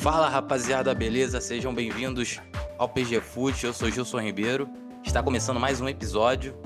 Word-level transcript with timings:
Fala 0.00 0.30
rapaziada, 0.30 0.94
beleza? 0.94 1.42
Sejam 1.42 1.74
bem-vindos 1.74 2.40
ao 2.78 2.88
PG 2.88 3.20
Foot. 3.20 3.66
Eu 3.66 3.74
sou 3.74 3.90
Gilson 3.90 4.18
Ribeiro. 4.20 4.66
Está 5.04 5.22
começando 5.22 5.60
mais 5.60 5.78
um 5.78 5.86
episódio. 5.86 6.58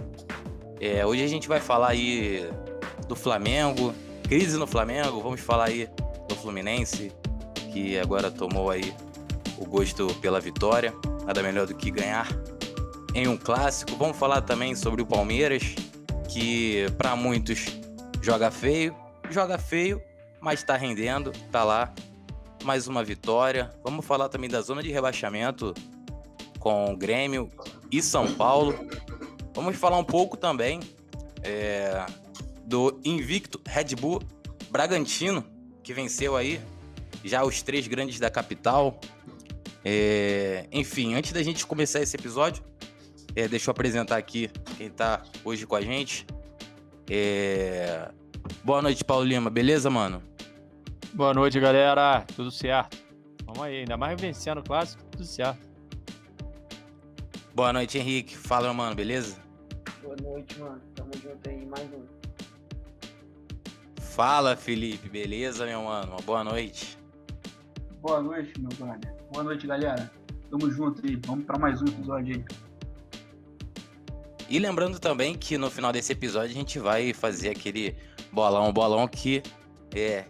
É, 0.81 1.05
hoje 1.05 1.25
a 1.25 1.27
gente 1.27 1.49
vai 1.49 1.59
falar 1.59 1.89
aí 1.89 2.49
do 3.09 3.17
Flamengo, 3.17 3.93
crise 4.23 4.57
no 4.57 4.69
Flamengo. 4.69 5.21
Vamos 5.21 5.41
falar 5.41 5.65
aí 5.65 5.91
do 6.29 6.37
Fluminense, 6.37 7.11
que 7.73 7.99
agora 7.99 8.31
tomou 8.31 8.71
aí 8.71 8.95
o 9.59 9.67
gosto 9.67 10.07
pela 10.21 10.39
vitória. 10.39 10.95
Nada 11.27 11.43
melhor 11.43 11.67
do 11.67 11.75
que 11.75 11.91
ganhar 11.91 12.29
em 13.17 13.27
um 13.27 13.37
clássico. 13.37 13.97
Vamos 13.97 14.17
falar 14.17 14.43
também 14.43 14.77
sobre 14.77 15.03
o 15.03 15.07
Palmeiras, 15.07 15.75
que 16.29 16.87
para 16.97 17.17
muitos 17.17 17.67
joga 18.23 18.53
feio, 18.53 18.95
joga 19.29 19.59
feio, 19.59 20.01
mas 20.41 20.61
está 20.61 20.77
rendendo, 20.77 21.33
tá 21.51 21.65
lá. 21.65 21.93
Mais 22.65 22.89
uma 22.89 23.05
vitória. 23.05 23.71
Vamos 23.85 24.07
falar 24.07 24.31
também 24.31 24.49
da 24.49 24.63
zona 24.63 24.83
de 24.83 24.91
rebaixamento 24.91 25.75
com 26.59 26.97
Grêmio 26.97 27.51
e 27.93 28.01
São 28.01 28.33
Paulo. 28.35 28.75
Vamos 29.55 29.77
falar 29.77 29.99
um 29.99 30.05
pouco 30.05 30.35
também 30.35 30.81
é, 31.43 32.07
do 32.65 32.99
invicto 33.05 33.61
Red 33.67 33.95
Bull 34.01 34.23
Bragantino, 34.71 35.45
que 35.83 35.93
venceu 35.93 36.35
aí 36.35 36.59
já 37.23 37.45
os 37.45 37.61
três 37.61 37.87
grandes 37.87 38.19
da 38.19 38.31
capital. 38.31 38.99
É, 39.85 40.67
enfim, 40.73 41.15
antes 41.15 41.33
da 41.33 41.43
gente 41.43 41.67
começar 41.67 42.01
esse 42.01 42.17
episódio, 42.17 42.65
é, 43.37 43.47
deixa 43.47 43.69
eu 43.69 43.73
apresentar 43.73 44.17
aqui 44.17 44.51
quem 44.79 44.87
está 44.87 45.23
hoje 45.45 45.67
com 45.67 45.77
a 45.77 45.83
gente. 45.83 46.27
É, 47.11 48.11
boa 48.65 48.81
noite, 48.81 49.05
Paulo 49.05 49.27
Lima. 49.27 49.51
Beleza, 49.51 49.91
mano? 49.91 50.34
Boa 51.15 51.33
noite, 51.33 51.61
galera. 51.61 52.25
Tudo 52.35 52.51
certo? 52.51 52.99
Vamos 53.47 53.63
aí, 53.63 53.79
ainda 53.79 53.97
mais 53.97 54.21
vencendo 54.21 54.59
o 54.59 54.65
clássico, 54.65 55.01
tudo 55.13 55.25
certo. 55.25 55.61
Boa 57.55 57.73
noite, 57.73 57.99
Henrique. 57.99 58.37
Fala, 58.37 58.75
mano, 58.75 58.97
beleza? 58.97 59.37
Boa 60.03 60.17
noite, 60.21 60.59
mano. 60.59 60.81
Tamo 60.97 61.13
junto 61.23 61.49
aí, 61.49 61.65
mais 61.67 61.89
um. 61.93 62.05
Fala, 64.01 64.57
Felipe. 64.57 65.09
Beleza, 65.09 65.65
meu 65.65 65.83
mano? 65.83 66.15
Uma 66.15 66.21
boa 66.23 66.43
noite. 66.43 66.99
Boa 68.01 68.21
noite, 68.21 68.53
meu 68.61 68.71
brother. 68.77 69.15
Boa 69.33 69.45
noite, 69.45 69.69
galera. 69.69 70.11
Tamo 70.51 70.69
junto 70.69 71.01
aí. 71.07 71.17
Vamos 71.25 71.45
para 71.45 71.61
mais 71.61 71.81
um 71.81 71.87
episódio 71.87 72.35
aí. 72.35 72.45
E 74.51 74.59
lembrando 74.59 74.99
também 74.99 75.39
que 75.39 75.57
no 75.57 75.71
final 75.71 75.93
desse 75.93 76.13
episódio 76.13 76.51
a 76.51 76.55
gente 76.55 76.81
vai 76.81 77.13
fazer 77.13 77.51
aquele 77.51 77.97
bolão, 78.33 78.73
bolão 78.73 79.07
que 79.07 79.45
é, 79.95 80.25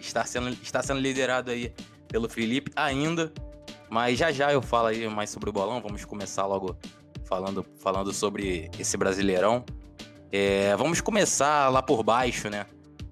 está, 0.00 0.24
sendo, 0.24 0.50
está 0.50 0.82
sendo 0.82 1.00
liderado 1.00 1.50
aí 1.50 1.72
pelo 2.08 2.28
Felipe 2.28 2.70
ainda. 2.76 3.32
Mas 3.90 4.18
já 4.18 4.32
já 4.32 4.52
eu 4.52 4.62
falo 4.62 4.88
aí 4.88 5.06
mais 5.08 5.30
sobre 5.30 5.50
o 5.50 5.52
bolão. 5.52 5.80
Vamos 5.80 6.04
começar 6.04 6.46
logo 6.46 6.76
falando, 7.24 7.64
falando 7.78 8.12
sobre 8.12 8.70
esse 8.78 8.96
brasileirão. 8.96 9.64
É, 10.30 10.74
vamos 10.76 11.00
começar 11.00 11.68
lá 11.68 11.82
por 11.82 12.02
baixo, 12.02 12.48
né? 12.48 12.66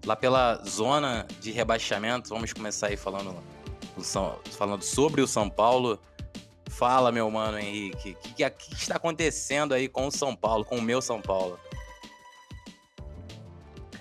Lá 0.06 0.16
pela 0.16 0.62
zona 0.64 1.26
de 1.40 1.50
rebaixamento. 1.50 2.30
Vamos 2.30 2.52
começar 2.52 2.86
aí 2.86 2.96
falando, 2.96 3.36
falando 4.56 4.82
sobre 4.82 5.20
o 5.20 5.26
São 5.26 5.50
Paulo. 5.50 5.98
Fala, 6.70 7.12
meu 7.12 7.30
mano 7.30 7.58
Henrique, 7.58 8.12
o 8.12 8.16
que, 8.16 8.32
que, 8.32 8.50
que, 8.50 8.74
está 8.74 8.96
acontecendo 8.96 9.74
aí 9.74 9.88
com 9.88 10.06
o 10.06 10.10
São 10.10 10.34
Paulo, 10.34 10.64
com 10.64 10.78
o 10.78 10.82
meu 10.82 11.02
São 11.02 11.20
Paulo? 11.20 11.58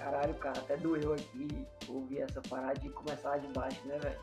Caralho, 0.10 0.34
cara, 0.36 0.60
até 0.60 0.76
doeu 0.76 1.14
aqui 1.14 1.68
ouvir 1.88 2.22
essa 2.22 2.42
parada 2.50 2.80
de 2.80 2.90
começar 2.90 3.38
de 3.38 3.48
baixo, 3.50 3.80
né, 3.86 4.00
velho? 4.00 4.20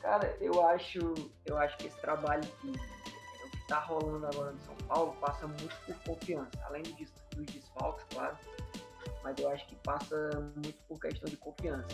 Cara, 0.00 0.36
eu 0.40 0.64
acho, 0.64 1.00
eu 1.44 1.58
acho 1.58 1.76
que 1.78 1.88
esse 1.88 2.00
trabalho 2.00 2.48
que, 2.60 2.68
o 2.70 3.50
que 3.50 3.66
tá 3.66 3.80
rolando 3.80 4.24
agora 4.24 4.52
no 4.52 4.60
São 4.60 4.76
Paulo 4.86 5.12
passa 5.20 5.48
muito 5.48 5.74
por 5.84 5.96
confiança, 6.04 6.52
além 6.66 6.84
dos, 6.84 7.10
dos 7.34 7.46
desfalques, 7.46 8.06
claro, 8.14 8.38
mas 9.24 9.36
eu 9.40 9.50
acho 9.50 9.66
que 9.66 9.74
passa 9.76 10.16
muito 10.54 10.78
por 10.86 11.00
questão 11.00 11.28
de 11.28 11.36
confiança 11.36 11.88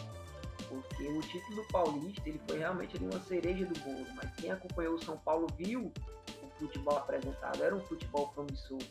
porque 0.68 1.04
o 1.04 1.20
título 1.22 1.66
Paulista 1.72 2.28
ele 2.28 2.38
foi 2.46 2.58
realmente 2.58 2.94
ali, 2.94 3.06
uma 3.06 3.20
cereja 3.20 3.64
do 3.64 3.80
bolo, 3.80 4.06
mas 4.16 4.30
quem 4.34 4.50
acompanhou 4.50 4.96
o 4.96 5.02
São 5.02 5.16
Paulo 5.16 5.46
viu 5.56 5.90
o 6.42 6.50
futebol 6.58 6.98
apresentado, 6.98 7.64
era 7.64 7.74
um 7.74 7.80
futebol 7.80 8.28
promissor, 8.34 8.82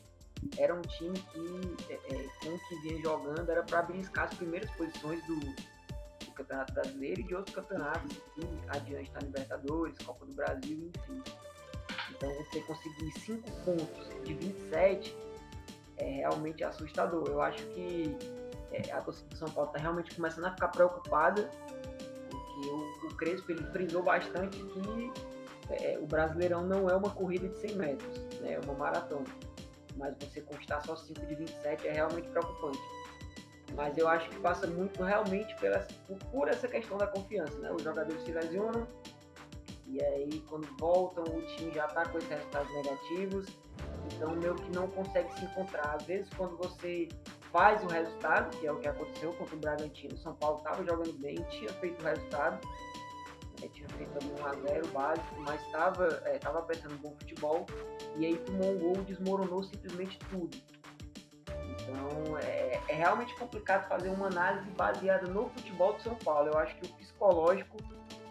era 0.58 0.74
um 0.74 0.81
time 0.81 1.18
que, 1.20 1.94
é, 1.94 1.96
é, 1.96 2.28
com 2.44 2.50
o 2.50 2.59
que 2.59 2.81
vinha 2.81 3.02
jogando, 3.02 3.50
era 3.50 3.64
para 3.64 3.81
beliscar 3.84 4.25
as 4.25 4.34
primeiras 4.34 4.70
posições 4.72 5.25
do, 5.25 5.36
do, 5.40 6.31
Campeonato 6.34 6.74
Brasileiro 6.74 7.22
e 7.22 7.24
de 7.24 7.36
outros 7.36 7.56
campeonatos, 7.56 8.16
enfim, 8.38 8.62
adiante 8.70 9.12
da 9.12 9.20
Libertadores, 9.22 9.98
Copa 10.00 10.25
do 10.25 10.34
Brasil, 10.34 10.92
enfim. 10.96 11.24
Então 12.12 12.31
você 12.36 12.62
conseguir 12.62 13.12
5 13.20 13.52
pontos 13.64 14.09
de 14.24 14.34
27 14.36 15.18
é 15.98 16.12
realmente 16.18 16.64
assustador. 16.64 17.28
Eu 17.28 17.42
acho 17.42 17.66
que 17.69 18.16
é, 18.72 18.92
a 18.92 19.02
torcida 19.02 19.30
do 19.30 19.38
São 19.38 19.50
Paulo 19.50 19.69
está 19.69 19.81
realmente 19.81 20.16
começando 20.16 20.46
a 20.46 20.52
ficar 20.52 20.68
preocupada, 20.68 21.50
porque 22.30 22.69
o, 22.69 23.08
o 23.08 23.16
Crespo 23.16 23.52
ele 23.52 23.64
frisou 23.72 24.04
bastante 24.04 24.58
que 24.58 25.12
é, 25.69 25.98
o 26.00 26.06
Brasileirão 26.06 26.66
não 26.66 26.90
é 26.90 26.96
uma 26.96 27.09
corrida 27.09 27.48
de 27.50 27.58
100 27.58 27.75
metros, 27.75 28.18
né, 28.42 28.54
é 28.54 28.59
uma 28.59 28.74
maratona. 28.74 29.25
Mas 29.97 30.16
você 30.19 30.41
conquistar 30.41 30.81
só 30.81 30.96
5 30.96 31.25
de 31.25 31.35
27 31.35 31.88
é 31.88 31.91
realmente 31.91 32.28
preocupante. 32.30 32.80
Mas 33.75 33.97
eu 33.97 34.08
acho 34.08 34.30
que 34.30 34.40
passa 34.40 34.66
muito 34.68 35.03
realmente 35.03 35.53
pela, 35.59 35.85
por, 36.31 36.47
essa 36.47 36.68
questão 36.68 36.97
da 36.97 37.08
confiança. 37.08 37.58
Né? 37.59 37.72
Os 37.72 37.84
jogadores 37.84 38.24
se 38.24 38.31
lesionam, 38.31 38.88
e 39.86 40.02
aí 40.03 40.41
quando 40.50 40.68
voltam 40.80 41.24
o 41.24 41.41
time 41.41 41.72
já 41.72 41.86
está 41.86 42.06
com 42.06 42.18
esses 42.18 42.30
resultados 42.30 42.74
negativos, 42.74 43.47
então 44.13 44.36
meio 44.36 44.56
que 44.56 44.72
não 44.75 44.88
consegue 44.90 45.31
se 45.38 45.46
encontrar. 45.46 45.96
Às 45.96 46.03
vezes 46.03 46.30
quando 46.36 46.57
você 46.57 47.07
faz 47.52 47.84
o 47.84 47.88
resultado, 47.88 48.56
que 48.57 48.68
é 48.68 48.72
o 48.72 48.78
que 48.78 48.88
aconteceu 48.88 49.34
contra 49.34 49.56
o 49.56 49.59
Bragantino. 49.59 50.18
São 50.18 50.36
Paulo 50.36 50.57
estava 50.57 50.84
jogando 50.84 51.13
bem, 51.19 51.36
tinha 51.50 51.72
feito 51.74 52.02
o 52.02 52.03
resultado, 52.06 52.68
né, 53.62 53.69
tinha 53.73 53.88
feito 53.90 54.12
ali 54.18 54.29
1x0 54.29 54.91
básico, 54.91 55.35
mas 55.40 55.62
estava 55.66 56.22
é, 56.25 56.38
tava 56.38 56.59
apresentando 56.59 56.97
bom 57.00 57.16
futebol. 57.19 57.66
E 58.18 58.25
aí 58.25 58.38
tomou 58.38 58.72
um 58.72 58.79
gol, 58.79 59.03
desmoronou 59.03 59.63
simplesmente 59.63 60.18
tudo. 60.29 60.57
Então 61.50 62.38
é, 62.40 62.79
é, 62.88 62.94
realmente 62.94 63.34
complicado 63.35 63.88
fazer 63.88 64.09
uma 64.09 64.28
análise 64.28 64.69
baseada 64.72 65.28
no 65.28 65.50
futebol 65.50 65.94
do 65.94 66.01
São 66.01 66.16
Paulo. 66.16 66.50
Eu 66.50 66.57
acho 66.57 66.75
que 66.78 66.85
o 66.85 66.94
psicológico 66.95 67.78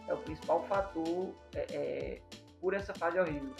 é 0.09 0.15
o 0.15 0.19
principal 0.19 0.65
fator 0.69 1.35
é, 1.55 1.67
é, 1.71 2.21
por 2.61 2.75
essa 2.75 2.95
fase 2.95 3.19
horrível. 3.19 3.55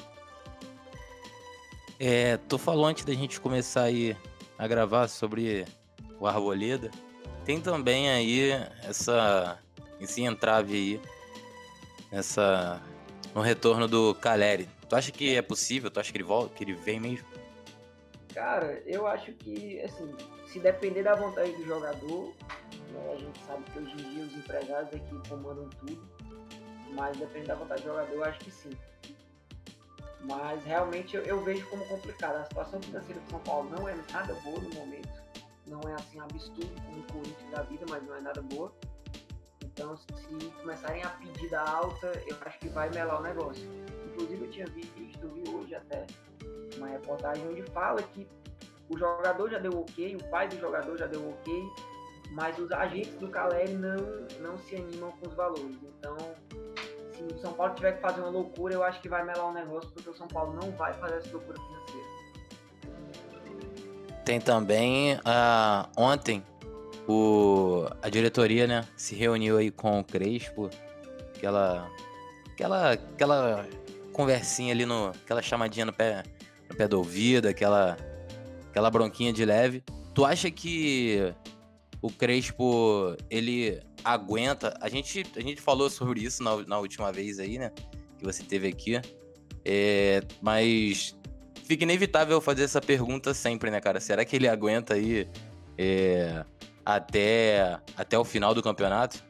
É, 1.99 2.37
tu 2.37 2.59
falou 2.59 2.85
antes 2.85 3.05
da 3.05 3.15
gente 3.15 3.41
começar 3.41 3.85
aí 3.85 4.17
a 4.59 4.67
gravar 4.67 5.09
sobre 5.09 5.65
o 6.21 6.27
Arboleda. 6.27 6.91
Tem 7.45 7.61
também 7.61 8.11
aí 8.11 8.51
essa 8.83 9.59
esse 9.99 10.23
entrave 10.23 10.75
aí 10.75 11.16
essa 12.17 12.81
no 13.35 13.41
retorno 13.41 13.87
do 13.87 14.15
Caleri. 14.15 14.69
Tu 14.89 14.97
acha 14.97 15.13
que 15.13 15.37
é 15.37 15.43
possível? 15.43 15.91
Tu 15.91 16.01
acha 16.01 16.11
que 16.11 16.17
ele 16.17 16.25
volta, 16.25 16.55
que 16.55 16.65
ele 16.65 16.73
vem 16.73 16.99
mesmo? 16.99 17.27
Cara, 18.33 18.83
eu 18.87 19.07
acho 19.07 19.33
que 19.33 19.81
assim, 19.81 20.15
se 20.47 20.59
depender 20.61 21.03
da 21.03 21.15
vontade 21.15 21.53
do 21.53 21.65
jogador, 21.65 22.35
né, 22.91 23.13
a 23.13 23.17
gente 23.17 23.39
sabe 23.45 23.63
que 23.65 23.79
hoje 23.79 23.93
em 23.93 24.15
dia 24.15 24.25
os 24.25 24.35
empresários 24.35 24.95
aqui 24.95 25.29
comandam 25.29 25.69
tudo, 25.81 26.09
mas 26.93 27.17
dependendo 27.17 27.49
da 27.49 27.55
vontade 27.55 27.83
do 27.83 27.89
jogador, 27.89 28.15
eu 28.15 28.25
acho 28.25 28.39
que 28.41 28.51
sim. 28.51 28.71
Mas 30.23 30.65
realmente 30.65 31.17
eu, 31.17 31.23
eu, 31.23 31.43
vejo 31.45 31.67
como 31.69 31.87
complicado. 31.87 32.37
A 32.37 32.45
situação 32.45 32.81
financeira 32.83 33.21
do 33.21 33.31
São 33.31 33.39
Paulo 33.41 33.71
não 33.71 33.89
é 33.89 33.95
nada 34.13 34.35
boa 34.35 34.59
no 34.59 34.71
momento. 34.75 35.23
Não 35.67 35.81
é 35.89 35.95
assim 35.95 36.19
absurdo 36.21 36.69
como 36.85 37.01
o 37.01 37.13
Corinthians 37.13 37.51
da 37.51 37.63
vida, 37.63 37.85
mas 37.89 38.03
não 38.05 38.17
é 38.17 38.21
nada 38.21 38.43
boa. 38.43 38.73
Então, 39.77 39.95
se 39.95 40.51
começarem 40.63 41.03
a 41.03 41.11
pedida 41.11 41.61
alta, 41.61 42.11
eu 42.27 42.35
acho 42.47 42.59
que 42.61 42.69
vai 42.71 42.89
melar 42.89 43.21
o 43.21 43.23
negócio. 43.23 43.63
Inclusive, 44.07 44.47
eu 44.47 44.51
tinha 44.51 44.67
visto, 44.69 45.29
vi 45.29 45.51
hoje 45.51 45.75
até, 45.75 46.07
uma 46.79 46.89
reportagem 46.89 47.47
onde 47.47 47.63
fala 47.73 48.03
que 48.03 48.27
o 48.89 48.97
jogador 48.97 49.51
já 49.51 49.59
deu 49.59 49.79
ok, 49.79 50.17
o 50.17 50.25
pai 50.31 50.49
do 50.49 50.59
jogador 50.59 50.97
já 50.97 51.07
deu 51.07 51.29
ok, 51.29 51.63
mas 52.31 52.59
os 52.59 52.73
agentes 52.73 53.15
do 53.17 53.29
Caleri 53.29 53.75
não, 53.75 53.97
não 54.41 54.57
se 54.57 54.77
animam 54.77 55.13
com 55.13 55.29
os 55.29 55.35
valores. 55.35 55.77
Então, 55.99 56.17
se 57.13 57.23
o 57.23 57.39
São 57.39 57.53
Paulo 57.53 57.75
tiver 57.75 57.97
que 57.97 58.01
fazer 58.01 58.23
uma 58.23 58.31
loucura, 58.31 58.73
eu 58.73 58.83
acho 58.83 58.99
que 59.03 59.11
vai 59.11 59.27
melar 59.27 59.47
um 59.47 59.53
negócio, 59.53 59.91
porque 59.91 60.09
o 60.09 60.17
São 60.17 60.27
Paulo 60.27 60.55
não 60.55 60.71
vai 60.73 60.95
fazer 60.95 61.17
essa 61.17 61.31
loucura 61.33 61.59
financeira. 61.61 62.07
Tem 64.25 64.41
também, 64.41 65.17
uh, 65.17 65.87
ontem, 65.99 66.43
o, 67.09 67.87
a 68.03 68.09
diretoria, 68.09 68.67
né, 68.67 68.85
se 68.97 69.15
reuniu 69.15 69.59
aí 69.59 69.71
com 69.71 70.01
o 70.01 70.05
Crespo, 70.05 70.71
aquela, 71.35 71.91
aquela, 72.53 72.93
aquela 72.93 73.69
conversinha 74.13 74.73
ali, 74.73 74.85
no, 74.87 75.09
aquela 75.09 75.43
chamadinha 75.43 75.87
no 75.87 75.93
pé, 75.93 76.23
no 76.69 76.77
pé 76.77 76.89
do 76.89 76.99
ouvido, 76.99 77.49
aquela, 77.49 77.97
aquela 78.71 78.91
bronquinha 78.91 79.33
de 79.33 79.45
leve. 79.45 79.85
Tu 80.15 80.25
acha 80.25 80.51
que 80.51 81.33
o 82.01 82.11
Crespo, 82.11 83.17
ele 83.29 83.81
aguenta. 84.05 84.77
A 84.81 84.89
gente, 84.89 85.25
a 85.37 85.41
gente 85.41 85.61
falou 85.61 85.91
sobre 85.91 86.21
isso 86.21 86.43
na, 86.43 86.57
na 86.67 86.79
última 86.79 87.13
vez 87.13 87.39
aí, 87.39 87.59
né? 87.59 87.73
Que 88.19 88.25
você 88.25 88.43
teve 88.43 88.69
aqui. 88.69 89.01
É, 89.65 90.23
mas 90.41 91.17
fica 91.65 91.83
inevitável 91.83 92.41
fazer 92.41 92.63
essa 92.63 92.81
pergunta 92.81 93.35
sempre, 93.35 93.71
né, 93.71 93.81
cara? 93.81 94.01
Será 94.01 94.25
que 94.25 94.37
ele 94.37 94.49
aguenta 94.49 94.95
aí 94.95 95.29
é, 95.77 96.45
até, 96.87 97.81
até 97.97 98.17
o 98.17 98.25
final 98.25 98.55
do 98.55 98.63
campeonato? 98.63 99.21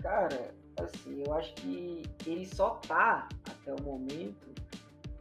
Cara, 0.00 0.54
assim, 0.78 1.24
eu 1.26 1.34
acho 1.34 1.52
que 1.54 2.04
ele 2.24 2.46
só 2.46 2.70
tá 2.86 3.28
até 3.44 3.74
o 3.74 3.82
momento 3.82 4.48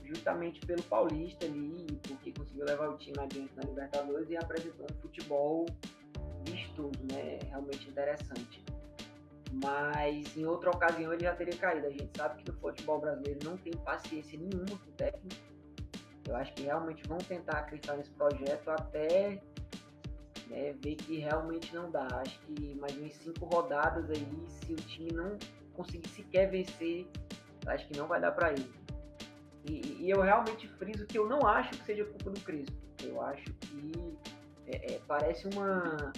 justamente 0.04 0.60
pelo 0.62 0.84
Paulista 0.84 1.46
ali, 1.46 1.88
porque 2.08 2.32
conseguiu 2.32 2.66
levar 2.66 2.90
o 2.90 2.98
time 2.98 3.18
adiante 3.20 3.52
na 3.56 3.64
Libertadores 3.64 4.30
e 4.30 4.38
apresentando 4.38 4.94
futebol 5.02 5.66
vistoso, 6.46 7.00
né? 7.12 7.40
Realmente 7.50 7.90
interessante. 7.90 8.64
Mas 9.52 10.38
em 10.38 10.46
outra 10.46 10.70
ocasião 10.70 11.12
ele 11.12 11.24
já 11.24 11.36
teria 11.36 11.58
caído. 11.58 11.88
A 11.88 11.92
gente 11.92 12.10
sabe 12.16 12.42
que 12.42 12.52
no 12.52 12.58
futebol 12.60 13.00
brasileiro 13.00 13.40
não 13.44 13.58
tem 13.58 13.74
paciência 13.74 14.38
nenhuma 14.38 14.66
com 14.66 14.90
o 14.90 14.94
técnico. 14.96 15.36
Eu 16.28 16.36
acho 16.36 16.54
que 16.54 16.64
realmente 16.64 17.08
vão 17.08 17.18
tentar 17.18 17.60
acreditar 17.60 17.98
nesse 17.98 18.12
projeto 18.12 18.70
até 18.70 19.42
né, 20.50 20.74
ver 20.84 20.96
que 20.96 21.20
realmente 21.20 21.74
não 21.74 21.90
dá. 21.90 22.08
Acho 22.14 22.40
que 22.42 22.76
mais 22.76 22.96
umas 22.98 23.14
cinco 23.16 23.46
rodadas 23.46 24.10
aí, 24.10 24.28
se 24.48 24.74
o 24.74 24.76
time 24.76 25.12
não 25.12 25.38
conseguir 25.74 26.10
sequer 26.10 26.50
vencer, 26.50 27.08
acho 27.68 27.88
que 27.88 27.98
não 27.98 28.08
vai 28.08 28.20
dar 28.20 28.32
para 28.32 28.52
ele. 28.52 28.72
E, 29.70 30.04
e, 30.04 30.10
eu 30.10 30.22
realmente 30.22 30.68
friso 30.68 31.06
que 31.06 31.18
eu 31.18 31.28
não 31.28 31.46
acho 31.46 31.72
que 31.72 31.86
seja 31.86 32.06
culpa 32.06 32.32
do 32.32 32.40
Crespo. 32.42 32.76
Eu 33.04 33.22
acho 33.22 33.54
que 33.54 33.92
é, 34.68 34.94
é, 34.94 35.02
parece 35.08 35.48
uma 35.48 36.12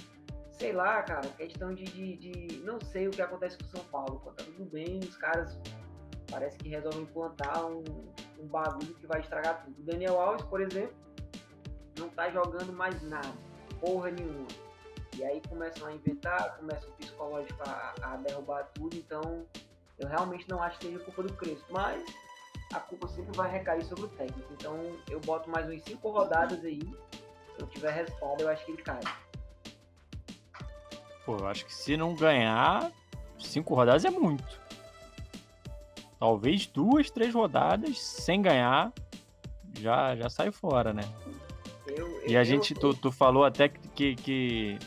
sei 0.61 0.73
lá, 0.73 1.01
cara, 1.01 1.27
questão 1.29 1.73
de, 1.73 1.83
de, 1.85 2.17
de, 2.17 2.57
Não 2.59 2.79
sei 2.79 3.07
o 3.07 3.11
que 3.11 3.21
acontece 3.21 3.57
com 3.57 3.63
o 3.63 3.67
São 3.67 3.83
Paulo. 3.85 4.21
Tá 4.37 4.43
tudo 4.43 4.63
bem, 4.65 4.99
os 4.99 5.17
caras 5.17 5.57
parece 6.29 6.55
que 6.59 6.69
resolvem 6.69 7.01
implantar 7.01 7.65
um, 7.65 7.83
um 8.39 8.47
bagulho 8.47 8.93
que 8.93 9.07
vai 9.07 9.21
estragar 9.21 9.63
tudo. 9.65 9.81
O 9.81 9.83
Daniel 9.83 10.19
Alves, 10.19 10.45
por 10.45 10.61
exemplo, 10.61 10.95
não 11.97 12.09
tá 12.09 12.29
jogando 12.29 12.71
mais 12.71 13.01
nada, 13.01 13.33
porra 13.81 14.11
nenhuma. 14.11 14.47
E 15.17 15.25
aí 15.25 15.41
começam 15.49 15.87
a 15.87 15.93
inventar, 15.93 16.57
começa 16.57 16.87
o 16.87 16.91
psicológico 16.93 17.61
a, 17.67 17.93
a 18.01 18.15
derrubar 18.17 18.63
tudo, 18.73 18.95
então 18.95 19.45
eu 19.99 20.07
realmente 20.07 20.47
não 20.47 20.63
acho 20.63 20.79
que 20.79 20.85
seja 20.85 20.99
culpa 20.99 21.23
do 21.23 21.33
Crespo, 21.33 21.65
mas 21.69 22.03
a 22.73 22.79
culpa 22.79 23.07
sempre 23.09 23.35
vai 23.35 23.51
recair 23.51 23.83
sobre 23.85 24.05
o 24.05 24.07
técnico. 24.07 24.53
Então 24.53 24.77
eu 25.09 25.19
boto 25.19 25.49
mais 25.49 25.67
uns 25.67 25.83
cinco 25.83 26.09
rodadas 26.09 26.63
aí. 26.63 26.79
Se 26.79 27.61
eu 27.61 27.67
tiver 27.67 27.91
resultado, 27.91 28.41
eu 28.41 28.49
acho 28.49 28.65
que 28.65 28.71
ele 28.71 28.81
cai. 28.81 29.01
Pô, 31.25 31.37
eu 31.37 31.47
acho 31.47 31.65
que 31.65 31.73
se 31.73 31.97
não 31.97 32.15
ganhar, 32.15 32.91
cinco 33.37 33.75
rodadas 33.75 34.05
é 34.05 34.09
muito. 34.09 34.61
Talvez 36.17 36.67
duas, 36.67 37.11
três 37.11 37.33
rodadas 37.33 37.99
sem 37.99 38.41
ganhar, 38.41 38.93
já, 39.77 40.15
já 40.15 40.29
sai 40.29 40.51
fora, 40.51 40.93
né? 40.93 41.03
Eu, 41.87 42.23
e 42.27 42.35
a 42.35 42.41
eu, 42.41 42.45
gente, 42.45 42.73
tu, 42.73 42.93
tu 42.93 43.11
falou 43.11 43.43
até 43.43 43.69
que, 43.69 44.15
que 44.15 44.77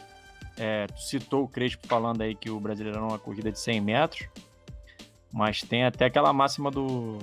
é, 0.57 0.87
tu 0.87 1.01
citou 1.01 1.45
o 1.45 1.49
Crespo 1.49 1.87
falando 1.87 2.23
aí 2.23 2.35
que 2.35 2.51
o 2.51 2.61
brasileiro 2.61 2.99
é 2.99 3.03
uma 3.03 3.19
corrida 3.19 3.51
de 3.51 3.59
100 3.59 3.81
metros, 3.81 4.29
mas 5.33 5.61
tem 5.63 5.85
até 5.85 6.07
aquela 6.07 6.33
máxima 6.33 6.71
do, 6.71 7.19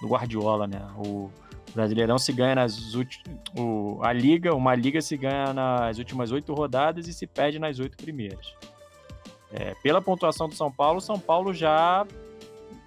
do 0.00 0.08
Guardiola, 0.08 0.66
né? 0.66 0.80
O 0.96 1.30
Brasileirão 1.74 2.18
se 2.18 2.32
ganha 2.32 2.54
nas 2.54 2.94
últimas. 2.94 3.38
A 4.02 4.12
Liga, 4.12 4.54
uma 4.54 4.74
Liga 4.74 5.00
se 5.00 5.16
ganha 5.16 5.52
nas 5.52 5.98
últimas 5.98 6.32
oito 6.32 6.52
rodadas 6.52 7.06
e 7.06 7.12
se 7.12 7.26
perde 7.26 7.58
nas 7.58 7.78
oito 7.78 7.96
primeiras. 7.96 8.54
É, 9.52 9.74
pela 9.82 10.00
pontuação 10.00 10.48
do 10.48 10.54
São 10.54 10.70
Paulo, 10.70 11.00
São 11.00 11.18
Paulo 11.18 11.52
já. 11.52 12.06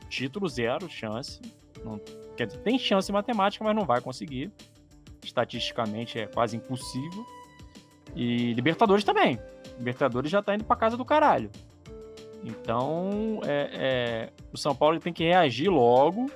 Título 0.10 0.48
zero, 0.48 0.90
chance. 0.90 1.42
Não, 1.84 2.00
quer 2.38 2.48
dizer, 2.48 2.60
tem 2.60 2.78
chance 2.78 3.12
matemática, 3.12 3.64
mas 3.64 3.76
não 3.76 3.86
vai 3.86 4.00
conseguir. 4.00 4.52
Estatisticamente 5.24 6.20
é 6.20 6.28
quase 6.28 6.58
impossível. 6.58 7.26
E 8.16 8.54
Libertadores 8.54 9.04
também. 9.04 9.40
Libertadores 9.78 10.30
já 10.30 10.42
tá 10.42 10.54
indo 10.54 10.64
pra 10.64 10.76
casa 10.76 10.98
do 10.98 11.06
caralho. 11.06 11.50
Então, 12.44 13.40
é, 13.46 13.70
é, 13.74 14.30
o 14.52 14.58
São 14.58 14.76
Paulo 14.76 15.00
tem 15.00 15.14
que 15.14 15.24
reagir 15.24 15.70
logo 15.70 16.30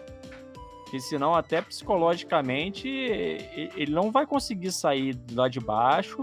porque 0.87 1.01
senão, 1.01 1.35
até 1.35 1.61
psicologicamente, 1.61 2.87
ele 2.87 3.91
não 3.91 4.09
vai 4.09 4.25
conseguir 4.25 4.71
sair 4.71 5.19
lá 5.33 5.49
de 5.49 5.59
baixo 5.59 6.21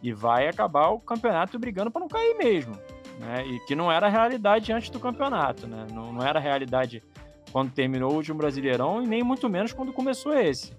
e 0.00 0.12
vai 0.12 0.46
acabar 0.46 0.90
o 0.90 1.00
campeonato 1.00 1.58
brigando 1.58 1.90
para 1.90 2.00
não 2.00 2.06
cair 2.06 2.36
mesmo. 2.36 2.78
Né? 3.18 3.44
E 3.44 3.58
que 3.66 3.74
não 3.74 3.90
era 3.90 4.06
a 4.06 4.10
realidade 4.10 4.72
antes 4.72 4.90
do 4.90 5.00
campeonato. 5.00 5.66
Né? 5.66 5.88
Não, 5.92 6.12
não 6.12 6.24
era 6.24 6.38
a 6.38 6.42
realidade 6.42 7.02
quando 7.50 7.72
terminou 7.72 8.12
o 8.12 8.14
último 8.14 8.38
Brasileirão 8.38 9.02
e 9.02 9.08
nem 9.08 9.24
muito 9.24 9.48
menos 9.48 9.72
quando 9.72 9.92
começou 9.92 10.32
esse. 10.38 10.72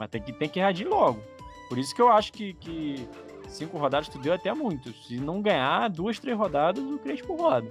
Mas 0.00 0.08
tem 0.08 0.22
que, 0.22 0.32
tem 0.32 0.48
que 0.48 0.58
reagir 0.58 0.88
logo. 0.88 1.22
Por 1.68 1.76
isso 1.76 1.94
que 1.94 2.00
eu 2.00 2.08
acho 2.08 2.32
que, 2.32 2.54
que 2.54 3.06
cinco 3.46 3.76
rodadas 3.76 4.08
tu 4.08 4.18
deu 4.18 4.32
até 4.32 4.50
muito. 4.54 4.94
Se 4.94 5.20
não 5.20 5.42
ganhar 5.42 5.90
duas, 5.90 6.18
três 6.18 6.36
rodadas, 6.38 6.82
o 6.82 6.98
Crespo 6.98 7.36
roda. 7.36 7.68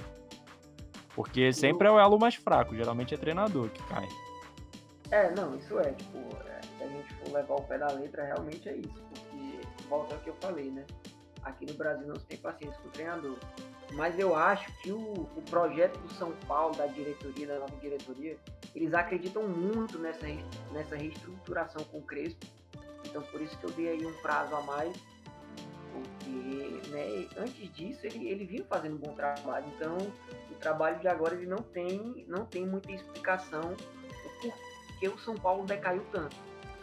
Porque 1.16 1.52
sempre 1.52 1.88
é 1.88 1.92
o 1.92 2.00
elo 2.00 2.20
mais 2.20 2.36
fraco, 2.36 2.76
geralmente 2.76 3.16
é 3.16 3.18
treinador 3.18 3.70
que 3.70 3.82
cai. 3.88 4.08
É, 5.10 5.34
não, 5.34 5.56
isso 5.56 5.80
é, 5.80 5.92
tipo, 5.92 6.20
é, 6.46 6.62
se 6.62 6.84
a 6.84 6.88
gente 6.88 7.14
for 7.16 7.34
levar 7.34 7.56
o 7.56 7.64
pé 7.64 7.80
da 7.80 7.88
letra, 7.88 8.24
realmente 8.24 8.70
é 8.70 8.78
isso. 8.78 9.04
Porque, 9.10 9.60
volta 9.90 10.14
ao 10.14 10.22
que 10.22 10.30
eu 10.30 10.36
falei, 10.40 10.70
né? 10.70 10.86
Aqui 11.42 11.66
no 11.66 11.74
Brasil 11.74 12.08
não 12.08 12.16
se 12.16 12.28
tem 12.28 12.38
paciência 12.38 12.80
com 12.80 12.90
o 12.90 12.92
treinador. 12.92 13.38
Mas 13.94 14.20
eu 14.20 14.36
acho 14.36 14.72
que 14.82 14.92
o, 14.92 15.02
o 15.36 15.42
projeto 15.50 15.98
do 16.00 16.14
São 16.14 16.32
Paulo, 16.48 16.76
da 16.76 16.86
diretoria, 16.86 17.48
da 17.48 17.60
nova 17.60 17.76
diretoria, 17.78 18.38
eles 18.76 18.94
acreditam 18.94 19.48
muito 19.48 19.98
nessa, 19.98 20.28
nessa 20.72 20.96
reestruturação 20.96 21.84
com 21.86 22.00
o 22.00 22.04
Crespo. 22.04 22.46
Então 23.06 23.22
por 23.24 23.42
isso 23.42 23.58
que 23.58 23.66
eu 23.66 23.72
dei 23.72 23.90
aí 23.90 24.06
um 24.06 24.14
prazo 24.22 24.56
a 24.56 24.62
mais. 24.62 24.96
Porque 25.92 26.90
né, 26.90 27.28
antes 27.38 27.74
disso 27.74 28.06
ele, 28.06 28.30
ele 28.30 28.46
vinha 28.46 28.64
fazendo 28.66 28.96
um 28.96 29.00
bom 29.00 29.14
trabalho. 29.16 29.66
Então 29.76 29.98
trabalho 30.60 31.00
de 31.00 31.08
agora 31.08 31.36
ele 31.36 31.46
não 31.46 31.58
tem, 31.58 32.26
não 32.28 32.46
tem 32.46 32.66
muita 32.66 32.92
explicação 32.92 33.76
o 34.26 34.42
porquê 34.42 35.08
o 35.08 35.18
São 35.20 35.36
Paulo 35.36 35.66
decaiu 35.66 36.06
tanto. 36.12 36.36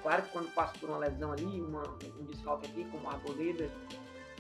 Claro 0.02 0.22
que 0.22 0.30
quando 0.30 0.52
passa 0.54 0.78
por 0.78 0.88
uma 0.88 0.98
lesão 0.98 1.32
ali, 1.32 1.60
uma, 1.60 1.82
um 2.18 2.24
desfalque 2.24 2.66
aqui, 2.66 2.84
como 2.90 3.08
a 3.08 3.14
Arboleda, 3.14 3.70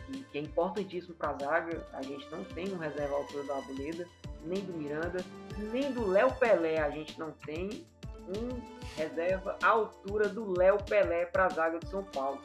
que, 0.06 0.22
que 0.24 0.38
é 0.38 0.40
importantíssimo 0.40 1.14
para 1.14 1.30
a 1.30 1.38
zaga, 1.38 1.86
a 1.92 2.02
gente 2.02 2.26
não 2.30 2.44
tem 2.44 2.72
um 2.72 2.78
reserva 2.78 3.14
à 3.14 3.18
altura 3.18 3.44
da 3.44 3.56
Arboleda, 3.56 4.06
nem 4.44 4.62
do 4.62 4.72
Miranda, 4.72 5.24
nem 5.72 5.92
do 5.92 6.06
Léo 6.08 6.32
Pelé, 6.34 6.78
a 6.78 6.90
gente 6.90 7.18
não 7.18 7.30
tem 7.30 7.84
um 8.28 8.60
reserva 8.96 9.56
à 9.62 9.68
altura 9.68 10.28
do 10.28 10.58
Léo 10.58 10.78
Pelé 10.84 11.26
para 11.26 11.46
a 11.46 11.48
zaga 11.48 11.78
de 11.78 11.88
São 11.88 12.02
Paulo. 12.04 12.40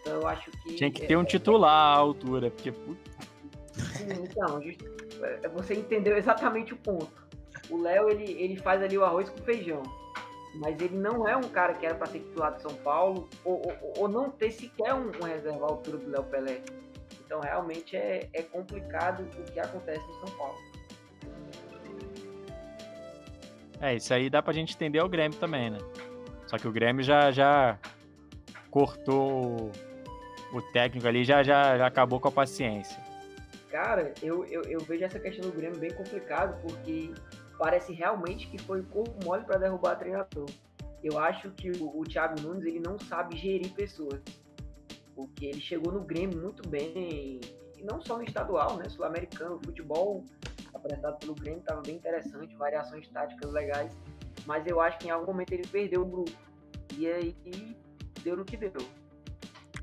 Então 0.00 0.14
eu 0.14 0.26
acho 0.26 0.50
que. 0.50 0.74
Tinha 0.74 0.90
que 0.90 1.06
ter 1.06 1.16
um 1.16 1.22
é, 1.22 1.26
titular 1.26 1.70
à 1.70 1.96
altura, 1.96 2.50
porque. 2.50 2.72
Sim, 2.72 4.08
então, 4.24 4.60
é, 5.22 5.48
você 5.48 5.74
entendeu 5.74 6.16
exatamente 6.16 6.72
o 6.72 6.76
ponto. 6.76 7.22
O 7.70 7.80
Léo, 7.80 8.08
ele, 8.10 8.32
ele 8.32 8.56
faz 8.56 8.82
ali 8.82 8.98
o 8.98 9.04
arroz 9.04 9.30
com 9.30 9.38
feijão. 9.38 9.82
Mas 10.54 10.80
ele 10.80 10.96
não 10.96 11.26
é 11.26 11.36
um 11.36 11.48
cara 11.48 11.74
que 11.74 11.86
era 11.86 11.94
para 11.94 12.06
ser 12.06 12.18
titular 12.20 12.54
de 12.54 12.62
São 12.62 12.74
Paulo, 12.76 13.28
ou, 13.44 13.62
ou, 13.64 13.92
ou 13.98 14.08
não 14.08 14.30
ter 14.30 14.50
sequer 14.50 14.94
um, 14.94 15.08
um 15.08 15.24
reserva 15.24 15.64
à 15.64 15.68
altura 15.70 15.98
do 15.98 16.10
Léo 16.10 16.24
Pelé. 16.24 16.60
Então, 17.24 17.40
realmente, 17.40 17.96
é, 17.96 18.28
é 18.34 18.42
complicado 18.42 19.22
o 19.38 19.52
que 19.52 19.58
acontece 19.58 20.04
em 20.04 20.26
São 20.26 20.36
Paulo. 20.36 20.58
É, 23.80 23.94
isso 23.96 24.12
aí 24.12 24.28
dá 24.28 24.42
pra 24.42 24.52
gente 24.52 24.74
entender 24.74 25.00
o 25.00 25.08
Grêmio 25.08 25.36
também, 25.38 25.70
né? 25.70 25.78
Só 26.46 26.58
que 26.58 26.68
o 26.68 26.72
Grêmio 26.72 27.02
já, 27.02 27.32
já 27.32 27.78
cortou 28.70 29.72
o 30.52 30.62
técnico 30.72 31.08
ali, 31.08 31.24
já, 31.24 31.42
já, 31.42 31.78
já 31.78 31.86
acabou 31.86 32.20
com 32.20 32.28
a 32.28 32.32
paciência. 32.32 32.96
Cara, 33.70 34.12
eu, 34.22 34.44
eu, 34.44 34.62
eu 34.64 34.80
vejo 34.80 35.02
essa 35.02 35.18
questão 35.18 35.48
do 35.48 35.56
Grêmio 35.56 35.78
bem 35.78 35.90
complicado, 35.90 36.60
porque 36.60 37.10
parece 37.62 37.92
realmente 37.92 38.48
que 38.48 38.58
foi 38.58 38.82
corpo 38.82 39.24
mole 39.24 39.44
para 39.44 39.56
derrubar 39.56 39.94
o 39.94 39.96
treinador. 39.96 40.46
Eu 41.00 41.16
acho 41.16 41.48
que 41.52 41.70
o, 41.70 41.96
o 41.96 42.02
Thiago 42.02 42.40
Nunes 42.40 42.64
ele 42.64 42.80
não 42.80 42.98
sabe 42.98 43.36
gerir 43.36 43.72
pessoas, 43.72 44.20
porque 45.14 45.46
ele 45.46 45.60
chegou 45.60 45.92
no 45.92 46.00
Grêmio 46.00 46.42
muito 46.42 46.68
bem, 46.68 47.40
e 47.78 47.84
não 47.84 48.00
só 48.00 48.16
no 48.16 48.24
estadual, 48.24 48.76
né, 48.78 48.88
sul-americano, 48.88 49.60
o 49.62 49.64
futebol 49.64 50.24
apresentado 50.74 51.20
pelo 51.20 51.36
Grêmio 51.36 51.60
estava 51.60 51.80
bem 51.82 51.94
interessante, 51.94 52.52
variações 52.56 53.08
táticas 53.10 53.52
legais, 53.52 53.92
mas 54.44 54.66
eu 54.66 54.80
acho 54.80 54.98
que 54.98 55.06
em 55.06 55.10
algum 55.12 55.26
momento 55.26 55.52
ele 55.52 55.66
perdeu 55.68 56.02
o 56.02 56.04
grupo, 56.04 56.32
e 56.98 57.06
aí 57.06 57.36
deu 58.24 58.36
no 58.36 58.44
que 58.44 58.56
deu. 58.56 58.72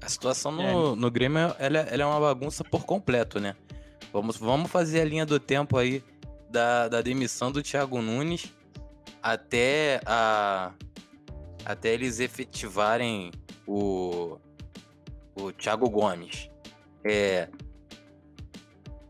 A 0.02 0.10
situação 0.10 0.52
no, 0.52 0.98
no 0.98 1.10
Grêmio 1.10 1.56
ela, 1.58 1.80
ela 1.80 2.04
é 2.04 2.06
uma 2.06 2.20
bagunça 2.20 2.62
por 2.62 2.86
completo, 2.86 3.40
né? 3.40 3.56
Vamos, 4.12 4.36
vamos 4.36 4.70
fazer 4.70 5.00
a 5.00 5.06
linha 5.06 5.26
do 5.26 5.40
tempo 5.40 5.78
aí 5.78 6.04
da, 6.50 6.88
da 6.88 7.02
demissão 7.02 7.52
do 7.52 7.62
Thiago 7.62 8.02
Nunes 8.02 8.54
até 9.22 10.02
a 10.06 10.74
até 11.66 11.94
eles 11.94 12.20
efetivarem 12.20 13.32
o, 13.68 14.40
o 15.36 15.52
Thiago 15.52 15.90
Gomes, 15.90 16.50
é, 17.04 17.48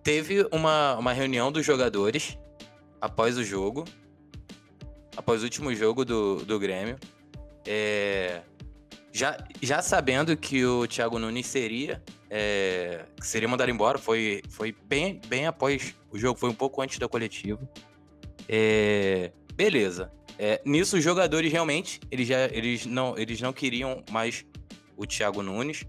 teve 0.04 0.46
uma, 0.52 0.96
uma 0.98 1.14
reunião 1.14 1.52
dos 1.52 1.66
jogadores 1.66 2.38
após 3.00 3.38
o 3.38 3.44
jogo, 3.44 3.86
após 5.16 5.42
o 5.42 5.46
último 5.46 5.74
jogo 5.74 6.04
do, 6.04 6.44
do 6.44 6.60
Grêmio, 6.60 6.98
é, 7.66 8.42
já, 9.12 9.38
já 9.62 9.82
sabendo 9.82 10.36
que 10.36 10.66
o 10.66 10.88
Thiago 10.88 11.18
Nunes 11.20 11.48
seria, 11.48 12.04
é, 12.30 13.06
seria 13.22 13.48
mandado 13.48 13.72
embora, 13.72 13.98
foi, 13.98 14.42
foi 14.50 14.76
bem, 14.84 15.20
bem 15.28 15.48
após 15.48 15.96
o 16.12 16.18
jogo, 16.18 16.40
foi 16.40 16.50
um 16.50 16.54
pouco 16.54 16.82
antes 16.82 17.00
da 17.00 17.08
coletiva. 17.08 17.60
É, 18.48 19.32
beleza. 19.54 20.12
É, 20.38 20.62
nisso, 20.64 20.98
os 20.98 21.04
jogadores 21.04 21.52
realmente, 21.52 22.00
eles, 22.10 22.28
já, 22.28 22.46
eles, 22.46 22.86
não, 22.86 23.18
eles 23.18 23.42
não 23.42 23.52
queriam 23.52 24.04
mais 24.10 24.46
o 24.96 25.06
Thiago 25.06 25.42
Nunes. 25.42 25.86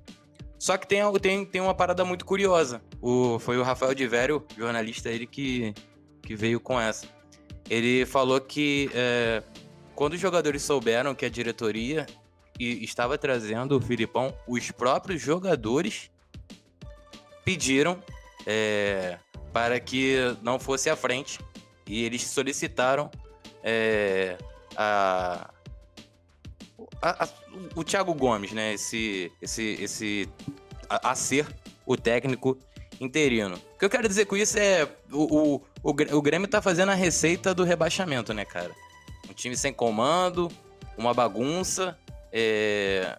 Só 0.59 0.77
que 0.77 0.87
tem, 0.87 1.01
tem, 1.21 1.45
tem 1.45 1.61
uma 1.61 1.75
parada 1.75 2.05
muito 2.05 2.25
curiosa. 2.25 2.83
O, 3.01 3.39
foi 3.39 3.59
o 3.59 3.63
Rafael 3.63 3.95
de 3.95 4.07
Vério, 4.07 4.45
jornalista, 4.57 5.09
ele 5.09 5.27
que, 5.27 5.73
que 6.23 6.35
veio 6.35 6.59
com 6.59 6.81
essa. 6.81 7.07
Ele 7.69 8.05
falou 8.05 8.41
que 8.41 8.91
é, 8.93 9.43
quando 9.95 10.15
os 10.15 10.21
jogadores 10.21 10.63
souberam 10.63 11.15
que 11.15 11.25
a 11.25 11.31
diretoria 11.31 12.07
estava 12.59 13.17
trazendo 13.17 13.77
o 13.77 13.81
Filipão, 13.81 14.35
os 14.47 14.71
próprios 14.71 15.23
jogadores 15.23 16.11
pediram 17.45 18.03
é, 18.47 19.19
para 19.53 19.79
que 19.81 20.17
não 20.43 20.59
fosse 20.59 20.89
à 20.89 20.97
frente 20.97 21.39
e 21.87 22.05
eles 22.05 22.23
solicitaram 22.27 23.11
é, 23.63 24.37
a, 24.77 25.51
a, 27.03 27.25
a, 27.25 27.29
o 27.75 27.83
Thiago 27.83 28.15
Gomes, 28.15 28.53
né? 28.53 28.75
Esse, 28.75 29.33
esse, 29.41 29.77
esse 29.81 30.29
a, 30.89 31.11
a, 31.11 31.15
ser 31.15 31.47
o 31.85 31.97
técnico 31.97 32.59
interino. 33.01 33.57
O 33.75 33.79
que 33.79 33.85
eu 33.85 33.91
quero 33.91 34.07
dizer 34.07 34.27
com 34.27 34.37
isso 34.37 34.59
é 34.59 34.89
o, 35.11 35.57
o, 35.83 35.95
o, 36.13 36.23
Grêmio 36.23 36.49
tá 36.49 36.63
fazendo 36.63 36.91
a 36.91 36.95
receita 36.95 37.55
do 37.55 37.65
rebaixamento, 37.65 38.33
né, 38.33 38.45
cara? 38.45 38.71
Um 39.29 39.33
time 39.33 39.57
sem 39.57 39.73
comando, 39.73 40.49
uma 40.97 41.15
bagunça. 41.15 41.99
É... 42.33 43.19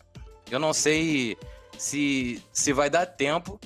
Eu 0.49 0.59
não 0.59 0.73
sei 0.73 1.37
se, 1.77 2.41
se 2.51 2.73
vai 2.73 2.89
dar 2.89 3.05
tempo 3.05 3.59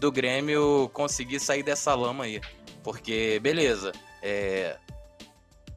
do 0.00 0.10
Grêmio 0.10 0.90
conseguir 0.94 1.38
sair 1.38 1.62
dessa 1.62 1.94
lama 1.94 2.24
aí. 2.24 2.40
Porque, 2.82 3.38
beleza, 3.40 3.92
é... 4.22 4.78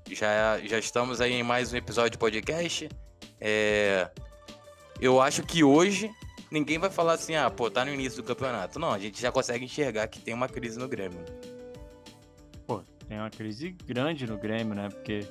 já, 0.10 0.58
já 0.60 0.80
estamos 0.80 1.20
aí 1.20 1.34
em 1.34 1.44
mais 1.44 1.74
um 1.74 1.76
episódio 1.76 2.12
de 2.12 2.18
podcast. 2.18 2.90
É... 3.40 4.10
Eu 5.02 5.20
acho 5.22 5.44
que 5.44 5.64
hoje 5.64 6.10
ninguém 6.50 6.80
vai 6.80 6.90
falar 6.90 7.14
assim, 7.14 7.36
ah, 7.36 7.50
pô, 7.50 7.70
tá 7.70 7.84
no 7.84 7.94
início 7.94 8.22
do 8.22 8.26
campeonato. 8.26 8.80
Não, 8.80 8.94
a 8.94 8.98
gente 8.98 9.22
já 9.22 9.30
consegue 9.30 9.66
enxergar 9.66 10.08
que 10.08 10.20
tem 10.20 10.34
uma 10.34 10.48
crise 10.48 10.80
no 10.80 10.88
Grêmio. 10.88 11.20
Pô, 12.66 12.82
tem 13.08 13.18
uma 13.18 13.30
crise 13.30 13.76
grande 13.86 14.26
no 14.26 14.38
Grêmio, 14.38 14.74
né? 14.74 14.88
Porque 14.88 15.28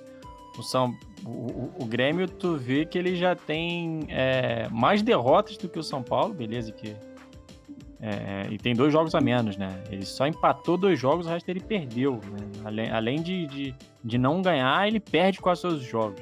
o, 0.59 0.63
São, 0.63 0.95
o, 1.25 1.83
o, 1.83 1.87
Grêmio, 1.87 2.29
tu 2.29 2.59
vê 2.59 2.85
que 2.85 2.99
ele 2.99 3.17
já 3.17 3.35
tem 3.35 4.01
é, 4.09 4.69
mais 4.69 5.01
derrotas 5.01 5.57
do 5.57 5.67
que 5.67 5.79
o 5.79 5.83
São 5.83 6.03
Paulo, 6.03 6.35
beleza, 6.35 6.71
que 6.73 6.95
é, 8.05 8.49
e 8.51 8.59
tem 8.59 8.75
dois 8.75 8.93
jogos 8.93 9.15
a 9.15 9.21
menos, 9.21 9.57
né? 9.57 9.81
Ele 9.89 10.05
só 10.05 10.27
empatou 10.27 10.77
dois 10.77 10.99
jogos, 10.99 11.25
o 11.25 11.29
resto 11.29 11.49
ele 11.49 11.61
perdeu. 11.61 12.15
Né? 12.15 12.63
Além, 12.65 12.91
além 12.91 13.23
de, 13.23 13.47
de, 13.47 13.75
de, 14.03 14.19
não 14.19 14.43
ganhar, 14.43 14.89
ele 14.89 14.99
perde 14.99 15.41
quase 15.41 15.63
todos 15.63 15.79
os 15.79 15.87
jogos. 15.87 16.21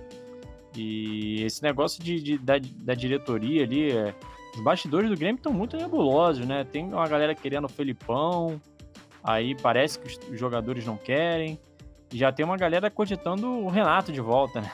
E 0.77 1.43
esse 1.43 1.63
negócio 1.63 2.05
de, 2.05 2.21
de 2.21 2.39
da, 2.39 2.57
da, 2.59 2.93
diretoria 2.93 3.65
ali, 3.65 3.91
é, 3.93 4.15
os 4.55 4.63
bastidores 4.63 5.09
do 5.09 5.17
Grêmio 5.17 5.39
estão 5.39 5.55
muito 5.55 5.75
nebulosos, 5.79 6.47
né? 6.47 6.65
Tem 6.65 6.85
uma 6.85 7.09
galera 7.09 7.35
querendo 7.35 7.65
o 7.65 7.69
Felipão, 7.69 8.61
aí 9.25 9.55
parece 9.55 9.99
que 9.99 10.33
os 10.33 10.39
jogadores 10.39 10.85
não 10.85 10.99
querem. 10.99 11.59
Já 12.13 12.31
tem 12.31 12.45
uma 12.45 12.59
galera 12.59 12.91
cogitando 12.91 13.49
o 13.49 13.69
Renato 13.69 14.13
de 14.13 14.21
volta, 14.21 14.61
né? 14.61 14.71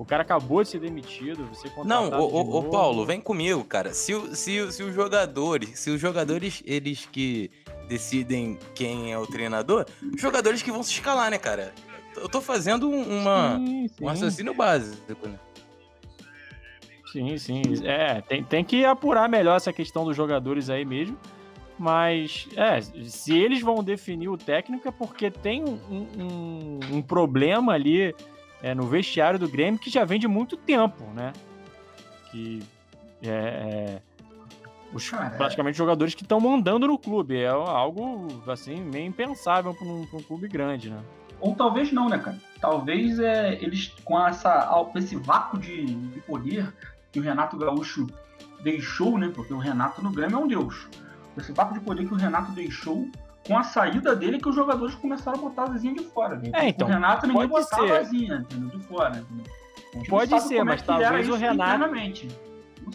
O 0.00 0.04
cara 0.06 0.22
acabou 0.22 0.62
de 0.62 0.70
ser 0.70 0.80
demitido, 0.80 1.44
você 1.44 1.70
Não, 1.84 2.08
o, 2.08 2.58
o, 2.58 2.70
Paulo, 2.70 3.04
vem 3.04 3.20
comigo, 3.20 3.62
cara. 3.62 3.92
Se, 3.92 4.14
se, 4.34 4.72
se 4.72 4.82
os 4.82 4.94
jogadores, 4.94 5.78
se 5.78 5.90
os 5.90 6.00
jogadores, 6.00 6.62
eles 6.64 7.04
que 7.04 7.50
decidem 7.86 8.58
quem 8.74 9.12
é 9.12 9.18
o 9.18 9.26
treinador, 9.26 9.84
os 10.14 10.18
jogadores 10.18 10.62
que 10.62 10.72
vão 10.72 10.82
se 10.82 10.92
escalar, 10.92 11.30
né, 11.30 11.36
cara? 11.36 11.74
Eu 12.16 12.30
tô 12.30 12.40
fazendo 12.40 12.88
uma, 12.88 13.58
sim, 13.58 13.88
sim. 13.88 14.04
um 14.04 14.06
raciocínio 14.06 14.54
básico, 14.54 15.28
né? 15.28 15.38
Sim, 17.12 17.36
sim. 17.36 17.62
É, 17.84 18.22
tem, 18.22 18.42
tem 18.42 18.64
que 18.64 18.86
apurar 18.86 19.28
melhor 19.28 19.56
essa 19.58 19.70
questão 19.70 20.06
dos 20.06 20.16
jogadores 20.16 20.70
aí 20.70 20.86
mesmo. 20.86 21.18
Mas, 21.78 22.48
é, 22.56 22.80
se 22.80 23.36
eles 23.36 23.60
vão 23.60 23.84
definir 23.84 24.30
o 24.30 24.38
técnico 24.38 24.88
é 24.88 24.90
porque 24.90 25.30
tem 25.30 25.62
um, 25.62 26.06
um, 26.18 26.80
um 26.90 27.02
problema 27.02 27.74
ali 27.74 28.14
é, 28.62 28.74
no 28.74 28.86
vestiário 28.86 29.38
do 29.38 29.48
Grêmio 29.48 29.80
que 29.80 29.90
já 29.90 30.04
vem 30.04 30.18
de 30.18 30.28
muito 30.28 30.56
tempo, 30.56 31.04
né? 31.14 31.32
Que 32.30 32.62
é, 33.22 33.28
é 33.28 34.02
os, 34.92 35.08
Cara, 35.08 35.30
praticamente 35.30 35.78
jogadores 35.78 36.14
que 36.14 36.22
estão 36.22 36.40
mandando 36.40 36.86
no 36.86 36.98
clube. 36.98 37.38
É 37.38 37.48
algo, 37.48 38.42
assim, 38.48 38.80
meio 38.80 39.06
impensável 39.06 39.72
para 39.72 39.86
um, 39.86 40.02
um, 40.02 40.22
clube 40.22 40.48
grande, 40.48 40.90
né? 40.90 41.00
Ou 41.40 41.54
talvez 41.54 41.92
não, 41.92 42.08
né, 42.08 42.18
cara? 42.18 42.38
Talvez 42.60 43.18
é, 43.18 43.54
eles, 43.62 43.94
com 44.04 44.20
essa, 44.26 44.68
esse 44.96 45.16
vácuo 45.16 45.58
de, 45.58 45.86
de 45.86 46.20
poder 46.20 46.72
que 47.12 47.20
o 47.20 47.22
Renato 47.22 47.56
Gaúcho 47.56 48.06
deixou, 48.62 49.16
né? 49.16 49.30
Porque 49.34 49.54
o 49.54 49.58
Renato 49.58 50.02
no 50.02 50.10
Grêmio 50.10 50.36
é 50.36 50.38
um 50.38 50.48
deus. 50.48 50.88
Esse 51.38 51.52
vácuo 51.52 51.74
de 51.74 51.80
poder 51.80 52.06
que 52.06 52.12
o 52.12 52.16
Renato 52.16 52.52
deixou 52.52 53.08
com 53.46 53.56
a 53.56 53.62
saída 53.62 54.14
dele 54.14 54.38
que 54.38 54.48
os 54.48 54.54
jogadores 54.54 54.94
começaram 54.94 55.38
a 55.38 55.42
botar 55.42 55.64
a 55.64 55.72
Zezinha 55.72 55.94
de 55.94 56.04
fora. 56.04 56.36
Né? 56.36 56.50
É, 56.54 56.68
então, 56.68 56.86
o 56.86 56.90
Renato 56.90 57.26
ninguém 57.26 57.48
pode 57.48 57.64
botava 57.64 57.86
ser. 57.86 57.92
a 57.92 58.02
Zezinha, 58.02 58.46
de 58.48 58.78
fora. 58.80 59.24
Pode 60.08 60.40
ser, 60.42 60.64
mas 60.64 60.82
é 60.82 60.84
talvez 60.84 61.28
o 61.28 61.34
Renato. 61.34 61.90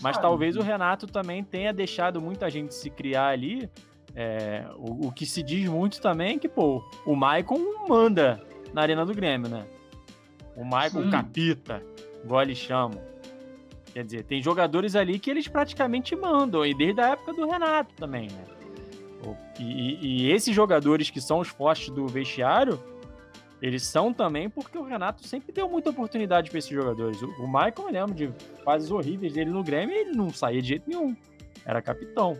Mas 0.01 0.15
sabe. 0.15 0.21
talvez 0.21 0.55
o 0.57 0.61
Renato 0.61 1.07
também 1.07 1.43
tenha 1.43 1.73
deixado 1.73 2.21
muita 2.21 2.49
gente 2.49 2.73
se 2.73 2.89
criar 2.89 3.27
ali. 3.27 3.69
É, 4.15 4.65
o, 4.77 5.07
o, 5.07 5.11
que 5.11 5.25
se 5.25 5.43
diz 5.43 5.67
muito 5.67 6.01
também 6.01 6.35
é 6.35 6.39
que, 6.39 6.47
pô, 6.47 6.81
o 7.05 7.15
Maicon 7.15 7.59
manda 7.87 8.41
na 8.73 8.81
Arena 8.81 9.05
do 9.05 9.13
Grêmio, 9.13 9.49
né? 9.49 9.65
O 10.55 10.63
Maicon 10.63 11.09
capita, 11.09 11.83
igual 12.23 12.41
eles 12.41 12.57
chamam. 12.57 13.01
Quer 13.93 14.05
dizer, 14.05 14.23
tem 14.23 14.41
jogadores 14.41 14.95
ali 14.95 15.19
que 15.19 15.29
eles 15.29 15.47
praticamente 15.47 16.15
mandam, 16.15 16.65
e 16.65 16.73
desde 16.73 17.01
a 17.01 17.09
época 17.09 17.33
do 17.33 17.49
Renato 17.49 17.93
também, 17.95 18.29
né? 18.29 18.54
E, 19.59 19.97
e, 20.01 20.31
esses 20.31 20.53
jogadores 20.53 21.09
que 21.09 21.21
são 21.21 21.39
os 21.39 21.47
fortes 21.47 21.89
do 21.89 22.07
vestiário, 22.07 22.79
eles 23.61 23.83
são 23.83 24.13
também 24.13 24.49
porque 24.49 24.77
o 24.77 24.83
Renato 24.83 25.25
sempre 25.25 25.51
deu 25.51 25.69
muita 25.69 25.89
oportunidade 25.89 26.49
para 26.49 26.59
esses 26.59 26.69
jogadores. 26.69 27.21
O, 27.21 27.27
o 27.41 27.47
Michael, 27.47 27.73
eu 27.77 27.91
lembro 27.91 28.13
de 28.13 28.31
fases 28.63 28.91
horríveis 28.91 29.33
dele 29.33 29.49
no 29.49 29.63
Grêmio, 29.63 29.95
ele 29.95 30.11
não 30.11 30.29
saía 30.29 30.61
de 30.61 30.67
jeito 30.67 30.89
nenhum. 30.89 31.15
Era 31.65 31.81
capitão. 31.81 32.37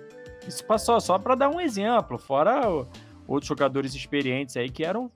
Isso 0.48 0.64
passou 0.66 1.00
só 1.02 1.18
para 1.18 1.36
dar 1.36 1.50
um 1.50 1.60
exemplo, 1.60 2.18
fora 2.18 2.62
outros 3.28 3.48
jogadores 3.48 3.96
experientes 3.96 4.56
aí 4.56 4.70
que 4.70 4.84
eram 4.84 5.10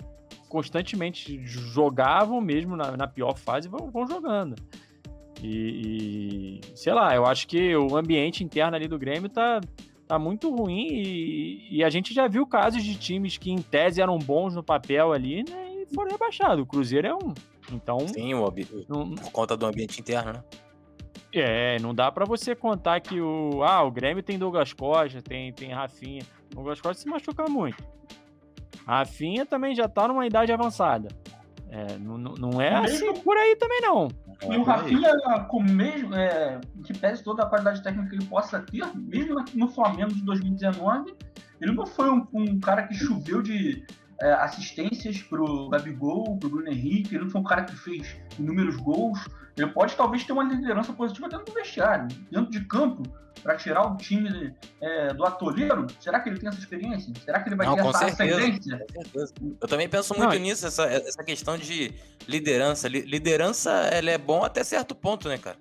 constantemente 0.48 1.39
jogavam 1.46 2.42
mesmo 2.42 2.75
na, 2.75 2.98
na 2.98 3.08
pior 3.08 3.38
fase 3.38 3.70
vão, 3.70 3.92
vão 3.92 4.08
jogando. 4.08 4.56
E, 5.42 6.60
e, 6.60 6.78
sei 6.78 6.94
lá, 6.94 7.16
eu 7.16 7.25
acho 7.25 7.48
que 7.48 7.75
o 7.75 7.96
ambiente 7.96 8.44
interno 8.44 8.75
ali 8.75 8.88
do 8.88 9.00
Grêmio 9.00 9.30
tá, 9.30 9.62
tá 10.10 10.18
muito 10.18 10.50
ruim 10.50 10.88
e, 10.89 11.68
e, 11.70 11.84
a 11.84 11.89
gente 11.92 12.16
já 12.16 12.28
viu 12.28 12.48
casos 12.48 12.84
de 12.84 12.98
times 12.98 13.38
que 13.38 13.51
em 13.51 13.62
tese 13.62 14.01
eram 14.01 14.18
bons 14.18 14.56
no 14.56 14.63
papel 14.63 15.13
ali, 15.13 15.44
né, 15.48 15.84
e 15.84 15.94
foram 15.94 16.10
rebaixados. 16.10 16.63
O 16.63 16.66
Cruzeiro 16.66 17.08
é 17.08 17.13
um. 17.13 17.32
Então. 17.72 18.00
Sim, 18.08 18.34
o, 18.34 18.51
não, 18.88 19.13
por 19.13 19.32
conta 19.32 19.56
do 19.56 19.68
ambiente 19.68 20.01
interno, 20.01 20.34
né? 20.34 20.44
É, 21.32 21.78
não 21.78 21.94
dá 21.94 22.12
para 22.12 22.25
você 22.25 22.56
contar 22.56 23.00
que 23.01 23.22
o. 23.22 23.62
Ah, 23.63 23.84
o 23.84 23.92
Grêmio 23.92 24.24
tem 24.24 24.39
Douglas 24.39 24.74
Costa, 24.74 25.22
tem, 25.22 25.54
tem 25.54 25.72
Rafinha. 25.72 26.24
O 26.51 26.56
Douglas 26.56 26.82
Costa 26.82 27.04
se 27.04 27.08
machuca 27.08 27.46
muito. 27.48 27.84
Rafinha 28.88 29.46
também 29.46 29.75
já 29.75 29.88
tá 29.88 30.08
numa 30.08 30.25
idade 30.25 30.51
avançada. 30.51 31.10
É, 31.70 32.00
não, 32.00 32.18
não 32.18 32.60
é 32.60 32.74
assim 32.74 33.13
por 33.22 33.38
aí 33.38 33.56
também, 33.56 33.80
não. 33.82 34.08
E 34.41 34.58
o 34.58 34.63
Rafinha, 34.63 35.12
com 35.50 35.62
mesmo, 35.62 36.15
é, 36.15 36.62
que 36.84 36.93
pese 36.98 37.24
toda 37.24 37.43
a 37.43 37.46
qualidade 37.46 37.84
técnica 37.84 38.10
que 38.10 38.15
ele 38.15 38.25
possa 38.25 38.60
ter, 38.62 38.86
mesmo 38.96 39.43
no 39.53 39.67
Flamengo 39.67 40.13
de 40.13 40.22
2019, 40.22 41.13
ele 41.60 41.74
não 41.74 41.86
foi 41.86 42.10
um, 42.10 42.25
um 42.34 42.60
cara 42.60 42.84
que 42.84 42.93
choveu 42.93 43.41
de 43.41 43.86
é, 44.22 44.34
assistências 44.34 45.22
pro 45.22 45.70
Gabigol, 45.70 46.38
pro 46.38 46.50
Bruno 46.50 46.68
Henrique, 46.70 47.16
ele 47.16 47.24
não 47.24 47.32
foi 47.32 47.42
um 47.42 47.44
cara 47.44 47.64
que 47.64 47.76
fez 47.76 48.16
inúmeros 48.38 48.76
gols. 48.78 49.20
Ele 49.58 49.68
pode 49.68 49.96
talvez 49.96 50.24
ter 50.24 50.32
uma 50.32 50.44
liderança 50.44 50.94
positiva 50.94 51.28
dentro 51.28 51.46
do 51.46 51.54
vestiário, 51.54 52.08
dentro 52.32 52.52
de 52.52 52.62
campo, 52.66 53.04
para 53.42 53.56
tirar 53.56 53.92
o 53.92 53.98
time 53.98 54.54
é, 54.82 55.14
do 55.14 55.26
atoleiro? 55.26 55.88
Será 56.00 56.20
que 56.20 56.30
ele 56.30 56.40
tem 56.40 56.50
essa 56.50 56.60
experiência? 56.60 57.14
Será 57.24 57.42
que 57.42 57.50
ele 57.50 57.56
vai 57.56 57.68
Não, 57.68 57.76
ter 57.76 57.82
com 57.82 57.90
essa 57.90 58.10
certeza, 58.10 58.38
ascendência? 58.38 58.86
Eu 59.62 59.68
também 59.68 59.88
penso 59.88 60.14
muito 60.18 60.34
Não, 60.34 60.40
nisso, 60.40 60.68
essa, 60.68 60.86
essa 60.86 61.24
questão 61.24 61.58
de 61.58 61.94
liderança. 62.28 62.88
Liderança, 62.88 63.72
ela 63.72 64.12
é 64.12 64.18
bom 64.18 64.44
até 64.44 64.64
certo 64.64 64.94
ponto, 64.94 65.28
né, 65.28 65.38
cara? 65.38 65.58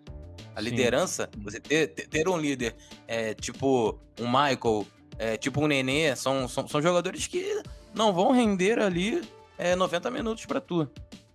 A 0.55 0.61
liderança, 0.61 1.31
você 1.38 1.61
ter, 1.61 1.87
ter 1.87 2.29
um 2.29 2.37
líder 2.37 2.75
é, 3.07 3.33
tipo 3.33 3.97
um 4.21 4.27
Michael, 4.27 4.85
é, 5.17 5.37
tipo 5.37 5.61
um 5.61 5.69
Nenê, 5.69 6.17
são, 6.17 6.49
são, 6.49 6.67
são 6.67 6.83
jogadores 6.83 7.29
que 7.29 7.62
não 7.95 8.12
vão 8.12 8.33
render 8.33 8.78
ali 8.78 9.23
é, 9.57 9.75
90 9.75 10.11
minutos 10.11 10.47
para 10.47 10.61
tu. 10.61 10.88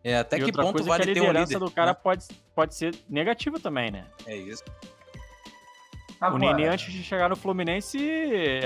É, 0.03 0.17
até 0.17 0.37
e 0.37 0.43
que 0.45 0.51
ponto 0.51 0.73
coisa 0.73 0.89
vale 0.89 1.03
que 1.03 1.11
a 1.11 1.13
ter 1.13 1.21
um 1.21 1.27
líder? 1.27 1.37
A 1.37 1.41
liderança 1.41 1.59
do 1.59 1.71
cara 1.71 1.91
né? 1.91 1.97
pode, 2.01 2.27
pode 2.53 2.75
ser 2.75 2.95
negativa 3.09 3.59
também, 3.59 3.89
né? 3.89 4.05
É 4.25 4.35
isso. 4.35 4.63
Agora... 6.19 6.35
O 6.35 6.37
Nenê, 6.37 6.67
antes 6.67 6.91
de 6.91 7.03
chegar 7.03 7.29
no 7.29 7.35
Fluminense, 7.35 7.99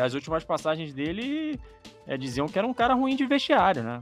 as 0.03 0.13
últimas 0.13 0.43
passagens 0.43 0.93
dele 0.93 1.59
é, 2.05 2.17
diziam 2.17 2.47
que 2.47 2.57
era 2.57 2.67
um 2.67 2.73
cara 2.73 2.93
ruim 2.93 3.15
de 3.15 3.25
vestiário, 3.25 3.83
né? 3.83 4.01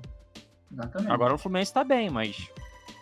Exatamente. 0.72 1.12
Agora 1.12 1.36
o 1.36 1.38
Fluminense 1.38 1.74
tá 1.74 1.84
bem, 1.84 2.10
mas 2.10 2.50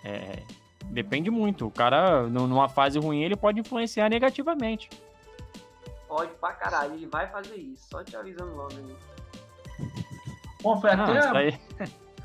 é, 0.03 0.43
depende 0.85 1.29
muito. 1.29 1.67
O 1.67 1.71
cara, 1.71 2.23
numa 2.23 2.69
fase 2.69 2.99
ruim, 2.99 3.23
ele 3.23 3.35
pode 3.35 3.59
influenciar 3.59 4.09
negativamente. 4.09 4.89
Pode 6.07 6.31
pra 6.35 6.53
caralho, 6.53 6.93
ele 6.93 7.07
vai 7.07 7.27
fazer 7.27 7.55
isso. 7.55 7.87
Só 7.89 8.03
te 8.03 8.15
avisando 8.15 8.55
logo 8.55 8.73
aí. 8.77 8.95
Bom, 10.63 10.79
foi 10.79 10.91
até. 10.91 11.37
Aí... 11.37 11.59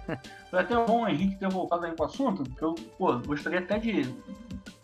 foi 0.49 0.61
até 0.61 0.75
bom 0.87 1.02
o 1.02 1.09
Henrique 1.09 1.37
ter 1.37 1.50
voltado 1.50 1.85
aí 1.85 1.92
pro 1.92 2.07
assunto, 2.07 2.45
que 2.45 2.62
eu 2.62 2.75
pô, 2.97 3.18
gostaria 3.18 3.59
até 3.59 3.78
de. 3.78 4.14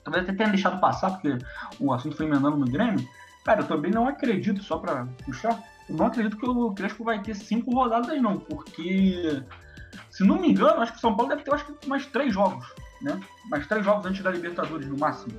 Talvez 0.02 0.24
até 0.24 0.34
tenha 0.34 0.50
deixado 0.50 0.80
passar, 0.80 1.12
porque 1.12 1.38
o 1.80 1.92
assunto 1.92 2.16
foi 2.16 2.26
emendando 2.26 2.58
no 2.58 2.66
Grêmio. 2.66 3.08
Cara, 3.44 3.60
eu 3.60 3.66
também 3.66 3.90
não 3.90 4.08
acredito, 4.08 4.62
só 4.62 4.78
pra 4.78 5.06
puxar, 5.24 5.62
eu 5.88 5.96
não 5.96 6.06
acredito 6.06 6.36
que 6.36 6.48
o 6.48 6.72
Crespo 6.72 7.04
vai 7.04 7.22
ter 7.22 7.34
cinco 7.34 7.70
rodadas, 7.72 8.20
não, 8.20 8.38
porque, 8.38 9.42
se 10.10 10.24
não 10.24 10.40
me 10.40 10.50
engano, 10.50 10.80
acho 10.80 10.92
que 10.92 10.98
o 10.98 11.00
São 11.00 11.14
Paulo 11.14 11.30
deve 11.30 11.42
ter 11.42 11.54
acho 11.54 11.66
que 11.66 11.88
mais 11.88 12.06
três 12.06 12.32
jogos, 12.32 12.66
né? 13.00 13.18
Mais 13.50 13.66
três 13.66 13.84
jogos 13.84 14.04
antes 14.06 14.22
da 14.22 14.30
Libertadores, 14.30 14.88
no 14.88 14.98
máximo. 14.98 15.38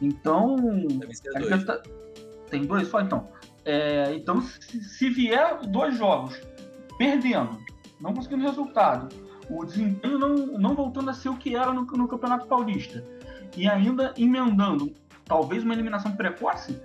Então. 0.00 0.56
Dois. 0.56 1.64
Tá... 1.64 1.80
Tem 2.50 2.64
dois 2.64 2.88
só, 2.88 3.00
então. 3.00 3.28
É, 3.64 4.14
então, 4.14 4.40
se, 4.40 4.80
se 4.80 5.10
vier 5.10 5.60
dois 5.66 5.96
jogos 5.96 6.40
perdendo, 6.98 7.58
não 8.00 8.14
conseguindo 8.14 8.42
resultado, 8.42 9.08
o 9.48 9.64
desempenho 9.64 10.18
não, 10.18 10.34
não 10.34 10.74
voltando 10.74 11.10
a 11.10 11.14
ser 11.14 11.28
o 11.28 11.36
que 11.36 11.54
era 11.54 11.72
no, 11.72 11.82
no 11.82 12.08
Campeonato 12.08 12.46
Paulista, 12.46 13.04
e 13.56 13.68
ainda 13.68 14.12
emendando 14.16 14.92
talvez 15.24 15.62
uma 15.62 15.74
eliminação 15.74 16.12
precoce, 16.12 16.80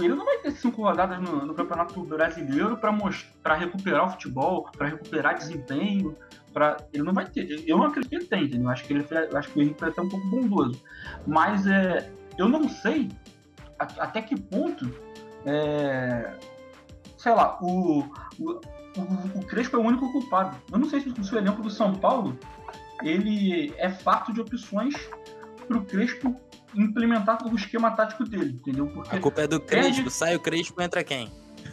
ele 0.00 0.14
não 0.14 0.24
vai 0.24 0.38
ter 0.38 0.52
cinco 0.52 0.82
rodadas 0.82 1.20
no, 1.20 1.44
no 1.44 1.54
Campeonato 1.54 2.02
Brasileiro 2.04 2.78
para 2.78 3.54
recuperar 3.54 4.06
o 4.06 4.10
futebol, 4.10 4.70
para 4.76 4.88
recuperar 4.88 5.36
desempenho. 5.36 6.16
Pra, 6.54 6.76
ele 6.92 7.02
não 7.02 7.12
vai 7.12 7.26
ter. 7.26 7.64
Eu 7.66 7.76
não 7.76 7.86
acredito 7.86 8.08
que 8.08 8.16
ele 8.16 8.26
tem, 8.26 8.44
entendeu? 8.44 8.70
Acho 8.70 8.84
que 8.84 8.94
ele 8.94 9.06
eu 9.10 9.36
acho 9.36 9.50
que 9.50 9.58
o 9.58 9.62
Henrique 9.62 9.80
vai 9.80 9.90
até 9.90 10.00
um 10.00 10.08
pouco 10.08 10.26
bondoso. 10.28 10.80
Mas 11.26 11.66
é, 11.66 12.10
eu 12.38 12.48
não 12.48 12.68
sei 12.68 13.10
até 13.78 14.22
que 14.22 14.40
ponto. 14.40 14.88
É, 15.44 16.32
sei 17.18 17.32
lá, 17.32 17.58
o, 17.60 18.04
o, 18.38 18.60
o, 18.96 19.38
o 19.38 19.44
Crespo 19.46 19.76
é 19.76 19.78
o 19.78 19.82
único 19.82 20.10
culpado. 20.12 20.56
Eu 20.70 20.78
não 20.78 20.88
sei 20.88 21.00
se, 21.00 21.12
se 21.24 21.34
o 21.34 21.38
elenco 21.38 21.62
do 21.62 21.70
São 21.70 21.94
Paulo 21.94 22.38
ele 23.02 23.74
é 23.76 23.90
farto 23.90 24.32
de 24.32 24.40
opções 24.40 24.94
para 25.66 25.76
o 25.76 25.84
Crespo 25.84 26.38
implementar 26.74 27.38
o 27.46 27.54
esquema 27.54 27.90
tático 27.92 28.24
dele, 28.24 28.52
entendeu? 28.52 28.86
Porque 28.88 29.16
a 29.16 29.20
culpa 29.20 29.42
é 29.42 29.46
do 29.46 29.60
Crespo, 29.60 29.94
perde... 29.94 30.10
sai 30.10 30.34
o 30.34 30.40
Crespo, 30.40 30.80
entra 30.82 31.04
quem? 31.04 31.30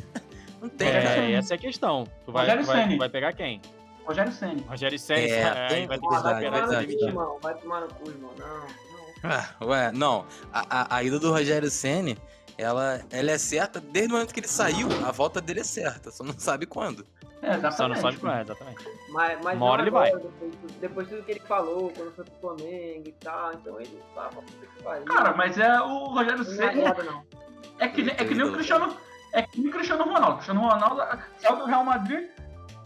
Não 0.61 0.69
tem, 0.69 0.87
é, 0.87 1.01
cara. 1.01 1.31
Essa 1.31 1.53
é 1.53 1.57
a 1.57 1.59
questão. 1.59 2.07
Tu 2.25 2.31
vai, 2.31 2.45
tu 2.45 2.65
vai, 2.65 2.89
tu 2.89 2.97
vai 2.97 3.09
pegar 3.09 3.33
quem? 3.33 3.61
Rogério 4.05 4.31
Senni. 4.31 4.61
Rogério 4.67 4.99
Senni, 4.99 5.21
é, 5.21 5.39
é, 5.41 5.43
vai 5.43 5.67
ter 5.69 5.81
que 5.81 5.87
vai 5.87 5.99
tomar 5.99 7.37
Vai 7.41 7.55
tomar 7.55 7.81
no 7.81 7.87
cu, 7.87 8.09
irmão. 8.09 8.31
Não, 8.37 8.47
não. 8.47 8.91
Ah, 9.23 9.49
ué, 9.61 9.91
não. 9.91 10.25
A, 10.51 10.95
a, 10.95 10.95
a 10.97 11.03
ida 11.03 11.19
do 11.19 11.31
Rogério 11.31 11.69
Senni, 11.69 12.17
ela, 12.61 13.01
ela 13.09 13.31
é 13.31 13.37
certa 13.37 13.79
desde 13.79 14.11
o 14.11 14.15
momento 14.15 14.33
que 14.33 14.39
ele 14.39 14.47
saiu, 14.47 14.87
a 15.05 15.11
volta 15.11 15.41
dele 15.41 15.61
é 15.61 15.63
certa, 15.63 16.11
só 16.11 16.23
não 16.23 16.37
sabe 16.37 16.65
quando. 16.65 17.05
É, 17.41 17.55
exatamente. 17.55 17.77
Só 17.77 17.87
não 17.87 17.95
sabe 17.95 18.17
quando, 18.17 18.37
é, 18.37 18.41
exatamente. 18.41 18.85
Mas, 19.09 19.43
mas 19.43 19.57
Uma 19.57 19.65
hora 19.65 19.81
ele 19.81 19.91
vai. 19.91 20.11
Depois, 20.11 20.53
depois 20.79 21.07
de 21.07 21.15
tudo 21.15 21.25
que 21.25 21.31
ele 21.31 21.39
falou, 21.41 21.91
quando 21.95 22.13
foi 22.13 22.25
pro 22.25 22.35
Flamengo 22.39 23.07
e 23.07 23.15
tal, 23.19 23.53
então 23.53 23.81
ele 23.81 24.03
tava 24.13 24.43
Cara, 25.05 25.33
mas 25.35 25.57
é 25.57 25.81
o 25.81 26.05
Rogério 26.05 26.43
Ceni. 26.43 26.81
É, 26.81 27.85
é 27.85 27.87
que, 27.87 28.01
é 28.01 28.13
que 28.13 28.35
nem 28.35 28.43
o 28.43 28.53
Cristiano. 28.53 28.95
É 29.33 29.41
que 29.41 29.59
nem 29.59 29.69
o 29.69 29.71
Cristiano 29.71 30.03
Ronaldo. 30.03 30.29
O 30.29 30.33
Cristiano 30.35 30.61
Ronaldo 30.61 31.01
saiu 31.39 31.55
do 31.57 31.65
Real 31.65 31.83
Madrid 31.83 32.29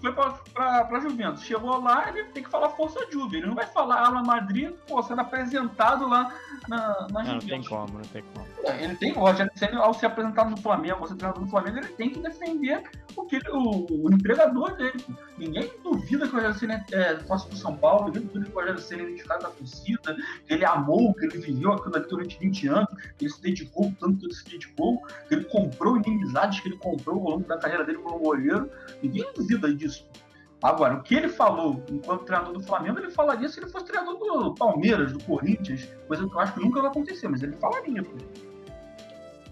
foi 0.06 0.14
pra, 0.14 0.32
pra, 0.54 0.86
pra 0.86 1.00
Juventus. 1.00 1.44
Chegou 1.44 1.82
lá, 1.82 2.10
ele 2.10 2.26
tem 2.26 2.44
que 2.44 2.50
falar 2.50 2.70
força 2.70 3.00
Juve. 3.12 3.38
Ele 3.38 3.48
não 3.48 3.56
vai 3.56 3.66
falar 3.66 4.06
Ala 4.06 4.24
Madrid, 4.24 4.72
pô, 4.88 5.02
sendo 5.02 5.22
apresentado 5.22 6.08
lá 6.08 6.34
na, 6.68 7.08
na 7.12 7.24
não, 7.24 7.40
Juventus. 7.40 7.44
Não 7.44 7.50
tem 7.50 7.64
como, 7.64 7.94
não 7.94 8.06
tem 8.06 8.24
como. 8.34 8.48
É, 8.66 8.84
ele 8.84 8.96
tem, 8.96 9.12
o 9.12 9.20
Rogério 9.20 9.52
Senna, 9.56 9.80
ao 9.80 9.94
se 9.94 10.08
apresentar 10.08 10.50
no 10.50 10.58
Flamengo, 10.58 10.98
ao 11.02 11.08
ser 11.08 11.16
treinador 11.16 11.44
do 11.44 11.50
Flamengo, 11.50 11.78
ele 11.78 11.88
tem 11.90 12.10
que 12.10 12.20
defender 12.20 12.82
o, 13.16 13.24
que, 13.26 13.38
o, 13.52 13.86
o 14.08 14.12
empregador 14.12 14.76
dele. 14.76 15.06
Ninguém 15.38 15.72
duvida 15.84 16.28
que 16.28 16.34
o 16.34 16.36
Rogério 16.36 16.58
Senna 16.58 16.86
é 16.92 17.20
sócio 17.20 17.48
do 17.52 17.56
São 17.56 17.78
Paulo, 17.78 18.06
ninguém 18.06 18.24
duvida 18.24 18.46
que 18.46 18.52
o 18.52 18.56
Rogério 18.56 18.82
Senna 18.82 19.04
é 19.04 19.06
identificado 19.06 19.44
da 19.44 19.50
torcida, 19.50 20.16
que 20.48 20.54
ele 20.54 20.66
amou, 20.66 21.14
que 21.14 21.26
ele 21.26 21.38
viveu 21.38 21.74
aquilo 21.74 21.96
ali 21.96 22.08
durante 22.08 22.40
20 22.40 22.68
anos, 22.68 22.90
que 23.18 23.26
ele 23.26 23.34
se 23.34 23.42
dedicou 23.42 23.94
tanto 24.00 24.18
que 24.18 24.26
ele 24.26 24.34
se 24.34 24.46
dedicou, 24.46 25.00
que 25.28 25.36
ele 25.36 25.44
comprou 25.46 25.98
inimizades 25.98 26.60
que 26.60 26.70
ele 26.70 26.78
comprou 26.78 27.20
ao 27.20 27.30
longo 27.36 27.48
da 27.48 27.60
carreira 27.60 27.86
dele 27.86 28.00
como 28.00 28.18
goleiro. 28.18 28.68
Ninguém 29.04 29.32
duvida 29.36 29.72
disso. 29.76 30.10
Agora, 30.64 30.96
o 30.96 31.04
que 31.04 31.14
ele 31.14 31.30
falou 31.30 31.84
enquanto 31.92 32.24
treinador 32.24 32.54
do 32.54 32.64
Flamengo, 32.64 32.98
ele 32.98 33.12
falaria 33.12 33.48
se 33.48 33.60
ele 33.60 33.70
fosse 33.70 33.86
treinador 33.86 34.18
do 34.18 34.56
Palmeiras, 34.56 35.14
do 35.14 35.24
Corinthians, 35.24 35.88
coisa 36.08 36.28
que 36.28 36.34
eu 36.34 36.40
acho 36.40 36.54
que 36.56 36.62
nunca 36.62 36.82
vai 36.82 36.90
acontecer, 36.90 37.28
mas 37.28 37.44
ele 37.44 37.54
falaria. 37.58 38.02
Pô. 38.02 38.55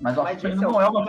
Mas 0.03 0.17
o 0.17 0.23
Mas 0.23 0.43
não 0.59 0.81
é 0.81 0.87
uma. 0.87 1.05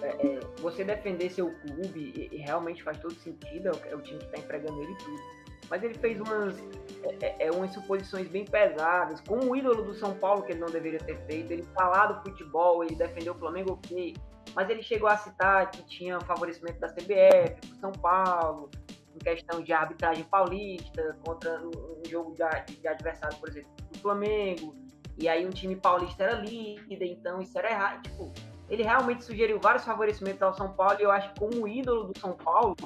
É, 0.00 0.06
é, 0.06 0.40
você 0.60 0.84
defender 0.84 1.28
seu 1.30 1.52
clube 1.52 2.12
e, 2.14 2.36
e, 2.36 2.38
realmente 2.38 2.84
faz 2.84 2.98
todo 2.98 3.14
sentido, 3.14 3.66
é 3.66 3.72
o, 3.72 3.92
é 3.92 3.96
o 3.96 4.00
time 4.00 4.20
que 4.20 4.26
está 4.26 4.38
empregando 4.38 4.80
ele 4.80 4.94
tudo. 4.94 5.20
Mas 5.68 5.82
ele 5.82 5.94
fez 5.94 6.20
umas, 6.20 6.56
é, 7.02 7.26
é, 7.26 7.46
é, 7.46 7.50
umas 7.50 7.72
suposições 7.72 8.28
bem 8.28 8.44
pesadas, 8.44 9.20
como 9.22 9.50
o 9.50 9.56
ídolo 9.56 9.82
do 9.82 9.94
São 9.94 10.14
Paulo, 10.14 10.42
que 10.42 10.52
ele 10.52 10.60
não 10.60 10.68
deveria 10.68 11.00
ter 11.00 11.18
feito. 11.26 11.50
Ele 11.50 11.64
falar 11.74 12.06
do 12.06 12.22
futebol, 12.22 12.84
ele 12.84 12.94
defendeu 12.94 13.34
o 13.34 13.38
Flamengo, 13.38 13.72
ok. 13.72 14.14
Mas 14.54 14.70
ele 14.70 14.82
chegou 14.82 15.08
a 15.08 15.16
citar 15.16 15.68
que 15.70 15.82
tinha 15.82 16.20
favorecimento 16.20 16.78
da 16.78 16.88
CBF, 16.88 17.60
do 17.66 17.76
São 17.80 17.92
Paulo, 17.92 18.70
em 19.14 19.18
questão 19.18 19.60
de 19.60 19.72
arbitragem 19.72 20.24
paulista, 20.24 21.18
contra 21.26 21.60
um 21.60 22.08
jogo 22.08 22.34
de, 22.34 22.74
de 22.74 22.86
adversário, 22.86 23.36
por 23.38 23.48
exemplo, 23.48 23.70
do 23.90 23.98
Flamengo. 23.98 24.74
E 25.18 25.28
aí 25.28 25.44
um 25.44 25.50
time 25.50 25.74
paulista 25.74 26.22
era 26.22 26.34
líder, 26.36 27.06
então 27.06 27.40
isso 27.40 27.58
era 27.58 27.70
errado. 27.70 28.02
Tipo, 28.02 28.32
ele 28.70 28.82
realmente 28.82 29.24
sugeriu 29.24 29.58
vários 29.58 29.84
favorecimentos 29.84 30.42
ao 30.42 30.54
São 30.54 30.72
Paulo 30.72 30.96
e 31.00 31.02
eu 31.02 31.10
acho 31.10 31.32
que 31.32 31.40
como 31.40 31.66
ídolo 31.66 32.12
do 32.12 32.18
São 32.18 32.34
Paulo, 32.34 32.76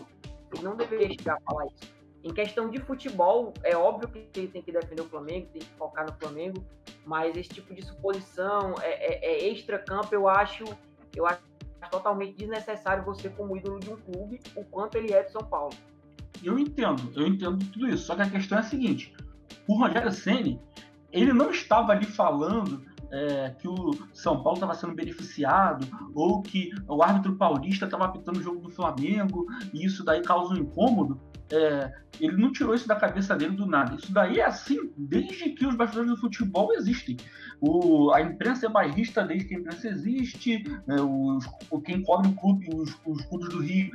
ele 0.52 0.62
não 0.62 0.76
deveria 0.76 1.08
chegar 1.08 1.34
a 1.34 1.40
falar 1.40 1.66
isso. 1.66 1.92
Em 2.24 2.32
questão 2.32 2.70
de 2.70 2.78
futebol, 2.78 3.52
é 3.64 3.76
óbvio 3.76 4.08
que 4.08 4.38
ele 4.38 4.48
tem 4.48 4.62
que 4.62 4.70
defender 4.70 5.02
o 5.02 5.08
Flamengo, 5.08 5.48
tem 5.52 5.60
que 5.60 5.68
focar 5.76 6.06
no 6.06 6.12
Flamengo, 6.12 6.64
mas 7.04 7.36
esse 7.36 7.48
tipo 7.48 7.74
de 7.74 7.84
suposição 7.84 8.74
é, 8.80 8.90
é, 8.90 9.32
é 9.32 9.48
extra-campo, 9.50 10.14
eu 10.14 10.28
acho, 10.28 10.64
eu 11.16 11.26
acho 11.26 11.40
totalmente 11.90 12.36
desnecessário 12.36 13.04
você 13.04 13.28
como 13.28 13.56
ídolo 13.56 13.80
de 13.80 13.90
um 13.90 13.96
clube, 13.96 14.40
o 14.54 14.64
quanto 14.64 14.96
ele 14.96 15.12
é 15.12 15.24
de 15.24 15.32
São 15.32 15.42
Paulo. 15.42 15.74
Eu 16.42 16.56
entendo, 16.58 17.12
eu 17.14 17.26
entendo 17.26 17.58
tudo 17.72 17.88
isso, 17.88 18.04
só 18.04 18.14
que 18.14 18.22
a 18.22 18.30
questão 18.30 18.58
é 18.58 18.60
a 18.60 18.64
seguinte, 18.64 19.12
o 19.66 19.76
Rogério 19.76 20.12
Ceni 20.12 20.60
ele 21.12 21.32
não 21.32 21.50
estava 21.50 21.92
ali 21.92 22.06
falando 22.06 22.82
é, 23.12 23.50
que 23.58 23.68
o 23.68 23.90
São 24.14 24.42
Paulo 24.42 24.56
estava 24.56 24.74
sendo 24.74 24.94
beneficiado 24.94 25.86
ou 26.14 26.42
que 26.42 26.70
o 26.88 27.02
árbitro 27.02 27.36
paulista 27.36 27.84
estava 27.84 28.06
apitando 28.06 28.38
o 28.38 28.42
jogo 28.42 28.60
do 28.60 28.70
Flamengo 28.70 29.46
e 29.72 29.84
isso 29.84 30.02
daí 30.02 30.22
causa 30.22 30.54
um 30.54 30.56
incômodo. 30.56 31.20
É, 31.50 31.92
ele 32.18 32.38
não 32.38 32.50
tirou 32.50 32.74
isso 32.74 32.88
da 32.88 32.96
cabeça 32.96 33.36
dele 33.36 33.54
do 33.54 33.66
nada. 33.66 33.94
Isso 33.94 34.10
daí 34.10 34.40
é 34.40 34.46
assim 34.46 34.90
desde 34.96 35.50
que 35.50 35.66
os 35.66 35.74
bastidores 35.74 36.10
do 36.10 36.16
futebol 36.16 36.72
existem. 36.72 37.18
O, 37.60 38.10
a 38.12 38.22
imprensa 38.22 38.66
é 38.66 38.68
bairrista 38.70 39.22
desde 39.22 39.46
que 39.46 39.56
a 39.56 39.58
imprensa 39.58 39.88
existe. 39.88 40.64
É, 40.88 40.94
os, 41.02 41.44
quem 41.84 42.02
cobre 42.02 42.28
o 42.28 42.32
clube, 42.32 42.70
os, 42.74 42.96
os 43.04 43.22
clubes 43.26 43.50
do 43.50 43.60
Rio 43.60 43.90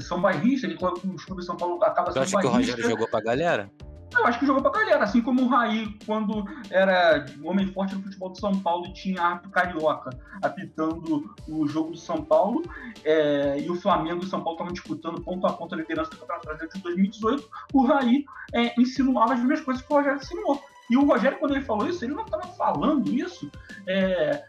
são 0.00 0.20
bairristas. 0.20 0.68
Quem 0.68 0.78
cobre 0.78 1.00
os 1.08 1.24
clubes 1.24 1.44
de 1.44 1.46
São 1.46 1.56
Paulo 1.56 1.82
acaba 1.82 2.12
sendo 2.12 2.30
bairrista. 2.30 2.30
Você 2.30 2.36
acha 2.36 2.40
que 2.40 2.46
o 2.46 2.50
Rogério 2.50 2.90
jogou 2.90 3.08
pra 3.08 3.20
galera? 3.22 3.70
Eu 4.12 4.26
acho 4.26 4.38
que 4.38 4.46
jogou 4.46 4.62
pra 4.62 4.72
galera, 4.72 5.04
assim 5.04 5.20
como 5.20 5.42
o 5.42 5.48
Raí, 5.48 5.94
quando 6.06 6.44
era 6.70 7.26
homem 7.42 7.66
forte 7.66 7.94
no 7.94 8.02
futebol 8.02 8.30
do 8.30 8.40
São 8.40 8.58
Paulo 8.58 8.86
e 8.86 8.92
tinha 8.92 9.22
árbitro 9.22 9.50
carioca 9.50 10.10
apitando 10.42 11.34
o 11.46 11.66
jogo 11.68 11.90
do 11.90 11.98
São 11.98 12.24
Paulo, 12.24 12.62
é, 13.04 13.60
e 13.60 13.70
o 13.70 13.74
Flamengo 13.74 14.22
e 14.22 14.26
o 14.26 14.28
São 14.28 14.40
Paulo 14.40 14.54
estavam 14.54 14.72
disputando 14.72 15.20
ponto 15.20 15.46
a 15.46 15.52
ponto 15.52 15.74
a 15.74 15.78
liderança 15.78 16.10
do 16.10 16.16
Campeonato 16.16 16.46
Brasileiro 16.46 16.74
de 16.74 16.82
2018, 16.82 17.50
o 17.74 17.84
Raí 17.84 18.24
é, 18.54 18.80
insinuava 18.80 19.34
as 19.34 19.40
mesmas 19.40 19.60
coisas 19.60 19.84
que 19.84 19.92
o 19.92 19.96
Rogério 19.96 20.18
insinuou. 20.18 20.62
E 20.90 20.96
o 20.96 21.04
Rogério, 21.04 21.38
quando 21.38 21.54
ele 21.54 21.64
falou 21.64 21.86
isso, 21.86 22.02
ele 22.04 22.14
não 22.14 22.24
estava 22.24 22.46
falando 22.54 23.12
isso 23.12 23.50
é, 23.86 24.42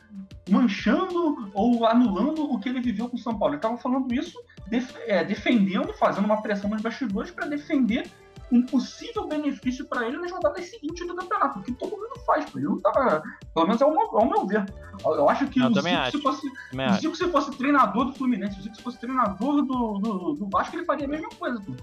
manchando 0.50 1.52
ou 1.54 1.86
anulando 1.86 2.50
o 2.50 2.58
que 2.60 2.70
ele 2.70 2.80
viveu 2.80 3.10
com 3.10 3.18
o 3.18 3.20
São 3.20 3.38
Paulo. 3.38 3.56
Ele 3.56 3.60
estava 3.60 3.78
falando 3.78 4.14
isso 4.14 4.42
def 4.68 4.96
é, 5.06 5.24
defendendo, 5.24 5.92
fazendo 5.94 6.26
uma 6.26 6.42
pressão 6.42 6.70
nos 6.70 6.82
bastidores 6.82 7.32
para 7.32 7.46
defender 7.46 8.10
um 8.52 8.66
possível 8.66 9.28
benefício 9.28 9.86
para 9.86 10.08
ele 10.08 10.18
nas 10.18 10.32
rodadas 10.32 10.70
seguintes 10.70 11.06
do 11.08 11.16
campeonato, 11.16 11.62
que 11.62 11.72
todo 11.74 11.92
mundo 11.92 12.20
faz. 12.26 12.46
Ele 12.56 12.66
não 12.66 12.80
tava, 12.80 13.22
pelo 13.54 13.68
menos 13.68 13.82
é 13.82 13.86
o, 13.86 13.92
meu, 13.92 14.02
é 14.02 14.24
o 14.24 14.30
meu 14.30 14.48
ver. 14.48 14.66
Eu 15.04 15.30
acho 15.30 15.48
que 15.48 15.60
eu 15.60 15.68
o 15.68 15.74
Zico, 15.74 15.88
acho. 15.88 16.18
se 16.18 16.24
fosse, 16.24 16.48
o 16.48 16.94
Zico, 16.96 17.16
se 17.16 17.28
fosse 17.30 17.52
treinador 17.52 18.06
do 18.06 18.14
Fluminense, 18.14 18.60
o 18.60 18.64
Zico 18.64 18.76
se 18.76 18.82
fosse 18.82 19.00
treinador 19.00 19.62
do, 19.62 20.00
do, 20.00 20.34
do 20.34 20.50
Vasco, 20.50 20.76
ele 20.76 20.86
faria 20.86 21.06
a 21.06 21.10
mesma 21.10 21.30
coisa. 21.30 21.62
Pô. 21.62 21.74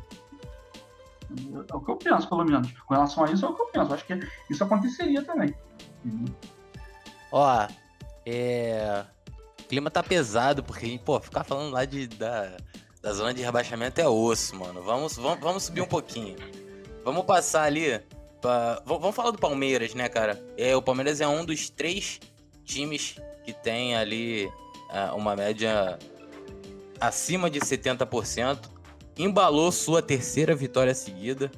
É 1.71 1.77
o 1.77 1.81
que 1.81 1.91
eu 1.91 1.97
penso, 1.97 2.29
pelo 2.29 2.45
menos. 2.45 2.73
Com 2.73 2.95
relação 2.95 3.25
a 3.25 3.31
isso, 3.31 3.45
é 3.45 3.49
o 3.49 3.55
que 3.55 3.63
eu 3.63 3.67
penso. 3.67 3.91
Eu 3.91 3.95
acho 3.95 4.07
que 4.07 4.21
isso 4.51 4.65
aconteceria 4.65 5.23
também. 5.25 5.55
Uhum. 6.05 6.25
Ó, 7.33 7.67
é. 8.25 9.05
O 9.61 9.69
clima 9.69 9.91
tá 9.91 10.03
pesado, 10.03 10.63
porque, 10.63 11.01
pô, 11.05 11.19
ficar 11.21 11.43
falando 11.43 11.73
lá 11.73 11.85
de, 11.85 12.07
da, 12.07 12.57
da 13.07 13.13
zona 13.13 13.33
de 13.33 13.41
rebaixamento 13.41 14.01
é 14.01 14.09
osso, 14.09 14.57
mano. 14.57 14.83
Vamos, 14.83 15.15
vamos, 15.15 15.39
vamos 15.39 15.63
subir 15.63 15.81
um 15.81 15.87
pouquinho. 15.87 16.35
Vamos 17.05 17.25
passar 17.25 17.63
ali. 17.63 18.01
Pra... 18.41 18.83
Vamos 18.85 19.15
falar 19.15 19.31
do 19.31 19.39
Palmeiras, 19.39 19.95
né, 19.95 20.09
cara? 20.09 20.45
É, 20.59 20.75
o 20.75 20.83
Palmeiras 20.83 21.21
é 21.21 21.29
um 21.29 21.45
dos 21.45 21.71
três 21.71 22.19
times 22.65 23.15
que 23.45 23.53
tem 23.53 23.95
ali 23.95 24.51
é, 24.91 25.13
uma 25.13 25.37
média 25.37 25.97
acima 27.01 27.49
de 27.49 27.61
70%. 27.61 28.59
Embalou 29.17 29.71
sua 29.71 30.03
terceira 30.03 30.53
vitória 30.53 30.93
seguida. 30.93 31.49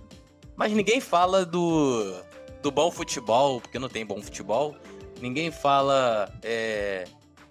Mas 0.55 0.71
ninguém 0.73 1.01
fala 1.01 1.47
do, 1.47 2.15
do 2.63 2.71
bom 2.71 2.91
futebol, 2.91 3.59
porque 3.59 3.79
não 3.79 3.89
tem 3.89 4.05
bom 4.05 4.21
futebol. 4.21 4.77
Ninguém 5.19 5.51
fala 5.51 6.31
é, 6.43 7.07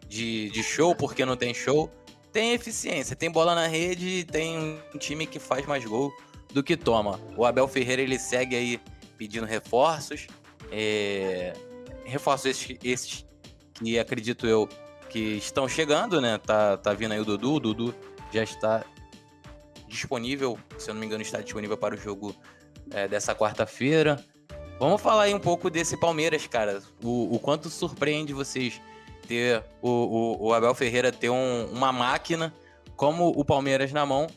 de, 0.08 0.52
de 0.52 0.62
show 0.62 0.94
porque 0.94 1.26
não 1.26 1.36
tem 1.36 1.52
show. 1.52 1.92
Tem 2.32 2.54
eficiência, 2.54 3.16
tem 3.16 3.32
bola 3.32 3.56
na 3.56 3.68
rede, 3.68 4.24
tem 4.26 4.80
um 4.94 4.98
time 4.98 5.26
que 5.26 5.40
faz 5.40 5.66
mais 5.66 5.84
gol 5.86 6.12
do 6.54 6.64
que 6.64 6.78
toma. 6.78 7.20
O 7.36 7.46
Abel 7.46 7.68
Ferreira 7.68 8.02
ele 8.02 8.20
segue 8.20 8.56
aí 8.56 8.80
pedindo 9.18 9.46
reforços. 9.46 10.28
É, 10.72 11.54
reforços 12.04 12.46
esses, 12.48 12.78
esses 12.84 13.26
que 13.74 13.98
acredito 13.98 14.46
eu 14.46 14.68
que 15.10 15.38
estão 15.38 15.68
chegando, 15.68 16.20
né? 16.20 16.38
Tá, 16.38 16.78
tá 16.78 16.94
vindo 16.94 17.14
aí 17.14 17.20
o 17.20 17.26
Dudu, 17.26 17.54
o 17.54 17.60
Dudu 17.60 17.96
já 18.32 18.44
está 18.44 18.84
disponível, 19.88 20.60
se 20.78 20.90
eu 20.90 20.94
não 20.94 21.00
me 21.00 21.08
engano, 21.08 21.22
está 21.22 21.40
disponível 21.40 21.78
para 21.78 21.96
o 21.96 21.98
jogo 21.98 22.36
é, 22.92 23.08
dessa 23.08 23.34
quarta-feira. 23.34 24.24
Vamos 24.80 25.02
falar 25.02 25.24
aí 25.24 25.34
um 25.34 25.40
pouco 25.40 25.70
desse 25.70 25.98
Palmeiras, 25.98 26.46
cara. 26.46 26.84
O, 27.02 27.36
o 27.36 27.40
quanto 27.40 27.70
surpreende 27.70 28.34
vocês 28.34 28.80
ter 29.28 29.64
o, 29.82 29.90
o, 29.90 30.48
o 30.48 30.54
Abel 30.54 30.74
Ferreira 30.74 31.12
ter 31.12 31.30
um, 31.30 31.66
uma 31.72 31.92
máquina 31.92 32.54
como 32.96 33.30
o 33.30 33.46
Palmeiras 33.46 33.92
na 33.92 34.06
mão, 34.06 34.28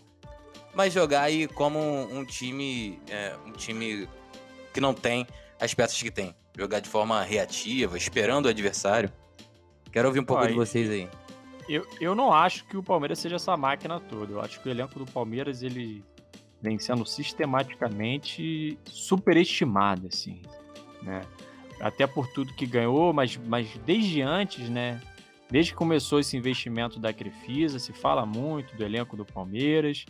mas 0.74 0.92
jogar 0.92 1.22
aí 1.22 1.48
como 1.48 1.78
um, 1.78 2.24
time, 2.24 3.00
é, 3.08 3.34
um 3.46 3.52
time 3.52 4.08
que 4.74 4.80
não 4.80 4.92
tem 4.92 5.26
as 5.60 5.72
peças 5.74 6.00
que 6.00 6.10
tem. 6.10 6.34
Jogar 6.56 6.80
de 6.80 6.88
forma 6.88 7.22
reativa, 7.22 7.96
esperando 7.96 8.46
o 8.46 8.48
adversário. 8.48 9.10
Quero 9.92 10.08
ouvir 10.08 10.20
um 10.20 10.24
pouco 10.24 10.46
de 10.46 10.52
vocês 10.52 10.90
aí. 10.90 11.08
Eu, 11.68 11.86
eu 12.00 12.14
não 12.14 12.32
acho 12.32 12.64
que 12.66 12.76
o 12.76 12.82
Palmeiras 12.82 13.18
seja 13.18 13.36
essa 13.36 13.56
máquina 13.56 14.00
toda. 14.00 14.32
Eu 14.32 14.40
acho 14.40 14.60
que 14.60 14.68
o 14.68 14.70
elenco 14.70 14.98
do 14.98 15.06
Palmeiras 15.06 15.62
ele 15.62 16.04
vem 16.60 16.78
sendo 16.78 17.06
sistematicamente 17.06 18.78
superestimado, 18.84 20.08
assim, 20.08 20.42
né? 21.02 21.22
Até 21.80 22.06
por 22.06 22.28
tudo 22.28 22.52
que 22.52 22.66
ganhou, 22.66 23.12
mas, 23.12 23.36
mas 23.36 23.68
desde 23.84 24.22
antes, 24.22 24.68
né? 24.68 25.00
Desde 25.50 25.72
que 25.72 25.76
começou 25.76 26.20
esse 26.20 26.36
investimento 26.36 27.00
da 27.00 27.12
Crefisa, 27.12 27.78
se 27.78 27.92
fala 27.92 28.24
muito 28.24 28.76
do 28.76 28.84
elenco 28.84 29.16
do 29.16 29.24
Palmeiras. 29.24 30.06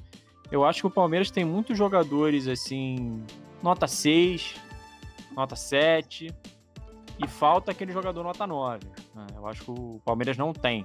Eu 0.51 0.65
acho 0.65 0.83
que 0.83 0.87
o 0.87 0.91
Palmeiras 0.91 1.31
tem 1.31 1.45
muitos 1.45 1.79
jogadores 1.79 2.47
assim, 2.47 3.23
nota 3.63 3.87
6, 3.87 4.57
nota 5.35 5.57
7, 5.57 6.35
e 7.19 7.29
falta 7.29 7.71
aquele 7.71 7.93
jogador 7.93 8.23
nota 8.23 8.47
9. 8.47 8.85
Né? 9.15 9.27
Eu 9.35 9.47
acho 9.47 9.65
que 9.65 9.71
o 9.71 10.01
Palmeiras 10.05 10.37
não 10.37 10.53
tem. 10.53 10.85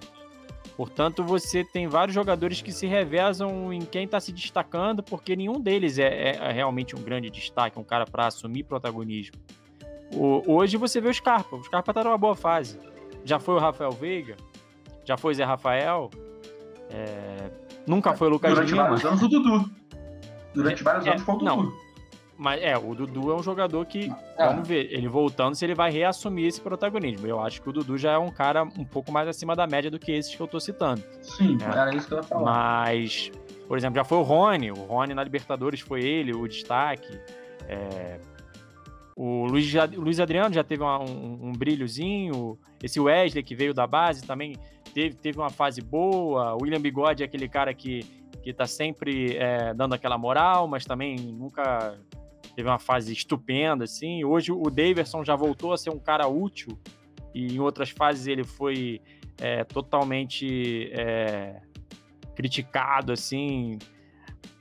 Portanto, 0.76 1.24
você 1.24 1.64
tem 1.64 1.88
vários 1.88 2.14
jogadores 2.14 2.62
que 2.62 2.72
se 2.72 2.86
revezam 2.86 3.72
em 3.72 3.82
quem 3.82 4.06
está 4.06 4.20
se 4.20 4.32
destacando, 4.32 5.02
porque 5.02 5.36
nenhum 5.36 5.60
deles 5.60 5.98
é, 5.98 6.32
é, 6.32 6.52
realmente 6.52 6.96
um 6.96 7.02
grande 7.02 7.30
destaque, 7.30 7.80
um 7.80 7.84
cara 7.84 8.06
para 8.06 8.28
assumir 8.28 8.64
protagonismo. 8.64 9.36
O, 10.16 10.44
hoje 10.48 10.78
você 10.78 11.02
vê 11.02 11.10
o 11.10 11.14
Scarpa. 11.14 11.56
O 11.56 11.64
Scarpa 11.64 11.94
tá 11.94 12.04
numa 12.04 12.18
boa 12.18 12.36
fase. 12.36 12.80
Já 13.24 13.40
foi 13.40 13.56
o 13.56 13.60
Rafael 13.60 13.92
Veiga, 13.92 14.36
já 15.04 15.18
foi 15.18 15.34
o 15.34 15.36
Zé 15.36 15.44
Rafael, 15.44 16.10
é, 16.90 17.50
nunca 17.88 18.14
foi 18.14 18.28
o 18.28 18.32
Lucas 18.32 18.54
Durante 18.54 18.72
Lima. 18.72 18.84
vários 18.84 19.06
anos 19.06 19.22
o 19.24 19.28
Dudu. 19.28 19.72
Durante 20.54 20.84
vários 20.84 21.06
é, 21.06 21.10
anos 21.10 21.24
foi 21.24 21.36
o 21.36 21.38
Dudu. 21.40 21.46
Não, 21.46 21.74
mas 22.38 22.62
é, 22.62 22.78
o 22.78 22.94
Dudu 22.94 23.32
é 23.32 23.36
um 23.36 23.44
jogador 23.44 23.86
que, 23.86 24.12
é. 24.38 24.48
vamos 24.48 24.68
ver, 24.68 24.92
ele 24.92 25.08
voltando, 25.08 25.56
se 25.56 25.64
ele 25.64 25.74
vai 25.74 25.90
reassumir 25.90 26.48
esse 26.48 26.60
protagonismo. 26.60 27.26
Eu 27.26 27.40
acho 27.40 27.62
que 27.62 27.70
o 27.70 27.72
Dudu 27.72 27.98
já 27.98 28.12
é 28.14 28.18
um 28.18 28.30
cara 28.30 28.64
um 28.64 28.84
pouco 28.84 29.12
mais 29.12 29.28
acima 29.28 29.56
da 29.56 29.66
média 29.66 29.90
do 29.90 29.98
que 29.98 30.12
esses 30.12 30.36
que 30.36 30.42
eu 30.42 30.48
tô 30.48 30.60
citando. 30.60 31.02
Sim, 31.22 31.58
é. 31.62 31.78
era 31.78 31.96
isso 31.96 32.08
que 32.08 32.14
eu 32.14 32.18
ia 32.18 32.24
falar. 32.24 32.44
Mas, 32.44 33.32
por 33.68 33.78
exemplo, 33.78 33.96
já 33.96 34.04
foi 34.04 34.18
o 34.18 34.22
Rony. 34.22 34.72
O 34.72 34.76
Rony 34.76 35.14
na 35.14 35.24
Libertadores 35.24 35.80
foi 35.80 36.04
ele, 36.04 36.34
o 36.34 36.46
destaque. 36.48 37.18
É, 37.70 38.20
o 39.16 39.46
Luiz, 39.46 39.74
Luiz 39.96 40.20
Adriano 40.20 40.54
já 40.54 40.64
teve 40.64 40.84
uma, 40.84 41.00
um, 41.00 41.48
um, 41.48 41.52
brilhozinho. 41.54 42.60
Esse 42.84 43.00
Wesley 43.00 43.44
que 43.44 43.56
veio 43.56 43.74
da 43.74 43.88
base 43.88 44.26
também 44.26 44.58
teve, 44.94 45.16
teve 45.16 45.40
uma 45.40 45.50
fase 45.50 45.82
boa. 45.82 46.54
O 46.56 46.64
William 46.64 46.82
Bigode 46.82 47.24
é 47.24 47.26
aquele 47.26 47.48
cara 47.48 47.74
que, 47.74 48.02
que 48.44 48.52
tá 48.52 48.68
sempre 48.68 49.38
é, 49.38 49.74
dando 49.74 49.94
aquela 49.94 50.18
moral, 50.18 50.68
mas 50.68 50.84
também 50.84 51.16
nunca 51.16 51.98
teve 52.58 52.68
uma 52.68 52.78
fase 52.78 53.14
estupenda, 53.14 53.86
assim. 53.86 54.26
Hoje 54.26 54.52
o 54.52 54.70
Daverson 54.70 55.24
já 55.24 55.36
voltou 55.36 55.72
a 55.72 55.78
ser 55.78 55.92
um 55.92 56.00
cara 56.00 56.28
útil 56.28 56.78
e 57.34 57.56
em 57.56 57.60
outras 57.60 57.90
fases 57.90 58.28
ele 58.28 58.44
foi 58.44 59.02
é, 59.40 59.64
totalmente 59.64 60.90
é, 60.92 61.62
criticado, 62.36 63.14
assim, 63.14 63.78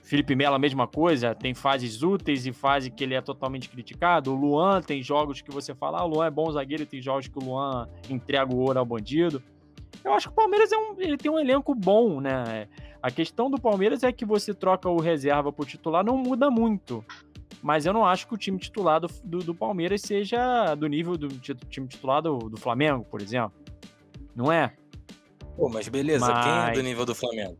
Felipe 0.04 0.36
Melo, 0.36 0.54
a 0.54 0.58
mesma 0.58 0.86
coisa, 0.86 1.34
tem 1.34 1.54
fases 1.54 2.02
úteis 2.02 2.46
e 2.46 2.52
fase 2.52 2.90
que 2.90 3.02
ele 3.02 3.14
é 3.14 3.22
totalmente 3.22 3.70
criticado. 3.70 4.32
O 4.32 4.36
Luan 4.36 4.82
tem 4.82 5.02
jogos 5.02 5.40
que 5.40 5.50
você 5.50 5.74
fala, 5.74 6.00
ah, 6.00 6.04
o 6.04 6.08
Luan 6.08 6.26
é 6.26 6.30
bom 6.30 6.50
zagueiro, 6.52 6.84
tem 6.84 7.00
jogos 7.00 7.26
que 7.26 7.38
o 7.38 7.42
Luan 7.42 7.88
entrega 8.10 8.54
o 8.54 8.58
ouro 8.58 8.78
ao 8.78 8.84
bandido. 8.84 9.42
Eu 10.04 10.12
acho 10.12 10.28
que 10.28 10.32
o 10.32 10.36
Palmeiras 10.36 10.70
é 10.70 10.76
um, 10.76 10.94
ele 10.98 11.16
tem 11.16 11.30
um 11.30 11.38
elenco 11.38 11.74
bom, 11.74 12.20
né? 12.20 12.68
A 13.02 13.10
questão 13.10 13.50
do 13.50 13.58
Palmeiras 13.58 14.02
é 14.02 14.12
que 14.12 14.26
você 14.26 14.52
troca 14.52 14.90
o 14.90 15.00
reserva 15.00 15.50
por 15.50 15.64
titular, 15.64 16.04
não 16.04 16.18
muda 16.18 16.50
muito. 16.50 17.02
Mas 17.62 17.86
eu 17.86 17.94
não 17.94 18.04
acho 18.04 18.28
que 18.28 18.34
o 18.34 18.36
time 18.36 18.58
titular 18.58 19.00
do, 19.00 19.08
do, 19.24 19.38
do 19.38 19.54
Palmeiras 19.54 20.02
seja 20.02 20.74
do 20.74 20.86
nível 20.86 21.16
do 21.16 21.28
time 21.28 21.88
titular 21.88 22.20
do, 22.20 22.50
do 22.50 22.58
Flamengo, 22.58 23.06
por 23.06 23.22
exemplo. 23.22 23.54
Não 24.36 24.52
é? 24.52 24.74
Pô, 25.56 25.70
mas 25.70 25.88
beleza, 25.88 26.26
mas... 26.26 26.44
quem 26.44 26.52
é 26.52 26.72
do 26.72 26.82
nível 26.82 27.06
do 27.06 27.14
Flamengo? 27.14 27.56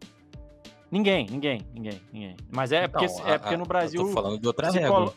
Ninguém, 0.94 1.26
ninguém, 1.28 1.60
ninguém, 1.74 2.00
ninguém. 2.12 2.36
Mas 2.52 2.70
é 2.70 2.86
porque, 2.86 3.06
então, 3.06 3.28
é 3.28 3.36
porque 3.36 3.56
no 3.56 3.64
Brasil. 3.64 4.00
Eu 4.00 4.06
tô 4.06 4.12
falando 4.12 4.38
de 4.40 4.46
outra 4.46 4.70
regra. 4.70 4.88
Colo... 4.88 5.14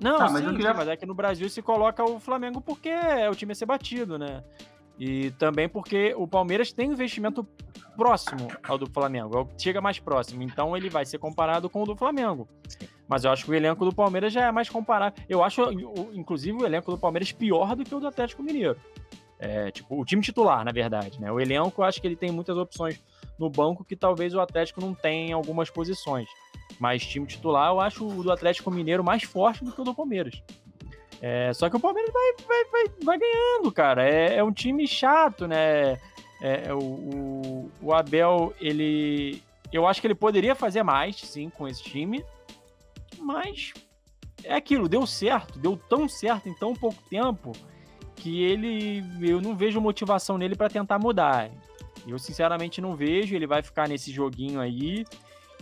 Não, 0.00 0.18
tá, 0.18 0.30
mas, 0.30 0.44
sim, 0.44 0.50
queria... 0.52 0.70
sim, 0.70 0.76
mas 0.76 0.88
é 0.88 0.96
que 0.96 1.04
no 1.04 1.14
Brasil 1.14 1.50
se 1.50 1.60
coloca 1.60 2.04
o 2.04 2.20
Flamengo 2.20 2.60
porque 2.60 2.88
é 2.88 3.28
o 3.28 3.34
time 3.34 3.50
a 3.50 3.54
ser 3.56 3.66
batido, 3.66 4.16
né? 4.16 4.44
E 4.96 5.32
também 5.32 5.68
porque 5.68 6.14
o 6.16 6.28
Palmeiras 6.28 6.70
tem 6.70 6.88
um 6.88 6.92
investimento 6.92 7.44
próximo 7.96 8.46
ao 8.62 8.78
do 8.78 8.88
Flamengo, 8.88 9.36
é 9.36 9.40
o 9.40 9.46
que 9.46 9.60
chega 9.60 9.80
mais 9.80 9.98
próximo. 9.98 10.44
Então 10.44 10.76
ele 10.76 10.88
vai 10.88 11.04
ser 11.04 11.18
comparado 11.18 11.68
com 11.68 11.82
o 11.82 11.84
do 11.84 11.96
Flamengo. 11.96 12.48
Mas 13.08 13.24
eu 13.24 13.32
acho 13.32 13.46
que 13.46 13.50
o 13.50 13.54
elenco 13.54 13.84
do 13.84 13.92
Palmeiras 13.92 14.32
já 14.32 14.46
é 14.46 14.52
mais 14.52 14.68
comparável. 14.68 15.20
Eu 15.28 15.42
acho, 15.42 15.60
inclusive, 16.12 16.56
o 16.56 16.64
elenco 16.64 16.92
do 16.92 16.98
Palmeiras 16.98 17.32
pior 17.32 17.74
do 17.74 17.84
que 17.84 17.92
o 17.92 17.98
do 17.98 18.06
Atlético 18.06 18.44
Mineiro. 18.44 18.76
É, 19.40 19.72
tipo, 19.72 20.00
o 20.00 20.04
time 20.04 20.22
titular, 20.22 20.64
na 20.64 20.70
verdade, 20.70 21.20
né? 21.20 21.32
O 21.32 21.40
elenco, 21.40 21.82
eu 21.82 21.84
acho 21.84 22.00
que 22.00 22.06
ele 22.06 22.16
tem 22.16 22.30
muitas 22.30 22.56
opções 22.56 23.02
no 23.38 23.48
banco 23.48 23.84
que 23.84 23.94
talvez 23.94 24.34
o 24.34 24.40
Atlético 24.40 24.80
não 24.80 24.94
tenha 24.94 25.28
em 25.28 25.32
algumas 25.32 25.70
posições. 25.70 26.28
Mas 26.78 27.06
time 27.06 27.26
titular, 27.26 27.70
eu 27.70 27.80
acho 27.80 28.06
o 28.06 28.22
do 28.22 28.32
Atlético 28.32 28.70
Mineiro 28.70 29.02
mais 29.04 29.22
forte 29.22 29.64
do 29.64 29.72
que 29.72 29.80
o 29.80 29.84
do 29.84 29.94
Palmeiras. 29.94 30.42
É, 31.20 31.52
só 31.52 31.68
que 31.68 31.76
o 31.76 31.80
Palmeiras 31.80 32.12
vai, 32.12 32.46
vai, 32.46 32.64
vai, 32.64 32.94
vai 33.02 33.18
ganhando, 33.18 33.72
cara. 33.72 34.08
É, 34.08 34.36
é, 34.36 34.44
um 34.44 34.52
time 34.52 34.86
chato, 34.86 35.46
né? 35.46 35.92
É, 36.40 36.68
é, 36.68 36.74
o, 36.74 36.78
o, 36.78 37.70
o, 37.82 37.92
Abel, 37.92 38.54
ele. 38.60 39.42
Eu 39.72 39.86
acho 39.86 40.00
que 40.00 40.06
ele 40.06 40.14
poderia 40.14 40.54
fazer 40.54 40.82
mais, 40.82 41.16
sim, 41.16 41.50
com 41.50 41.66
esse 41.66 41.82
time. 41.82 42.24
Mas 43.18 43.72
é 44.44 44.54
aquilo, 44.54 44.88
deu 44.88 45.04
certo, 45.06 45.58
deu 45.58 45.76
tão 45.88 46.08
certo 46.08 46.48
em 46.48 46.54
tão 46.54 46.72
pouco 46.74 47.02
tempo 47.10 47.52
que 48.14 48.42
ele. 48.42 49.02
Eu 49.20 49.40
não 49.40 49.56
vejo 49.56 49.80
motivação 49.80 50.38
nele 50.38 50.54
para 50.54 50.70
tentar 50.70 50.98
mudar. 51.00 51.50
Eu 52.06 52.18
sinceramente 52.18 52.80
não 52.80 52.94
vejo, 52.94 53.34
ele 53.34 53.46
vai 53.46 53.62
ficar 53.62 53.88
nesse 53.88 54.10
joguinho 54.10 54.60
aí. 54.60 55.04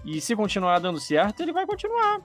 E 0.04 0.20
se 0.20 0.36
continuar 0.36 0.78
dando 0.78 1.00
certo, 1.00 1.42
ele 1.42 1.52
vai 1.52 1.66
continuar. 1.66 2.20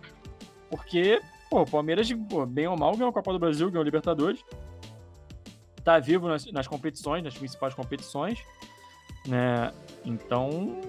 Porque, 0.69 1.21
pô, 1.49 1.61
o 1.61 1.65
Palmeiras, 1.65 2.11
pô, 2.29 2.45
bem 2.45 2.67
ou 2.67 2.77
mal, 2.77 2.93
ganhou 2.93 3.09
a 3.09 3.13
Copa 3.13 3.33
do 3.33 3.39
Brasil, 3.39 3.69
ganhou 3.69 3.81
a 3.81 3.85
Libertadores. 3.85 4.43
Tá 5.83 5.97
vivo 5.99 6.27
nas, 6.27 6.45
nas 6.51 6.67
competições, 6.67 7.23
nas 7.23 7.37
principais 7.37 7.73
competições. 7.73 8.39
Né? 9.27 9.71
Então, 10.05 10.79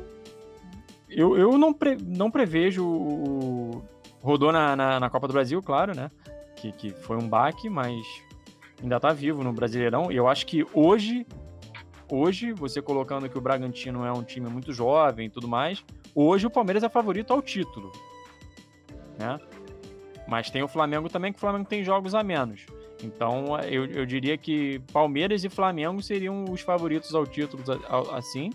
eu, 1.09 1.37
eu 1.37 1.59
não, 1.59 1.73
pre, 1.73 1.97
não 1.97 2.31
prevejo 2.31 2.85
o, 2.85 3.83
rodou 4.23 4.53
na, 4.53 4.75
na, 4.77 5.01
na, 5.01 5.11
Copa 5.11 5.27
do 5.27 5.33
Brasil, 5.33 5.63
claro, 5.63 5.95
né? 5.95 6.11
Que, 6.57 6.73
que 6.73 6.91
foi 6.91 7.17
um 7.17 7.29
baque, 7.29 7.69
mas 7.69 7.97
ainda 8.81 8.99
tá 9.01 9.13
vivo 9.13 9.43
no 9.43 9.53
Brasileirão. 9.53 10.11
Eu 10.11 10.29
acho 10.29 10.47
que 10.47 10.65
hoje, 10.73 11.27
hoje, 12.13 12.53
você 12.53 12.83
colocando 12.83 13.29
que 13.29 13.39
o 13.39 13.41
Bragantino 13.41 14.05
é 14.05 14.13
um 14.13 14.23
time 14.23 14.49
muito 14.51 14.71
jovem 14.71 15.27
e 15.27 15.31
tudo 15.31 15.49
mais, 15.49 15.83
hoje 16.15 16.47
o 16.47 16.51
Palmeiras 16.51 16.83
é 16.83 16.89
favorito 16.89 17.33
ao 17.33 17.41
título. 17.41 17.91
Né? 19.19 19.41
Mas 20.29 20.51
tem 20.51 20.63
o 20.63 20.69
Flamengo 20.69 21.09
também, 21.09 21.33
que 21.33 21.39
o 21.39 21.41
Flamengo 21.41 21.65
tem 21.65 21.83
jogos 21.83 22.15
a 22.15 22.23
menos. 22.23 22.67
Então, 23.03 23.59
eu, 23.61 23.87
eu 23.87 24.05
diria 24.05 24.37
que 24.37 24.79
Palmeiras 24.93 25.43
e 25.43 25.49
Flamengo 25.49 26.03
seriam 26.03 26.45
os 26.45 26.61
favoritos 26.61 27.15
ao 27.15 27.27
título, 27.27 27.63
assim. 28.13 28.51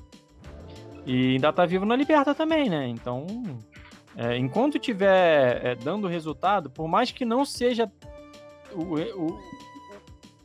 E 1.06 1.34
ainda 1.34 1.52
tá 1.52 1.66
vivo 1.66 1.86
na 1.86 1.96
Liberta 1.96 2.36
também, 2.36 2.70
né? 2.70 2.88
Então, 2.88 3.26
é, 4.16 4.38
enquanto 4.38 4.78
tiver 4.78 5.66
é, 5.66 5.76
dando 5.76 6.08
resultado, 6.08 6.70
por 6.70 6.88
mais 6.88 7.12
que 7.12 7.26
não 7.26 7.44
seja 7.44 7.92
o, 8.72 8.96
o 8.96 9.40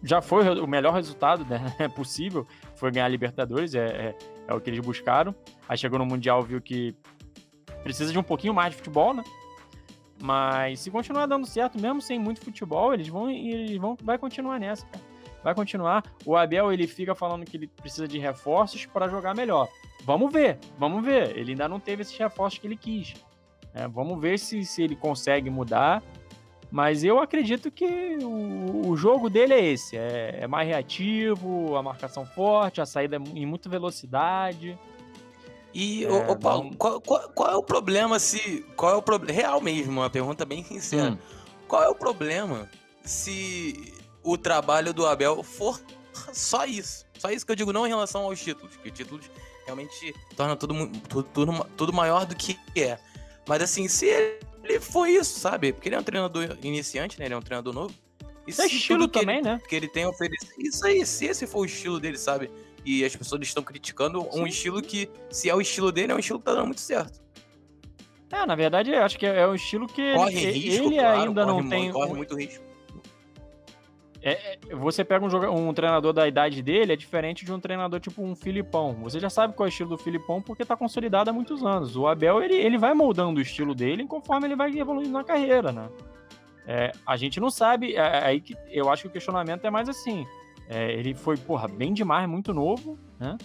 já 0.02 0.20
foi 0.20 0.48
o 0.58 0.66
melhor 0.66 0.94
resultado 0.94 1.44
né, 1.44 1.74
é 1.78 1.88
possível, 1.88 2.46
foi 2.82 2.90
ganhar 2.90 3.06
a 3.06 3.08
Libertadores, 3.08 3.76
é, 3.76 3.86
é, 3.86 4.16
é, 4.48 4.52
o 4.52 4.60
que 4.60 4.68
eles 4.68 4.80
buscaram. 4.80 5.32
Aí 5.68 5.78
chegou 5.78 6.00
no 6.00 6.04
Mundial, 6.04 6.42
viu 6.42 6.60
que 6.60 6.96
precisa 7.84 8.10
de 8.10 8.18
um 8.18 8.24
pouquinho 8.24 8.52
mais 8.52 8.72
de 8.72 8.78
futebol, 8.78 9.14
né? 9.14 9.22
Mas 10.20 10.80
se 10.80 10.90
continuar 10.90 11.26
dando 11.26 11.46
certo, 11.46 11.80
mesmo 11.80 12.02
sem 12.02 12.18
muito 12.18 12.40
futebol, 12.40 12.92
eles 12.92 13.06
vão, 13.06 13.30
eles 13.30 13.76
vão, 13.76 13.96
vai 14.02 14.18
continuar 14.18 14.58
nessa, 14.58 14.84
cara. 14.86 15.04
Vai 15.44 15.54
continuar. 15.54 16.02
O 16.26 16.36
Abel 16.36 16.72
ele 16.72 16.88
fica 16.88 17.14
falando 17.14 17.44
que 17.44 17.56
ele 17.56 17.68
precisa 17.68 18.08
de 18.08 18.18
reforços 18.18 18.84
para 18.84 19.06
jogar 19.06 19.32
melhor. 19.32 19.68
Vamos 20.04 20.32
ver, 20.32 20.58
vamos 20.76 21.04
ver. 21.04 21.36
Ele 21.38 21.52
ainda 21.52 21.68
não 21.68 21.78
teve 21.78 22.02
esses 22.02 22.16
reforços 22.18 22.58
que 22.58 22.66
ele 22.66 22.76
quis. 22.76 23.14
É, 23.72 23.86
vamos 23.86 24.20
ver 24.20 24.40
se, 24.40 24.64
se 24.64 24.82
ele 24.82 24.96
consegue 24.96 25.48
mudar. 25.50 26.02
Mas 26.72 27.04
eu 27.04 27.20
acredito 27.20 27.70
que 27.70 28.16
o, 28.22 28.88
o 28.88 28.96
jogo 28.96 29.28
dele 29.28 29.52
é 29.52 29.62
esse: 29.62 29.94
é, 29.94 30.38
é, 30.40 30.46
mais 30.46 30.66
reativo, 30.66 31.76
a 31.76 31.82
marcação 31.82 32.24
forte, 32.24 32.80
a 32.80 32.86
saída 32.86 33.18
em 33.34 33.44
muita 33.44 33.68
velocidade. 33.68 34.78
E, 35.74 36.04
é, 36.04 36.10
ô, 36.10 36.32
ô 36.32 36.36
Paulo, 36.36 36.62
vamos... 36.62 36.76
qual, 36.78 36.98
qual, 37.02 37.28
qual, 37.28 37.50
é 37.50 37.56
o 37.56 37.62
problema 37.62 38.18
se. 38.18 38.64
Qual 38.74 38.90
é 38.90 38.96
o 38.96 39.02
problema. 39.02 39.38
Real 39.38 39.60
mesmo, 39.60 40.00
uma 40.00 40.08
pergunta 40.08 40.46
bem 40.46 40.64
sincera. 40.64 41.10
Hum. 41.10 41.18
Qual 41.68 41.82
é 41.82 41.90
o 41.90 41.94
problema 41.94 42.66
se 43.04 43.92
o 44.22 44.38
trabalho 44.38 44.94
do 44.94 45.06
Abel 45.06 45.42
for 45.42 45.78
só 46.32 46.64
isso? 46.64 47.04
Só 47.18 47.28
isso 47.28 47.44
que 47.44 47.52
eu 47.52 47.56
digo, 47.56 47.70
não 47.70 47.86
em 47.86 47.90
relação 47.90 48.22
aos 48.22 48.42
títulos, 48.42 48.74
que 48.78 48.90
títulos 48.90 49.30
realmente 49.66 50.14
torna 50.34 50.56
tudo, 50.56 50.88
tudo, 51.06 51.28
tudo, 51.34 51.66
tudo 51.76 51.92
maior 51.92 52.24
do 52.24 52.34
que 52.34 52.58
é. 52.74 52.98
Mas 53.46 53.62
assim, 53.62 53.88
se 53.88 54.06
ele 54.06 54.51
for 54.80 55.08
isso, 55.08 55.38
sabe? 55.38 55.72
Porque 55.72 55.88
ele 55.88 55.96
é 55.96 55.98
um 55.98 56.02
treinador 56.02 56.56
iniciante, 56.62 57.18
né? 57.18 57.26
Ele 57.26 57.34
é 57.34 57.36
um 57.36 57.42
treinador 57.42 57.72
novo. 57.72 57.94
Isso 58.46 58.60
é 58.62 58.66
estilo 58.66 59.06
também, 59.06 59.38
ele, 59.38 59.48
né? 59.48 59.60
Que 59.68 59.76
ele 59.76 59.88
tem 59.88 60.06
oferecido. 60.06 60.52
Isso 60.58 60.84
aí, 60.86 61.06
se 61.06 61.26
esse 61.26 61.46
for 61.46 61.60
o 61.60 61.64
estilo 61.64 62.00
dele, 62.00 62.18
sabe? 62.18 62.50
E 62.84 63.04
as 63.04 63.14
pessoas 63.14 63.40
estão 63.42 63.62
criticando 63.62 64.20
Sim. 64.22 64.40
um 64.40 64.46
estilo 64.46 64.82
que, 64.82 65.08
se 65.30 65.48
é 65.48 65.54
o 65.54 65.60
estilo 65.60 65.92
dele, 65.92 66.12
é 66.12 66.14
um 66.14 66.18
estilo 66.18 66.38
que 66.38 66.44
tá 66.44 66.54
dando 66.54 66.66
muito 66.66 66.80
certo. 66.80 67.20
É, 68.30 68.46
na 68.46 68.54
verdade, 68.54 68.90
eu 68.90 69.02
acho 69.02 69.18
que 69.18 69.26
é 69.26 69.46
o 69.46 69.54
estilo 69.54 69.86
que 69.86 70.14
corre 70.14 70.42
ele, 70.42 70.58
risco, 70.58 70.84
ele 70.86 70.96
claro, 70.96 71.20
ainda 71.20 71.46
não 71.46 71.68
tem. 71.68 71.92
Corre 71.92 72.14
muito 72.14 72.34
risco. 72.34 72.64
É, 74.22 74.54
é, 74.54 74.76
você 74.76 75.04
pega 75.04 75.24
um, 75.24 75.68
um, 75.68 75.74
treinador 75.74 76.12
da 76.12 76.28
idade 76.28 76.62
dele, 76.62 76.92
é 76.92 76.96
diferente 76.96 77.44
de 77.44 77.52
um 77.52 77.58
treinador 77.58 77.98
tipo 77.98 78.22
um 78.22 78.36
Filipão. 78.36 78.94
Você 79.02 79.18
já 79.18 79.28
sabe 79.28 79.54
qual 79.54 79.66
é 79.66 79.68
o 79.68 79.70
estilo 79.70 79.90
do 79.90 79.98
Filipão 79.98 80.40
porque 80.40 80.64
tá 80.64 80.76
consolidado 80.76 81.30
há 81.30 81.32
muitos 81.32 81.64
anos. 81.64 81.96
O 81.96 82.06
Abel, 82.06 82.42
ele, 82.42 82.54
ele 82.54 82.78
vai 82.78 82.94
moldando 82.94 83.40
o 83.40 83.42
estilo 83.42 83.74
dele 83.74 84.06
conforme 84.06 84.46
ele 84.46 84.56
vai 84.56 84.70
evoluindo 84.70 85.10
na 85.10 85.24
carreira, 85.24 85.72
né? 85.72 85.88
É, 86.64 86.92
a 87.04 87.16
gente 87.16 87.40
não 87.40 87.50
sabe, 87.50 87.96
é, 87.96 87.98
é 87.98 88.24
aí 88.24 88.40
que 88.40 88.56
eu 88.70 88.88
acho 88.88 89.02
que 89.02 89.08
o 89.08 89.12
questionamento 89.12 89.64
é 89.64 89.70
mais 89.70 89.88
assim. 89.88 90.24
É, 90.68 90.92
ele 90.92 91.14
foi, 91.14 91.36
porra, 91.36 91.66
bem 91.66 91.92
demais, 91.92 92.28
muito 92.28 92.54
novo, 92.54 92.96
né? 93.18 93.36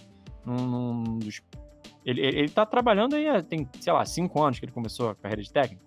Num, 0.45 0.55
num 0.55 1.17
dos... 1.17 1.41
ele, 2.05 2.21
ele 2.21 2.49
tá 2.49 2.65
trabalhando 2.65 3.15
aí, 3.15 3.41
tem, 3.43 3.67
sei 3.81 3.91
lá, 3.91 4.05
cinco 4.05 4.41
anos 4.43 4.59
que 4.59 4.65
ele 4.65 4.71
começou 4.71 5.09
a 5.09 5.15
carreira 5.15 5.41
de 5.41 5.51
técnico. 5.51 5.83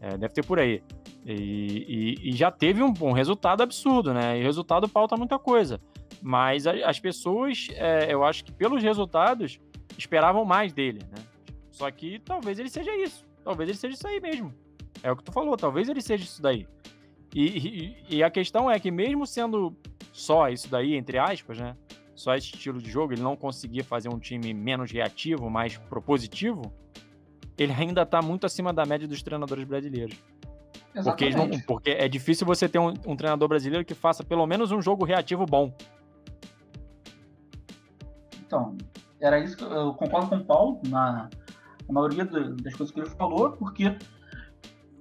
É, 0.00 0.16
deve 0.16 0.32
ter 0.32 0.44
por 0.44 0.58
aí. 0.60 0.82
E, 1.24 2.16
e, 2.22 2.30
e 2.30 2.32
já 2.32 2.50
teve 2.50 2.82
um, 2.82 2.92
um, 3.00 3.12
resultado 3.12 3.62
absurdo, 3.62 4.14
né? 4.14 4.38
E 4.38 4.42
resultado 4.42 4.88
pauta 4.88 5.16
muita 5.16 5.38
coisa. 5.38 5.80
Mas 6.22 6.66
a, 6.66 6.72
as 6.88 6.98
pessoas, 6.98 7.68
é, 7.72 8.12
eu 8.12 8.24
acho 8.24 8.44
que 8.44 8.52
pelos 8.52 8.82
resultados, 8.82 9.60
esperavam 9.96 10.44
mais 10.44 10.72
dele, 10.72 11.00
né? 11.10 11.22
Só 11.70 11.90
que 11.90 12.18
talvez 12.20 12.58
ele 12.58 12.68
seja 12.68 12.94
isso. 12.96 13.26
Talvez 13.44 13.68
ele 13.68 13.78
seja 13.78 13.94
isso 13.94 14.06
aí 14.06 14.20
mesmo. 14.20 14.54
É 15.02 15.10
o 15.10 15.16
que 15.16 15.24
tu 15.24 15.32
falou, 15.32 15.56
talvez 15.56 15.88
ele 15.88 16.00
seja 16.00 16.24
isso 16.24 16.42
daí. 16.42 16.66
E, 17.34 17.44
e, 17.46 18.16
e 18.16 18.22
a 18.22 18.30
questão 18.30 18.70
é 18.70 18.78
que 18.80 18.90
mesmo 18.90 19.26
sendo 19.26 19.74
só 20.12 20.48
isso 20.48 20.68
daí, 20.68 20.94
entre 20.94 21.18
aspas, 21.18 21.58
né? 21.58 21.76
Só 22.14 22.34
esse 22.34 22.48
estilo 22.48 22.78
de 22.82 22.90
jogo, 22.90 23.14
ele 23.14 23.22
não 23.22 23.36
conseguia 23.36 23.84
fazer 23.84 24.08
um 24.08 24.18
time 24.18 24.52
menos 24.52 24.90
reativo, 24.90 25.48
mais 25.48 25.78
propositivo, 25.78 26.70
ele 27.56 27.72
ainda 27.72 28.02
está 28.02 28.20
muito 28.20 28.44
acima 28.44 28.72
da 28.72 28.84
média 28.84 29.06
dos 29.06 29.22
treinadores 29.22 29.64
brasileiros. 29.64 30.16
Porque, 30.92 31.30
não, 31.30 31.48
porque, 31.60 31.90
é 31.90 32.08
difícil 32.08 32.46
você 32.46 32.68
ter 32.68 32.78
um, 32.78 32.92
um, 33.06 33.16
treinador 33.16 33.48
brasileiro 33.48 33.84
que 33.84 33.94
faça 33.94 34.24
pelo 34.24 34.46
menos 34.46 34.72
um 34.72 34.82
jogo 34.82 35.04
reativo 35.04 35.46
bom. 35.46 35.72
Então, 38.44 38.76
era 39.20 39.38
isso 39.38 39.56
que 39.56 39.62
eu 39.62 39.94
concordo 39.94 40.28
com 40.28 40.36
o 40.36 40.44
Paulo 40.44 40.80
na, 40.88 41.30
na 41.88 41.94
maioria 41.94 42.24
das 42.24 42.74
coisas 42.74 42.90
que 42.90 43.00
ele 43.00 43.08
falou, 43.10 43.52
porque 43.52 43.96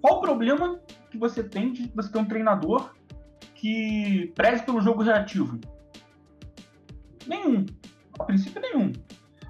qual 0.02 0.18
o 0.18 0.22
problema 0.22 0.80
que 1.10 1.18
você 1.18 1.44
tem 1.44 1.74
de 1.74 1.92
você 1.96 2.12
ter 2.12 2.20
um 2.20 2.26
treinador 2.26 2.92
que 3.56 4.32
preze 4.36 4.64
pelo 4.64 4.82
jogo 4.82 5.02
reativo? 5.02 5.60
Nenhum. 7.26 7.66
A 8.20 8.24
princípio, 8.24 8.62
nenhum. 8.62 8.92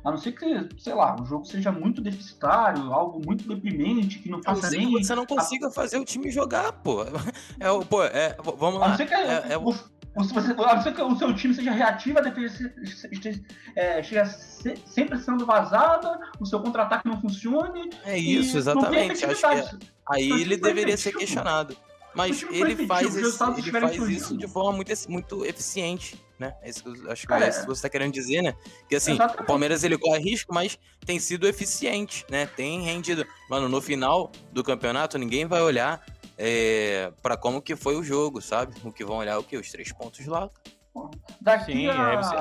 A 0.04 0.12
não 0.12 0.18
ser 0.18 0.32
que, 0.32 0.70
sei 0.78 0.94
lá, 0.94 1.16
o 1.20 1.26
jogo 1.26 1.46
seja 1.46 1.72
muito 1.72 2.02
deficitário, 2.02 2.94
algo 2.94 3.22
muito 3.26 3.48
deprimente, 3.48 4.20
que 4.20 4.30
não 4.30 4.42
faça 4.42 4.70
nem. 4.70 4.88
Que 4.88 5.04
você 5.04 5.16
não 5.16 5.26
consiga 5.26 5.68
a... 5.68 5.72
fazer 5.72 5.98
o 5.98 6.06
time 6.06 6.32
jogar, 6.32 6.72
pô. 6.72 7.04
É, 7.60 7.86
pô, 7.90 8.04
é, 8.04 8.36
vamos 8.58 8.80
lá. 8.80 8.88
A 8.88 8.90
não 8.90 8.98
ser 8.98 9.06
que, 9.06 9.14
é, 9.14 9.46
é, 9.50 9.58
o, 9.58 9.70
o, 10.16 10.24
se 10.24 10.34
você, 10.34 10.52
a 10.52 10.76
não 10.76 10.82
ser 10.82 10.94
que 10.94 11.02
o 11.02 11.16
seu 11.18 11.34
time 11.36 11.54
seja 11.54 11.72
reativo, 11.72 12.20
a 12.20 12.22
defesa 12.22 12.74
é, 13.76 14.00
esteja 14.00 14.26
sempre 14.86 15.18
sendo 15.20 15.46
vazada, 15.46 16.20
o 16.40 16.46
seu 16.46 16.60
contra-ataque 16.62 17.08
não 17.08 17.20
funcione. 17.20 17.90
É 18.06 18.18
isso, 18.18 18.58
exatamente. 18.58 19.26
Acho 19.26 19.42
que 19.42 19.88
aí 20.08 20.26
então, 20.26 20.38
ele 20.38 20.58
deveria 20.58 20.98
ser 20.98 21.12
questionado. 21.14 21.76
Mas 22.14 22.44
ele 22.50 22.88
faz, 22.88 23.16
esse, 23.16 23.44
ele 23.44 23.72
faz 23.72 23.96
isso 24.10 24.38
de 24.38 24.48
forma 24.48 24.72
muito, 24.74 24.92
muito 25.08 25.46
eficiente, 25.46 26.20
né? 26.40 26.56
É 26.62 26.70
isso 26.70 26.84
acho 27.10 27.28
que 27.28 27.34
é 27.34 27.50
isso 27.50 27.62
que 27.62 27.68
você 27.68 27.82
tá 27.84 27.90
querendo 27.90 28.14
dizer, 28.14 28.42
né? 28.42 28.56
Que 28.88 28.96
assim, 28.96 29.14
Exatamente. 29.14 29.44
o 29.44 29.46
Palmeiras 29.46 29.84
ele 29.84 29.98
corre 29.98 30.20
risco, 30.20 30.54
mas 30.54 30.80
tem 31.06 31.20
sido 31.20 31.48
eficiente, 31.48 32.26
né? 32.30 32.46
Tem 32.48 32.82
rendido. 32.82 33.26
Mano, 33.50 33.70
no 33.70 33.82
final 33.82 34.32
do 34.52 34.64
campeonato, 34.64 35.18
ninguém 35.18 35.46
vai 35.46 35.62
olhar 35.62 36.04
é, 36.38 37.12
para 37.22 37.36
como 37.36 37.62
que 37.62 37.76
foi 37.76 37.96
o 37.96 38.04
jogo, 38.04 38.42
sabe? 38.42 38.74
O 38.84 38.92
que 38.92 39.06
vão 39.06 39.18
olhar 39.18 39.34
é 39.34 39.38
o 39.38 39.44
que? 39.44 39.58
Os 39.58 39.70
três 39.70 39.92
pontos 39.92 40.26
lá. 40.26 40.50
Daqui 41.40 41.74
Sim, 41.74 41.90
a, 41.90 42.12
é, 42.12 42.18
você... 42.18 42.36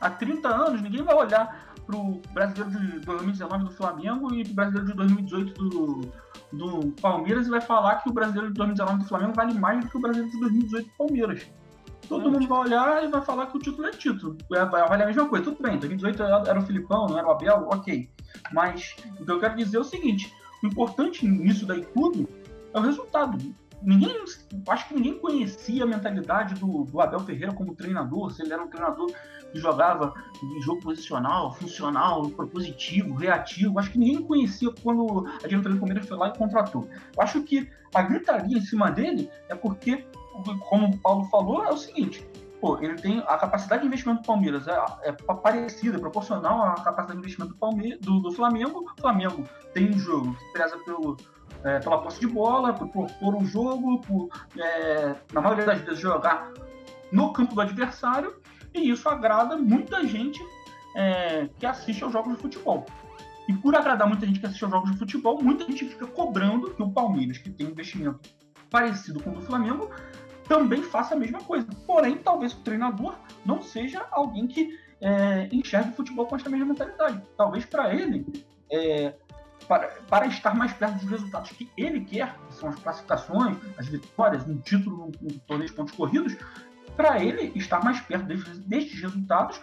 a 0.00 0.10
30 0.10 0.48
anos, 0.48 0.82
ninguém 0.82 1.02
vai 1.02 1.14
olhar 1.14 1.63
pro 1.86 2.20
brasileiro 2.32 2.70
de 2.70 3.00
2019 3.00 3.64
do 3.64 3.70
Flamengo 3.70 4.34
e 4.34 4.44
pro 4.44 4.54
brasileiro 4.54 4.86
de 4.86 4.96
2018 4.96 5.68
do 5.68 6.12
do 6.52 6.92
Palmeiras 7.00 7.46
e 7.46 7.50
vai 7.50 7.60
falar 7.60 7.96
que 7.96 8.08
o 8.08 8.12
brasileiro 8.12 8.48
de 8.48 8.54
2019 8.54 9.02
do 9.02 9.08
Flamengo 9.08 9.32
vale 9.34 9.54
mais 9.54 9.84
do 9.84 9.90
que 9.90 9.96
o 9.96 10.00
brasileiro 10.00 10.30
de 10.30 10.40
2018 10.40 10.86
do 10.86 10.96
Palmeiras. 10.96 11.46
Todo 12.08 12.30
mundo 12.30 12.46
vai 12.46 12.58
olhar 12.60 13.04
e 13.04 13.08
vai 13.08 13.22
falar 13.22 13.46
que 13.46 13.56
o 13.56 13.60
título 13.60 13.86
é 13.86 13.90
título. 13.90 14.36
Vai 14.48 14.66
valer 14.66 15.04
a 15.04 15.06
mesma 15.06 15.26
coisa. 15.26 15.44
Tudo 15.44 15.62
bem, 15.62 15.78
2018 15.78 16.48
era 16.48 16.58
o 16.58 16.62
Filipão, 16.62 17.06
não 17.06 17.18
era 17.18 17.26
o 17.26 17.30
Abel, 17.30 17.66
ok. 17.70 18.10
Mas 18.52 18.94
o 19.18 19.24
que 19.24 19.30
eu 19.30 19.40
quero 19.40 19.56
dizer 19.56 19.78
é 19.78 19.80
o 19.80 19.84
seguinte: 19.84 20.32
o 20.62 20.66
importante 20.66 21.26
nisso 21.26 21.64
daí 21.64 21.84
tudo 21.94 22.28
é 22.74 22.78
o 22.78 22.82
resultado. 22.82 23.38
Ninguém, 23.84 24.24
acho 24.68 24.88
que 24.88 24.94
ninguém 24.94 25.18
conhecia 25.18 25.84
a 25.84 25.86
mentalidade 25.86 26.54
do, 26.54 26.84
do 26.84 27.00
Abel 27.00 27.20
Ferreira 27.20 27.52
como 27.52 27.74
treinador, 27.74 28.30
se 28.30 28.42
ele 28.42 28.52
era 28.52 28.62
um 28.62 28.68
treinador 28.68 29.12
que 29.52 29.58
jogava 29.58 30.14
em 30.42 30.62
jogo 30.62 30.80
posicional, 30.80 31.52
funcional, 31.54 32.28
propositivo, 32.30 33.14
reativo. 33.14 33.78
Acho 33.78 33.92
que 33.92 33.98
ninguém 33.98 34.22
conhecia 34.22 34.70
quando 34.82 35.26
a 35.26 35.46
diretoria 35.46 35.74
do 35.74 35.78
Palmeiras 35.78 36.08
foi 36.08 36.16
lá 36.16 36.28
e 36.28 36.38
contratou. 36.38 36.88
Eu 37.14 37.22
acho 37.22 37.42
que 37.42 37.70
a 37.94 38.02
gritaria 38.02 38.58
em 38.58 38.62
cima 38.62 38.90
dele 38.90 39.30
é 39.48 39.54
porque, 39.54 40.06
como 40.68 40.88
o 40.88 40.98
Paulo 40.98 41.24
falou, 41.26 41.64
é 41.64 41.68
o 41.68 41.76
seguinte: 41.76 42.26
pô, 42.60 42.78
ele 42.78 42.94
tem 42.94 43.18
a 43.20 43.36
capacidade 43.36 43.82
de 43.82 43.86
investimento 43.86 44.22
do 44.22 44.26
Palmeiras 44.26 44.66
é, 44.66 44.76
é 45.02 45.12
parecida, 45.12 45.98
proporcional 45.98 46.62
à 46.62 46.74
capacidade 46.74 47.12
de 47.12 47.18
investimento 47.18 47.52
do, 47.52 47.58
Palmeiras, 47.58 48.00
do, 48.00 48.20
do 48.20 48.32
Flamengo. 48.32 48.90
O 48.90 49.00
Flamengo 49.00 49.44
tem 49.74 49.90
um 49.90 49.98
jogo 49.98 50.34
que 50.34 50.52
preza 50.52 50.78
pelo, 50.78 51.16
é, 51.64 51.78
pela 51.78 51.98
posse 51.98 52.20
de 52.20 52.26
bola, 52.26 52.72
por 52.72 53.34
um 53.34 53.44
jogo, 53.44 54.00
por, 54.00 54.28
é, 54.56 55.14
na 55.32 55.40
maioria 55.40 55.64
das 55.64 55.80
vezes, 55.80 55.98
jogar 55.98 56.52
no 57.10 57.32
campo 57.32 57.54
do 57.54 57.60
adversário 57.60 58.34
e 58.74 58.90
isso 58.90 59.08
agrada 59.08 59.56
muita 59.56 60.06
gente 60.06 60.44
é, 60.94 61.48
que 61.58 61.64
assiste 61.64 62.02
aos 62.02 62.12
jogos 62.12 62.34
de 62.34 62.42
futebol. 62.42 62.84
E 63.48 63.52
por 63.52 63.74
agradar 63.74 64.08
muita 64.08 64.26
gente 64.26 64.40
que 64.40 64.46
assiste 64.46 64.64
aos 64.64 64.72
jogos 64.72 64.90
de 64.90 64.98
futebol, 64.98 65.42
muita 65.42 65.64
gente 65.64 65.84
fica 65.84 66.06
cobrando 66.06 66.74
que 66.74 66.82
o 66.82 66.90
Palmeiras, 66.90 67.38
que 67.38 67.50
tem 67.50 67.68
investimento 67.68 68.20
parecido 68.70 69.22
com 69.22 69.30
o 69.30 69.34
do 69.34 69.42
Flamengo, 69.42 69.90
também 70.48 70.82
faça 70.82 71.14
a 71.14 71.18
mesma 71.18 71.40
coisa. 71.40 71.66
Porém, 71.86 72.16
talvez 72.18 72.52
o 72.52 72.60
treinador 72.60 73.14
não 73.44 73.62
seja 73.62 74.06
alguém 74.10 74.46
que 74.46 74.78
é, 75.00 75.48
enxergue 75.52 75.90
o 75.90 75.94
futebol 75.94 76.26
com 76.26 76.36
essa 76.36 76.48
mesma 76.48 76.66
mentalidade. 76.66 77.22
Talvez 77.36 77.64
para 77.64 77.94
ele, 77.94 78.26
é, 78.72 79.14
para, 79.68 79.88
para, 80.08 80.26
estar 80.26 80.54
mais 80.54 80.72
perto 80.72 80.98
dos 80.98 81.10
resultados 81.10 81.50
que 81.52 81.70
ele 81.76 82.00
quer, 82.00 82.36
que 82.48 82.54
são 82.54 82.68
as 82.68 82.78
classificações, 82.78 83.56
as 83.78 83.86
vitórias, 83.88 84.46
um 84.46 84.58
título 84.58 85.10
no 85.20 85.38
torneio 85.40 85.70
de 85.70 85.76
pontos 85.76 85.94
corridos, 85.94 86.36
para 86.96 87.22
ele 87.22 87.52
estar 87.56 87.82
mais 87.82 88.00
perto 88.00 88.26
destes, 88.26 88.58
destes 88.60 89.00
resultados, 89.00 89.60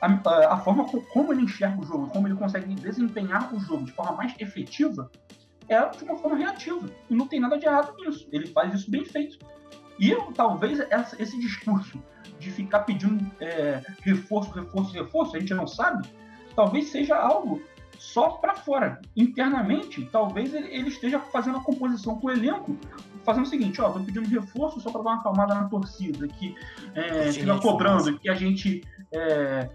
a, 0.00 0.54
a, 0.54 0.56
forma 0.58 0.84
como 0.84 1.32
ele 1.32 1.42
enxerga 1.42 1.80
o 1.80 1.84
jogo, 1.84 2.08
como 2.08 2.28
ele 2.28 2.34
consegue 2.34 2.74
desempenhar 2.74 3.54
o 3.54 3.60
jogo 3.60 3.84
de 3.84 3.92
forma 3.92 4.12
mais 4.12 4.34
efetiva, 4.38 5.10
é 5.68 5.88
de 5.88 6.04
uma 6.04 6.16
forma 6.16 6.36
reativa. 6.36 6.86
E 7.08 7.14
não 7.14 7.26
tem 7.26 7.40
nada 7.40 7.58
de 7.58 7.64
errado 7.64 7.94
nisso. 7.96 8.28
Ele 8.30 8.46
faz 8.48 8.74
isso 8.74 8.90
bem 8.90 9.04
feito. 9.04 9.38
E 9.98 10.14
talvez 10.34 10.78
essa, 10.90 11.20
esse 11.22 11.38
discurso 11.38 12.02
de 12.38 12.50
ficar 12.50 12.80
pedindo 12.80 13.30
é, 13.40 13.80
reforço, 14.02 14.50
reforço, 14.50 14.92
reforço, 14.92 15.36
a 15.36 15.40
gente 15.40 15.54
não 15.54 15.66
sabe, 15.66 16.06
talvez 16.54 16.88
seja 16.88 17.16
algo 17.16 17.62
só 17.98 18.30
para 18.30 18.54
fora. 18.54 19.00
Internamente, 19.16 20.08
talvez 20.10 20.54
ele, 20.54 20.88
esteja 20.88 21.18
fazendo 21.18 21.58
a 21.58 21.60
composição 21.60 22.16
com 22.18 22.28
o 22.28 22.30
elenco, 22.30 22.76
fazendo 23.24 23.44
o 23.44 23.48
seguinte, 23.48 23.80
ó, 23.80 23.90
tô 23.90 24.00
pedindo 24.00 24.28
reforço 24.28 24.80
só 24.80 24.90
para 24.90 25.02
dar 25.02 25.10
uma 25.10 25.20
acalmada 25.20 25.54
na 25.54 25.68
torcida, 25.68 26.26
que 26.28 26.54
é, 26.94 27.32
fica 27.32 27.58
cobrando 27.58 28.18
que 28.18 28.28
a 28.28 28.34
gente 28.34 28.82
é, 29.12 29.68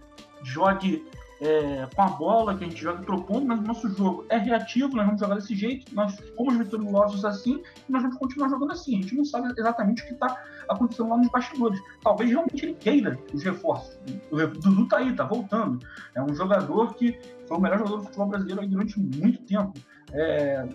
jogue 0.44 1.06
é, 1.42 1.88
com 1.96 2.02
a 2.02 2.08
bola, 2.08 2.58
que 2.58 2.66
a 2.66 2.68
gente 2.68 2.82
joga 2.82 3.02
propondo, 3.02 3.46
mas 3.46 3.60
o 3.60 3.64
nosso 3.64 3.90
jogo 3.90 4.26
é 4.30 4.38
reativo, 4.38 4.96
nós 4.96 5.06
vamos 5.06 5.22
jogar 5.22 5.36
desse 5.36 5.56
jeito, 5.56 5.94
nós 5.96 6.18
fomos 6.36 6.58
vitoriosos 6.58 7.24
assim, 7.24 7.62
e 7.88 7.92
nós 7.92 8.02
vamos 8.02 8.18
continuar 8.18 8.50
jogando 8.50 8.72
assim. 8.72 9.00
A 9.00 9.02
gente 9.02 9.16
não 9.16 9.26
sabe 9.26 9.54
exatamente 9.58 10.04
o 10.04 10.06
que 10.06 10.14
está 10.14 10.38
acontecendo 10.68 11.10
lá 11.10 11.18
nos 11.18 11.30
bastidores. 11.30 11.80
Talvez 12.02 12.30
realmente 12.30 12.66
ele 12.66 12.74
queira 12.74 13.18
os 13.34 13.44
reforços. 13.44 14.00
O 14.32 14.38
Dudu 14.48 14.88
tá 14.88 14.98
aí, 14.98 15.16
tá 15.16 15.24
voltando. 15.24 15.80
É 16.14 16.22
um 16.22 16.34
jogador 16.34 16.94
que 16.96 17.18
foi 17.48 17.58
o 17.58 17.62
melhor 17.62 17.80
jogador 17.80 17.98
do 17.98 18.04
futebol 18.04 18.28
brasileiro 18.28 18.68
durante 18.68 19.00
muito 19.00 19.42
tempo. 19.44 19.74
É, 20.12 20.68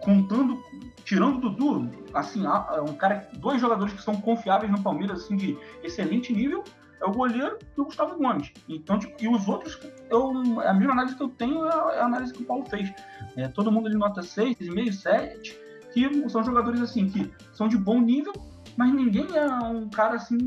contando, 0.00 0.58
tirando 1.04 1.36
o 1.36 1.50
Dudu, 1.50 1.90
assim, 2.14 2.44
um 2.46 2.94
cara, 2.94 3.28
dois 3.34 3.60
jogadores 3.60 3.92
que 3.92 4.02
são 4.02 4.14
confiáveis 4.20 4.70
no 4.70 4.82
Palmeiras, 4.82 5.24
assim, 5.24 5.36
de 5.36 5.58
excelente 5.82 6.32
nível, 6.32 6.64
é 7.00 7.04
o 7.04 7.12
goleiro 7.12 7.58
e 7.76 7.80
o 7.80 7.84
Gustavo 7.84 8.16
Gomes. 8.16 8.52
Então, 8.68 8.98
tipo, 8.98 9.14
e 9.22 9.28
os 9.28 9.48
outros, 9.48 9.78
eu, 10.10 10.60
a 10.60 10.74
mesma 10.74 10.92
análise 10.92 11.16
que 11.16 11.22
eu 11.22 11.28
tenho 11.28 11.66
é 11.66 11.74
a, 11.74 11.94
é 11.94 12.00
análise 12.00 12.32
que 12.32 12.42
o 12.42 12.46
Paulo 12.46 12.64
fez. 12.68 12.92
É, 13.36 13.48
todo 13.48 13.70
mundo 13.72 13.86
ali 13.86 13.96
nota 13.96 14.20
6,5, 14.20 14.92
7, 14.92 15.58
que 15.92 16.28
são 16.28 16.42
jogadores 16.42 16.80
assim, 16.80 17.08
que 17.08 17.30
são 17.52 17.68
de 17.68 17.76
bom 17.76 18.00
nível, 18.00 18.32
mas 18.76 18.92
ninguém 18.92 19.26
é 19.36 19.46
um 19.46 19.88
cara 19.88 20.16
assim 20.16 20.38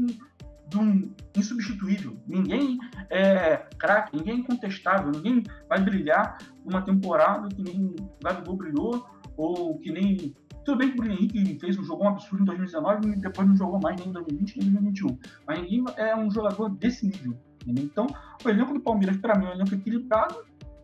um 0.77 1.11
insubstituível. 1.35 2.17
Ninguém 2.27 2.79
é 3.09 3.57
craque, 3.77 4.15
ninguém 4.15 4.35
é 4.35 4.37
incontestável, 4.37 5.11
ninguém 5.11 5.43
vai 5.67 5.81
brilhar 5.81 6.37
uma 6.65 6.81
temporada 6.81 7.49
que 7.49 7.61
nem 7.61 7.87
o 7.87 7.95
Gabigol 8.23 8.55
brilhou, 8.55 9.05
ou 9.35 9.77
que 9.79 9.91
nem 9.91 10.33
tudo 10.63 10.77
bem 10.77 10.89
que 10.89 10.93
o 10.93 10.97
Bruno 10.97 11.13
Henrique 11.13 11.59
fez 11.59 11.77
um 11.77 11.83
jogo 11.83 12.07
absurdo 12.07 12.43
em 12.43 12.45
2019 12.45 13.09
e 13.09 13.15
depois 13.17 13.47
não 13.47 13.55
jogou 13.55 13.79
mais 13.81 13.97
nem 13.97 14.09
em 14.09 14.11
2020 14.11 14.57
nem 14.57 14.67
em 14.67 14.71
2021. 14.71 15.19
Mas 15.47 15.61
ninguém 15.61 15.83
é 15.97 16.15
um 16.15 16.29
jogador 16.29 16.69
desse 16.69 17.05
nível. 17.05 17.35
Então, 17.67 18.07
o 18.43 18.49
elenco 18.49 18.73
do 18.73 18.79
Palmeiras, 18.79 19.17
para 19.17 19.37
mim, 19.37 19.45
é 19.45 19.49
um 19.49 19.53
elenco 19.53 19.73
equilibrado, 19.73 20.35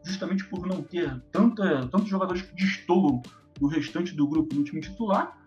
justamente 0.04 0.46
por 0.46 0.66
não 0.66 0.82
ter 0.82 1.22
tanta, 1.32 1.88
tantos 1.88 2.08
jogadores 2.08 2.42
que 2.42 2.56
destoam 2.56 3.22
do 3.60 3.68
restante 3.68 4.16
do 4.16 4.28
grupo 4.28 4.56
no 4.56 4.64
time 4.64 4.82
titular. 4.82 5.38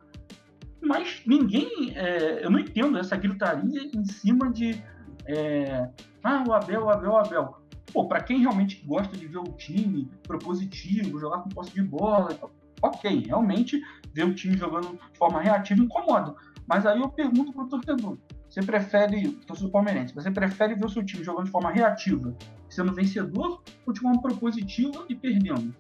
Mas 0.81 1.23
ninguém. 1.27 1.93
É, 1.95 2.45
eu 2.45 2.51
não 2.51 2.59
entendo 2.59 2.99
essa 2.99 3.17
gritaria 3.17 3.91
em 3.95 4.05
cima 4.05 4.51
de. 4.51 4.83
É, 5.27 5.89
ah, 6.23 6.45
o 6.47 6.53
Abel, 6.53 6.85
o 6.85 6.91
Abel, 6.91 7.11
o 7.11 7.17
Abel. 7.17 7.57
Pô, 7.93 8.07
para 8.07 8.23
quem 8.23 8.41
realmente 8.41 8.83
gosta 8.87 9.17
de 9.17 9.27
ver 9.27 9.39
o 9.39 9.45
time 9.45 10.09
propositivo, 10.23 11.19
jogar 11.19 11.39
com 11.39 11.49
posse 11.49 11.73
de 11.73 11.83
bola, 11.83 12.39
ok, 12.83 13.25
realmente 13.27 13.81
ver 14.13 14.25
o 14.25 14.35
time 14.35 14.57
jogando 14.57 14.99
de 15.13 15.19
forma 15.19 15.41
reativa 15.41 15.83
incomoda. 15.83 16.35
Mas 16.67 16.87
aí 16.87 17.01
eu 17.01 17.09
pergunto 17.09 17.53
pro 17.53 17.69
torcedor: 17.69 18.19
você 18.49 18.63
prefere, 18.63 19.33
torcedor 19.47 19.71
palmeirense, 19.71 20.15
você 20.15 20.31
prefere 20.31 20.75
ver 20.75 20.87
o 20.87 20.89
seu 20.89 21.05
time 21.05 21.25
jogando 21.25 21.47
de 21.47 21.51
forma 21.51 21.71
reativa, 21.71 22.35
sendo 22.69 22.93
vencedor, 22.93 23.63
ou 23.87 23.93
de 23.93 24.01
forma 24.01 24.21
propositiva 24.21 25.05
e 25.09 25.15
perdendo? 25.15 25.75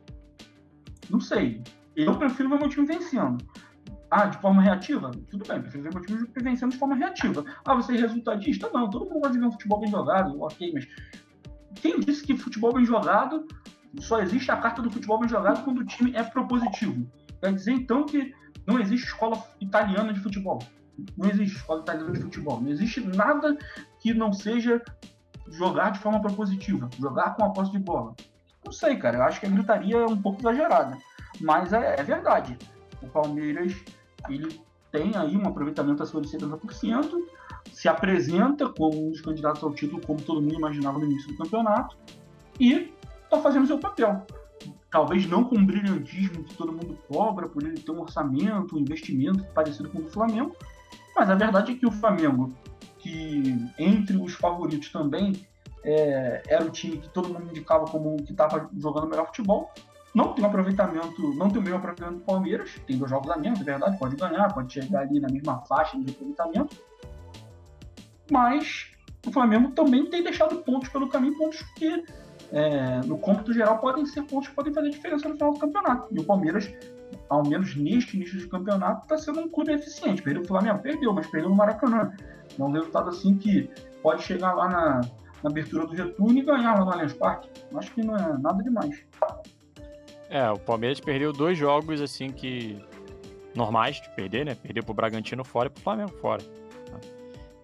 Não 1.08 1.20
sei. 1.20 1.62
Eu 1.96 2.16
prefiro 2.16 2.48
ver 2.48 2.58
meu 2.58 2.68
time 2.68 2.86
vencendo. 2.86 3.44
Ah, 4.10 4.26
de 4.26 4.38
forma 4.38 4.62
reativa? 4.62 5.10
Tudo 5.30 5.46
bem, 5.46 5.60
prefiro 5.60 5.84
ver 5.84 5.94
meu 5.94 6.02
time 6.02 6.26
vencendo 6.42 6.72
de 6.72 6.78
forma 6.78 6.96
reativa. 6.96 7.44
Ah, 7.64 7.74
você 7.74 7.96
é 7.96 8.00
resultadista? 8.00 8.70
Não, 8.72 8.88
todo 8.90 9.04
mundo 9.04 9.20
gosta 9.20 9.32
de 9.32 9.38
ver 9.38 9.46
um 9.46 9.52
futebol 9.52 9.80
bem 9.80 9.90
jogado, 9.90 10.40
ok, 10.40 10.72
mas 10.72 10.88
quem 11.76 12.00
disse 12.00 12.24
que 12.24 12.36
futebol 12.36 12.72
bem 12.72 12.84
jogado 12.84 13.46
só 13.98 14.20
existe 14.20 14.50
a 14.50 14.56
carta 14.56 14.80
do 14.80 14.90
futebol 14.90 15.18
bem 15.18 15.28
jogado 15.28 15.64
quando 15.64 15.78
o 15.78 15.84
time 15.84 16.14
é 16.14 16.22
propositivo? 16.22 17.06
Quer 17.40 17.54
dizer, 17.54 17.72
então, 17.72 18.04
que 18.04 18.34
não 18.66 18.78
existe 18.78 19.06
escola 19.06 19.42
italiana 19.60 20.12
de 20.12 20.20
futebol. 20.20 20.60
Não 21.16 21.28
existe 21.28 21.56
escola 21.56 21.80
italiana 21.80 22.12
de 22.12 22.20
futebol. 22.20 22.60
Não 22.60 22.68
existe 22.68 23.00
nada 23.00 23.56
que 23.98 24.12
não 24.12 24.32
seja 24.32 24.82
jogar 25.48 25.90
de 25.90 25.98
forma 25.98 26.20
propositiva, 26.20 26.88
jogar 26.98 27.34
com 27.34 27.44
a 27.44 27.50
posse 27.50 27.72
de 27.72 27.78
bola. 27.78 28.14
Não 28.64 28.72
sei, 28.72 28.96
cara. 28.96 29.18
Eu 29.18 29.22
acho 29.22 29.40
que 29.40 29.46
a 29.46 29.50
gritaria 29.50 29.96
é 29.96 30.06
um 30.06 30.20
pouco 30.20 30.40
exagerada. 30.40 30.96
Mas 31.40 31.72
é, 31.72 31.98
é 31.98 32.02
verdade. 32.02 32.56
O 33.02 33.08
Palmeiras, 33.08 33.74
ele 34.28 34.60
tem 34.92 35.16
aí 35.16 35.36
um 35.36 35.46
aproveitamento 35.46 36.02
acima 36.02 36.20
de 36.20 36.28
70%, 36.28 37.10
se 37.72 37.88
apresenta 37.88 38.68
como 38.68 39.06
um 39.06 39.10
dos 39.10 39.20
candidatos 39.20 39.62
ao 39.62 39.72
título, 39.72 40.04
como 40.04 40.20
todo 40.20 40.42
mundo 40.42 40.54
imaginava 40.54 40.98
no 40.98 41.06
início 41.06 41.28
do 41.28 41.38
campeonato, 41.38 41.96
e 42.58 42.92
está 43.30 43.40
fazendo 43.40 43.66
seu 43.66 43.78
papel. 43.78 44.26
Talvez 44.90 45.26
não 45.26 45.44
com 45.44 45.56
o 45.56 45.64
brilhantismo 45.64 46.42
que 46.42 46.54
todo 46.56 46.72
mundo 46.72 46.98
cobra, 47.08 47.48
por 47.48 47.62
ele 47.62 47.80
ter 47.80 47.92
um 47.92 48.00
orçamento, 48.00 48.76
um 48.76 48.80
investimento 48.80 49.44
parecido 49.54 49.88
com 49.88 49.98
o 49.98 50.02
do 50.02 50.10
Flamengo, 50.10 50.54
mas 51.14 51.30
a 51.30 51.34
verdade 51.36 51.72
é 51.72 51.74
que 51.76 51.86
o 51.86 51.92
Flamengo, 51.92 52.52
que 52.98 53.56
entre 53.78 54.16
os 54.16 54.34
favoritos 54.34 54.90
também 54.90 55.46
é, 55.84 56.42
era 56.48 56.64
o 56.64 56.70
time 56.70 56.98
que 56.98 57.08
todo 57.08 57.28
mundo 57.28 57.50
indicava 57.50 57.84
como 57.86 58.16
que 58.16 58.32
estava 58.32 58.68
jogando 58.76 59.08
melhor 59.08 59.26
futebol, 59.26 59.70
não 60.12 60.32
tem 60.32 60.44
um 60.44 60.48
aproveitamento, 60.48 61.34
não 61.34 61.48
tem 61.48 61.60
o 61.60 61.62
mesmo 61.62 61.78
aproveitamento 61.78 62.18
do 62.18 62.24
Palmeiras, 62.24 62.70
tem 62.84 62.98
dois 62.98 63.10
jogos 63.10 63.30
a 63.30 63.36
menos, 63.36 63.60
é 63.60 63.64
verdade, 63.64 63.96
pode 63.96 64.16
ganhar, 64.16 64.52
pode 64.52 64.72
chegar 64.72 65.02
ali 65.02 65.20
na 65.20 65.28
mesma 65.28 65.60
faixa 65.66 65.96
de 65.98 66.10
aproveitamento, 66.10 66.76
mas 68.28 68.90
o 69.24 69.30
Flamengo 69.30 69.70
também 69.70 70.06
tem 70.06 70.22
deixado 70.22 70.56
pontos 70.56 70.88
pelo 70.88 71.08
caminho, 71.08 71.38
pontos 71.38 71.62
que 71.76 72.04
é, 72.52 73.00
no 73.06 73.18
cômputo 73.18 73.52
geral, 73.52 73.78
podem 73.78 74.04
ser 74.06 74.22
pontos 74.22 74.48
que 74.48 74.54
podem 74.54 74.72
fazer 74.72 74.90
diferença 74.90 75.28
no 75.28 75.34
final 75.34 75.52
do 75.52 75.60
campeonato. 75.60 76.08
E 76.10 76.18
o 76.18 76.24
Palmeiras, 76.24 76.72
ao 77.28 77.46
menos 77.46 77.76
neste 77.76 78.16
início 78.16 78.38
de 78.38 78.48
campeonato, 78.48 79.02
está 79.02 79.16
sendo 79.18 79.40
um 79.40 79.48
clube 79.48 79.72
eficiente. 79.72 80.22
Perdeu 80.22 80.42
o 80.42 80.46
Flamengo, 80.46 80.80
perdeu, 80.80 81.12
mas 81.12 81.26
perdeu 81.28 81.50
no 81.50 81.56
Maracanã. 81.56 82.12
É 82.58 82.62
um 82.62 82.72
resultado 82.72 83.10
assim 83.10 83.36
que 83.36 83.70
pode 84.02 84.22
chegar 84.22 84.52
lá 84.54 84.68
na, 84.68 85.00
na 85.42 85.50
abertura 85.50 85.86
do 85.86 85.94
retorno 85.94 86.38
e 86.38 86.42
ganhar 86.42 86.78
lá 86.78 86.84
no 86.84 86.92
Allianz 86.92 87.12
Parque. 87.12 87.48
Acho 87.74 87.94
que 87.94 88.02
não 88.02 88.16
é 88.16 88.38
nada 88.38 88.62
demais. 88.62 89.04
É, 90.28 90.48
o 90.50 90.58
Palmeiras 90.58 91.00
perdeu 91.00 91.32
dois 91.32 91.56
jogos 91.56 92.00
assim 92.00 92.30
que 92.30 92.80
normais 93.54 94.00
de 94.00 94.08
perder, 94.10 94.46
né? 94.46 94.54
Perdeu 94.54 94.82
pro 94.82 94.94
Bragantino 94.94 95.44
fora 95.44 95.68
e 95.68 95.70
pro 95.70 95.82
Flamengo 95.82 96.12
fora. 96.20 96.42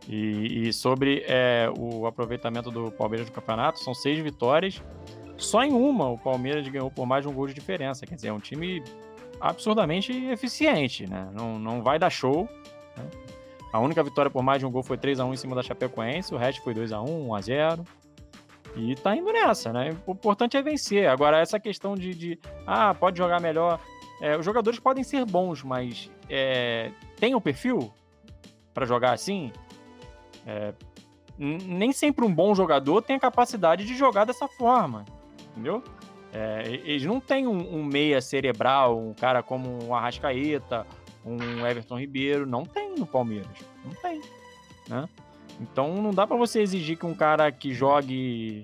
E, 0.08 0.68
e 0.68 0.72
sobre 0.72 1.24
é, 1.26 1.70
o 1.76 2.06
aproveitamento 2.06 2.70
do 2.70 2.90
Palmeiras 2.90 3.26
no 3.26 3.32
campeonato, 3.32 3.80
são 3.80 3.94
seis 3.94 4.18
vitórias. 4.18 4.82
Só 5.36 5.62
em 5.64 5.72
uma 5.72 6.08
o 6.08 6.18
Palmeiras 6.18 6.66
ganhou 6.68 6.90
por 6.90 7.06
mais 7.06 7.22
de 7.24 7.28
um 7.28 7.34
gol 7.34 7.46
de 7.46 7.54
diferença. 7.54 8.06
Quer 8.06 8.14
dizer, 8.14 8.28
é 8.28 8.32
um 8.32 8.38
time 8.38 8.82
absurdamente 9.40 10.12
eficiente, 10.26 11.08
né? 11.08 11.28
Não, 11.32 11.58
não 11.58 11.82
vai 11.82 11.98
dar 11.98 12.10
show. 12.10 12.48
Né? 12.96 13.04
A 13.72 13.80
única 13.80 14.02
vitória 14.02 14.30
por 14.30 14.42
mais 14.42 14.60
de 14.60 14.66
um 14.66 14.70
gol 14.70 14.82
foi 14.82 14.96
3 14.96 15.20
a 15.20 15.24
1 15.24 15.34
em 15.34 15.36
cima 15.36 15.54
da 15.54 15.62
Chapecoense, 15.62 16.34
o 16.34 16.38
resto 16.38 16.62
foi 16.62 16.72
2 16.72 16.92
a 16.92 17.00
1 17.02 17.28
1 17.28 17.34
a 17.34 17.40
0 17.40 17.84
E 18.76 18.94
tá 18.94 19.14
indo 19.14 19.30
nessa, 19.32 19.72
né? 19.72 19.94
O 20.06 20.12
importante 20.12 20.56
é 20.56 20.62
vencer. 20.62 21.08
Agora, 21.08 21.38
essa 21.38 21.60
questão 21.60 21.94
de, 21.94 22.14
de 22.14 22.38
ah, 22.66 22.94
pode 22.94 23.18
jogar 23.18 23.40
melhor. 23.40 23.80
É, 24.20 24.36
os 24.36 24.44
jogadores 24.44 24.78
podem 24.78 25.04
ser 25.04 25.26
bons, 25.26 25.62
mas 25.62 26.10
é, 26.30 26.90
tem 27.16 27.34
o 27.34 27.40
perfil 27.40 27.92
para 28.72 28.86
jogar 28.86 29.12
assim? 29.12 29.52
É, 30.46 30.72
nem 31.38 31.92
sempre 31.92 32.24
um 32.24 32.32
bom 32.32 32.54
jogador 32.54 33.02
tem 33.02 33.16
a 33.16 33.20
capacidade 33.20 33.84
de 33.84 33.96
jogar 33.96 34.24
dessa 34.24 34.48
forma, 34.48 35.04
entendeu? 35.50 35.82
É, 36.32 36.62
eles 36.84 37.04
não 37.04 37.20
têm 37.20 37.46
um, 37.46 37.78
um, 37.78 37.84
meia 37.84 38.20
cerebral, 38.20 38.98
um 38.98 39.12
cara 39.12 39.42
como 39.42 39.84
um 39.84 39.94
Arrascaeta, 39.94 40.86
um 41.24 41.66
Everton 41.66 41.98
Ribeiro, 41.98 42.46
não 42.46 42.64
tem 42.64 42.94
no 42.94 43.06
Palmeiras, 43.06 43.48
não 43.84 43.94
tem, 43.94 44.22
né? 44.88 45.08
Então 45.60 45.94
não 45.94 46.10
dá 46.10 46.26
para 46.26 46.36
você 46.36 46.60
exigir 46.60 46.98
que 46.98 47.06
um 47.06 47.14
cara 47.14 47.50
que 47.50 47.72
jogue 47.72 48.62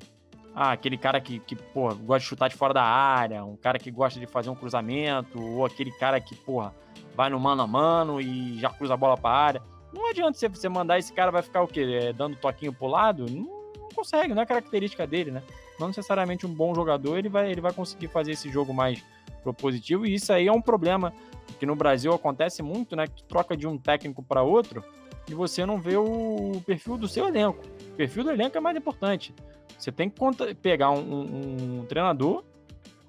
ah, 0.55 0.73
aquele 0.73 0.99
cara 0.99 1.21
que, 1.21 1.39
que 1.39 1.57
porra, 1.57 1.95
gosta 1.95 2.21
de 2.21 2.27
chutar 2.27 2.49
de 2.49 2.57
fora 2.57 2.75
da 2.75 2.83
área, 2.83 3.45
um 3.45 3.57
cara 3.57 3.79
que 3.79 3.91
gosta 3.91 4.21
de 4.21 4.27
fazer 4.27 4.51
um 4.51 4.55
cruzamento, 4.55 5.43
ou 5.43 5.65
aquele 5.65 5.91
cara 5.93 6.21
que, 6.21 6.35
porra, 6.35 6.75
vai 7.15 7.31
no 7.31 7.41
mano 7.41 7.63
a 7.63 7.67
mano 7.67 8.21
e 8.21 8.59
já 8.61 8.69
cruza 8.69 8.95
a 8.95 8.97
bola 8.97 9.17
para 9.17 9.31
a 9.31 9.45
área. 9.45 9.63
Não 9.93 10.09
adianta 10.09 10.39
você, 10.39 10.49
você 10.49 10.69
mandar 10.69 10.99
esse 10.99 11.13
cara, 11.13 11.31
vai 11.31 11.43
ficar 11.43 11.63
o 11.63 11.69
quê? 11.69 12.01
É, 12.03 12.13
dando 12.13 12.37
toquinho 12.37 12.73
pro 12.73 12.87
lado? 12.87 13.27
Não, 13.31 13.45
não, 13.79 13.89
consegue, 13.95 14.35
não 14.35 14.43
é 14.43 14.47
característica 14.47 15.07
dele, 15.07 15.31
né? 15.31 15.43
Não 15.79 15.89
necessariamente 15.89 16.47
um 16.47 16.55
bom 16.55 16.75
jogador, 16.75 17.19
ele 17.19 17.29
vai, 17.29 17.51
ele 17.51 17.61
vai 17.61 17.73
conseguir 17.73 18.09
fazer 18.09 18.33
esse 18.33 18.51
jogo 18.51 18.73
mais 18.73 19.03
propositivo, 19.43 20.07
e 20.07 20.15
isso 20.15 20.33
aí 20.33 20.47
é 20.47 20.53
um 20.53 20.63
problema 20.63 21.13
que 21.59 21.67
no 21.67 21.75
Brasil 21.75 22.13
acontece 22.13 22.63
muito, 22.63 22.97
né? 22.97 23.07
Que 23.07 23.23
troca 23.25 23.57
de 23.57 23.67
um 23.67 23.77
técnico 23.77 24.23
para 24.23 24.43
outro 24.43 24.85
e 25.29 25.35
você 25.35 25.65
não 25.65 25.81
vê 25.81 25.97
o 25.97 26.63
perfil 26.67 26.97
do 26.97 27.07
seu 27.07 27.27
elenco. 27.29 27.65
O 27.93 27.97
perfil 27.97 28.25
do 28.25 28.31
elenco 28.31 28.57
é 28.57 28.61
mais 28.61 28.77
importante. 28.77 29.35
Você 29.79 29.91
tem 29.91 30.09
que 30.09 30.55
pegar 30.55 30.91
um, 30.91 31.01
um, 31.01 31.81
um 31.81 31.87
treinador 31.87 32.45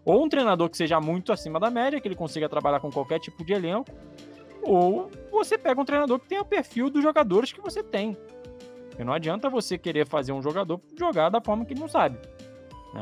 ou 0.05 0.23
um 0.23 0.29
treinador 0.29 0.69
que 0.69 0.77
seja 0.77 0.99
muito 0.99 1.31
acima 1.31 1.59
da 1.59 1.69
média, 1.69 1.99
que 1.99 2.07
ele 2.07 2.15
consiga 2.15 2.49
trabalhar 2.49 2.79
com 2.79 2.91
qualquer 2.91 3.19
tipo 3.19 3.43
de 3.43 3.53
elenco, 3.53 3.91
ou 4.65 5.09
você 5.31 5.57
pega 5.57 5.79
um 5.79 5.85
treinador 5.85 6.19
que 6.19 6.27
tenha 6.27 6.41
o 6.41 6.45
perfil 6.45 6.89
dos 6.89 7.01
jogadores 7.01 7.51
que 7.51 7.61
você 7.61 7.83
tem. 7.83 8.17
Porque 8.89 9.03
não 9.03 9.13
adianta 9.13 9.49
você 9.49 9.77
querer 9.77 10.05
fazer 10.05 10.31
um 10.31 10.41
jogador 10.41 10.79
jogar 10.97 11.29
da 11.29 11.41
forma 11.41 11.65
que 11.65 11.73
ele 11.73 11.79
não 11.79 11.87
sabe. 11.87 12.17
Né? 12.93 13.01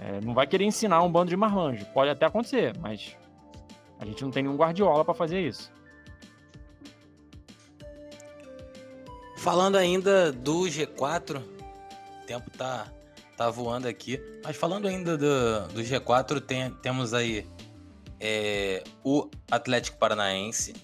É, 0.00 0.20
não 0.20 0.32
vai 0.32 0.46
querer 0.46 0.64
ensinar 0.64 1.02
um 1.02 1.10
bando 1.10 1.30
de 1.30 1.36
marmanjo. 1.36 1.84
Pode 1.86 2.10
até 2.10 2.26
acontecer, 2.26 2.76
mas 2.78 3.16
a 3.98 4.04
gente 4.04 4.22
não 4.22 4.30
tem 4.30 4.42
nenhum 4.42 4.56
guardiola 4.56 5.04
para 5.04 5.14
fazer 5.14 5.40
isso. 5.40 5.72
Falando 9.36 9.76
ainda 9.76 10.32
do 10.32 10.62
G4, 10.62 11.40
o 11.40 12.26
tempo 12.26 12.50
tá 12.50 12.86
tá 13.38 13.48
voando 13.48 13.86
aqui. 13.86 14.20
Mas 14.44 14.56
falando 14.56 14.88
ainda 14.88 15.16
do, 15.16 15.68
do 15.68 15.80
G4, 15.80 16.40
tem, 16.40 16.70
temos 16.82 17.14
aí 17.14 17.46
é, 18.20 18.82
o 19.04 19.28
Atlético 19.50 19.98
Paranaense. 19.98 20.74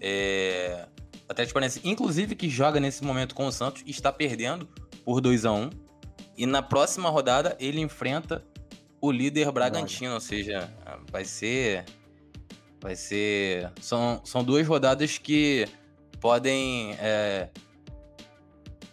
É, 0.00 0.86
Atlético 1.28 1.54
Paranaense, 1.54 1.80
inclusive, 1.84 2.34
que 2.34 2.48
joga 2.48 2.78
nesse 2.78 3.04
momento 3.04 3.34
com 3.34 3.46
o 3.46 3.52
Santos, 3.52 3.82
está 3.86 4.12
perdendo 4.12 4.68
por 5.04 5.20
2 5.20 5.44
a 5.44 5.52
1 5.52 5.70
E 6.36 6.46
na 6.46 6.62
próxima 6.62 7.08
rodada 7.08 7.56
ele 7.58 7.80
enfrenta 7.80 8.44
o 9.00 9.10
líder 9.10 9.50
Bragantino, 9.52 10.14
ou 10.14 10.20
seja, 10.20 10.72
vai 11.10 11.24
ser. 11.24 11.84
Vai 12.80 12.96
ser. 12.96 13.70
São, 13.80 14.20
são 14.24 14.44
duas 14.44 14.66
rodadas 14.66 15.18
que 15.18 15.66
podem 16.20 16.94
é, 17.00 17.48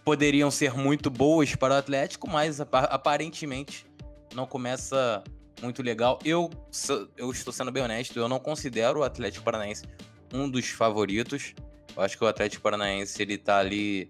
poderiam 0.04 0.50
ser 0.52 0.74
muito 0.74 1.10
boas 1.10 1.56
para 1.56 1.76
o 1.76 1.78
Atlético, 1.78 2.30
mas 2.30 2.60
aparentemente 2.60 3.86
não 4.34 4.46
começa 4.46 5.24
muito 5.62 5.82
legal. 5.82 6.20
Eu, 6.26 6.50
eu 7.18 7.32
estou 7.32 7.54
sendo 7.54 7.72
bem 7.72 7.84
honesto, 7.84 8.18
eu 8.18 8.28
não 8.28 8.40
considero 8.40 9.00
o 9.00 9.04
Atlético 9.04 9.44
Paranaense 9.44 9.84
um 10.34 10.50
dos 10.50 10.70
favoritos. 10.70 11.54
Eu 11.96 12.02
acho 12.02 12.18
que 12.18 12.24
o 12.24 12.28
Atlético 12.28 12.64
Paranaense 12.64 13.22
ele 13.22 13.38
tá 13.38 13.60
ali 13.60 14.08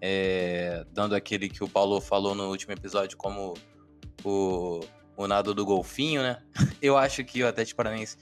é, 0.00 0.84
dando 0.92 1.14
aquele 1.14 1.48
que 1.48 1.62
o 1.62 1.68
Paulo 1.68 2.00
falou 2.00 2.34
no 2.34 2.48
último 2.48 2.72
episódio 2.72 3.16
como 3.16 3.54
o, 4.24 4.80
o 5.16 5.26
nado 5.26 5.54
do 5.54 5.64
golfinho, 5.64 6.22
né? 6.22 6.42
Eu 6.80 6.96
acho 6.96 7.24
que 7.24 7.42
o 7.42 7.48
Atlético 7.48 7.76
Paranaense 7.76 8.16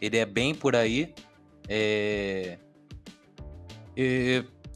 ele 0.00 0.16
é 0.16 0.26
bem 0.26 0.54
por 0.54 0.74
aí. 0.74 1.14
É, 1.68 2.58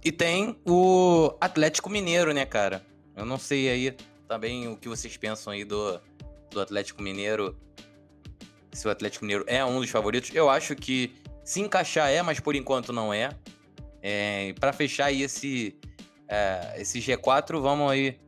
e 0.03 0.11
tem 0.11 0.57
o 0.67 1.35
Atlético 1.41 1.91
Mineiro, 1.91 2.33
né, 2.33 2.47
cara? 2.47 2.85
Eu 3.15 3.27
não 3.27 3.39
sei 3.39 3.69
aí 3.69 3.97
também 4.27 4.67
o 4.67 4.77
que 4.77 4.89
vocês 4.89 5.17
pensam 5.17 5.53
aí 5.53 5.65
do, 5.65 6.01
do 6.51 6.61
Atlético 6.61 7.03
Mineiro. 7.03 7.57
Se 8.73 8.87
o 8.87 8.91
Atlético 8.91 9.25
Mineiro 9.25 9.45
é 9.47 9.65
um 9.65 9.81
dos 9.81 9.91
favoritos. 9.91 10.31
Eu 10.35 10.49
acho 10.49 10.75
que 10.77 11.15
se 11.45 11.61
encaixar 11.61 12.11
é, 12.11 12.23
mas 12.23 12.39
por 12.41 12.55
enquanto 12.55 12.93
não 12.93 13.13
é. 13.13 13.31
é 14.03 14.55
para 14.61 14.73
fechar 14.73 15.07
aí 15.07 15.23
esse, 15.23 15.79
é, 16.29 16.75
esse 16.79 17.01
G4, 17.01 17.61
vamos 17.61 17.91
aí. 17.91 18.19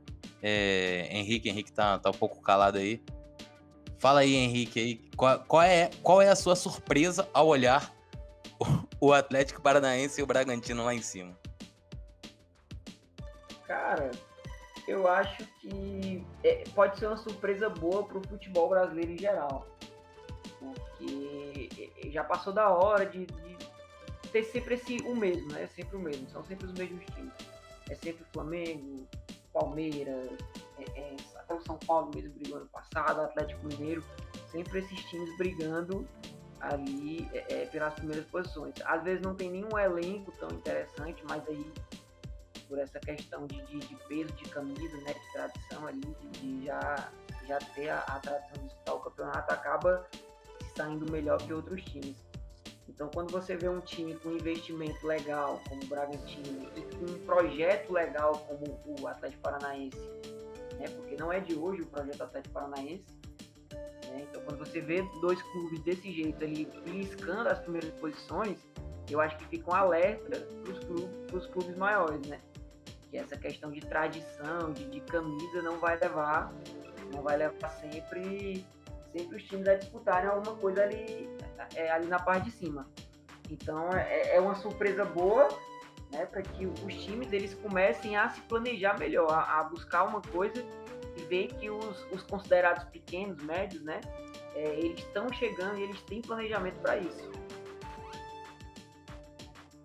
É, 0.43 1.09
Henrique, 1.11 1.49
Henrique 1.49 1.73
tá, 1.73 1.99
tá 1.99 2.11
um 2.11 2.15
pouco 2.15 2.41
calado 2.43 2.79
aí. 2.79 3.01
Fala 3.99 4.21
aí, 4.21 4.35
Henrique, 4.35 4.81
aí, 4.81 5.01
qual, 5.17 5.39
qual, 5.47 5.63
é, 5.63 5.89
qual 6.03 6.21
é 6.21 6.29
a 6.29 6.35
sua 6.35 6.57
surpresa 6.57 7.29
ao 7.33 7.47
olhar 7.47 7.95
o, 8.59 9.09
o 9.09 9.13
Atlético 9.13 9.63
Paranaense 9.63 10.21
e 10.21 10.25
o 10.25 10.27
Bragantino 10.27 10.85
lá 10.85 10.93
em 10.93 11.01
cima? 11.01 11.39
Cara, 13.65 14.11
eu 14.87 15.09
acho 15.09 15.45
que 15.61 16.25
é, 16.43 16.65
pode 16.75 16.99
ser 16.99 17.07
uma 17.07 17.17
surpresa 17.17 17.69
boa 17.69 18.05
para 18.05 18.19
o 18.19 18.29
futebol 18.29 18.69
brasileiro 18.69 19.13
em 19.13 19.19
geral. 19.19 19.67
Porque 20.59 21.69
é, 21.79 22.09
é, 22.09 22.11
já 22.11 22.25
passou 22.25 22.53
da 22.53 22.71
hora 22.71 23.07
de, 23.07 23.27
de, 23.27 23.59
ter 24.33 24.45
sempre 24.45 24.75
esse, 24.75 24.97
o 25.03 25.15
mesmo, 25.15 25.53
né? 25.53 25.65
É 25.65 25.67
sempre 25.67 25.97
o 25.97 26.01
mesmo, 26.01 26.29
são 26.31 26.43
sempre 26.45 26.67
os 26.67 26.73
mesmos 26.73 27.05
times. 27.15 27.33
É 27.91 27.95
sempre 27.95 28.25
Flamengo, 28.33 29.07
Palmeiras, 29.53 30.31
é, 30.79 31.01
é, 31.01 31.17
até 31.37 31.55
o 31.55 31.61
São 31.61 31.79
Paulo 31.79 32.11
mesmo 32.15 32.33
brigou 32.35 32.59
ano 32.59 32.69
passado, 32.69 33.21
Atlético 33.21 33.67
Mineiro, 33.67 34.03
sempre 34.51 34.79
esses 34.79 35.05
times 35.07 35.37
brigando 35.37 36.09
ali 36.61 37.29
é, 37.33 37.67
pelas 37.67 37.93
primeiras 37.95 38.25
posições. 38.27 38.75
Às 38.85 39.03
vezes 39.03 39.21
não 39.23 39.35
tem 39.35 39.51
nenhum 39.51 39.79
elenco 39.79 40.33
tão 40.39 40.49
interessante, 40.51 41.23
mas 41.29 41.47
aí 41.49 41.73
por 42.73 42.79
essa 42.79 42.99
questão 43.01 43.47
de, 43.47 43.61
de, 43.67 43.81
de, 43.81 43.95
peso 44.09 44.33
de 44.33 44.45
camisa, 44.49 44.97
né, 45.03 45.13
de 45.13 45.33
tradição 45.35 45.87
ali, 45.87 46.01
de, 46.01 46.29
de 46.41 46.65
já, 46.65 47.13
já 47.47 47.59
ter 47.59 47.91
a, 47.91 47.99
a, 47.99 48.19
tradição 48.19 48.63
de 48.63 48.69
disputar 48.69 48.95
o 48.95 49.01
campeonato, 49.01 49.53
acaba 49.53 50.07
saindo 50.75 51.13
melhor 51.13 51.37
que 51.37 51.53
outros 51.53 51.85
times. 51.85 52.17
Então, 52.89 53.11
quando 53.13 53.31
você 53.31 53.59
vê 53.59 53.69
um 53.69 53.81
time 53.81 54.15
com 54.15 54.31
investimento 54.31 55.07
legal, 55.07 55.61
como 55.69 55.83
o 55.83 55.87
Bragantino, 55.87 56.67
e 56.75 56.81
com 56.81 57.13
um 57.13 57.19
projeto 57.27 57.93
legal, 57.93 58.39
como 58.39 58.81
o 59.03 59.07
Atlético 59.07 59.43
Paranaense, 59.43 59.99
né, 60.79 60.89
porque 60.97 61.15
não 61.17 61.31
é 61.31 61.41
de 61.41 61.55
hoje 61.55 61.83
o 61.83 61.87
projeto 61.89 62.23
Atlético 62.23 62.55
Paranaense, 62.55 63.05
né, 64.07 64.27
então 64.31 64.41
quando 64.47 64.61
você 64.61 64.81
vê 64.81 65.03
dois 65.21 65.43
clubes 65.43 65.79
desse 65.81 66.11
jeito 66.11 66.43
ali, 66.43 66.65
beliscando 66.87 67.51
as 67.51 67.59
primeiras 67.59 67.91
posições, 68.01 68.59
eu 69.11 69.21
acho 69.21 69.37
que 69.37 69.45
fica 69.49 69.71
um 69.71 69.75
alerta 69.75 70.41
para 70.41 70.73
os 70.73 70.79
clubes, 70.79 71.47
clubes 71.49 71.77
maiores, 71.77 72.27
né? 72.29 72.41
Que 73.13 73.19
essa 73.19 73.37
questão 73.37 73.71
de 73.71 73.81
tradição, 73.81 74.73
de, 74.73 74.87
de 74.87 75.01
camisa, 75.03 75.61
não 75.61 75.79
vai 75.79 75.99
levar, 75.99 76.51
não 77.13 77.23
vai 77.23 77.37
levar 77.37 77.69
sempre, 77.69 78.65
sempre 79.13 79.37
os 79.37 79.45
times 79.45 79.69
a 79.69 79.75
disputarem 79.75 80.31
alguma 80.31 80.57
coisa 80.57 80.83
ali, 80.83 81.29
é, 81.77 81.91
ali 81.91 82.07
na 82.07 82.19
parte 82.19 82.47
de 82.47 82.53
cima. 82.53 82.89
Então 83.51 83.91
é, 83.91 84.37
é 84.37 84.41
uma 84.41 84.55
surpresa 84.55 85.05
boa, 85.05 85.47
né, 86.11 86.25
para 86.25 86.41
que 86.41 86.65
os 86.65 87.05
times 87.05 87.31
eles 87.35 87.53
comecem 87.53 88.17
a 88.17 88.31
se 88.31 88.41
planejar 88.43 88.99
melhor, 88.99 89.31
a, 89.31 89.61
a 89.61 89.65
buscar 89.65 90.05
uma 90.05 90.23
coisa 90.23 90.65
e 91.15 91.23
ver 91.25 91.49
que 91.49 91.69
os, 91.69 92.07
os 92.11 92.23
considerados 92.23 92.85
pequenos, 92.85 93.43
médios, 93.45 93.83
né, 93.83 94.01
é, 94.55 94.79
eles 94.79 95.01
estão 95.01 95.31
chegando 95.35 95.79
e 95.79 95.83
eles 95.83 96.01
têm 96.05 96.23
planejamento 96.23 96.81
para 96.81 96.97
isso. 96.97 97.31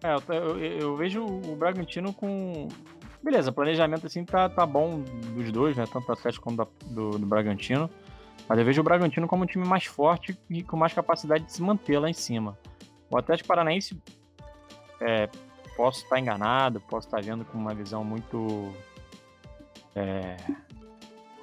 É, 0.01 0.15
eu, 0.15 0.59
eu, 0.59 0.79
eu, 0.79 0.95
vejo 0.95 1.25
o 1.25 1.55
Bragantino 1.55 2.13
com 2.13 2.69
beleza, 3.27 3.51
planejamento 3.51 4.07
assim 4.07 4.23
tá, 4.23 4.47
tá 4.47 4.65
bom 4.65 5.01
dos 5.01 5.51
dois, 5.51 5.75
né? 5.75 5.83
Tanto 5.91 6.07
do 6.07 6.13
Atlético 6.13 6.45
como 6.45 6.65
do, 6.85 7.11
do 7.11 7.25
Bragantino. 7.25 7.89
Mas 8.47 8.57
eu 8.57 8.63
vejo 8.63 8.79
o 8.79 8.83
Bragantino 8.83 9.27
como 9.27 9.43
um 9.43 9.45
time 9.45 9.67
mais 9.67 9.83
forte 9.83 10.37
e 10.49 10.63
com 10.63 10.77
mais 10.77 10.93
capacidade 10.93 11.43
de 11.43 11.51
se 11.51 11.61
manter 11.61 11.99
lá 11.99 12.09
em 12.09 12.13
cima. 12.13 12.57
O 13.09 13.17
Atlético 13.17 13.49
Paranaense, 13.49 14.01
é, 15.01 15.27
posso 15.75 16.03
estar 16.03 16.17
enganado, 16.17 16.79
posso 16.79 17.07
estar 17.07 17.21
vendo 17.21 17.43
com 17.43 17.57
uma 17.57 17.75
visão 17.75 18.01
muito. 18.01 18.71
É, 19.93 20.37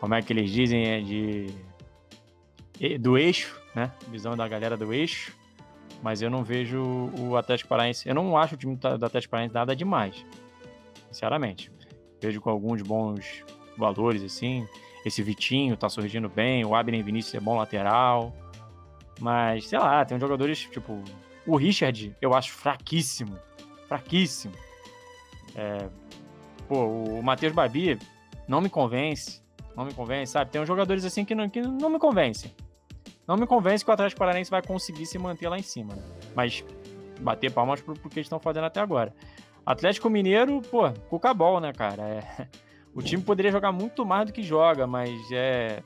como 0.00 0.14
é 0.14 0.22
que 0.22 0.32
eles 0.32 0.50
dizem? 0.50 0.88
É 0.88 1.00
de. 1.00 1.54
Do 2.98 3.18
eixo, 3.18 3.60
né? 3.74 3.92
Visão 4.08 4.34
da 4.34 4.48
galera 4.48 4.74
do 4.74 4.92
eixo. 4.92 5.36
Mas 6.02 6.22
eu 6.22 6.30
não 6.30 6.42
vejo 6.42 6.82
o 7.18 7.36
Atlético 7.36 7.68
Paranaense. 7.68 8.08
Eu 8.08 8.14
não 8.14 8.38
acho 8.38 8.54
o 8.54 8.58
time 8.58 8.74
do 8.74 9.04
Atlético 9.04 9.32
Paranaense 9.32 9.54
nada 9.54 9.76
demais 9.76 10.24
sinceramente. 11.14 11.70
Com 12.40 12.50
alguns 12.50 12.82
bons 12.82 13.44
valores, 13.76 14.22
assim. 14.22 14.66
Esse 15.04 15.22
Vitinho 15.22 15.76
tá 15.76 15.88
surgindo 15.88 16.28
bem, 16.28 16.64
o 16.64 16.74
Abner 16.74 17.04
Vinícius 17.04 17.34
é 17.34 17.40
bom 17.40 17.56
lateral. 17.56 18.32
Mas, 19.20 19.68
sei 19.68 19.78
lá, 19.78 20.04
tem 20.04 20.18
jogadores, 20.18 20.60
tipo, 20.60 21.02
o 21.46 21.56
Richard 21.56 22.16
eu 22.20 22.34
acho 22.34 22.52
fraquíssimo. 22.52 23.38
Fraquíssimo. 23.86 24.54
É, 25.54 25.88
pô, 26.66 26.86
o 26.86 27.22
Matheus 27.22 27.52
Babi 27.52 27.98
não 28.48 28.60
me 28.60 28.68
convence. 28.68 29.42
Não 29.76 29.84
me 29.84 29.92
convence, 29.92 30.32
sabe? 30.32 30.50
Tem 30.50 30.60
uns 30.60 30.68
jogadores 30.68 31.04
assim 31.04 31.24
que 31.24 31.34
não, 31.34 31.48
que 31.48 31.60
não 31.60 31.90
me 31.90 31.98
convencem. 31.98 32.50
Não 33.26 33.36
me 33.36 33.46
convence 33.46 33.84
que 33.84 33.90
o 33.90 33.94
Atlético 33.94 34.18
Paranaense 34.18 34.50
vai 34.50 34.62
conseguir 34.62 35.06
se 35.06 35.18
manter 35.18 35.48
lá 35.48 35.58
em 35.58 35.62
cima. 35.62 35.94
Né? 35.94 36.02
Mas 36.34 36.64
bater 37.20 37.50
palmas 37.50 37.80
pro, 37.80 37.94
pro 37.94 38.08
que 38.08 38.18
eles 38.18 38.26
estão 38.26 38.38
fazendo 38.38 38.64
até 38.64 38.80
agora. 38.80 39.14
Atlético 39.64 40.10
Mineiro, 40.10 40.60
pô, 40.70 40.90
cucabol, 41.08 41.60
né, 41.60 41.72
cara? 41.72 42.02
É... 42.02 42.48
o 42.94 43.02
time 43.02 43.22
poderia 43.22 43.50
jogar 43.50 43.72
muito 43.72 44.04
mais 44.04 44.26
do 44.26 44.32
que 44.32 44.42
joga, 44.42 44.86
mas 44.86 45.10
é. 45.32 45.82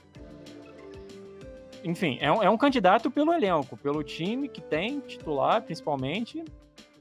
Enfim, 1.84 2.18
é 2.20 2.30
um, 2.30 2.42
é 2.42 2.50
um 2.50 2.56
candidato 2.56 3.10
pelo 3.10 3.32
elenco, 3.32 3.76
pelo 3.76 4.02
time 4.02 4.48
que 4.48 4.60
tem, 4.60 4.98
titular 5.00 5.62
principalmente, 5.62 6.44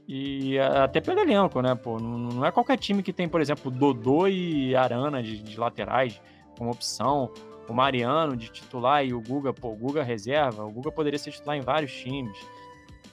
e 0.06 0.58
até 0.58 1.00
pelo 1.00 1.20
elenco, 1.20 1.60
né? 1.60 1.74
Pô, 1.74 1.98
não 1.98 2.44
é 2.44 2.50
qualquer 2.52 2.78
time 2.78 3.02
que 3.02 3.12
tem, 3.12 3.28
por 3.28 3.40
exemplo, 3.40 3.70
Dodô 3.70 4.28
e 4.28 4.74
Arana 4.74 5.22
de, 5.22 5.42
de 5.42 5.58
laterais 5.58 6.20
como 6.56 6.70
opção, 6.70 7.30
o 7.68 7.74
Mariano 7.74 8.36
de 8.36 8.48
titular 8.48 9.04
e 9.04 9.12
o 9.12 9.20
Guga, 9.20 9.52
pô, 9.52 9.68
o 9.68 9.76
Guga 9.76 10.02
reserva. 10.02 10.64
O 10.64 10.70
Guga 10.70 10.90
poderia 10.90 11.18
ser 11.18 11.32
titular 11.32 11.56
em 11.56 11.60
vários 11.60 11.92
times. 11.92 12.38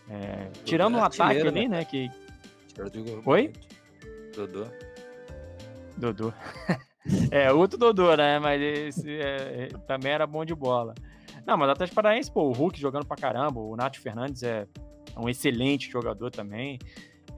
É, 0.09 0.49
tirando 0.63 0.95
o 0.95 0.99
um 0.99 1.03
ataque 1.03 1.41
ali, 1.41 1.67
né? 1.67 1.79
né 1.79 1.85
Oi? 3.25 3.53
Dodô. 4.35 4.65
Dodô. 5.97 6.33
é, 7.31 7.51
outro 7.51 7.77
Dodô, 7.77 8.15
né? 8.15 8.39
Mas 8.39 8.61
esse 8.61 9.19
é, 9.19 9.69
também 9.87 10.11
era 10.11 10.27
bom 10.27 10.43
de 10.43 10.53
bola. 10.53 10.93
Não, 11.45 11.57
mas 11.57 11.69
Atlético 11.69 11.95
Paranaense, 11.95 12.31
pô, 12.31 12.43
o 12.43 12.51
Hulk 12.51 12.79
jogando 12.79 13.05
pra 13.05 13.15
caramba, 13.15 13.59
o 13.59 13.75
Nath 13.75 13.97
Fernandes 13.97 14.43
é 14.43 14.67
um 15.15 15.29
excelente 15.29 15.89
jogador 15.89 16.31
também. 16.31 16.79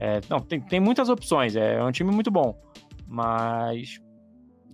É, 0.00 0.20
não, 0.28 0.40
tem, 0.40 0.60
tem 0.60 0.80
muitas 0.80 1.08
opções, 1.08 1.54
é, 1.56 1.74
é 1.74 1.84
um 1.84 1.92
time 1.92 2.10
muito 2.10 2.30
bom. 2.30 2.58
Mas 3.06 4.00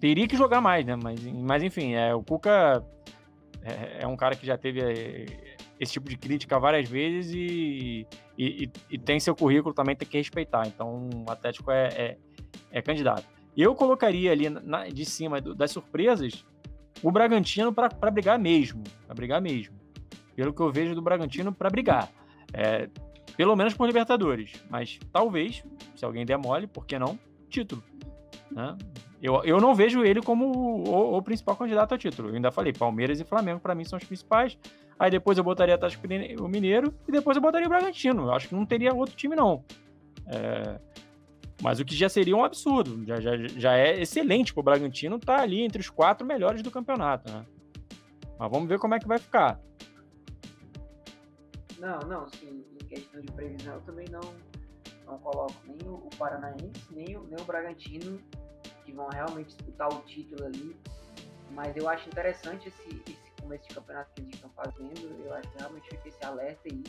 teria 0.00 0.26
que 0.28 0.36
jogar 0.36 0.60
mais, 0.60 0.84
né? 0.86 0.96
Mas, 0.96 1.20
mas 1.20 1.62
enfim, 1.62 1.94
é, 1.94 2.14
o 2.14 2.22
Cuca 2.22 2.84
é, 3.62 4.02
é 4.02 4.06
um 4.06 4.16
cara 4.16 4.36
que 4.36 4.46
já 4.46 4.56
teve 4.56 4.80
é, 4.80 5.26
esse 5.78 5.92
tipo 5.92 6.08
de 6.08 6.16
crítica 6.16 6.58
várias 6.58 6.88
vezes 6.88 7.32
e, 7.34 8.06
e, 8.38 8.70
e, 8.90 8.98
tem 8.98 9.18
seu 9.18 9.34
currículo 9.34 9.74
também, 9.74 9.96
tem 9.96 10.06
que 10.06 10.16
respeitar. 10.16 10.66
Então 10.66 11.08
o 11.26 11.30
Atlético 11.30 11.70
é, 11.70 11.88
é, 11.88 12.16
é 12.70 12.82
candidato. 12.82 13.24
Eu 13.56 13.74
colocaria 13.74 14.32
ali 14.32 14.48
na, 14.48 14.88
de 14.88 15.04
cima 15.04 15.40
das 15.40 15.70
surpresas 15.70 16.44
o 17.02 17.10
Bragantino 17.10 17.72
para 17.72 18.10
brigar 18.10 18.38
mesmo. 18.38 18.82
Para 19.06 19.14
brigar 19.14 19.40
mesmo. 19.40 19.74
Pelo 20.34 20.52
que 20.52 20.60
eu 20.60 20.72
vejo 20.72 20.94
do 20.94 21.02
Bragantino, 21.02 21.52
para 21.52 21.70
brigar. 21.70 22.10
É, 22.52 22.88
pelo 23.36 23.54
menos 23.54 23.74
por 23.74 23.86
Libertadores. 23.86 24.52
Mas 24.70 24.98
talvez, 25.12 25.64
se 25.94 26.04
alguém 26.04 26.24
der 26.24 26.38
mole, 26.38 26.66
por 26.66 26.86
que 26.86 26.98
não? 26.98 27.18
Título. 27.48 27.82
Né? 28.50 28.76
Eu, 29.22 29.42
eu 29.44 29.60
não 29.60 29.74
vejo 29.74 30.04
ele 30.04 30.20
como 30.20 30.46
o, 30.46 31.16
o, 31.16 31.22
principal 31.22 31.56
candidato 31.56 31.92
ao 31.92 31.98
título. 31.98 32.28
Eu 32.28 32.34
ainda 32.34 32.50
falei, 32.50 32.72
Palmeiras 32.72 33.20
e 33.20 33.24
Flamengo 33.24 33.60
para 33.60 33.74
mim 33.74 33.84
são 33.84 33.96
os 33.98 34.04
principais. 34.04 34.58
Aí 34.98 35.10
depois 35.10 35.36
eu 35.36 35.44
botaria 35.44 35.78
o 36.40 36.48
Mineiro 36.48 36.94
e 37.08 37.12
depois 37.12 37.36
eu 37.36 37.42
botaria 37.42 37.66
o 37.66 37.70
Bragantino. 37.70 38.22
Eu 38.22 38.32
acho 38.32 38.48
que 38.48 38.54
não 38.54 38.64
teria 38.64 38.94
outro 38.94 39.16
time, 39.16 39.34
não. 39.34 39.64
É... 40.26 40.80
Mas 41.62 41.80
o 41.80 41.84
que 41.84 41.94
já 41.94 42.08
seria 42.08 42.36
um 42.36 42.44
absurdo. 42.44 43.04
Já, 43.06 43.20
já, 43.20 43.36
já 43.36 43.76
é 43.76 44.00
excelente 44.00 44.52
para 44.52 44.60
o 44.60 44.64
Bragantino 44.64 45.16
estar 45.16 45.36
tá 45.36 45.42
ali 45.42 45.62
entre 45.62 45.80
os 45.80 45.90
quatro 45.90 46.26
melhores 46.26 46.62
do 46.62 46.70
campeonato. 46.70 47.32
Né? 47.32 47.44
Mas 48.38 48.50
vamos 48.50 48.68
ver 48.68 48.78
como 48.78 48.94
é 48.94 48.98
que 48.98 49.06
vai 49.06 49.18
ficar. 49.18 49.60
Não, 51.78 51.98
não, 52.00 52.28
sim. 52.28 52.64
Em 52.80 52.86
questão 52.86 53.20
de 53.20 53.32
previsão, 53.32 53.74
eu 53.74 53.80
também 53.82 54.06
não, 54.10 54.20
não 55.06 55.18
coloco 55.18 55.54
nem 55.66 55.88
o 55.88 56.08
Paranaense, 56.18 56.70
nem 56.90 57.16
o, 57.16 57.24
nem 57.24 57.40
o 57.40 57.44
Bragantino, 57.44 58.18
que 58.84 58.92
vão 58.92 59.08
realmente 59.08 59.48
disputar 59.48 59.88
o 59.92 60.00
título 60.02 60.46
ali. 60.46 60.76
Mas 61.50 61.76
eu 61.76 61.88
acho 61.88 62.08
interessante 62.08 62.68
esse, 62.68 63.02
esse 63.06 63.33
começo 63.44 63.68
de 63.68 63.74
campeonato 63.74 64.10
que 64.14 64.22
eles 64.22 64.34
estão 64.34 64.50
fazendo. 64.50 65.24
Eu 65.24 65.34
acho 65.34 65.48
que 65.50 65.58
realmente 65.58 65.88
fica 65.90 66.08
esse 66.08 66.24
alerta 66.24 66.62
aí 66.64 66.82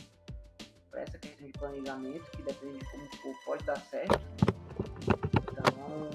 para 0.89 1.01
essa 1.01 1.17
questão 1.17 1.45
de 1.45 1.53
planejamento, 1.53 2.31
que 2.31 2.41
depende 2.41 2.79
de 2.79 2.85
como 2.89 3.05
for, 3.17 3.35
pode 3.45 3.63
dar 3.65 3.77
certo. 3.81 4.19
Então, 5.51 6.09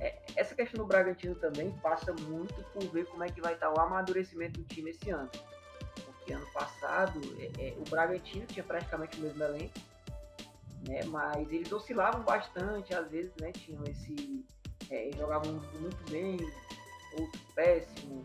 é, 0.00 0.18
essa 0.34 0.54
questão 0.54 0.82
do 0.82 0.86
Bragantino 0.86 1.34
também 1.34 1.70
passa 1.78 2.12
muito 2.14 2.54
por 2.72 2.82
ver 2.84 3.06
como 3.06 3.22
é 3.22 3.28
que 3.28 3.40
vai 3.40 3.52
estar 3.52 3.70
o 3.70 3.78
amadurecimento 3.78 4.60
do 4.60 4.66
time 4.66 4.90
esse 4.90 5.10
ano. 5.10 5.30
Porque 6.06 6.32
ano 6.32 6.46
passado 6.52 7.20
é, 7.38 7.68
é, 7.68 7.74
o 7.76 7.88
Bragantino 7.90 8.46
tinha 8.46 8.64
praticamente 8.64 9.18
o 9.18 9.22
mesmo 9.22 9.42
elenco, 9.44 9.78
né, 10.88 11.04
mas 11.04 11.52
eles 11.52 11.70
oscilavam 11.70 12.22
bastante, 12.22 12.94
às 12.94 13.08
vezes 13.10 13.32
né, 13.38 13.52
tinham 13.52 13.84
esse. 13.84 14.44
É, 14.90 15.10
jogavam 15.16 15.52
muito 15.78 16.10
bem, 16.10 16.36
outro 17.18 17.40
péssimo, 17.54 18.24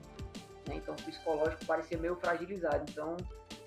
né? 0.68 0.76
Então 0.76 0.94
o 0.94 0.98
psicológico 0.98 1.66
parecia 1.66 1.98
meio 1.98 2.16
fragilizado. 2.16 2.86
Então, 2.90 3.18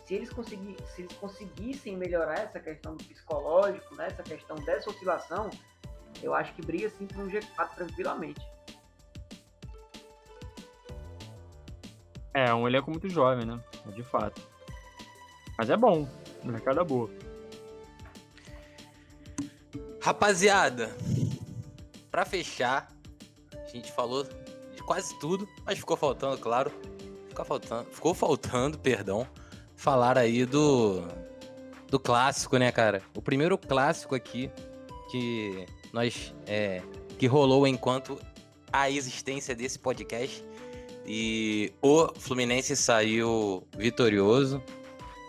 se 0.05 0.14
eles, 0.14 0.30
conseguir, 0.30 0.76
se 0.94 1.03
eles 1.03 1.16
conseguissem 1.16 1.96
melhorar 1.96 2.40
essa 2.40 2.59
questão 2.59 2.96
do 2.96 3.05
psicológico, 3.05 3.94
né? 3.94 4.09
essa 4.09 4.22
questão 4.22 4.57
dessa 4.57 4.90
oscilação, 4.90 5.51
eu 6.22 6.34
acho 6.34 6.53
que 6.55 6.62
briga 6.62 6.90
sim 6.90 7.07
para 7.07 7.22
um 7.22 7.28
G4 7.28 7.74
tranquilamente. 7.76 8.40
É, 12.34 12.53
um 12.55 12.66
elenco 12.66 12.90
muito 12.90 13.09
jovem, 13.09 13.44
né? 13.44 13.61
De 13.94 14.03
fato. 14.03 14.40
Mas 15.59 15.68
é 15.68 15.76
bom. 15.76 16.09
O 16.42 16.46
mercado 16.46 16.80
é 16.80 16.84
boa. 16.84 17.11
Rapaziada, 20.03 20.90
para 22.11 22.24
fechar, 22.24 22.88
a 23.53 23.66
gente 23.66 23.92
falou 23.92 24.24
de 24.24 24.82
quase 24.82 25.18
tudo, 25.18 25.48
mas 25.64 25.78
ficou 25.78 25.96
faltando, 25.96 26.38
claro, 26.38 26.72
ficou 27.31 27.45
faltando, 27.45 27.91
ficou 27.91 28.14
faltando, 28.14 28.78
perdão, 28.78 29.26
falar 29.76 30.18
aí 30.18 30.45
do 30.45 31.07
do 31.89 31.99
clássico, 31.99 32.57
né, 32.57 32.70
cara? 32.70 33.03
O 33.16 33.22
primeiro 33.22 33.59
clássico 33.59 34.14
aqui 34.14 34.51
que 35.11 35.66
nós 35.93 36.35
é, 36.47 36.83
que 37.18 37.26
rolou 37.26 37.66
enquanto 37.66 38.20
a 38.72 38.89
existência 38.89 39.55
desse 39.55 39.78
podcast 39.78 40.45
e 41.05 41.72
o 41.83 42.09
Fluminense 42.14 42.76
saiu 42.76 43.66
vitorioso. 43.76 44.62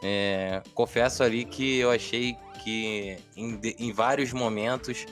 É, 0.04 0.62
confesso 0.76 1.24
ali 1.24 1.45
que 1.45 1.78
eu 1.78 1.89
achei 1.89 2.36
que 2.64 3.18
em, 3.36 3.60
em 3.80 3.91
vários 3.91 4.34
momentos 4.34 5.06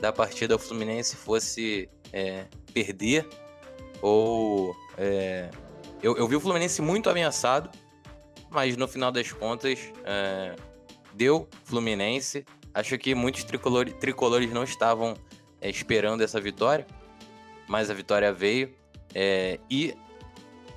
da 0.00 0.12
partida 0.12 0.56
o 0.56 0.58
Fluminense 0.58 1.14
fosse 1.16 1.88
é, 2.12 2.46
perder 2.72 3.28
ou 4.02 4.74
é, 4.98 5.50
eu, 6.06 6.16
eu, 6.16 6.28
vi 6.28 6.36
o 6.36 6.40
Fluminense 6.40 6.80
muito 6.80 7.10
ameaçado, 7.10 7.68
mas 8.48 8.76
no 8.76 8.86
final 8.86 9.10
das 9.10 9.32
contas 9.32 9.92
é, 10.04 10.54
deu 11.12 11.48
Fluminense. 11.64 12.44
Acho 12.72 12.96
que 12.96 13.12
muitos 13.12 13.42
tricolores, 13.42 13.92
tricolores 13.94 14.52
não 14.52 14.62
estavam 14.62 15.16
é, 15.60 15.68
esperando 15.68 16.20
essa 16.20 16.40
vitória, 16.40 16.86
mas 17.66 17.90
a 17.90 17.94
vitória 17.94 18.32
veio. 18.32 18.72
É, 19.12 19.58
e 19.68 19.96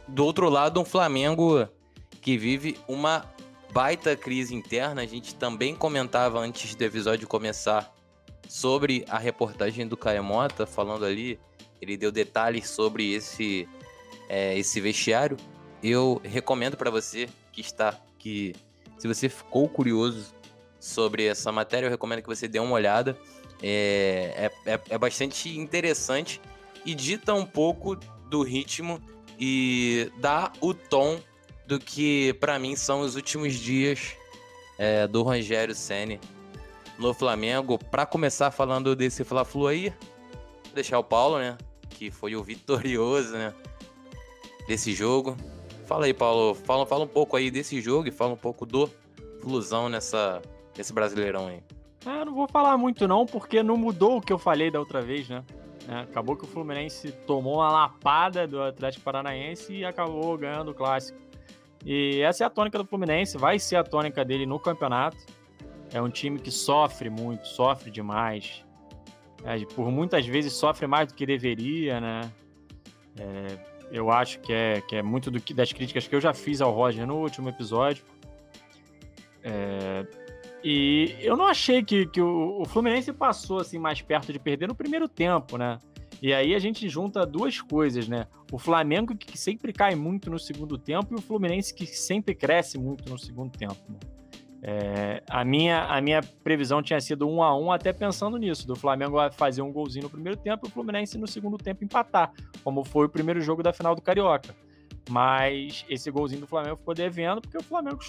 do 0.08 0.26
outro 0.26 0.50
lado, 0.50 0.82
um 0.82 0.86
Flamengo 0.86 1.70
que 2.22 2.36
vive 2.36 2.80
uma 2.88 3.24
baita 3.72 4.16
crise 4.16 4.56
interna. 4.56 5.04
A 5.04 5.06
gente 5.06 5.36
também 5.36 5.76
comentava 5.76 6.40
antes 6.40 6.74
do 6.74 6.84
episódio 6.84 7.28
começar 7.28 7.94
sobre 8.48 9.06
a 9.08 9.20
reportagem 9.20 9.88
do 9.88 9.96
Caemota, 9.96 10.66
falando 10.66 11.06
ali 11.06 11.40
ele 11.80 11.96
deu 11.96 12.12
detalhes 12.12 12.68
sobre 12.68 13.14
esse, 13.14 13.70
é, 14.30 14.58
esse 14.58 14.80
vestiário. 14.80 15.36
Eu 15.84 16.22
recomendo 16.24 16.78
para 16.78 16.90
você 16.90 17.28
que 17.52 17.62
está 17.62 18.00
que 18.18 18.54
se 18.98 19.08
você 19.08 19.28
ficou 19.28 19.68
curioso 19.68 20.34
sobre 20.80 21.26
essa 21.26 21.52
matéria, 21.52 21.88
eu 21.88 21.90
recomendo 21.90 22.22
que 22.22 22.28
você 22.28 22.48
dê 22.48 22.60
uma 22.60 22.74
olhada. 22.74 23.18
É, 23.62 24.52
é, 24.66 24.74
é, 24.74 24.80
é 24.90 24.98
bastante 24.98 25.58
interessante 25.58 26.40
e 26.86 26.94
dita 26.94 27.34
um 27.34 27.46
pouco 27.46 27.98
do 28.30 28.42
ritmo 28.42 29.02
e 29.38 30.10
dá 30.18 30.52
o 30.62 30.74
tom 30.74 31.20
do 31.66 31.80
que 31.80 32.34
para 32.40 32.58
mim 32.58 32.76
são 32.76 33.02
os 33.02 33.16
últimos 33.16 33.54
dias 33.56 34.14
é, 34.78 35.08
do 35.08 35.24
Rogério 35.24 35.76
Ceni 35.76 36.20
no 36.98 37.14
Flamengo. 37.14 37.78
Para 37.78 38.06
começar 38.06 38.52
falando 38.52 38.96
desse 38.96 39.24
Fla-Flu 39.24 39.68
aí, 39.68 39.94
deixar 40.74 41.00
o 41.00 41.04
Paulo, 41.04 41.40
né? 41.40 41.58
que 42.00 42.10
foi 42.10 42.34
o 42.34 42.42
vitorioso, 42.42 43.34
né? 43.34 43.54
Desse 44.70 44.94
jogo. 44.94 45.36
Fala 45.88 46.06
aí, 46.06 46.14
Paulo. 46.14 46.54
Fala, 46.54 46.86
fala 46.86 47.04
um 47.04 47.08
pouco 47.08 47.36
aí 47.36 47.50
desse 47.50 47.82
jogo 47.82 48.08
e 48.08 48.12
fala 48.12 48.34
um 48.34 48.38
pouco 48.38 48.68
do 48.68 48.88
Flusão 49.42 49.90
nessa, 49.90 50.44
nesse 50.78 50.94
Brasileirão 50.94 51.48
aí. 51.48 51.64
É, 52.06 52.24
não 52.24 52.36
vou 52.36 52.48
falar 52.48 52.78
muito 52.78 53.08
não, 53.08 53.26
porque 53.26 53.64
não 53.64 53.76
mudou 53.76 54.18
o 54.18 54.22
que 54.22 54.32
eu 54.32 54.38
falei 54.38 54.70
da 54.70 54.80
outra 54.80 55.02
vez, 55.02 55.28
né? 55.28 55.44
É, 55.88 56.02
acabou 56.02 56.38
que 56.38 56.44
o 56.44 56.48
Fluminense 56.48 57.12
tomou 57.26 57.56
uma 57.56 57.72
lapada 57.72 58.46
do 58.46 58.62
Atlético 58.62 59.04
Paranaense 59.04 59.74
e 59.74 59.84
acabou 59.84 60.38
ganhando 60.38 60.70
o 60.70 60.76
clássico. 60.76 61.18
E 61.84 62.22
essa 62.22 62.44
é 62.44 62.46
a 62.46 62.50
tônica 62.52 62.78
do 62.78 62.86
Fluminense, 62.86 63.40
vai 63.40 63.58
ser 63.58 63.78
a 63.78 63.84
tônica 63.84 64.24
dele 64.24 64.46
no 64.46 64.60
campeonato. 64.60 65.18
É 65.92 66.00
um 66.00 66.12
time 66.12 66.38
que 66.38 66.52
sofre 66.52 67.10
muito, 67.10 67.48
sofre 67.48 67.90
demais. 67.90 68.64
É, 69.44 69.58
por 69.74 69.90
muitas 69.90 70.28
vezes 70.28 70.54
sofre 70.54 70.86
mais 70.86 71.08
do 71.08 71.16
que 71.16 71.26
deveria, 71.26 72.00
né? 72.00 72.32
É, 73.18 73.79
eu 73.92 74.12
acho 74.12 74.40
que 74.40 74.54
é, 74.54 74.82
que 74.82 74.96
é 74.96 75.02
muito 75.02 75.32
do 75.32 75.40
das 75.54 75.72
críticas 75.74 76.08
que 76.08 76.16
eu 76.16 76.22
já 76.22 76.34
fiz 76.34 76.62
ao 76.62 76.72
Roger 76.72 77.06
no 77.08 77.18
último 77.18 77.50
episódio. 77.50 78.04
É, 79.44 80.06
e 80.64 81.16
eu 81.22 81.38
não 81.38 81.48
achei 81.48 81.84
que, 81.84 82.06
que 82.06 82.22
o, 82.22 82.62
o, 82.62 82.66
Fluminense 82.66 83.14
passou 83.14 83.60
assim 83.60 83.80
mais 83.80 84.02
perto 84.02 84.34
de 84.34 84.40
perder 84.40 84.68
no 84.68 84.76
primeiro 84.76 85.08
tempo, 85.08 85.58
né? 85.58 85.80
E 86.22 86.34
aí 86.34 86.54
a 86.54 86.60
gente 86.60 86.90
junta 86.90 87.26
duas 87.26 87.62
coisas, 87.62 88.08
né? 88.08 88.28
O 88.52 88.60
Flamengo 88.60 89.16
que 89.16 89.38
sempre 89.38 89.72
cai 89.72 89.96
muito 89.96 90.30
no 90.30 90.38
segundo 90.38 90.78
tempo 90.78 91.14
e 91.14 91.16
o 91.16 91.22
Fluminense 91.22 91.74
que 91.74 91.86
sempre 91.86 92.36
cresce 92.36 92.78
muito 92.78 93.10
no 93.10 93.18
segundo 93.18 93.58
tempo. 93.58 93.78
Né? 93.88 94.19
É, 94.62 95.24
a, 95.30 95.46
minha, 95.46 95.86
a 95.86 96.02
minha 96.02 96.22
previsão 96.44 96.82
tinha 96.82 97.00
sido 97.00 97.28
um 97.28 97.42
a 97.42 97.58
um, 97.58 97.72
até 97.72 97.94
pensando 97.94 98.38
nisso, 98.38 98.68
do 98.68 98.76
Flamengo 98.76 99.18
fazer 99.32 99.62
um 99.62 99.72
golzinho 99.72 100.04
no 100.04 100.10
primeiro 100.10 100.38
tempo 100.38 100.68
e 100.68 100.70
o 100.70 100.72
Fluminense 100.72 101.18
no 101.18 101.28
segundo 101.28 101.58
tempo 101.58 101.84
empatar, 101.84 102.34
como 102.64 102.84
foi 102.84 103.06
o 103.06 103.10
primeiro 103.10 103.40
jogo 103.40 103.64
da 103.64 103.72
final 103.72 103.96
do 103.96 104.02
Carioca. 104.02 104.54
Mas 105.10 105.86
esse 105.90 106.12
golzinho 106.12 106.42
do 106.42 106.48
Flamengo 106.48 106.78
ficou 106.78 106.94
devendo 106.94 107.42
porque 107.42 107.58
o 107.58 107.64
Flamengo 107.64 108.00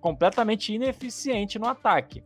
completamente 0.00 0.72
ineficiente 0.72 1.58
no 1.58 1.66
ataque. 1.66 2.22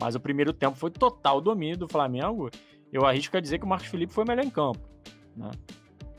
Mas 0.00 0.14
o 0.14 0.20
primeiro 0.20 0.52
tempo 0.52 0.76
foi 0.76 0.90
total 0.90 1.40
domínio 1.40 1.76
do 1.76 1.88
Flamengo. 1.88 2.50
Eu 2.92 3.06
arrisco 3.06 3.36
a 3.36 3.40
dizer 3.40 3.58
que 3.58 3.64
o 3.64 3.68
Marcos 3.68 3.88
Felipe 3.88 4.12
foi 4.12 4.24
melhor 4.24 4.44
em 4.44 4.50
campo. 4.50 4.80
Né? 5.36 5.50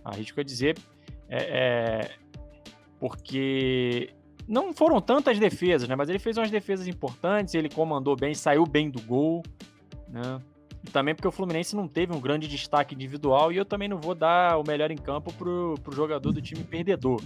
Arrisco 0.03 0.39
a 0.39 0.43
dizer 0.43 0.77
é, 1.29 1.37
é, 1.37 2.11
porque 2.99 4.13
não 4.49 4.73
foram 4.73 4.99
tantas 4.99 5.37
defesas, 5.37 5.87
né? 5.87 5.95
Mas 5.95 6.09
ele 6.09 6.17
fez 6.17 6.35
umas 6.35 6.49
defesas 6.49 6.87
importantes, 6.87 7.53
ele 7.53 7.69
comandou 7.69 8.15
bem, 8.15 8.33
saiu 8.33 8.65
bem 8.65 8.89
do 8.89 8.99
gol, 8.99 9.43
né? 10.07 10.41
E 10.83 10.89
também 10.89 11.13
porque 11.13 11.27
o 11.27 11.31
Fluminense 11.31 11.75
não 11.75 11.87
teve 11.87 12.15
um 12.15 12.19
grande 12.19 12.47
destaque 12.47 12.95
individual 12.95 13.51
e 13.51 13.57
eu 13.57 13.65
também 13.65 13.87
não 13.87 13.99
vou 13.99 14.15
dar 14.15 14.57
o 14.57 14.63
melhor 14.65 14.89
em 14.89 14.97
campo 14.97 15.31
pro, 15.33 15.75
pro 15.83 15.95
jogador 15.95 16.31
do 16.31 16.41
time 16.41 16.63
perdedor. 16.63 17.21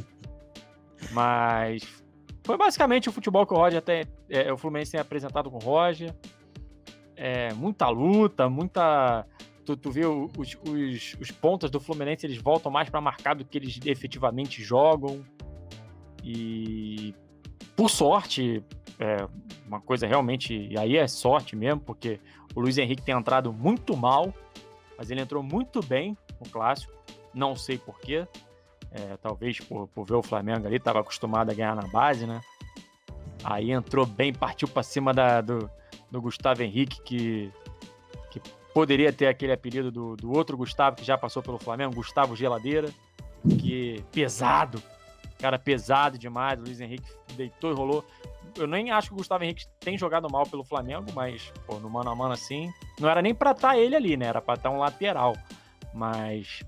Mas 1.12 2.04
foi 2.44 2.58
basicamente 2.58 3.08
o 3.08 3.12
futebol 3.12 3.46
que 3.48 3.54
o 3.54 3.58
Roger 3.58 3.80
até. 3.80 4.04
É, 4.30 4.52
o 4.52 4.58
Fluminense 4.58 4.92
tem 4.92 5.00
apresentado 5.00 5.50
com 5.50 5.58
o 5.58 5.60
Roger. 5.60 6.14
É, 7.16 7.54
muita 7.54 7.88
luta, 7.88 8.50
muita. 8.50 9.26
Tu, 9.64 9.78
tu 9.78 9.92
vê 9.92 10.06
os, 10.06 10.30
os, 10.38 11.16
os 11.22 11.32
pontas 11.32 11.72
do 11.72 11.80
Fluminense, 11.80 12.26
eles 12.26 12.38
voltam 12.38 12.70
mais 12.70 12.90
para 12.90 13.00
marcar 13.00 13.34
do 13.34 13.46
que 13.46 13.58
eles 13.58 13.80
efetivamente 13.86 14.62
jogam. 14.62 15.24
E 16.24 17.14
por 17.76 17.90
sorte, 17.90 18.64
é 19.00 19.28
uma 19.68 19.82
coisa 19.82 20.08
realmente. 20.08 20.54
E 20.54 20.78
aí 20.78 20.98
é 20.98 21.08
sorte 21.08 21.56
mesmo, 21.56 21.82
porque 21.82 22.20
o 22.56 22.62
Luiz 22.62 22.78
Henrique 22.78 23.02
tem 23.02 23.16
entrado 23.16 23.52
muito 23.52 23.96
mal, 23.98 24.34
mas 24.98 25.12
ele 25.12 25.22
entrou 25.22 25.44
muito 25.44 25.82
bem 25.86 26.18
no 26.40 26.50
clássico. 26.50 26.94
Não 27.34 27.56
sei 27.56 27.78
porquê. 27.78 28.28
É, 28.92 29.18
talvez 29.18 29.60
por, 29.60 29.88
por 29.88 30.06
ver 30.06 30.14
o 30.14 30.22
Flamengo 30.22 30.68
ali, 30.68 30.76
estava 30.76 31.00
acostumado 31.00 31.50
a 31.50 31.54
ganhar 31.54 31.76
na 31.76 31.88
base, 31.88 32.28
né? 32.28 32.40
Aí 33.44 33.72
entrou 33.72 34.06
bem, 34.06 34.32
partiu 34.32 34.68
para 34.68 34.84
cima 34.84 35.12
da, 35.12 35.42
do, 35.42 35.70
do 36.12 36.22
Gustavo 36.22 36.62
Henrique, 36.62 37.02
que, 37.02 37.52
que 38.30 38.40
poderia 38.72 39.12
ter 39.12 39.28
aquele 39.28 39.52
apelido 39.52 39.92
do, 39.92 40.16
do 40.16 40.32
outro 40.32 40.56
Gustavo 40.56 40.96
que 40.96 41.04
já 41.04 41.18
passou 41.18 41.42
pelo 41.42 41.58
Flamengo, 41.58 41.96
Gustavo 41.96 42.36
Geladeira, 42.36 42.90
que 43.60 44.04
pesado, 44.12 44.82
cara 45.44 45.60
pesado 45.60 46.18
demais. 46.18 46.58
O 46.58 46.64
Luiz 46.64 46.80
Henrique 46.80 47.12
deitou 47.36 47.70
e 47.72 47.76
rolou. 47.76 48.06
Eu 48.56 48.66
nem 48.66 48.92
acho 48.92 49.10
que 49.10 49.14
o 49.14 49.18
Gustavo 49.18 49.44
Henrique 49.44 49.66
tem 49.78 49.98
jogado 49.98 50.32
mal 50.32 50.46
pelo 50.46 50.64
Flamengo, 50.64 51.08
mas, 51.14 51.52
pô, 51.68 51.80
no 51.80 51.90
mano 51.90 52.10
a 52.10 52.16
mano 52.16 52.34
assim, 52.34 52.72
não 52.98 53.10
era 53.10 53.22
nem 53.22 53.36
pra 53.36 53.52
estar 53.52 53.70
tá 53.70 53.78
ele 53.78 53.94
ali, 53.94 54.16
né? 54.16 54.28
Era 54.28 54.42
pra 54.42 54.54
estar 54.54 54.70
tá 54.70 54.76
um 54.76 54.80
lateral. 54.80 55.36
Mas 55.94 56.64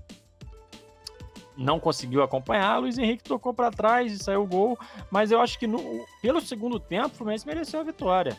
não 1.56 1.80
conseguiu 1.80 2.22
acompanhar. 2.22 2.76
Luiz 2.76 2.98
Henrique 2.98 3.24
tocou 3.24 3.54
para 3.54 3.70
trás 3.70 4.12
e 4.12 4.18
saiu 4.18 4.42
o 4.42 4.46
gol. 4.46 4.78
Mas 5.10 5.30
eu 5.30 5.40
acho 5.40 5.58
que 5.58 5.66
no, 5.66 6.04
pelo 6.20 6.40
segundo 6.42 6.78
tempo, 6.78 7.06
o 7.08 7.16
Fluminense 7.16 7.46
mereceu 7.46 7.80
a 7.80 7.84
vitória. 7.84 8.36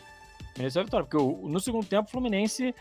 Mereceu 0.56 0.82
a 0.82 0.84
vitória, 0.84 1.04
porque 1.04 1.48
no 1.48 1.58
segundo 1.58 1.86
tempo 1.86 2.06
o 2.06 2.10
Fluminense 2.12 2.72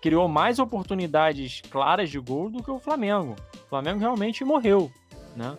criou 0.00 0.26
mais 0.26 0.58
oportunidades 0.58 1.60
claras 1.70 2.08
de 2.08 2.18
gol 2.18 2.48
do 2.48 2.62
que 2.62 2.70
o 2.70 2.78
Flamengo. 2.78 3.36
O 3.66 3.68
Flamengo 3.68 3.98
realmente 3.98 4.42
morreu, 4.42 4.90
né? 5.36 5.54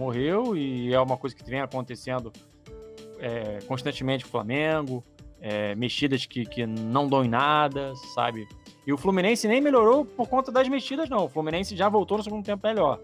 Morreu 0.00 0.56
e 0.56 0.92
é 0.92 1.00
uma 1.00 1.16
coisa 1.16 1.36
que 1.36 1.44
vem 1.44 1.60
acontecendo 1.60 2.32
é, 3.18 3.58
constantemente 3.68 4.24
com 4.24 4.28
o 4.28 4.30
Flamengo, 4.30 5.04
é, 5.40 5.74
mexidas 5.74 6.24
que, 6.24 6.44
que 6.46 6.66
não 6.66 7.06
dão 7.06 7.24
em 7.24 7.28
nada, 7.28 7.94
sabe? 8.14 8.48
E 8.86 8.92
o 8.92 8.96
Fluminense 8.96 9.46
nem 9.46 9.60
melhorou 9.60 10.04
por 10.04 10.26
conta 10.26 10.50
das 10.50 10.66
mexidas, 10.68 11.08
não. 11.08 11.26
O 11.26 11.28
Fluminense 11.28 11.76
já 11.76 11.88
voltou 11.88 12.16
no 12.16 12.24
segundo 12.24 12.44
tempo 12.44 12.66
melhor. 12.66 12.98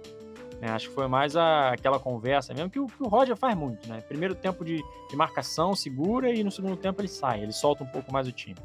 É, 0.60 0.70
acho 0.70 0.88
que 0.88 0.94
foi 0.94 1.06
mais 1.06 1.36
a, 1.36 1.70
aquela 1.70 1.98
conversa 1.98 2.54
mesmo 2.54 2.70
que 2.70 2.80
o, 2.80 2.86
que 2.86 3.02
o 3.02 3.08
Roger 3.08 3.36
faz 3.36 3.54
muito, 3.54 3.86
né? 3.88 4.00
Primeiro 4.08 4.34
tempo 4.34 4.64
de, 4.64 4.82
de, 5.10 5.16
marcação, 5.16 5.74
segura, 5.74 6.32
e 6.32 6.42
no 6.42 6.50
segundo 6.50 6.76
tempo 6.76 7.02
ele 7.02 7.08
sai, 7.08 7.42
ele 7.42 7.52
solta 7.52 7.84
um 7.84 7.86
pouco 7.86 8.10
mais 8.10 8.26
o 8.26 8.32
time. 8.32 8.56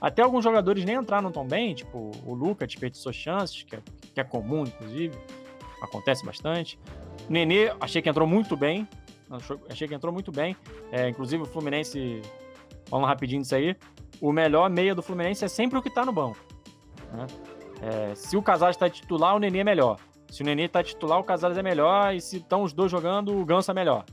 Até 0.00 0.22
alguns 0.22 0.42
jogadores 0.42 0.84
nem 0.84 0.96
entraram 0.96 1.30
tão 1.30 1.46
bem, 1.46 1.74
tipo 1.74 2.12
o 2.24 2.32
Lucas 2.32 2.68
desperdiçou 2.68 3.12
chances, 3.12 3.62
que 3.62 3.76
é, 3.76 3.80
que 4.14 4.20
é 4.20 4.24
comum, 4.24 4.62
inclusive, 4.62 5.18
acontece 5.82 6.24
bastante. 6.24 6.78
Nenê, 7.28 7.72
achei 7.80 8.00
que 8.00 8.08
entrou 8.08 8.26
muito 8.26 8.56
bem. 8.56 8.88
Achei 9.68 9.86
que 9.86 9.94
entrou 9.94 10.12
muito 10.12 10.32
bem. 10.32 10.56
É, 10.90 11.08
inclusive 11.08 11.42
o 11.42 11.46
Fluminense, 11.46 12.22
vamos 12.90 13.06
rapidinho 13.06 13.42
disso 13.42 13.54
aí. 13.54 13.76
O 14.20 14.32
melhor 14.32 14.70
meia 14.70 14.94
do 14.94 15.02
Fluminense 15.02 15.44
é 15.44 15.48
sempre 15.48 15.78
o 15.78 15.82
que 15.82 15.90
tá 15.90 16.04
no 16.04 16.12
banco. 16.12 16.38
Né? 17.12 17.26
É, 17.82 18.14
se 18.14 18.36
o 18.36 18.42
Casares 18.42 18.76
está 18.76 18.88
titular, 18.88 19.36
o 19.36 19.38
Nenê 19.38 19.58
é 19.58 19.64
melhor. 19.64 19.98
Se 20.30 20.42
o 20.42 20.44
Nenê 20.44 20.64
está 20.64 20.82
titular, 20.82 21.18
o 21.18 21.24
Casares 21.24 21.58
é 21.58 21.62
melhor. 21.62 22.14
E 22.14 22.20
se 22.20 22.38
estão 22.38 22.62
os 22.62 22.72
dois 22.72 22.90
jogando, 22.90 23.38
o 23.38 23.44
Ganso 23.44 23.70
é 23.70 23.74
melhor. 23.74 24.04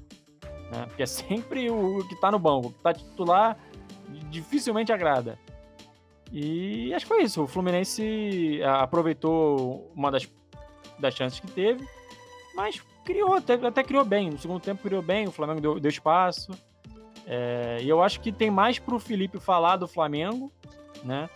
Né? 0.72 0.86
Porque 0.88 1.04
é 1.04 1.08
sempre 1.08 1.70
o 1.70 2.06
que 2.08 2.16
tá 2.16 2.30
no 2.30 2.40
banco. 2.40 2.68
O 2.68 2.72
que 2.72 2.80
tá 2.80 2.94
titular 2.94 3.58
dificilmente 4.30 4.92
agrada. 4.92 5.40
E 6.32 6.94
acho 6.94 7.06
que 7.06 7.14
foi 7.14 7.24
isso. 7.24 7.44
O 7.44 7.48
Fluminense 7.48 8.60
aproveitou 8.64 9.92
uma 9.96 10.12
das, 10.12 10.30
das 11.00 11.14
chances 11.14 11.40
que 11.40 11.48
teve, 11.48 11.88
mas 12.56 12.82
criou, 13.06 13.36
até, 13.36 13.54
até 13.54 13.84
criou 13.84 14.04
bem. 14.04 14.32
No 14.32 14.38
segundo 14.38 14.60
tempo 14.60 14.82
criou 14.82 15.02
bem, 15.02 15.28
o 15.28 15.32
Flamengo 15.32 15.62
deu, 15.62 15.80
deu 15.80 15.90
espaço. 15.90 16.52
É, 17.28 17.78
e 17.82 17.88
eu 17.88 18.02
acho 18.02 18.20
que 18.20 18.32
tem 18.32 18.52
mais 18.52 18.80
pro 18.80 19.00
Felipe 19.00 19.40
falar 19.40 19.78
do 19.78 19.88
Flamengo, 19.88 20.52
né? 21.04 21.30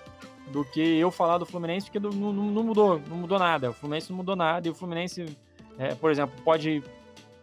Do 0.52 0.66
que 0.66 0.82
eu 0.82 1.12
falar 1.12 1.38
do 1.38 1.46
Fluminense, 1.46 1.86
porque 1.86 2.00
não, 2.00 2.34
não, 2.34 2.64
mudou, 2.64 3.00
não 3.08 3.18
mudou 3.18 3.38
nada. 3.38 3.70
O 3.70 3.74
Fluminense 3.74 4.10
não 4.10 4.18
mudou 4.18 4.36
nada. 4.36 4.68
E 4.68 4.72
o 4.72 4.76
Fluminense, 4.76 5.38
é, 5.78 5.94
por 5.94 6.10
exemplo, 6.10 6.36
pode 6.44 6.84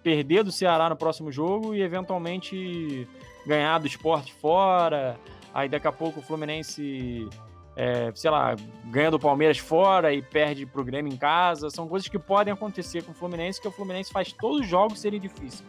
perder 0.02 0.42
do 0.42 0.52
Ceará 0.52 0.88
no 0.90 0.96
próximo 0.96 1.30
jogo 1.32 1.74
e 1.74 1.82
eventualmente 1.82 3.08
ganhar 3.46 3.78
do 3.78 3.86
esporte 3.86 4.32
fora. 4.34 5.18
Aí 5.54 5.68
daqui 5.68 5.86
a 5.86 5.92
pouco 5.92 6.20
o 6.20 6.22
Fluminense 6.22 7.28
é, 7.76 8.10
sei 8.14 8.30
lá, 8.30 8.56
ganha 8.86 9.10
do 9.10 9.18
Palmeiras 9.18 9.58
fora 9.58 10.12
e 10.12 10.22
perde 10.22 10.64
pro 10.64 10.82
Grêmio 10.82 11.12
em 11.12 11.16
casa. 11.16 11.68
São 11.68 11.86
coisas 11.86 12.08
que 12.08 12.18
podem 12.18 12.52
acontecer 12.52 13.02
com 13.02 13.12
o 13.12 13.14
Fluminense, 13.14 13.60
que 13.60 13.68
o 13.68 13.70
Fluminense 13.70 14.10
faz 14.10 14.32
todos 14.32 14.60
os 14.60 14.66
jogos 14.66 14.98
serem 14.98 15.20
difíceis. 15.20 15.62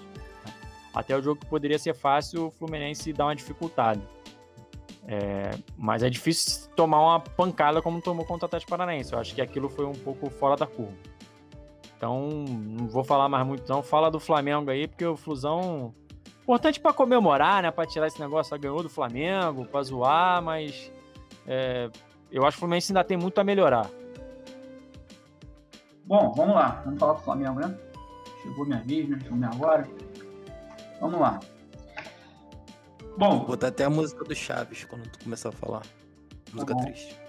Até 0.96 1.16
o 1.16 1.22
jogo 1.22 1.42
que 1.42 1.46
poderia 1.46 1.78
ser 1.78 1.94
fácil, 1.94 2.48
o 2.48 2.52
Fluminense 2.52 3.12
dá 3.12 3.26
uma 3.26 3.36
dificuldade. 3.36 4.02
É, 5.06 5.52
mas 5.78 6.02
é 6.02 6.10
difícil 6.10 6.70
tomar 6.76 7.02
uma 7.02 7.20
pancada 7.20 7.82
como 7.82 8.02
tomou 8.02 8.26
contra 8.26 8.46
o 8.46 8.48
Atlético 8.48 8.72
Paranaense. 8.72 9.12
Eu 9.12 9.20
acho 9.20 9.36
que 9.36 9.42
aquilo 9.42 9.70
foi 9.70 9.86
um 9.86 9.94
pouco 9.94 10.30
fora 10.30 10.56
da 10.56 10.66
curva. 10.66 10.94
Então, 11.98 12.30
não 12.30 12.88
vou 12.88 13.04
falar 13.04 13.28
mais 13.28 13.46
muito 13.46 13.68
não. 13.68 13.84
Fala 13.84 14.10
do 14.10 14.20
Flamengo 14.20 14.72
aí, 14.72 14.88
porque 14.88 15.06
o 15.06 15.18
Flusão... 15.18 15.94
Importante 16.44 16.80
para 16.80 16.94
comemorar, 16.94 17.62
né? 17.62 17.72
Para 17.72 17.86
tirar 17.86 18.08
esse 18.08 18.20
negócio, 18.22 18.58
ganhou 18.58 18.82
do 18.82 18.90
Flamengo, 18.90 19.66
para 19.66 19.84
zoar, 19.84 20.42
mas 20.42 20.90
é, 21.48 21.90
eu 22.30 22.46
acho 22.46 22.58
que 22.58 22.60
o 22.60 22.60
Fluminense 22.60 22.92
ainda 22.92 23.04
tem 23.04 23.18
muito 23.18 23.40
a 23.40 23.44
melhorar. 23.44 23.90
Bom, 26.06 26.34
vamos 26.34 26.56
lá. 26.56 26.82
Vamos 26.86 27.00
falar 27.00 27.14
do 27.14 27.22
Flamengo, 27.22 27.60
né? 27.60 27.78
Chegou 28.44 28.66
minha 28.66 28.82
vez, 28.84 29.10
né? 29.10 29.20
Chegou 29.22 29.38
minha 29.38 29.52
hora. 29.60 29.88
Vamos 31.00 31.20
lá. 31.20 31.40
Bom. 33.18 33.38
Vou 33.38 33.48
botar 33.48 33.68
até 33.68 33.86
a 33.86 33.90
música 33.90 34.24
do 34.24 34.36
Chaves 34.36 34.84
quando 34.86 35.10
tu 35.10 35.24
começar 35.24 35.50
a 35.50 35.52
falar. 35.52 35.84
Música 36.54 36.76
tá 36.76 36.82
triste. 36.84 37.20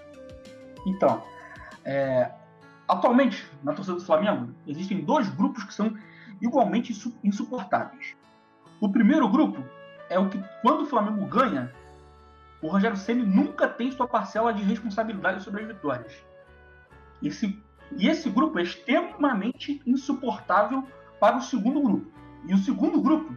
Então, 0.85 1.23
é, 1.83 2.31
atualmente, 2.87 3.45
na 3.63 3.73
torcida 3.73 3.97
do 3.97 4.05
Flamengo, 4.05 4.53
existem 4.67 5.01
dois 5.01 5.29
grupos 5.29 5.63
que 5.63 5.73
são 5.73 5.93
igualmente 6.41 6.93
insuportáveis. 7.23 8.15
O 8.79 8.89
primeiro 8.89 9.27
grupo 9.27 9.63
é 10.09 10.17
o 10.17 10.29
que, 10.29 10.41
quando 10.61 10.83
o 10.83 10.85
Flamengo 10.85 11.25
ganha, 11.25 11.73
o 12.61 12.67
Rogério 12.67 12.97
Ceni 12.97 13.25
nunca 13.25 13.67
tem 13.67 13.91
sua 13.91 14.07
parcela 14.07 14.53
de 14.53 14.63
responsabilidade 14.63 15.43
sobre 15.43 15.61
as 15.61 15.67
vitórias. 15.67 16.13
Esse, 17.23 17.61
e 17.95 18.07
esse 18.07 18.29
grupo 18.29 18.59
é 18.59 18.63
extremamente 18.63 19.81
insuportável 19.85 20.83
para 21.19 21.37
o 21.37 21.41
segundo 21.41 21.81
grupo. 21.81 22.11
E 22.45 22.53
o 22.53 22.57
segundo 22.57 23.01
grupo 23.01 23.35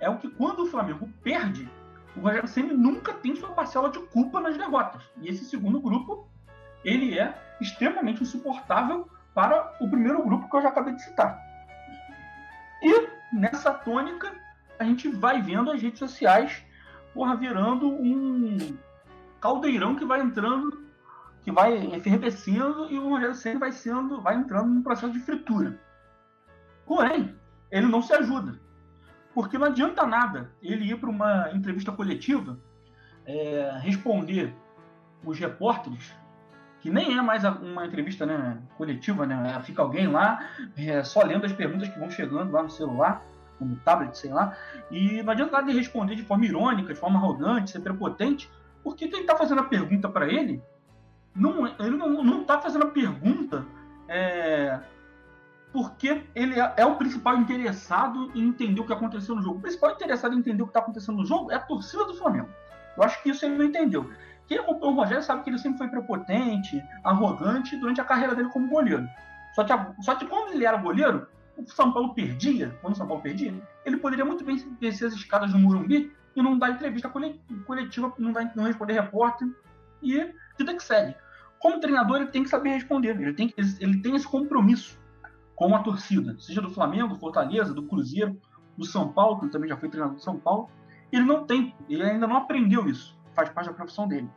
é 0.00 0.08
o 0.08 0.18
que, 0.18 0.28
quando 0.28 0.64
o 0.64 0.66
Flamengo 0.66 1.08
perde, 1.22 1.68
o 2.16 2.20
Rogério 2.20 2.48
Ceni 2.48 2.72
nunca 2.72 3.12
tem 3.12 3.36
sua 3.36 3.50
parcela 3.50 3.90
de 3.90 3.98
culpa 4.06 4.40
nas 4.40 4.56
derrotas. 4.56 5.02
E 5.20 5.28
esse 5.28 5.44
segundo 5.44 5.80
grupo, 5.80 6.28
ele 6.84 7.18
é 7.18 7.34
extremamente 7.60 8.22
insuportável 8.22 9.08
para 9.34 9.76
o 9.80 9.88
primeiro 9.88 10.24
grupo 10.24 10.48
que 10.48 10.56
eu 10.56 10.62
já 10.62 10.68
acabei 10.68 10.94
de 10.94 11.02
citar. 11.02 11.40
E 12.82 13.08
nessa 13.32 13.72
tônica, 13.72 14.32
a 14.78 14.84
gente 14.84 15.08
vai 15.08 15.40
vendo 15.42 15.70
as 15.70 15.80
redes 15.80 15.98
sociais 15.98 16.64
porra, 17.18 17.34
virando 17.34 17.88
um 17.88 18.78
caldeirão 19.40 19.96
que 19.96 20.04
vai 20.04 20.20
entrando 20.20 20.86
que 21.42 21.50
vai 21.50 21.76
efervescendo 21.96 22.88
e 22.92 22.98
o 22.98 23.08
Rogério 23.08 23.34
Senna 23.34 23.58
vai 23.58 23.72
sendo, 23.72 24.20
vai 24.20 24.36
entrando 24.36 24.68
num 24.68 24.82
processo 24.82 25.12
de 25.12 25.18
fritura. 25.18 25.76
Porém, 26.86 27.34
ele 27.72 27.86
não 27.86 28.02
se 28.02 28.12
ajuda. 28.12 28.60
Porque 29.34 29.58
não 29.58 29.66
adianta 29.66 30.06
nada 30.06 30.52
ele 30.62 30.92
ir 30.92 31.00
para 31.00 31.10
uma 31.10 31.50
entrevista 31.52 31.90
coletiva, 31.90 32.56
é, 33.26 33.78
responder 33.82 34.54
os 35.24 35.38
repórteres, 35.38 36.14
que 36.80 36.90
nem 36.90 37.18
é 37.18 37.22
mais 37.22 37.42
uma 37.44 37.84
entrevista 37.84 38.26
né, 38.26 38.62
coletiva, 38.76 39.26
né? 39.26 39.60
Fica 39.64 39.82
alguém 39.82 40.06
lá 40.06 40.50
é, 40.76 41.02
só 41.02 41.22
lendo 41.22 41.46
as 41.46 41.52
perguntas 41.52 41.88
que 41.88 41.98
vão 41.98 42.10
chegando 42.10 42.52
lá 42.52 42.62
no 42.62 42.70
celular, 42.70 43.24
no 43.64 43.76
tablet, 43.76 44.16
sei 44.16 44.32
lá, 44.32 44.56
e 44.90 45.22
não 45.22 45.32
adianta 45.32 45.52
nada 45.52 45.70
ele 45.70 45.78
responder 45.78 46.14
de 46.14 46.22
forma 46.22 46.44
irônica, 46.44 46.92
de 46.92 46.98
forma 46.98 47.18
arrogante, 47.18 47.70
ser 47.70 47.80
prepotente, 47.80 48.50
porque 48.82 49.08
quem 49.08 49.20
está 49.22 49.36
fazendo 49.36 49.60
a 49.60 49.64
pergunta 49.64 50.08
para 50.08 50.26
ele, 50.28 50.62
não, 51.34 51.66
ele 51.66 51.96
não 51.96 52.40
está 52.42 52.60
fazendo 52.60 52.84
a 52.84 52.90
pergunta 52.90 53.64
é, 54.08 54.80
porque 55.72 56.24
ele 56.34 56.58
é, 56.58 56.74
é, 56.78 56.86
o 56.86 56.96
principal 56.96 57.36
interessado 57.36 58.30
em 58.34 58.48
entender 58.48 58.80
o 58.80 58.86
que 58.86 58.92
aconteceu 58.92 59.34
no 59.34 59.42
jogo. 59.42 59.58
O 59.58 59.60
principal 59.60 59.92
interessado 59.92 60.34
em 60.34 60.38
entender 60.38 60.62
o 60.62 60.66
que 60.66 60.70
está 60.70 60.80
acontecendo 60.80 61.18
no 61.18 61.26
jogo 61.26 61.52
é 61.52 61.56
a 61.56 61.60
torcida 61.60 62.04
do 62.04 62.14
Flamengo. 62.14 62.48
Eu 62.96 63.02
acho 63.02 63.22
que 63.22 63.30
isso 63.30 63.44
ele 63.44 63.56
não 63.56 63.64
entendeu. 63.64 64.10
Quem 64.46 64.58
acompanhou 64.58 64.94
o 64.94 64.96
Rogério 64.96 65.22
sabe 65.22 65.44
que 65.44 65.50
ele 65.50 65.58
sempre 65.58 65.78
foi 65.78 65.88
prepotente, 65.88 66.82
arrogante 67.04 67.76
durante 67.76 68.00
a 68.00 68.04
carreira 68.04 68.34
dele 68.34 68.48
como 68.48 68.68
goleiro. 68.68 69.06
Só 69.54 69.62
que, 69.62 69.72
só 70.02 70.14
que 70.14 70.26
quando 70.26 70.52
ele 70.52 70.64
era 70.64 70.78
goleiro, 70.78 71.28
o 71.58 71.68
São 71.68 71.92
Paulo 71.92 72.14
perdia, 72.14 72.76
quando 72.80 72.94
o 72.94 72.96
São 72.96 73.06
Paulo 73.06 73.22
perdia, 73.22 73.54
ele 73.84 73.96
poderia 73.96 74.24
muito 74.24 74.44
bem 74.44 74.56
descer 74.80 75.06
as 75.06 75.14
escadas 75.14 75.52
do 75.52 75.58
Murumbi 75.58 76.12
e 76.34 76.42
não 76.42 76.58
dar 76.58 76.70
entrevista 76.70 77.08
coletiva, 77.66 78.12
não, 78.18 78.32
dar, 78.32 78.52
não 78.54 78.64
responder 78.64 78.92
repórter 78.92 79.48
e 80.02 80.32
vida 80.56 80.74
que 80.74 80.82
segue. 80.82 81.14
Como 81.58 81.80
treinador, 81.80 82.18
ele 82.18 82.30
tem 82.30 82.44
que 82.44 82.48
saber 82.48 82.70
responder, 82.70 83.20
ele 83.20 83.32
tem, 83.32 83.52
ele 83.80 84.00
tem 84.00 84.14
esse 84.14 84.26
compromisso 84.26 84.98
com 85.56 85.74
a 85.74 85.80
torcida, 85.80 86.36
seja 86.38 86.62
do 86.62 86.70
Flamengo, 86.70 87.16
Fortaleza, 87.16 87.74
do 87.74 87.82
Cruzeiro, 87.82 88.40
do 88.76 88.84
São 88.84 89.12
Paulo, 89.12 89.38
que 89.38 89.46
ele 89.46 89.52
também 89.52 89.68
já 89.68 89.76
foi 89.76 89.88
treinador 89.88 90.16
do 90.16 90.22
São 90.22 90.38
Paulo. 90.38 90.70
Ele 91.10 91.24
não 91.24 91.44
tem, 91.44 91.74
ele 91.88 92.04
ainda 92.04 92.28
não 92.28 92.36
aprendeu 92.36 92.88
isso, 92.88 93.18
faz 93.34 93.48
parte 93.48 93.66
da 93.66 93.74
profissão 93.74 94.06
dele. 94.06 94.30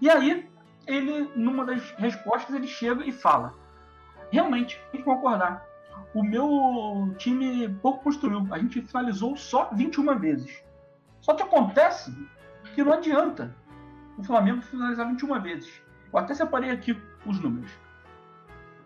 E 0.00 0.08
aí, 0.08 0.48
ele, 0.86 1.30
numa 1.36 1.66
das 1.66 1.90
respostas, 1.98 2.54
ele 2.56 2.66
chega 2.66 3.04
e 3.04 3.12
fala: 3.12 3.54
realmente, 4.30 4.80
tem 4.90 5.00
que 5.00 5.04
concordar. 5.04 5.62
O 6.14 6.22
meu 6.22 7.14
time 7.16 7.68
pouco 7.80 8.04
construiu, 8.04 8.46
a 8.50 8.58
gente 8.58 8.82
finalizou 8.82 9.36
só 9.36 9.70
21 9.72 10.18
vezes. 10.18 10.62
Só 11.20 11.34
que 11.34 11.42
acontece 11.42 12.14
que 12.74 12.82
não 12.82 12.92
adianta 12.92 13.54
o 14.18 14.22
Flamengo 14.22 14.60
finalizar 14.62 15.08
21 15.08 15.40
vezes. 15.40 15.82
Eu 16.12 16.18
até 16.18 16.34
separei 16.34 16.70
aqui 16.70 17.00
os 17.24 17.40
números. 17.40 17.70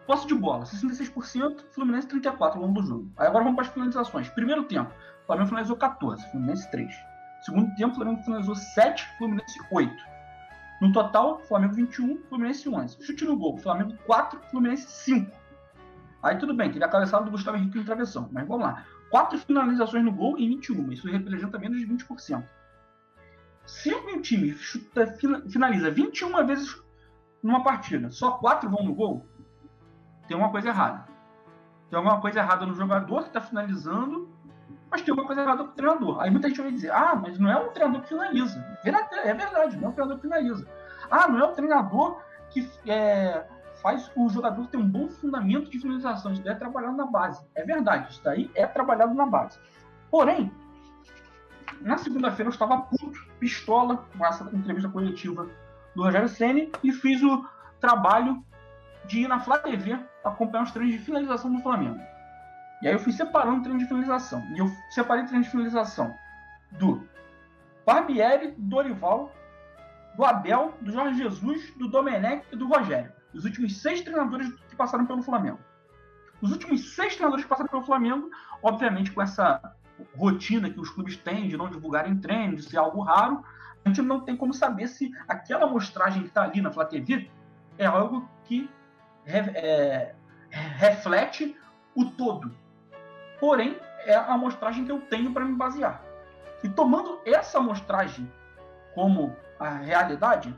Posse 0.07 0.27
de 0.29 0.35
bola, 0.35 0.65
66%, 0.65 1.65
Fluminense 1.73 2.07
34% 2.07 2.41
ao 2.41 2.61
longo 2.61 2.81
do 2.81 2.87
jogo. 2.87 3.11
Aí 3.17 3.27
agora 3.27 3.43
vamos 3.43 3.57
para 3.57 3.67
as 3.67 3.73
finalizações. 3.73 4.29
Primeiro 4.29 4.63
tempo, 4.65 4.93
Flamengo 5.27 5.49
finalizou 5.49 5.77
14, 5.77 6.31
Fluminense 6.31 6.71
3. 6.71 6.95
Segundo 7.43 7.75
tempo, 7.75 7.97
Flamengo 7.97 8.23
finalizou 8.23 8.55
7, 8.55 9.05
Fluminense 9.19 9.59
8. 9.73 9.93
No 10.81 10.93
total, 10.93 11.41
Flamengo 11.49 11.75
21, 11.75 12.23
Fluminense 12.29 12.69
11. 12.69 13.03
Chute 13.03 13.25
no 13.25 13.37
gol, 13.37 13.59
Flamengo 13.59 13.97
4, 14.07 14.41
Fluminense 14.51 14.87
5. 14.87 15.46
Aí 16.23 16.37
tudo 16.37 16.55
bem, 16.55 16.71
teve 16.73 16.85
a 16.85 16.89
cabeçada 16.89 17.25
do 17.25 17.31
Gustavo 17.31 17.57
Henrique 17.57 17.79
em 17.79 17.85
travessão, 17.85 18.29
mas 18.33 18.47
vamos 18.47 18.67
lá. 18.67 18.85
4 19.11 19.39
finalizações 19.39 20.05
no 20.05 20.13
gol 20.13 20.37
em 20.39 20.49
21, 20.49 20.93
isso 20.93 21.09
representa 21.09 21.59
menos 21.59 21.79
de 21.79 21.87
20%. 21.87 22.45
Se 23.65 23.95
um 23.95 24.21
time 24.21 24.53
chuta, 24.53 25.07
finaliza 25.49 25.91
21 25.91 26.47
vezes 26.47 26.83
numa 27.43 27.63
partida, 27.63 28.11
só 28.11 28.33
4 28.33 28.69
vão 28.69 28.85
no 28.85 28.95
gol, 28.95 29.27
tem 30.27 30.37
uma 30.37 30.51
coisa 30.51 30.69
errada. 30.69 31.07
Tem 31.89 31.97
alguma 31.97 32.21
coisa 32.21 32.41
errada 32.41 32.67
no 32.67 32.75
jogador 32.75 33.23
que 33.23 33.29
está 33.29 33.41
finalizando, 33.41 34.29
mas 34.91 35.03
tem 35.03 35.13
alguma 35.13 35.27
coisa 35.27 35.43
errada 35.43 35.63
com 35.63 35.71
o 35.71 35.75
treinador. 35.75 36.21
Aí 36.21 36.31
muita 36.31 36.49
gente 36.49 36.61
vai 36.61 36.73
dizer, 36.73 36.91
ah, 36.91 37.15
mas 37.15 37.39
não 37.39 37.51
é 37.51 37.57
o 37.57 37.69
treinador 37.69 38.03
que 38.03 38.09
finaliza. 38.09 38.65
É 38.85 39.35
verdade, 39.35 39.77
não 39.77 39.89
é 39.89 39.91
o 39.91 39.93
treinador 39.93 40.17
que 40.17 40.23
finaliza. 40.23 40.69
Ah, 41.09 41.29
não 41.29 41.39
é 41.39 41.45
o 41.45 41.53
treinador 41.53 42.21
que 42.51 42.69
é, 42.87 43.47
faz 43.87 44.11
o 44.17 44.29
jogador 44.29 44.67
ter 44.67 44.79
um 44.79 44.89
bom 44.89 45.09
fundamento 45.09 45.71
de 45.71 45.79
finalização. 45.79 46.33
Isso 46.33 46.49
é 46.49 46.55
trabalhado 46.57 46.97
na 46.97 47.07
base. 47.07 47.41
É 47.55 47.63
verdade, 47.63 48.11
isso 48.11 48.21
daí 48.25 48.51
é 48.53 48.67
trabalhado 48.67 49.15
na 49.15 49.25
base. 49.25 49.61
Porém, 50.11 50.51
na 51.83 51.97
segunda-feira 51.97 52.49
eu 52.49 52.53
estava 52.53 52.79
puto, 52.79 53.25
pistola, 53.39 54.05
com 54.19 54.27
essa 54.27 54.43
entrevista 54.53 54.89
coletiva 54.89 55.49
do 55.95 56.03
Rogério 56.03 56.29
Senni 56.29 56.73
e 56.83 56.91
fiz 56.91 57.23
o 57.23 57.49
trabalho 57.81 58.45
de 59.05 59.21
ir 59.21 59.29
na 59.29 59.39
Flá 59.39 59.57
TV 59.57 59.97
acompanhar 60.25 60.65
os 60.65 60.73
treinos 60.73 60.97
de 60.97 61.05
finalização 61.05 61.55
do 61.55 61.63
Flamengo. 61.63 62.01
E 62.83 62.89
aí 62.89 62.93
eu 62.93 62.99
fui 62.99 63.13
separando 63.13 63.59
o 63.59 63.63
treino 63.63 63.79
de 63.79 63.87
finalização. 63.87 64.45
E 64.57 64.59
eu 64.59 64.69
separei 64.91 65.23
o 65.23 65.27
treino 65.29 65.45
de 65.45 65.51
finalização 65.51 66.13
do 66.73 67.07
Barbieri, 67.87 68.51
do 68.51 68.63
Dorival, 68.69 69.33
do 70.17 70.25
Abel, 70.25 70.75
do 70.81 70.91
Jorge 70.91 71.19
Jesus, 71.19 71.73
do 71.77 71.87
Domenech 71.87 72.45
e 72.51 72.57
do 72.57 72.67
Rogério. 72.67 73.15
Os 73.37 73.45
últimos 73.45 73.77
seis 73.77 74.01
treinadores 74.01 74.53
que 74.69 74.77
passaram 74.77 75.07
pelo 75.07 75.23
Flamengo. 75.23 75.59
Os 76.41 76.53
últimos 76.53 76.95
seis 76.95 77.15
treinadores 77.15 77.45
que 77.45 77.49
passaram 77.49 77.69
pelo 77.69 77.85
Flamengo, 77.85 78.31
obviamente 78.63 79.13
com 79.13 79.23
essa 79.23 79.61
rotina 80.17 80.71
que 80.71 80.81
os 80.81 80.91
clubes 80.91 81.17
têm 81.17 81.49
de 81.49 81.57
não 81.57 81.69
divulgarem 81.69 82.17
treinos, 82.19 82.65
de 82.65 82.71
ser 82.71 82.79
algo 82.79 83.01
raro, 83.03 83.45
a 83.85 83.89
gente 83.89 84.03
não 84.03 84.21
tem 84.21 84.37
como 84.37 84.53
saber 84.53 84.89
se 84.89 85.13
aquela 85.29 85.65
amostragem 85.65 86.23
que 86.23 86.29
está 86.29 86.43
ali 86.43 86.61
na 86.61 86.73
Flá 86.73 86.89
é 87.79 87.87
algo 87.87 88.29
que 88.45 88.69
é, 89.25 90.15
reflete 90.51 91.57
o 91.95 92.05
todo. 92.05 92.55
Porém, 93.39 93.79
é 94.05 94.15
a 94.15 94.33
amostragem 94.33 94.85
que 94.85 94.93
eu 94.93 95.01
tenho 95.01 95.33
para 95.33 95.45
me 95.45 95.55
basear. 95.55 96.03
E 96.63 96.69
tomando 96.69 97.21
essa 97.25 97.59
amostragem 97.59 98.31
como 98.95 99.37
a 99.59 99.69
realidade, 99.71 100.57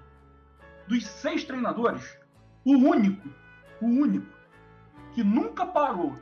dos 0.86 1.04
seis 1.06 1.44
treinadores, 1.44 2.18
o 2.74 2.78
único, 2.78 3.28
o 3.80 3.86
único 3.86 4.26
que 5.14 5.22
nunca 5.22 5.66
parou, 5.66 6.16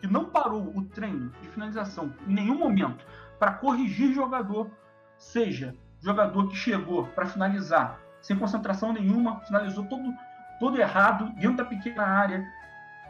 que 0.00 0.06
não 0.06 0.26
parou 0.26 0.72
o 0.76 0.84
treino 0.84 1.30
de 1.40 1.48
finalização 1.48 2.12
em 2.26 2.34
nenhum 2.34 2.58
momento 2.58 3.04
para 3.38 3.52
corrigir 3.52 4.12
jogador, 4.12 4.70
seja 5.16 5.74
jogador 6.00 6.48
que 6.48 6.56
chegou 6.56 7.06
para 7.06 7.26
finalizar 7.26 7.98
sem 8.20 8.36
concentração 8.36 8.92
nenhuma, 8.92 9.40
finalizou 9.40 9.84
todo, 9.84 10.12
todo 10.58 10.80
errado, 10.80 11.30
dentro 11.36 11.58
da 11.58 11.64
pequena 11.64 12.02
área, 12.02 12.44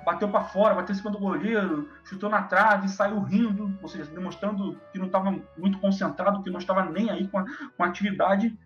bateu 0.05 0.29
para 0.29 0.43
fora, 0.43 0.75
bateu 0.75 0.93
em 0.93 0.99
cima 0.99 1.11
do 1.11 1.19
goleiro, 1.19 1.89
chutou 2.05 2.29
na 2.29 2.43
trave, 2.43 2.89
saiu 2.89 3.21
rindo, 3.21 3.77
ou 3.81 3.89
seja, 3.89 4.11
demonstrando 4.11 4.81
que 4.93 4.99
não 4.99 5.07
estava 5.07 5.35
muito 5.57 5.79
concentrado, 5.79 6.43
que 6.43 6.51
não 6.51 6.59
estava 6.59 6.85
nem 6.85 7.11
aí 7.11 7.29
com 7.29 7.39
a, 7.39 7.45
com 7.77 7.85
a 7.85 7.87
atividade. 7.87 8.57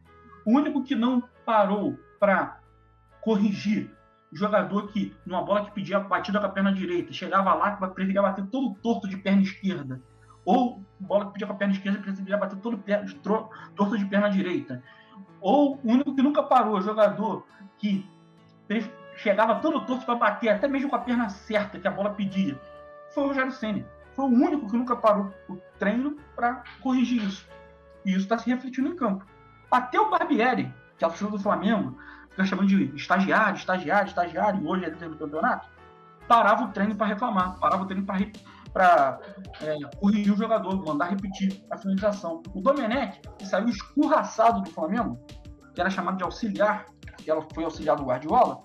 O 0.44 0.52
único 0.52 0.82
que 0.82 0.94
não 0.94 1.22
parou 1.44 1.98
para 2.18 2.57
corrigir 3.28 3.90
o 4.32 4.36
jogador 4.36 4.88
que, 4.88 5.14
numa 5.26 5.42
bola 5.42 5.66
que 5.66 5.72
pedia 5.72 6.00
batida 6.00 6.40
com 6.40 6.46
a 6.46 6.48
perna 6.48 6.72
direita, 6.72 7.12
chegava 7.12 7.52
lá, 7.52 7.72
preferia 7.72 8.22
bater 8.22 8.46
todo 8.46 8.74
torto 8.76 9.06
de 9.06 9.18
perna 9.18 9.42
esquerda. 9.42 10.00
Ou 10.46 10.82
bola 10.98 11.26
que 11.26 11.32
pedia 11.32 11.46
com 11.46 11.52
a 11.52 11.56
perna 11.56 11.74
esquerda, 11.74 11.98
preferia 11.98 12.38
bater 12.38 12.58
todo 12.60 12.82
torto 13.74 13.98
de 13.98 14.06
perna 14.06 14.30
direita. 14.30 14.82
Ou 15.42 15.78
o 15.84 15.90
único 15.92 16.14
que 16.14 16.22
nunca 16.22 16.42
parou, 16.42 16.78
o 16.78 16.80
jogador 16.80 17.46
que 17.76 18.08
chegava 19.16 19.56
todo 19.56 19.84
torto 19.84 20.06
para 20.06 20.14
bater, 20.14 20.48
até 20.48 20.66
mesmo 20.66 20.88
com 20.88 20.96
a 20.96 21.00
perna 21.00 21.28
certa 21.28 21.78
que 21.78 21.86
a 21.86 21.90
bola 21.90 22.10
pedia. 22.10 22.58
Foi 23.10 23.24
o 23.24 23.26
Rogério 23.26 23.52
Senna. 23.52 23.84
Foi 24.16 24.24
o 24.24 24.28
único 24.28 24.70
que 24.70 24.76
nunca 24.76 24.96
parou 24.96 25.34
o 25.50 25.56
treino 25.78 26.16
para 26.34 26.64
corrigir 26.80 27.22
isso. 27.22 27.46
E 28.06 28.10
isso 28.10 28.20
está 28.20 28.38
se 28.38 28.48
refletindo 28.48 28.88
em 28.88 28.96
campo. 28.96 29.26
Até 29.70 30.00
o 30.00 30.08
Barbieri, 30.08 30.72
que 30.96 31.04
é 31.04 31.06
o 31.06 31.10
senhor 31.10 31.30
do 31.30 31.38
Flamengo, 31.38 31.94
fica 32.38 32.46
chamando 32.46 32.68
de 32.68 32.94
estagiário, 32.94 33.56
estagiário, 33.56 34.08
estagiário, 34.08 34.62
e 34.62 34.66
hoje 34.66 34.84
é 34.84 34.90
líder 34.90 35.08
do 35.08 35.16
campeonato, 35.16 35.68
parava 36.28 36.64
o 36.64 36.68
treino 36.68 36.94
para 36.94 37.08
reclamar, 37.08 37.58
parava 37.58 37.82
o 37.82 37.86
treino 37.86 38.06
para 38.06 39.20
é, 39.60 39.76
corrigir 39.98 40.32
o 40.32 40.36
jogador, 40.36 40.84
mandar 40.86 41.06
repetir 41.06 41.64
a 41.70 41.76
finalização. 41.76 42.42
O 42.54 42.60
Domenech, 42.60 43.20
que 43.38 43.46
saiu 43.46 43.68
escurraçado 43.68 44.62
do 44.62 44.70
Flamengo, 44.70 45.18
que 45.74 45.80
era 45.80 45.90
chamado 45.90 46.18
de 46.18 46.22
auxiliar, 46.22 46.86
que 47.16 47.28
ela 47.28 47.44
foi 47.52 47.64
auxiliar 47.64 47.96
do 47.96 48.04
Guardiola, 48.04 48.62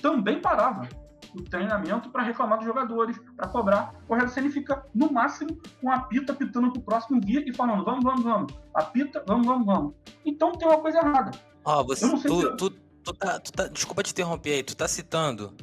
também 0.00 0.40
parava 0.40 0.88
o 1.34 1.42
treinamento 1.42 2.10
para 2.10 2.22
reclamar 2.22 2.58
dos 2.58 2.66
jogadores, 2.66 3.18
para 3.36 3.48
cobrar. 3.48 3.94
O 4.08 4.14
Rogério 4.14 4.52
fica, 4.52 4.86
no 4.94 5.12
máximo, 5.12 5.58
com 5.80 5.90
a 5.90 6.00
pita 6.00 6.32
pitando 6.32 6.70
para 6.70 6.80
o 6.80 6.82
próximo 6.82 7.20
dia 7.20 7.42
e 7.46 7.52
falando: 7.52 7.84
vamos, 7.84 8.04
vamos, 8.04 8.22
vamos. 8.22 8.54
Apita, 8.72 9.22
vamos, 9.26 9.46
vamos, 9.46 9.66
vamos. 9.66 9.94
Então 10.24 10.52
tem 10.52 10.68
uma 10.68 10.78
coisa 10.78 10.98
errada. 10.98 11.32
Oh, 11.64 11.84
você. 11.84 12.08
Tu, 12.08 12.16
se... 12.18 12.56
tu, 12.56 12.85
tu, 13.06 13.14
tá, 13.14 13.38
tu 13.38 13.52
tá, 13.52 13.68
desculpa 13.68 14.02
te 14.02 14.10
interromper 14.10 14.54
aí, 14.54 14.62
tu 14.62 14.76
tá 14.76 14.88
citando 14.88 15.54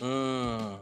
um, 0.00 0.78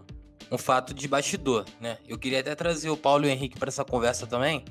um 0.54 0.58
fato 0.58 0.94
de 0.94 1.08
bastidor, 1.08 1.64
né? 1.80 1.98
Eu 2.06 2.18
queria 2.18 2.40
até 2.40 2.54
trazer 2.54 2.88
o 2.88 2.96
Paulo 2.96 3.24
e 3.24 3.28
o 3.28 3.30
Henrique 3.30 3.58
para 3.58 3.68
essa 3.68 3.84
conversa 3.84 4.26
também. 4.26 4.64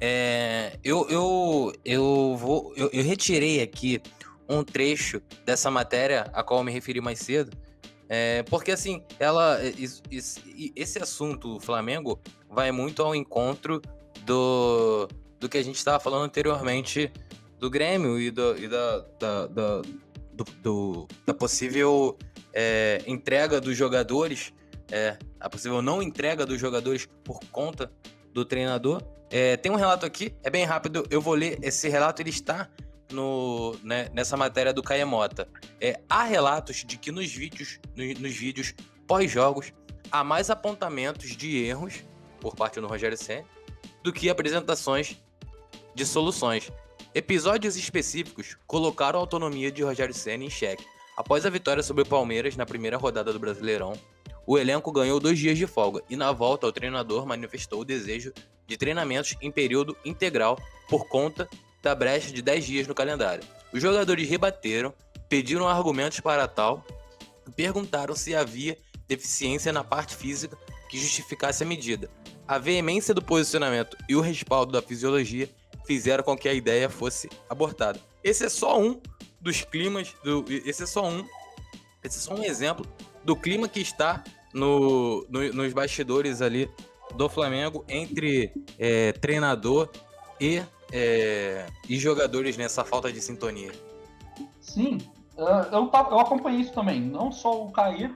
É, 0.00 0.78
eu, 0.82 1.08
eu, 1.10 1.72
eu, 1.84 2.36
vou, 2.38 2.72
eu, 2.76 2.88
eu 2.92 3.02
retirei 3.02 3.60
aqui 3.60 4.00
um 4.48 4.62
trecho 4.62 5.20
dessa 5.44 5.70
matéria 5.70 6.30
a 6.32 6.42
qual 6.42 6.60
eu 6.60 6.64
me 6.64 6.72
referi 6.72 7.00
mais 7.00 7.18
cedo. 7.18 7.56
É, 8.08 8.42
porque 8.44 8.70
assim, 8.70 9.02
ela. 9.18 9.58
esse 10.76 10.98
assunto, 10.98 11.58
Flamengo, 11.60 12.20
vai 12.48 12.70
muito 12.70 13.02
ao 13.02 13.14
encontro 13.14 13.80
do, 14.24 15.08
do 15.40 15.48
que 15.48 15.58
a 15.58 15.62
gente 15.62 15.76
estava 15.76 15.98
falando 15.98 16.24
anteriormente 16.24 17.10
do 17.58 17.70
Grêmio 17.70 18.20
e, 18.20 18.30
do, 18.30 18.56
e 18.56 18.68
da, 18.68 18.98
da, 19.18 19.46
da, 19.46 19.82
do, 20.32 20.44
do, 20.62 21.08
da 21.26 21.34
possível 21.34 22.16
é, 22.52 23.02
entrega 23.06 23.60
dos 23.60 23.76
jogadores, 23.76 24.52
é, 24.90 25.16
a 25.40 25.48
possível 25.48 25.82
não 25.82 26.02
entrega 26.02 26.46
dos 26.46 26.60
jogadores 26.60 27.08
por 27.24 27.40
conta 27.50 27.92
do 28.32 28.44
treinador. 28.44 29.02
É, 29.30 29.56
tem 29.56 29.72
um 29.72 29.76
relato 29.76 30.04
aqui, 30.04 30.34
é 30.42 30.50
bem 30.50 30.64
rápido, 30.64 31.06
eu 31.10 31.20
vou 31.20 31.34
ler. 31.34 31.58
Esse 31.62 31.88
relato 31.88 32.20
ele 32.20 32.30
está 32.30 32.68
no, 33.10 33.76
né, 33.82 34.08
nessa 34.12 34.36
matéria 34.36 34.72
do 34.72 34.82
Caemota. 34.82 35.48
É, 35.80 36.00
há 36.08 36.24
relatos 36.24 36.84
de 36.84 36.96
que 36.98 37.10
nos 37.10 37.32
vídeos, 37.32 37.80
no, 37.96 38.04
nos 38.20 38.36
vídeos 38.36 38.74
pós-jogos 39.06 39.72
há 40.10 40.22
mais 40.22 40.50
apontamentos 40.50 41.36
de 41.36 41.64
erros 41.64 42.04
por 42.40 42.54
parte 42.54 42.80
do 42.80 42.86
Rogério 42.86 43.16
Senna 43.16 43.46
do 44.02 44.12
que 44.12 44.28
apresentações 44.28 45.16
de 45.94 46.04
soluções. 46.04 46.70
Episódios 47.14 47.76
específicos 47.76 48.56
colocaram 48.66 49.18
a 49.18 49.22
autonomia 49.22 49.70
de 49.70 49.82
Rogério 49.82 50.14
Senna 50.14 50.44
em 50.44 50.50
xeque. 50.50 50.86
Após 51.14 51.44
a 51.44 51.50
vitória 51.50 51.82
sobre 51.82 52.04
o 52.04 52.06
Palmeiras 52.06 52.56
na 52.56 52.64
primeira 52.64 52.96
rodada 52.96 53.30
do 53.34 53.38
Brasileirão, 53.38 53.92
o 54.46 54.58
elenco 54.58 54.90
ganhou 54.90 55.20
dois 55.20 55.38
dias 55.38 55.58
de 55.58 55.66
folga 55.66 56.02
e, 56.08 56.16
na 56.16 56.32
volta, 56.32 56.66
o 56.66 56.72
treinador 56.72 57.26
manifestou 57.26 57.80
o 57.80 57.84
desejo 57.84 58.32
de 58.66 58.78
treinamentos 58.78 59.36
em 59.42 59.50
período 59.50 59.94
integral 60.06 60.58
por 60.88 61.06
conta 61.06 61.46
da 61.82 61.94
brecha 61.94 62.32
de 62.32 62.40
10 62.40 62.64
dias 62.64 62.86
no 62.86 62.94
calendário. 62.94 63.44
Os 63.74 63.82
jogadores 63.82 64.26
rebateram, 64.26 64.94
pediram 65.28 65.68
argumentos 65.68 66.20
para 66.20 66.48
tal 66.48 66.82
e 67.46 67.52
perguntaram 67.52 68.14
se 68.14 68.34
havia 68.34 68.78
deficiência 69.06 69.70
na 69.70 69.84
parte 69.84 70.16
física 70.16 70.56
que 70.88 70.96
justificasse 70.96 71.62
a 71.62 71.66
medida. 71.66 72.08
A 72.48 72.56
veemência 72.56 73.12
do 73.12 73.20
posicionamento 73.20 73.98
e 74.08 74.16
o 74.16 74.20
respaldo 74.22 74.72
da 74.72 74.80
fisiologia 74.80 75.50
fizeram 75.92 76.24
com 76.24 76.36
que 76.36 76.48
a 76.48 76.54
ideia 76.54 76.88
fosse 76.88 77.28
abortada. 77.50 78.00
Esse 78.24 78.46
é 78.46 78.48
só 78.48 78.80
um 78.80 78.98
dos 79.40 79.62
climas, 79.62 80.14
do, 80.24 80.44
esse 80.48 80.84
é 80.84 80.86
só 80.86 81.06
um, 81.06 81.26
esse 82.02 82.18
é 82.18 82.20
só 82.20 82.34
um 82.34 82.42
exemplo 82.42 82.86
do 83.22 83.36
clima 83.36 83.68
que 83.68 83.80
está 83.80 84.24
no, 84.54 85.26
no 85.28 85.52
nos 85.52 85.72
bastidores 85.72 86.40
ali 86.40 86.70
do 87.14 87.28
Flamengo 87.28 87.84
entre 87.88 88.52
é, 88.78 89.12
treinador 89.12 89.90
e, 90.40 90.62
é, 90.90 91.66
e 91.88 91.98
jogadores 91.98 92.56
nessa 92.56 92.84
falta 92.84 93.12
de 93.12 93.20
sintonia. 93.20 93.72
Sim, 94.60 94.98
eu, 95.36 95.90
eu 95.92 96.18
acompanhei 96.18 96.62
isso 96.62 96.72
também. 96.72 97.00
Não 97.00 97.30
só 97.30 97.64
o 97.64 97.70
Caí, 97.70 98.10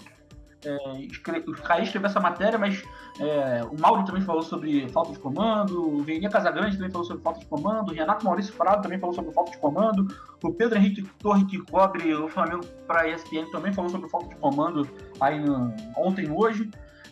é, 0.67 1.41
o 1.47 1.53
Caí 1.63 1.85
escreveu 1.85 2.09
essa 2.09 2.21
matéria, 2.21 2.59
mas 2.59 2.83
é, 3.21 3.63
o 3.65 3.81
Mauro 3.81 4.05
também 4.05 4.23
falou 4.23 4.43
sobre 4.43 4.89
falta 4.89 5.13
de 5.13 5.19
comando, 5.19 5.97
o 5.97 6.03
Venia 6.03 6.29
Casagrande 6.29 6.77
também 6.77 6.91
falou 6.91 7.07
sobre 7.07 7.23
falta 7.23 7.41
de 7.41 7.47
comando, 7.47 7.91
o 7.91 7.95
Renato 7.95 8.25
Maurício 8.25 8.53
Prado 8.55 8.83
também 8.83 8.99
falou 8.99 9.15
sobre 9.15 9.33
falta 9.33 9.53
de 9.53 9.59
comando, 9.59 10.07
o 10.43 10.53
Pedro 10.53 10.77
Henrique 10.77 11.03
Torre, 11.19 11.45
que 11.47 11.59
cobre 11.59 12.15
o 12.15 12.29
Flamengo 12.29 12.65
para 12.87 13.03
a 13.03 13.09
ESPN, 13.09 13.51
também 13.51 13.73
falou 13.73 13.91
sobre 13.91 14.09
falta 14.09 14.29
de 14.29 14.37
comando 14.37 14.89
aí 15.21 15.39
no, 15.41 15.75
ontem 15.97 16.27
e 16.27 16.31
hoje. 16.31 16.71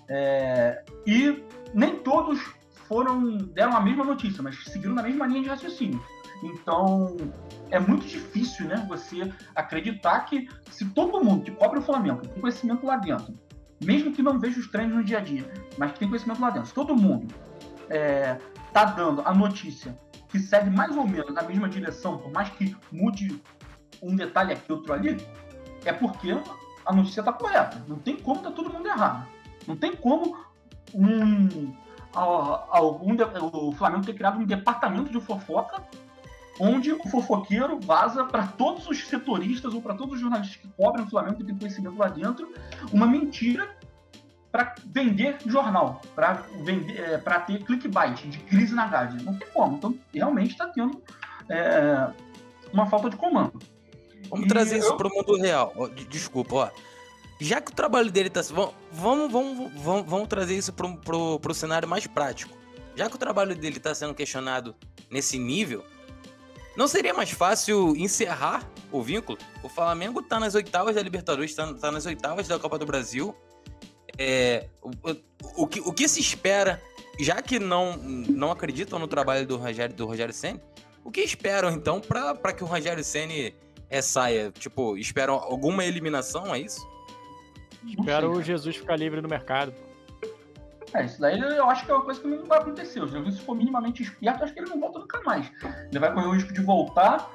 É, 0.08 0.84
e 1.06 1.42
nem 1.72 1.96
todos 1.96 2.38
foram 2.86 3.38
deram 3.38 3.74
a 3.76 3.80
mesma 3.80 4.04
notícia, 4.04 4.42
mas 4.42 4.62
seguiram 4.64 4.94
na 4.94 5.02
mesma 5.02 5.26
linha 5.26 5.42
de 5.42 5.48
raciocínio. 5.48 6.02
Então, 6.42 7.16
é 7.70 7.78
muito 7.78 8.06
difícil, 8.06 8.66
né, 8.66 8.84
você 8.88 9.32
acreditar 9.54 10.20
que 10.20 10.48
se 10.70 10.84
todo 10.90 11.24
mundo 11.24 11.44
que 11.44 11.50
cobre 11.50 11.78
o 11.78 11.82
Flamengo 11.82 12.20
tem 12.20 12.40
conhecimento 12.40 12.84
lá 12.84 12.96
dentro, 12.96 13.34
mesmo 13.84 14.12
que 14.12 14.22
não 14.22 14.38
veja 14.38 14.58
os 14.58 14.66
treinos 14.68 14.96
no 14.96 15.04
dia 15.04 15.18
a 15.18 15.20
dia, 15.20 15.50
mas 15.78 15.92
que 15.92 15.98
tem 15.98 16.08
conhecimento 16.08 16.40
lá 16.40 16.50
dentro, 16.50 16.68
se 16.68 16.74
todo 16.74 16.96
mundo 16.96 17.34
é, 17.88 18.38
tá 18.72 18.84
dando 18.84 19.22
a 19.24 19.34
notícia 19.34 19.96
que 20.28 20.38
segue 20.38 20.68
mais 20.68 20.96
ou 20.96 21.06
menos 21.06 21.32
na 21.32 21.42
mesma 21.42 21.68
direção, 21.68 22.18
por 22.18 22.32
mais 22.32 22.48
que 22.50 22.76
mude 22.90 23.40
um 24.02 24.16
detalhe 24.16 24.52
aqui, 24.52 24.72
outro 24.72 24.92
ali, 24.92 25.16
é 25.84 25.92
porque 25.92 26.36
a 26.84 26.92
notícia 26.92 27.20
está 27.20 27.32
correta. 27.32 27.84
Não 27.86 27.98
tem 27.98 28.16
como 28.16 28.40
tá 28.40 28.50
todo 28.50 28.72
mundo 28.72 28.86
errado. 28.86 29.26
Não 29.66 29.76
tem 29.76 29.94
como 29.94 30.36
um, 30.92 31.72
algum, 32.12 33.14
o 33.52 33.72
Flamengo 33.72 34.04
ter 34.04 34.14
criado 34.14 34.38
um 34.38 34.44
departamento 34.44 35.10
de 35.10 35.20
fofoca 35.20 35.82
onde 36.60 36.92
o 36.92 37.02
fofoqueiro 37.08 37.78
vaza 37.80 38.24
para 38.24 38.46
todos 38.46 38.86
os 38.86 39.06
setoristas 39.06 39.74
ou 39.74 39.82
para 39.82 39.94
todos 39.94 40.14
os 40.14 40.20
jornalistas 40.20 40.56
que 40.56 40.68
cobrem 40.68 41.04
o 41.04 41.10
Flamengo 41.10 41.36
que 41.36 41.44
tem 41.44 41.56
conhecimento 41.56 41.96
lá 41.96 42.08
dentro 42.08 42.52
uma 42.92 43.06
mentira 43.06 43.76
para 44.52 44.74
vender 44.86 45.38
jornal, 45.44 46.00
para 46.14 46.44
vender, 46.62 47.00
é, 47.00 47.18
para 47.18 47.40
ter 47.40 47.64
clickbait 47.64 48.28
de 48.28 48.38
crise 48.38 48.72
na 48.72 48.86
Gávea. 48.86 49.20
Não 49.22 49.34
tem 49.36 49.48
como. 49.48 49.76
Então, 49.76 49.98
realmente 50.12 50.52
está 50.52 50.68
tendo 50.68 51.02
é, 51.48 52.08
uma 52.72 52.86
falta 52.86 53.10
de 53.10 53.16
comando. 53.16 53.58
Vamos 54.30 54.46
e 54.46 54.48
trazer 54.48 54.76
eu... 54.76 54.80
isso 54.80 54.96
para 54.96 55.08
o 55.08 55.10
mundo 55.10 55.36
real. 55.36 55.72
Desculpa, 56.08 56.54
ó 56.54 56.70
já 57.40 57.60
que 57.60 57.70
o 57.70 57.74
trabalho 57.74 58.10
dele 58.10 58.30
tá. 58.30 58.40
Vamos, 58.42 59.30
vamos, 59.30 59.72
vamos, 59.74 60.06
vamos 60.06 60.28
trazer 60.28 60.56
isso 60.56 60.72
pro, 60.72 61.38
pro 61.38 61.54
cenário 61.54 61.88
mais 61.88 62.06
prático. 62.06 62.56
Já 62.96 63.08
que 63.08 63.16
o 63.16 63.18
trabalho 63.18 63.54
dele 63.54 63.76
está 63.76 63.94
sendo 63.94 64.14
questionado 64.14 64.74
nesse 65.10 65.38
nível, 65.38 65.84
não 66.76 66.88
seria 66.88 67.14
mais 67.14 67.30
fácil 67.30 67.96
encerrar 67.96 68.68
o 68.90 69.02
vínculo? 69.02 69.38
O 69.62 69.68
Flamengo 69.68 70.20
está 70.20 70.40
nas 70.40 70.54
oitavas 70.54 70.94
da 70.94 71.02
Libertadores, 71.02 71.50
está 71.50 71.72
tá 71.74 71.90
nas 71.90 72.06
oitavas 72.06 72.48
da 72.48 72.58
Copa 72.58 72.78
do 72.78 72.86
Brasil. 72.86 73.34
É, 74.18 74.68
o, 74.82 74.90
o, 75.62 75.66
que, 75.66 75.80
o 75.80 75.92
que 75.92 76.08
se 76.08 76.20
espera, 76.20 76.82
já 77.18 77.40
que 77.40 77.58
não, 77.58 77.96
não 77.96 78.50
acreditam 78.50 78.98
no 78.98 79.06
trabalho 79.06 79.46
do 79.46 79.56
Rogério, 79.56 79.94
do 79.94 80.06
Rogério 80.06 80.34
Senna, 80.34 80.60
o 81.04 81.10
que 81.10 81.20
esperam 81.20 81.70
então 81.70 82.00
para 82.00 82.52
que 82.52 82.64
o 82.64 82.66
Rogério 82.66 83.04
Senna 83.04 83.52
é, 83.90 84.02
saia? 84.02 84.50
Tipo, 84.50 84.96
esperam 84.96 85.34
alguma 85.34 85.84
eliminação, 85.84 86.54
é 86.54 86.60
isso? 86.60 86.80
Espero 87.86 88.32
o 88.32 88.42
Jesus 88.42 88.76
ficar 88.76 88.96
livre 88.96 89.20
no 89.20 89.28
mercado. 89.28 89.74
É, 90.94 91.04
isso 91.04 91.20
daí 91.20 91.40
eu 91.40 91.68
acho 91.68 91.84
que 91.84 91.90
é 91.90 91.94
uma 91.94 92.04
coisa 92.04 92.20
que 92.20 92.28
não 92.28 92.44
vai 92.44 92.58
acontecer. 92.58 93.02
O 93.02 93.08
Jesus, 93.08 93.34
se 93.34 93.42
for 93.42 93.56
minimamente 93.56 94.02
esperto, 94.02 94.44
acho 94.44 94.54
que 94.54 94.60
ele 94.60 94.70
não 94.70 94.80
volta 94.80 95.00
nunca 95.00 95.20
mais. 95.22 95.50
Ele 95.90 95.98
vai 95.98 96.12
correr 96.14 96.26
o 96.26 96.30
risco 96.30 96.52
de 96.52 96.60
voltar 96.60 97.28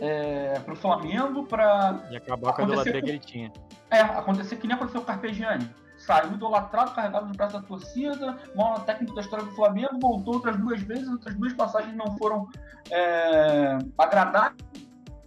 é, 0.00 0.58
pro 0.60 0.74
Flamengo 0.74 1.44
pra. 1.44 2.02
E 2.10 2.16
acabar 2.16 2.54
com 2.54 2.62
a 2.62 2.64
idolatria 2.64 3.02
que 3.02 3.10
ele 3.10 3.18
tinha. 3.18 3.52
É, 3.90 4.00
acontecer 4.00 4.56
que 4.56 4.66
nem 4.66 4.74
aconteceu 4.74 5.02
com 5.02 5.04
o 5.04 5.06
Carpegiani. 5.06 5.68
Saiu 5.98 6.32
idolatrado, 6.32 6.92
carregado 6.92 7.30
de 7.30 7.36
braço 7.36 7.60
da 7.60 7.62
torcida, 7.62 8.38
maior 8.56 8.84
técnico 8.84 9.14
da 9.14 9.20
história 9.20 9.44
do 9.44 9.52
Flamengo, 9.52 9.98
voltou 10.00 10.34
outras 10.34 10.56
duas 10.56 10.80
vezes, 10.82 11.08
outras 11.08 11.34
duas 11.36 11.52
passagens 11.52 11.94
não 11.94 12.18
foram 12.18 12.48
é, 12.90 13.78
agradáveis, 13.96 14.56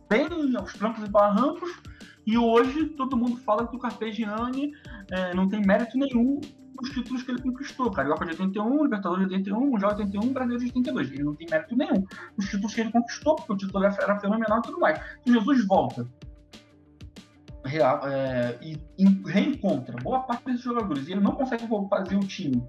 bem 0.09 0.27
aos 0.57 0.73
trancos 0.73 1.03
e 1.03 1.09
barrancos, 1.09 1.71
e 2.27 2.37
hoje 2.37 2.87
todo 2.89 3.15
mundo 3.15 3.37
fala 3.37 3.65
que 3.65 3.75
o 3.75 3.79
Carpegiani 3.79 4.73
é, 5.09 5.33
não 5.33 5.47
tem 5.47 5.65
mérito 5.65 5.97
nenhum 5.97 6.41
nos 6.81 6.89
títulos 6.91 7.23
que 7.23 7.31
ele 7.31 7.41
conquistou. 7.41 7.91
Carioca 7.91 8.25
de 8.25 8.31
81, 8.31 8.83
Libertadores 8.83 9.27
de 9.27 9.35
81, 9.35 9.59
Mundial 9.59 9.95
de 9.95 10.01
81, 10.03 10.33
Brasileiro 10.33 10.63
de 10.63 10.69
82. 10.69 11.11
Ele 11.11 11.23
não 11.23 11.35
tem 11.35 11.47
mérito 11.49 11.75
nenhum 11.75 12.05
nos 12.37 12.49
títulos 12.49 12.73
que 12.73 12.81
ele 12.81 12.91
conquistou, 12.91 13.35
porque 13.35 13.53
o 13.53 13.57
título 13.57 13.83
era 13.83 14.19
fenomenal 14.19 14.59
e 14.59 14.61
tudo 14.61 14.79
mais. 14.79 14.99
E 15.25 15.31
Jesus 15.31 15.65
volta 15.65 16.07
real, 17.65 18.07
é, 18.07 18.57
e, 18.61 18.79
e, 18.97 19.05
reencontra 19.25 19.97
boa 20.01 20.21
parte 20.21 20.45
desses 20.45 20.61
jogadores 20.61 21.07
e 21.07 21.11
ele 21.11 21.21
não 21.21 21.33
consegue 21.33 21.67
fazer 21.89 22.15
o 22.15 22.21
time 22.21 22.63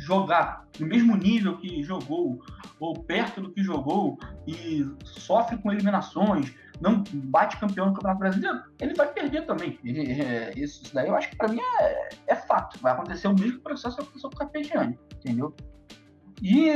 jogar 0.00 0.66
no 0.78 0.86
mesmo 0.86 1.16
nível 1.16 1.58
que 1.58 1.82
jogou 1.82 2.42
ou 2.78 2.94
perto 2.94 3.40
do 3.40 3.52
que 3.52 3.62
jogou 3.62 4.18
e 4.46 4.86
sofre 5.04 5.58
com 5.58 5.70
eliminações 5.70 6.54
não 6.80 7.04
bate 7.12 7.58
campeão 7.58 7.86
no 7.86 7.92
Campeonato 7.92 8.20
Brasileiro, 8.20 8.62
ele 8.80 8.94
vai 8.94 9.12
perder 9.12 9.44
também. 9.44 9.78
Ele, 9.84 10.22
é, 10.22 10.52
isso, 10.56 10.82
isso, 10.82 10.94
daí 10.94 11.08
eu 11.08 11.14
acho 11.14 11.28
que 11.28 11.36
para 11.36 11.48
mim 11.48 11.60
é, 11.60 12.08
é, 12.28 12.34
fato. 12.34 12.80
Vai 12.80 12.92
acontecer 12.92 13.28
o 13.28 13.34
mesmo 13.34 13.60
processo 13.60 13.96
que 13.96 14.02
aconteceu 14.02 14.30
com 14.30 14.36
o 14.36 14.38
Carpegiani, 14.38 14.98
entendeu? 15.16 15.54
E 16.42 16.68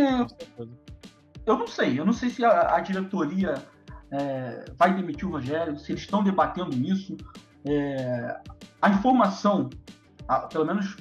eu 1.46 1.58
não 1.58 1.66
sei, 1.66 1.98
eu 1.98 2.04
não 2.04 2.12
sei 2.12 2.28
se 2.28 2.44
a, 2.44 2.76
a 2.76 2.80
diretoria 2.80 3.54
é, 4.10 4.64
vai 4.76 4.94
demitir 4.94 5.26
o 5.26 5.32
Rogério, 5.32 5.78
se 5.78 5.92
eles 5.92 6.02
estão 6.02 6.22
debatendo 6.22 6.76
isso. 6.76 7.16
É, 7.66 8.38
a 8.82 8.90
informação, 8.90 9.70
a, 10.28 10.40
pelo 10.40 10.66
menos 10.66 10.96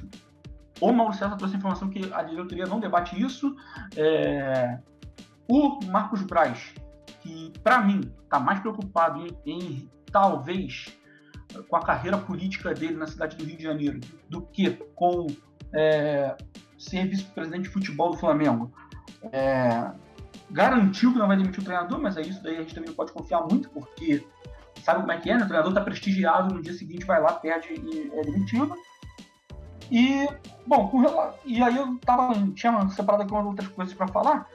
o 0.90 0.94
Mauro 0.94 1.14
César 1.14 1.36
trouxe 1.36 1.56
a 1.56 1.58
informação 1.58 1.90
que 1.90 2.12
a 2.14 2.24
diretoria 2.24 2.66
não 2.66 2.80
debate 2.80 3.20
isso. 3.22 3.56
É, 3.96 4.80
o 5.48 5.80
Marcos 5.86 6.22
Braz 6.24 6.74
que, 7.24 7.54
para 7.64 7.82
mim, 7.82 8.02
está 8.24 8.38
mais 8.38 8.60
preocupado 8.60 9.26
em, 9.26 9.38
em, 9.46 9.90
talvez, 10.12 10.94
com 11.70 11.76
a 11.78 11.82
carreira 11.82 12.18
política 12.18 12.74
dele 12.74 12.98
na 12.98 13.08
cidade 13.08 13.38
do 13.38 13.46
Rio 13.46 13.58
de 13.58 13.64
Janeiro, 13.64 14.02
do 14.30 14.42
que 14.42 14.72
com 14.94 15.28
é, 15.74 16.36
ser 16.78 17.08
vice-presidente 17.08 17.64
de 17.64 17.70
futebol 17.70 18.12
do 18.12 18.18
Flamengo. 18.18 18.74
É, 19.32 19.90
garantiu 20.52 21.14
que 21.14 21.18
não 21.18 21.28
vai 21.28 21.38
demitir 21.38 21.62
o 21.62 21.64
treinador, 21.64 22.00
mas 22.00 22.18
é 22.18 22.22
isso 22.22 22.44
daí 22.44 22.58
a 22.58 22.62
gente 22.62 22.76
também 22.76 22.90
não 22.90 22.96
pode 22.96 23.14
confiar 23.14 23.42
muito, 23.50 23.70
porque 23.70 24.28
sabe 24.84 25.00
como 25.00 25.12
é 25.14 25.18
que 25.18 25.30
é, 25.30 25.38
né? 25.38 25.44
O 25.44 25.48
treinador 25.48 25.74
tá 25.74 25.82
prestigiado, 25.82 26.54
no 26.54 26.62
dia 26.62 26.74
seguinte 26.74 27.06
vai 27.06 27.22
lá, 27.22 27.34
perde 27.34 27.70
e 27.70 28.12
é 28.14 28.22
demitido. 28.22 28.76
E, 29.94 30.28
bom, 30.66 30.88
com, 30.88 31.04
e 31.46 31.62
aí 31.62 31.78
eu 31.78 32.00
tava, 32.00 32.34
tinha 32.56 32.90
separado 32.90 33.22
aqui 33.22 33.32
umas 33.32 33.46
outras 33.46 33.68
coisas 33.68 33.94
para 33.94 34.08
falar, 34.08 34.50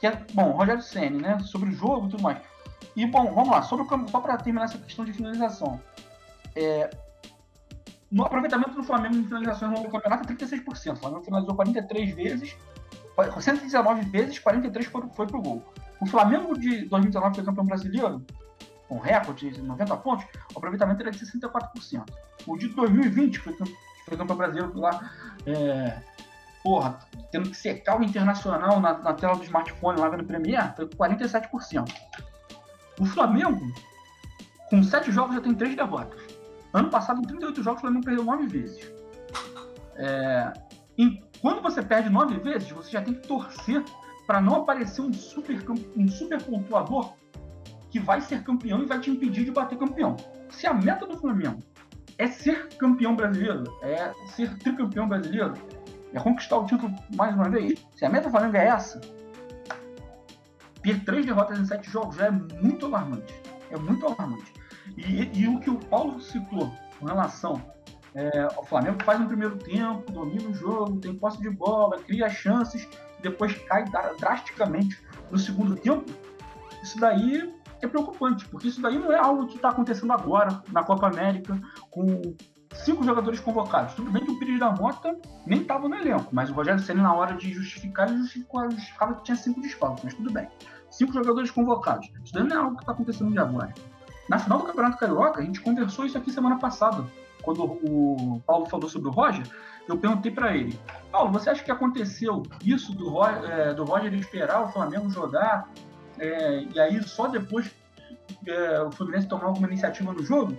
que 0.00 0.06
é, 0.06 0.24
bom, 0.32 0.52
Rogério 0.52 0.80
Senni, 0.80 1.20
né, 1.20 1.38
sobre 1.40 1.68
o 1.68 1.72
jogo 1.72 2.06
e 2.06 2.10
tudo 2.12 2.22
mais. 2.22 2.38
E, 2.96 3.04
bom, 3.04 3.34
vamos 3.34 3.50
lá, 3.50 3.60
sobre 3.60 3.84
o, 3.84 4.08
só 4.08 4.18
para 4.18 4.38
terminar 4.38 4.64
essa 4.64 4.78
questão 4.78 5.04
de 5.04 5.12
finalização. 5.12 5.78
É, 6.56 6.88
no 8.10 8.24
aproveitamento 8.24 8.70
do 8.70 8.82
Flamengo 8.82 9.16
em 9.16 9.24
finalizações 9.24 9.78
no 9.78 9.90
campeonato 9.90 10.32
é 10.32 10.34
36%. 10.34 10.92
O 10.92 10.96
Flamengo 10.96 11.22
finalizou 11.22 11.54
43 11.54 12.14
vezes, 12.14 12.56
119 13.40 14.06
vezes, 14.06 14.38
43 14.38 14.86
foi, 14.86 15.02
foi 15.14 15.26
pro 15.26 15.42
gol. 15.42 15.62
O 16.00 16.06
Flamengo 16.06 16.58
de 16.58 16.86
2019 16.86 17.34
foi 17.34 17.44
campeão 17.44 17.66
brasileiro, 17.66 18.24
com 18.88 18.98
recorde 18.98 19.50
de 19.50 19.60
90 19.60 19.96
pontos, 19.98 20.24
o 20.54 20.58
aproveitamento 20.58 21.02
era 21.02 21.10
de 21.10 21.18
64%. 21.18 22.08
O 22.46 22.56
de 22.56 22.68
2020 22.68 23.38
foi, 23.38 23.54
foi 24.06 24.16
campeão 24.16 24.36
brasileiro 24.36 24.78
lá, 24.78 25.10
é, 25.46 26.00
porra, 26.62 26.98
tendo 27.30 27.50
que 27.50 27.56
secar 27.56 27.98
o 27.98 28.04
internacional 28.04 28.80
na, 28.80 28.98
na 28.98 29.12
tela 29.12 29.36
do 29.36 29.44
smartphone 29.44 30.00
lá 30.00 30.08
vendo 30.08 30.24
Premier, 30.24 30.74
foi 30.76 30.86
47%. 30.86 31.92
O 33.00 33.04
Flamengo, 33.06 33.72
com 34.70 34.82
7 34.82 35.10
jogos, 35.10 35.34
já 35.34 35.40
tem 35.40 35.54
3 35.54 35.76
derrotas. 35.76 36.20
Ano 36.72 36.88
passado, 36.88 37.20
em 37.20 37.26
38 37.26 37.62
jogos, 37.62 37.78
o 37.78 37.82
Flamengo 37.82 38.04
perdeu 38.04 38.24
9 38.24 38.46
vezes. 38.46 38.92
É, 39.96 40.52
em, 40.96 41.22
quando 41.40 41.60
você 41.60 41.82
perde 41.82 42.08
9 42.08 42.38
vezes, 42.38 42.70
você 42.70 42.90
já 42.90 43.02
tem 43.02 43.14
que 43.14 43.26
torcer 43.26 43.82
para 44.26 44.40
não 44.40 44.56
aparecer 44.56 45.02
um 45.02 45.12
super, 45.12 45.58
um 45.96 46.08
super 46.08 46.42
pontuador 46.42 47.14
que 47.90 47.98
vai 47.98 48.20
ser 48.20 48.42
campeão 48.42 48.82
e 48.82 48.86
vai 48.86 48.98
te 49.00 49.10
impedir 49.10 49.44
de 49.44 49.50
bater 49.50 49.78
campeão. 49.78 50.16
Se 50.50 50.66
a 50.66 50.72
meta 50.72 51.06
do 51.06 51.18
Flamengo 51.18 51.62
é 52.22 52.28
ser 52.28 52.68
campeão 52.78 53.16
brasileiro, 53.16 53.64
é 53.82 54.12
ser 54.28 54.56
tricampeão 54.58 55.08
brasileiro, 55.08 55.54
é 56.14 56.20
conquistar 56.20 56.56
o 56.58 56.66
título 56.66 56.94
mais 57.16 57.34
uma 57.34 57.50
vez, 57.50 57.84
se 57.96 58.04
a 58.04 58.08
meta 58.08 58.28
do 58.28 58.30
Flamengo 58.30 58.56
é 58.56 58.68
essa, 58.68 59.00
ter 60.82 61.04
três 61.04 61.26
derrotas 61.26 61.58
em 61.58 61.66
sete 61.66 61.90
jogos 61.90 62.14
já 62.16 62.26
é 62.26 62.30
muito 62.30 62.86
alarmante. 62.86 63.34
É 63.70 63.76
muito 63.76 64.06
alarmante. 64.06 64.52
E, 64.96 65.30
e 65.32 65.48
o 65.48 65.58
que 65.58 65.70
o 65.70 65.78
Paulo 65.78 66.20
citou 66.20 66.72
com 66.98 67.06
relação 67.06 67.60
é, 68.14 68.42
ao 68.42 68.64
Flamengo 68.66 69.02
faz 69.02 69.18
no 69.18 69.26
primeiro 69.26 69.56
tempo, 69.56 70.12
domina 70.12 70.48
o 70.48 70.54
jogo, 70.54 71.00
tem 71.00 71.14
posse 71.14 71.40
de 71.40 71.50
bola, 71.50 71.98
cria 72.00 72.28
chances, 72.28 72.86
depois 73.20 73.54
cai 73.66 73.84
drasticamente 74.18 75.00
no 75.30 75.38
segundo 75.38 75.74
tempo, 75.74 76.12
isso 76.82 77.00
daí 77.00 77.52
é 77.82 77.88
preocupante, 77.88 78.46
porque 78.48 78.68
isso 78.68 78.80
daí 78.80 78.98
não 78.98 79.12
é 79.12 79.18
algo 79.18 79.46
que 79.46 79.56
está 79.56 79.70
acontecendo 79.70 80.12
agora 80.12 80.62
na 80.72 80.84
Copa 80.84 81.08
América, 81.08 81.60
com 81.90 82.34
cinco 82.74 83.04
jogadores 83.04 83.40
convocados. 83.40 83.94
Tudo 83.94 84.10
bem 84.10 84.24
que 84.24 84.30
o 84.30 84.38
Pires 84.38 84.60
da 84.60 84.70
Mota 84.70 85.18
nem 85.44 85.60
estava 85.60 85.88
no 85.88 85.96
elenco, 85.96 86.28
mas 86.32 86.48
o 86.48 86.54
Rogério 86.54 86.80
Senna, 86.80 87.02
na 87.02 87.14
hora 87.14 87.34
de 87.34 87.52
justificar, 87.52 88.08
ele 88.08 88.18
justificava 88.18 89.14
que 89.14 89.24
tinha 89.24 89.36
cinco 89.36 89.60
desfalques, 89.60 90.04
mas 90.04 90.14
tudo 90.14 90.32
bem. 90.32 90.48
Cinco 90.90 91.12
jogadores 91.12 91.50
convocados. 91.50 92.08
Isso 92.24 92.32
daí 92.32 92.44
não 92.44 92.56
é 92.56 92.58
algo 92.60 92.76
que 92.76 92.82
está 92.82 92.92
acontecendo 92.92 93.32
de 93.32 93.38
agora. 93.38 93.74
Na 94.28 94.38
final 94.38 94.60
do 94.60 94.64
Campeonato 94.64 94.98
Carioca, 94.98 95.40
a 95.40 95.44
gente 95.44 95.60
conversou 95.60 96.06
isso 96.06 96.16
aqui 96.16 96.30
semana 96.30 96.58
passada, 96.58 97.04
quando 97.42 97.64
o 97.64 98.40
Paulo 98.46 98.66
falou 98.66 98.88
sobre 98.88 99.08
o 99.08 99.10
Roger, 99.10 99.44
eu 99.88 99.98
perguntei 99.98 100.30
para 100.30 100.56
ele, 100.56 100.78
Paulo, 101.10 101.32
você 101.32 101.50
acha 101.50 101.64
que 101.64 101.72
aconteceu 101.72 102.44
isso 102.64 102.94
do, 102.94 103.08
Roger, 103.08 103.50
é, 103.50 103.74
do 103.74 103.84
Roger 103.84 104.14
esperar 104.14 104.62
o 104.62 104.68
Flamengo 104.68 105.10
jogar 105.10 105.68
é, 106.18 106.64
e 106.64 106.80
aí 106.80 107.02
só 107.02 107.28
depois 107.28 107.70
é, 108.46 108.82
o 108.82 108.92
Fluminense 108.92 109.28
tomar 109.28 109.46
alguma 109.46 109.68
iniciativa 109.68 110.12
no 110.12 110.22
jogo. 110.22 110.56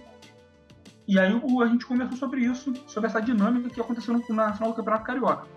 E 1.08 1.20
aí 1.20 1.34
o, 1.34 1.62
a 1.62 1.68
gente 1.68 1.86
conversou 1.86 2.18
sobre 2.18 2.42
isso, 2.42 2.74
sobre 2.88 3.10
essa 3.10 3.22
dinâmica 3.22 3.70
que 3.70 3.82
aconteceu 3.82 4.14
no, 4.14 4.36
na 4.36 4.54
final 4.54 4.70
do 4.70 4.76
Campeonato 4.76 5.06
Carioca. 5.06 5.48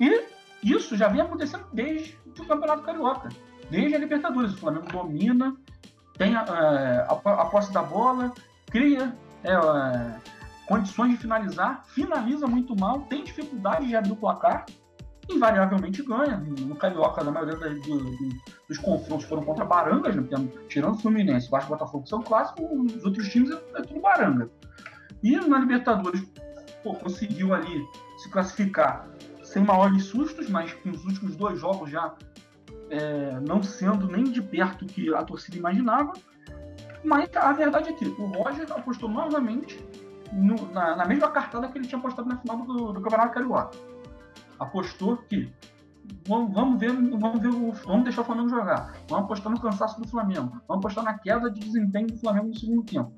E 0.00 0.24
isso 0.62 0.96
já 0.96 1.08
vem 1.08 1.20
acontecendo 1.20 1.66
desde 1.72 2.18
o 2.38 2.46
Campeonato 2.46 2.82
Carioca, 2.82 3.28
desde 3.70 3.94
a 3.94 3.98
Libertadores. 3.98 4.54
O 4.54 4.56
Flamengo 4.56 4.86
domina, 4.90 5.54
tem 6.16 6.34
a, 6.34 6.40
a, 6.42 7.12
a 7.12 7.44
posse 7.46 7.72
da 7.72 7.82
bola, 7.82 8.32
cria 8.70 9.14
é, 9.42 9.52
é, 9.52 10.20
condições 10.66 11.10
de 11.10 11.18
finalizar, 11.18 11.84
finaliza 11.88 12.46
muito 12.46 12.74
mal, 12.78 13.02
tem 13.02 13.24
dificuldade 13.24 13.86
de 13.86 13.96
abrir 13.96 14.12
o 14.12 14.16
placar 14.16 14.64
invariavelmente 15.30 16.02
ganha. 16.02 16.36
No 16.36 16.74
Carioca, 16.76 17.22
na 17.22 17.30
maioria 17.30 17.56
das, 17.56 17.80
do, 17.80 17.98
do, 17.98 18.28
dos 18.68 18.78
confrontos 18.78 19.26
foram 19.26 19.42
contra 19.42 19.64
barangas, 19.64 20.14
né? 20.14 20.24
tirando 20.68 20.94
o 20.94 20.98
Fluminense, 20.98 21.50
Vasco 21.50 21.70
Botafogo 21.70 22.06
são 22.06 22.22
clássicos, 22.22 22.94
os 22.94 23.04
outros 23.04 23.28
times 23.28 23.50
é, 23.50 23.78
é 23.78 23.82
tudo 23.82 24.00
baranga. 24.00 24.50
E 25.22 25.36
na 25.36 25.58
Libertadores, 25.58 26.22
pô, 26.82 26.94
conseguiu 26.94 27.54
ali 27.54 27.84
se 28.18 28.28
classificar 28.30 29.08
sem 29.42 29.64
maiores 29.64 30.04
sustos, 30.04 30.48
mas 30.48 30.72
com 30.72 30.90
os 30.90 31.04
últimos 31.04 31.36
dois 31.36 31.58
jogos 31.58 31.90
já 31.90 32.14
é, 32.90 33.40
não 33.40 33.62
sendo 33.62 34.06
nem 34.06 34.24
de 34.24 34.42
perto 34.42 34.84
o 34.84 34.86
que 34.86 35.14
a 35.14 35.22
torcida 35.22 35.56
imaginava. 35.56 36.12
Mas 37.02 37.28
a 37.36 37.52
verdade 37.52 37.90
é 37.90 37.92
que 37.92 38.06
o 38.06 38.26
Roger 38.26 38.66
apostou 38.72 39.08
novamente 39.08 39.78
no, 40.32 40.70
na, 40.72 40.96
na, 40.96 41.04
mesma 41.04 41.30
cartada 41.30 41.68
que 41.68 41.76
ele 41.76 41.86
tinha 41.86 41.98
apostado 41.98 42.28
na 42.28 42.38
final 42.38 42.58
do, 42.58 42.92
do 42.92 43.00
Campeonato 43.00 43.34
Carioca 43.34 43.93
apostou 44.58 45.16
que 45.16 45.52
vamos, 46.26 46.54
vamos 46.54 46.80
ver, 46.80 46.92
vamos 46.92 47.40
ver, 47.40 47.48
o, 47.48 47.72
vamos 47.72 48.04
deixar 48.04 48.22
o 48.22 48.24
Flamengo 48.24 48.48
jogar, 48.48 48.92
vamos 49.08 49.24
apostar 49.24 49.52
no 49.52 49.60
cansaço 49.60 50.00
do 50.00 50.08
Flamengo, 50.08 50.60
vamos 50.68 50.84
apostar 50.84 51.04
na 51.04 51.18
queda 51.18 51.50
de 51.50 51.60
desempenho 51.60 52.06
do 52.08 52.18
Flamengo 52.18 52.48
no 52.48 52.58
segundo 52.58 52.82
tempo. 52.84 53.12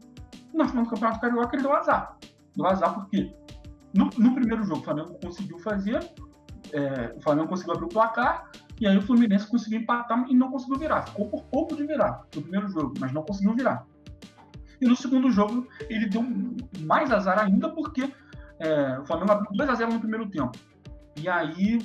No 0.52 0.66
final 0.68 0.84
do 0.84 0.90
Campeonato 0.90 1.20
Carioca 1.20 1.56
ele 1.56 1.62
deu 1.62 1.74
azar. 1.74 2.16
Deu 2.56 2.66
azar 2.66 2.94
porque 2.94 3.34
no, 3.94 4.10
no 4.18 4.34
primeiro 4.34 4.64
jogo 4.64 4.80
o 4.80 4.84
Flamengo 4.84 5.18
conseguiu 5.22 5.58
fazer, 5.58 5.98
é, 6.72 7.14
o 7.16 7.20
Flamengo 7.20 7.48
conseguiu 7.48 7.74
abrir 7.74 7.86
o 7.86 7.88
placar, 7.88 8.50
e 8.80 8.86
aí 8.86 8.96
o 8.96 9.02
Fluminense 9.02 9.46
conseguiu 9.46 9.80
empatar 9.80 10.26
e 10.28 10.34
não 10.34 10.50
conseguiu 10.50 10.78
virar. 10.78 11.02
Ficou 11.02 11.28
por 11.28 11.44
pouco 11.44 11.76
de 11.76 11.86
virar 11.86 12.22
no 12.34 12.42
primeiro 12.42 12.68
jogo, 12.68 12.94
mas 12.98 13.12
não 13.12 13.22
conseguiu 13.22 13.54
virar. 13.54 13.86
E 14.80 14.86
no 14.86 14.94
segundo 14.94 15.30
jogo 15.30 15.66
ele 15.88 16.06
deu 16.08 16.24
mais 16.80 17.10
azar 17.10 17.38
ainda 17.38 17.70
porque 17.70 18.12
é, 18.58 18.98
o 18.98 19.06
Flamengo 19.06 19.32
abriu 19.32 19.50
2 19.52 19.70
a 19.70 19.74
0 19.74 19.92
no 19.94 20.00
primeiro 20.00 20.28
tempo. 20.28 20.58
E 21.16 21.28
aí, 21.28 21.78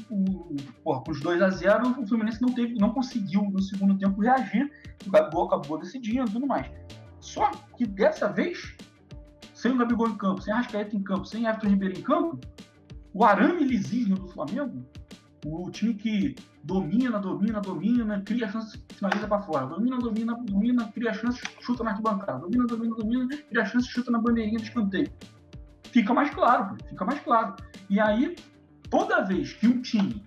com 0.84 1.04
os 1.08 1.22
2 1.22 1.42
a 1.42 1.50
0 1.50 2.02
o 2.02 2.08
Fluminense 2.08 2.42
não, 2.42 2.54
teve, 2.54 2.76
não 2.76 2.90
conseguiu 2.90 3.44
no 3.44 3.62
segundo 3.62 3.98
tempo 3.98 4.22
reagir, 4.22 4.70
o 5.08 5.10
Gabigol 5.10 5.46
acabou 5.46 5.80
decidindo 5.80 6.30
e 6.30 6.34
tudo 6.34 6.46
mais. 6.46 6.70
Só 7.20 7.50
que 7.78 7.86
dessa 7.86 8.28
vez, 8.28 8.76
sem 9.54 9.72
o 9.72 9.78
Gabigol 9.78 10.10
em 10.10 10.18
campo, 10.18 10.42
sem 10.42 10.54
Rascaeta 10.54 10.96
em 10.96 11.04
campo, 11.04 11.26
sem 11.26 11.46
Everton 11.46 11.68
Ribeiro 11.70 12.00
em 12.00 12.02
campo, 12.02 12.40
o 13.14 13.24
arame 13.24 13.64
lisismo 13.64 14.16
do 14.16 14.28
Flamengo, 14.28 14.84
o 15.46 15.70
time 15.72 15.94
que 15.94 16.36
domina, 16.64 17.20
domina, 17.20 17.62
domina, 17.62 18.22
cria 18.22 18.50
chances, 18.50 18.84
finaliza 18.90 19.28
para 19.28 19.42
fora, 19.42 19.66
domina, 19.66 19.98
domina, 19.98 20.36
domina, 20.36 20.92
cria 20.92 21.14
chances, 21.14 21.42
chuta 21.62 21.84
na 21.84 21.92
arquibancada, 21.92 22.40
domina, 22.40 22.66
domina, 22.66 22.96
domina, 22.96 23.28
cria 23.50 23.66
chances, 23.66 23.90
chuta 23.90 24.12
na 24.12 24.20
bandeirinha 24.20 24.60
de 24.60 24.66
escanteio. 24.66 25.12
Fica 25.84 26.14
mais 26.14 26.30
claro, 26.34 26.78
fica 26.88 27.06
mais 27.06 27.20
claro. 27.22 27.56
E 27.90 28.00
aí, 28.00 28.36
toda 28.92 29.24
vez 29.24 29.54
que 29.54 29.68
um 29.68 29.82
time 29.82 30.22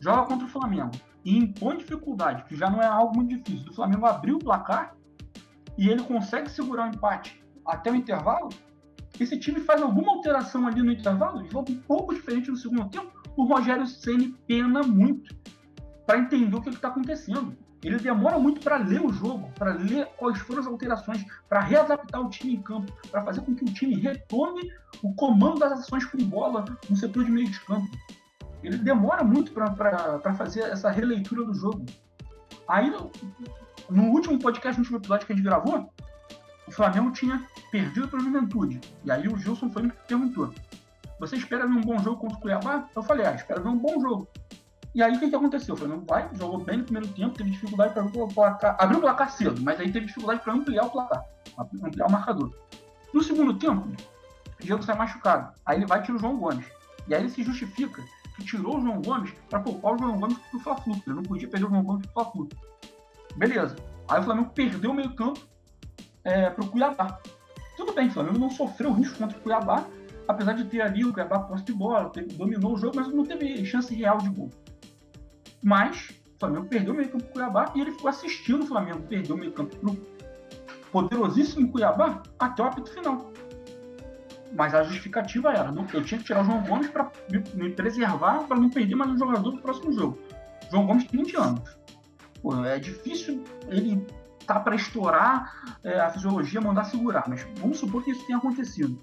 joga 0.00 0.26
contra 0.26 0.46
o 0.46 0.50
Flamengo 0.50 0.90
e 1.24 1.36
impõe 1.36 1.76
dificuldade, 1.76 2.44
que 2.44 2.56
já 2.56 2.68
não 2.68 2.80
é 2.80 2.86
algo 2.86 3.14
muito 3.14 3.36
difícil, 3.36 3.66
do 3.66 3.74
Flamengo 3.74 4.06
abrir 4.06 4.32
o 4.32 4.38
placar 4.38 4.96
e 5.76 5.88
ele 5.88 6.02
consegue 6.02 6.50
segurar 6.50 6.90
o 6.90 6.94
empate 6.94 7.44
até 7.64 7.92
o 7.92 7.94
intervalo, 7.94 8.48
esse 9.20 9.38
time 9.38 9.60
faz 9.60 9.82
alguma 9.82 10.12
alteração 10.12 10.66
ali 10.66 10.82
no 10.82 10.92
intervalo, 10.92 11.44
e 11.44 11.48
volta 11.48 11.70
um 11.70 11.80
pouco 11.80 12.14
diferente 12.14 12.50
no 12.50 12.56
segundo 12.56 12.88
tempo, 12.88 13.12
o 13.36 13.44
Rogério 13.44 13.86
Ceni 13.86 14.34
pena 14.46 14.82
muito 14.82 15.36
para 16.06 16.18
entender 16.18 16.56
o 16.56 16.62
que 16.62 16.70
está 16.70 16.88
acontecendo. 16.88 17.56
Ele 17.82 17.98
demora 17.98 18.38
muito 18.38 18.60
para 18.60 18.76
ler 18.76 19.00
o 19.00 19.12
jogo, 19.12 19.52
para 19.56 19.72
ler 19.72 20.06
quais 20.16 20.38
foram 20.38 20.60
as 20.60 20.66
alterações, 20.66 21.24
para 21.48 21.60
readaptar 21.60 22.20
o 22.20 22.28
time 22.28 22.54
em 22.54 22.62
campo, 22.62 22.92
para 23.10 23.22
fazer 23.22 23.40
com 23.42 23.54
que 23.54 23.64
o 23.64 23.72
time 23.72 23.94
retome 23.94 24.72
o 25.02 25.14
comando 25.14 25.60
das 25.60 25.72
ações 25.72 26.04
com 26.04 26.18
bola 26.18 26.64
no 26.90 26.96
setor 26.96 27.24
de 27.24 27.30
meio 27.30 27.48
de 27.48 27.60
campo. 27.60 27.88
Ele 28.62 28.78
demora 28.78 29.22
muito 29.22 29.52
para 29.52 30.34
fazer 30.34 30.62
essa 30.62 30.90
releitura 30.90 31.44
do 31.44 31.54
jogo. 31.54 31.86
Aí, 32.66 32.92
no, 33.88 34.02
último 34.10 34.38
podcast, 34.38 34.76
no 34.76 34.82
último 34.82 34.98
episódio 34.98 35.26
que 35.26 35.32
a 35.32 35.36
gente 35.36 35.44
gravou, 35.44 35.92
o 36.66 36.72
Flamengo 36.72 37.12
tinha 37.12 37.46
perdido 37.70 38.08
para 38.08 38.18
o 38.18 38.22
Juventude. 38.22 38.80
E 39.04 39.10
aí 39.10 39.28
o 39.28 39.38
Gilson 39.38 39.70
foi 39.70 39.84
me 39.84 39.92
perguntou: 40.08 40.52
Você 41.20 41.36
espera 41.36 41.66
ver 41.66 41.74
um 41.74 41.80
bom 41.80 41.98
jogo 42.00 42.20
contra 42.20 42.36
o 42.36 42.40
Cuiabá? 42.40 42.88
Eu 42.94 43.02
falei: 43.04 43.24
Ah, 43.24 43.34
espero 43.34 43.62
ver 43.62 43.68
um 43.68 43.78
bom 43.78 44.00
jogo. 44.00 44.28
E 44.98 45.02
aí 45.02 45.14
o 45.14 45.20
que, 45.20 45.30
que 45.30 45.36
aconteceu? 45.36 45.76
O 45.76 45.78
Flamengo 45.78 46.04
vai, 46.08 46.28
jogou 46.32 46.58
bem 46.58 46.78
no 46.78 46.82
primeiro 46.82 47.06
tempo, 47.14 47.38
teve 47.38 47.50
dificuldade 47.50 47.92
para 47.92 48.02
abrir 48.02 48.20
o 48.20 48.26
placar. 48.26 48.76
Abriu 48.80 48.98
o 48.98 49.02
placar 49.02 49.30
cedo, 49.30 49.62
mas 49.62 49.78
aí 49.78 49.92
teve 49.92 50.06
dificuldade 50.06 50.40
para 50.40 50.52
ampliar 50.52 50.86
o 50.86 50.90
placar, 50.90 51.24
ampliar 51.56 52.08
o 52.08 52.10
marcador. 52.10 52.52
No 53.14 53.22
segundo 53.22 53.54
tempo, 53.54 53.86
o 54.60 54.64
Diego 54.64 54.82
sai 54.82 54.96
machucado. 54.96 55.54
Aí 55.64 55.78
ele 55.78 55.86
vai 55.86 56.00
e 56.00 56.02
tira 56.02 56.16
o 56.16 56.20
João 56.20 56.36
Gomes. 56.36 56.66
E 57.06 57.14
aí 57.14 57.22
ele 57.22 57.30
se 57.30 57.44
justifica 57.44 58.02
que 58.34 58.44
tirou 58.44 58.78
o 58.78 58.80
João 58.80 59.00
Gomes 59.00 59.32
para 59.48 59.60
poupar 59.60 59.94
o 59.94 59.98
João 59.98 60.18
Gomes 60.18 60.36
pro 60.50 60.58
Fla-Flu. 60.58 61.00
Ele 61.06 61.14
não 61.14 61.22
podia 61.22 61.46
perder 61.46 61.66
o 61.66 61.70
João 61.70 61.84
Gomes 61.84 62.04
pro 62.06 62.14
Fla-Flu. 62.14 62.48
Beleza. 63.36 63.76
Aí 64.08 64.18
o 64.18 64.24
Flamengo 64.24 64.50
perdeu 64.50 64.90
o 64.90 64.94
meio 64.94 65.14
campo, 65.14 65.38
é, 66.24 66.50
para 66.50 66.64
o 66.64 66.68
Cuiabá. 66.68 67.20
Tudo 67.76 67.92
bem, 67.92 68.08
o 68.08 68.10
Flamengo 68.10 68.40
não 68.40 68.50
sofreu 68.50 68.92
risco 68.94 69.16
contra 69.16 69.38
o 69.38 69.40
Cuiabá, 69.42 69.86
apesar 70.26 70.54
de 70.54 70.64
ter 70.64 70.80
ali 70.80 71.04
o 71.04 71.12
Cuiabá 71.12 71.38
posse 71.38 71.62
de 71.62 71.72
bola, 71.72 72.10
dominou 72.32 72.74
o 72.74 72.76
jogo, 72.76 72.96
mas 72.96 73.06
não 73.06 73.24
teve 73.24 73.64
chance 73.64 73.94
real 73.94 74.18
de 74.18 74.30
gol. 74.30 74.50
Mas 75.62 76.10
o 76.36 76.38
Flamengo 76.38 76.66
perdeu 76.66 76.92
o 76.94 76.96
meio 76.96 77.08
campo 77.08 77.24
para 77.24 77.30
o 77.30 77.32
Cuiabá 77.32 77.72
e 77.74 77.80
ele 77.80 77.92
ficou 77.92 78.08
assistindo 78.08 78.62
o 78.62 78.66
Flamengo 78.66 79.00
perder 79.00 79.32
o 79.32 79.36
meio 79.36 79.52
campo 79.52 79.76
para 79.76 79.90
o 79.90 79.96
poderosíssimo 80.92 81.70
Cuiabá 81.70 82.22
até 82.38 82.62
o 82.62 82.66
apito 82.66 82.90
final. 82.90 83.32
Mas 84.52 84.74
a 84.74 84.82
justificativa 84.82 85.52
era, 85.52 85.70
não, 85.70 85.86
eu 85.92 86.02
tinha 86.02 86.18
que 86.18 86.24
tirar 86.24 86.40
o 86.40 86.44
João 86.44 86.62
Gomes 86.62 86.88
para 86.88 87.10
me, 87.30 87.44
me, 87.54 87.70
preservar, 87.70 88.44
para 88.44 88.58
não 88.58 88.70
perder 88.70 88.94
mais 88.94 89.10
um 89.10 89.18
jogador 89.18 89.52
no 89.52 89.60
próximo 89.60 89.92
jogo. 89.92 90.18
João 90.70 90.86
Gomes 90.86 91.04
tem 91.04 91.22
20 91.22 91.36
anos. 91.36 91.78
Pô, 92.40 92.64
é 92.64 92.78
difícil 92.78 93.44
ele 93.68 94.06
tá 94.46 94.58
para 94.58 94.74
estourar 94.74 95.76
é, 95.84 96.00
a 96.00 96.08
fisiologia, 96.08 96.60
mandar 96.60 96.84
segurar, 96.84 97.24
mas 97.28 97.46
vamos 97.60 97.78
supor 97.78 98.02
que 98.02 98.12
isso 98.12 98.24
tenha 98.26 98.38
acontecido. 98.38 98.98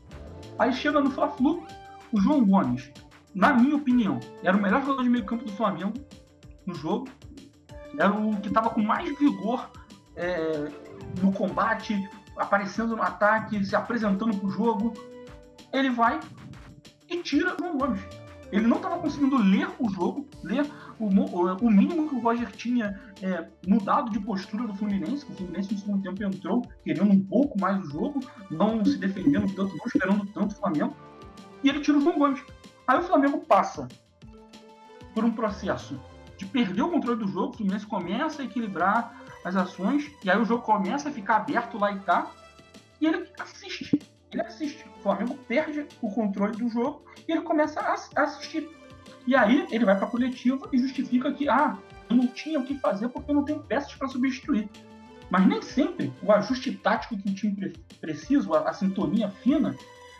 Aí 0.57 0.73
chega 0.73 0.99
no 0.99 1.11
Fla-Flu, 1.11 1.63
o 2.11 2.19
João 2.19 2.43
Gomes, 2.43 2.91
na 3.33 3.53
minha 3.53 3.75
opinião, 3.75 4.19
era 4.41 4.57
o 4.57 4.61
melhor 4.61 4.81
jogador 4.81 5.03
de 5.03 5.09
meio 5.09 5.25
campo 5.25 5.45
do 5.45 5.51
Flamengo 5.51 5.93
no 6.65 6.73
jogo, 6.75 7.07
era 7.97 8.11
o 8.11 8.35
que 8.41 8.47
estava 8.47 8.69
com 8.69 8.81
mais 8.81 9.17
vigor 9.17 9.69
é, 10.15 10.69
no 11.21 11.31
combate, 11.31 11.97
aparecendo 12.37 12.95
no 12.95 13.01
ataque, 13.01 13.63
se 13.63 13.75
apresentando 13.75 14.35
para 14.37 14.47
o 14.47 14.51
jogo. 14.51 14.93
Ele 15.71 15.89
vai 15.89 16.19
e 17.09 17.17
tira 17.21 17.55
o 17.55 17.77
Gomes. 17.77 18.01
Ele 18.51 18.67
não 18.67 18.77
estava 18.77 18.99
conseguindo 18.99 19.37
ler 19.37 19.67
o 19.79 19.89
jogo, 19.89 20.27
ler 20.43 20.65
o, 20.99 21.07
o, 21.07 21.69
mínimo 21.69 22.07
que 22.07 22.15
o 22.15 22.19
Roger 22.19 22.49
tinha 22.51 23.01
é, 23.21 23.47
mudado 23.67 24.11
de 24.11 24.19
postura 24.19 24.67
do 24.67 24.75
Fluminense, 24.75 25.25
que 25.25 25.31
o 25.31 25.35
Fluminense 25.35 25.73
no 25.73 25.79
segundo 25.79 26.03
tempo 26.03 26.23
entrou 26.23 26.61
querendo 26.83 27.11
um 27.11 27.19
pouco 27.19 27.59
mais 27.59 27.79
o 27.81 27.89
jogo, 27.89 28.19
não 28.49 28.83
se 28.85 28.97
defendendo 28.97 29.53
tanto, 29.53 29.75
não 29.75 29.85
esperando 29.85 30.25
tanto 30.27 30.53
o 30.53 30.55
Flamengo, 30.55 30.95
e 31.63 31.69
ele 31.69 31.81
tira 31.81 31.97
o 31.97 32.01
João 32.01 32.17
Gomes. 32.17 32.41
Aí 32.87 32.99
o 32.99 33.03
Flamengo 33.03 33.39
passa 33.39 33.87
por 35.13 35.25
um 35.25 35.31
processo 35.31 35.99
de 36.37 36.45
perder 36.45 36.81
o 36.81 36.89
controle 36.89 37.19
do 37.19 37.27
jogo, 37.27 37.53
o 37.53 37.57
Fluminense 37.57 37.85
começa 37.85 38.41
a 38.41 38.45
equilibrar 38.45 39.21
as 39.43 39.55
ações, 39.55 40.11
e 40.23 40.29
aí 40.29 40.37
o 40.37 40.45
jogo 40.45 40.63
começa 40.63 41.09
a 41.09 41.11
ficar 41.11 41.37
aberto 41.37 41.77
lá 41.77 41.91
e 41.91 41.99
cá, 41.99 42.31
e 42.99 43.07
ele 43.07 43.27
assiste. 43.39 43.99
Ele 44.31 44.41
assiste. 44.41 44.85
O 44.97 45.01
Flamengo 45.01 45.37
perde 45.47 45.85
o 46.01 46.11
controle 46.11 46.57
do 46.57 46.67
jogo 46.69 47.05
e 47.27 47.31
ele 47.31 47.41
começa 47.41 47.79
a 47.79 48.23
assistir. 48.23 48.69
E 49.25 49.35
aí 49.35 49.67
ele 49.71 49.85
vai 49.85 49.95
para 49.95 50.07
a 50.07 50.09
coletiva 50.09 50.67
e 50.73 50.77
justifica 50.77 51.31
que, 51.31 51.47
ah, 51.47 51.77
eu 52.09 52.15
não 52.15 52.27
tinha 52.27 52.59
o 52.59 52.63
que 52.63 52.75
fazer 52.79 53.09
porque 53.09 53.31
eu 53.31 53.35
não 53.35 53.45
tenho 53.45 53.59
peças 53.59 53.93
para 53.95 54.07
substituir. 54.07 54.69
Mas 55.29 55.47
nem 55.47 55.61
sempre 55.61 56.13
o 56.21 56.31
ajuste 56.31 56.71
tático 56.75 57.17
que 57.17 57.29
o 57.29 57.33
time 57.33 57.73
precisa, 57.99 58.57
a, 58.57 58.69
a 58.69 58.73
sintonia 58.73 59.29
fina, 59.29 59.75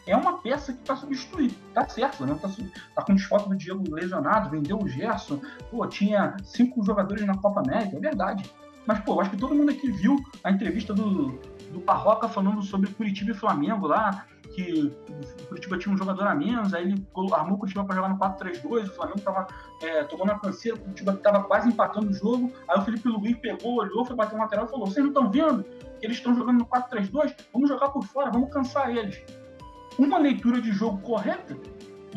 é 0.06 0.16
uma 0.16 0.38
peça 0.39 0.74
que 0.74 0.80
está 0.80 0.95
substituir. 0.95 1.51
Tá 1.74 1.88
certo, 1.88 2.26
né? 2.26 2.38
Tá, 2.41 2.49
tá 2.95 3.03
com 3.03 3.16
desfoque 3.16 3.49
do 3.49 3.56
Diego 3.56 3.84
lesionado, 3.93 4.49
vendeu 4.49 4.78
o 4.78 4.88
Gerson, 4.88 5.41
pô, 5.72 5.86
tinha 5.88 6.36
cinco 6.43 6.84
jogadores 6.84 7.26
na 7.26 7.38
Copa 7.38 7.62
América, 7.62 7.97
é 7.97 7.99
verdade. 7.99 8.49
Mas, 8.86 8.99
pô, 8.99 9.20
acho 9.20 9.32
que 9.32 9.38
todo 9.38 9.56
mundo 9.56 9.72
aqui 9.72 9.89
viu 9.89 10.16
a 10.43 10.51
entrevista 10.51 10.93
do, 10.93 11.39
do 11.72 11.80
Barroca 11.80 12.30
falando 12.30 12.62
sobre 12.62 12.91
Curitiba 12.91 13.32
e 13.32 13.34
Flamengo 13.34 13.88
lá, 13.88 14.26
que 14.53 14.93
o 15.12 15.47
Curitiba 15.47 15.78
tinha 15.78 15.93
um 15.93 15.97
jogador 15.97 16.28
a 16.28 16.36
menos, 16.36 16.74
aí 16.74 16.84
ele 16.84 17.08
armou 17.34 17.56
o 17.56 17.58
Curitiba 17.58 17.84
para 17.84 17.95
jogar 17.95 18.10
no 18.10 18.20
4-3-2, 18.20 18.86
o 18.86 18.93
Flamengo 18.93 19.18
estava 19.18 19.47
é, 19.82 20.03
tomando 20.03 20.32
a 20.32 20.39
canseira, 20.39 20.78
o 20.78 20.82
Curitiba 20.82 21.14
estava 21.14 21.43
quase 21.43 21.68
empatando 21.68 22.10
o 22.10 22.14
jogo, 22.14 22.53
aí 22.68 22.80
o 22.80 22.84
Felipe 22.84 23.10
Luiz 23.10 23.36
pegou, 23.38 23.80
olhou, 23.80 24.06
foi 24.06 24.16
bater 24.16 24.36
o 24.36 24.39
lateral 24.39 24.66
e 24.66 24.70
falou, 24.70 24.86
vocês 24.86 25.03
não 25.03 25.12
estão 25.12 25.32
vendo 25.32 25.64
que 25.99 26.06
eles 26.06 26.18
estão 26.18 26.36
jogando 26.36 26.60
no 26.60 26.66
4-3-2? 26.68 27.36
Vamos 27.51 27.70
jogar 27.70 27.89
por 27.89 28.03
fora, 28.06 28.30
vamos 28.30 28.53
cansar 28.53 28.95
eles. 28.95 29.22
Uma 29.98 30.18
leitura 30.18 30.62
de 30.62 30.72
jogo 30.72 31.02
correta 31.02 31.58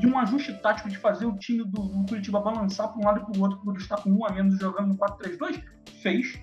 e 0.01 0.07
um 0.07 0.19
ajuste 0.19 0.53
tático 0.61 0.89
de 0.89 0.97
fazer 0.97 1.27
o 1.27 1.37
time 1.37 1.65
do, 1.65 1.83
do 1.83 2.07
Curitiba 2.07 2.41
balançar 2.41 2.89
para 2.89 3.01
um 3.01 3.05
lado 3.05 3.21
e 3.21 3.25
para 3.25 3.39
o 3.39 3.43
outro, 3.43 3.59
por 3.61 3.77
estar 3.77 3.97
com 3.97 4.11
um 4.11 4.25
a 4.25 4.33
menos 4.33 4.59
jogando 4.59 4.89
no 4.89 4.97
4-3-2, 4.97 5.63
fez 6.03 6.41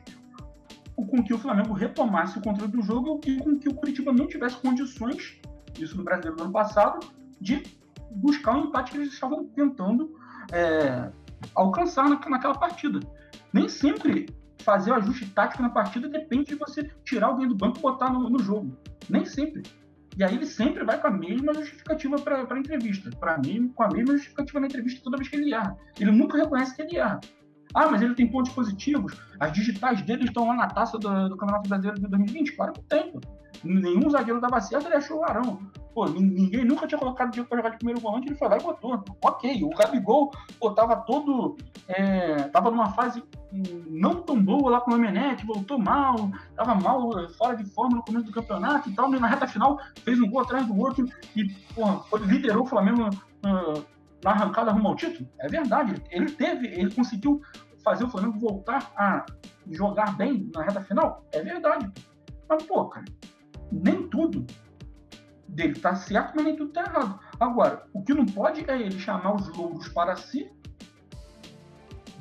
com 0.96 1.24
que 1.24 1.34
o 1.34 1.38
Flamengo 1.38 1.74
retomasse 1.74 2.38
o 2.38 2.42
controle 2.42 2.72
do 2.72 2.82
jogo 2.82 3.20
e 3.26 3.38
com 3.38 3.58
que 3.58 3.70
o 3.70 3.74
Curitiba 3.74 4.14
não 4.14 4.28
tivesse 4.28 4.58
condições 4.58 5.40
isso 5.82 5.98
no 5.98 6.04
Brasileiro 6.04 6.38
do 6.38 6.44
ano 6.44 6.54
passado, 6.54 7.06
de 7.40 7.64
buscar 8.12 8.56
o 8.56 8.68
empate 8.68 8.92
que 8.92 8.98
eles 8.98 9.14
estavam 9.14 9.46
tentando 9.48 10.16
é, 10.52 11.12
alcançar 11.54 12.08
na, 12.10 12.20
naquela 12.30 12.58
partida. 12.58 13.00
Nem 13.52 13.68
sempre 13.68 14.28
fazer 14.60 14.92
o 14.92 14.96
ajuste 14.96 15.28
tático 15.28 15.62
na 15.62 15.70
partida 15.70 16.08
depende 16.08 16.46
de 16.46 16.56
você 16.56 16.84
tirar 17.04 17.28
alguém 17.28 17.48
do 17.48 17.56
banco 17.56 17.78
e 17.78 17.82
botar 17.82 18.12
no, 18.12 18.30
no 18.30 18.40
jogo. 18.40 18.76
Nem 19.10 19.26
sempre. 19.26 19.64
E 20.18 20.24
aí 20.24 20.36
ele 20.36 20.46
sempre 20.46 20.84
vai 20.84 21.00
com 21.00 21.08
a 21.08 21.12
mesma 21.12 21.54
justificativa 21.54 22.18
para 22.20 22.48
a 22.50 22.60
entrevista. 22.60 23.10
Para 23.20 23.38
mim, 23.38 23.70
com 23.76 23.84
a 23.84 23.90
mesma 23.90 24.14
justificativa 24.14 24.60
na 24.62 24.68
entrevista 24.68 25.04
toda 25.04 25.18
vez 25.18 25.30
que 25.30 25.36
ele 25.36 25.54
erra. 25.54 25.76
Ele 26.00 26.12
nunca 26.12 26.38
reconhece 26.38 26.76
que 26.76 26.82
ele 26.84 26.98
erra. 26.98 27.20
Ah, 27.76 27.92
mas 27.92 28.02
ele 28.02 28.16
tem 28.16 28.26
pontos 28.26 28.54
positivos. 28.54 29.14
As 29.38 29.52
digitais 29.52 30.02
dele 30.02 30.24
estão 30.24 30.48
lá 30.48 30.56
na 30.56 30.68
taça 30.68 30.98
do, 30.98 31.30
do 31.30 31.36
Campeonato 31.36 31.68
Brasileiro 31.68 32.00
de 32.00 32.08
2020. 32.08 32.56
Claro 32.56 32.74
que 32.74 32.82
tem. 32.84 33.14
Nenhum 33.64 34.10
zagueiro 34.10 34.40
dava 34.40 34.62
certo, 34.62 34.86
ele 34.86 34.96
achou 34.96 35.20
o 35.20 35.24
Arão. 35.24 35.60
Pô, 35.94 36.06
ninguém 36.06 36.66
nunca 36.66 36.88
tinha 36.88 37.00
colocado 37.00 37.30
o 37.30 37.32
Diego 37.32 37.48
pra 37.48 37.58
jogar 37.58 37.70
de 37.70 37.78
primeiro 37.78 38.02
volante, 38.02 38.28
ele 38.28 38.36
foi 38.36 38.48
lá 38.48 38.58
e 38.58 38.64
botou. 38.64 39.04
Ok, 39.24 39.64
o 39.64 39.70
Gabigol, 39.70 40.32
pô, 40.60 40.72
tava 40.72 40.98
todo. 40.98 41.58
É, 41.88 42.44
tava 42.50 42.72
numa 42.72 42.92
fase 42.92 43.24
não 43.88 44.22
tão 44.22 44.42
boa 44.42 44.72
lá 44.72 44.82
com 44.82 44.92
o 44.92 44.96
Emenete, 44.96 45.46
voltou 45.46 45.80
mal, 45.80 46.16
tava 46.56 46.76
mal, 46.76 47.10
fora 47.38 47.56
de 47.56 47.64
forma 47.66 47.98
no 47.98 48.04
começo 48.04 48.26
do 48.26 48.32
campeonato 48.32 48.90
e 48.90 48.94
tal, 48.94 49.10
mas 49.10 49.22
na 49.22 49.28
reta 49.28 49.48
final 49.48 49.80
fez 50.04 50.20
um 50.20 50.30
gol 50.30 50.42
atrás 50.42 50.66
do 50.68 50.78
outro 50.78 51.08
e, 51.36 51.46
pô, 51.74 52.18
liderou 52.18 52.64
o 52.64 52.68
Flamengo 52.68 53.08
uh, 53.08 53.86
na 54.24 54.32
arrancada 54.32 54.72
rumo 54.72 54.90
ao 54.90 54.96
título. 54.96 55.30
É 55.40 55.48
verdade, 55.48 56.02
ele 56.10 56.32
teve, 56.32 56.68
ele 56.68 56.94
conseguiu 56.94 57.42
fazer 57.86 58.04
o 58.04 58.10
Flamengo 58.10 58.40
voltar 58.40 58.92
a 58.98 59.26
jogar 59.72 60.18
bem 60.18 60.50
na 60.54 60.64
reta 60.64 60.82
final. 60.82 61.24
É 61.32 61.42
verdade. 61.42 61.90
Mas, 62.50 62.64
pô, 62.64 62.86
cara, 62.90 63.06
nem 63.72 64.08
tudo 64.10 64.46
dele 65.48 65.74
está 65.74 65.96
certo, 65.96 66.34
mas 66.36 66.46
nem 66.46 66.56
tudo 66.56 66.70
está 66.70 66.82
errado. 66.82 67.20
Agora, 67.40 67.86
o 67.94 68.04
que 68.04 68.14
não 68.14 68.26
pode 68.26 68.70
é 68.70 68.82
ele 68.82 69.00
chamar 69.00 69.36
os 69.36 69.48
louros 69.56 69.88
para 69.90 70.16
si 70.16 70.52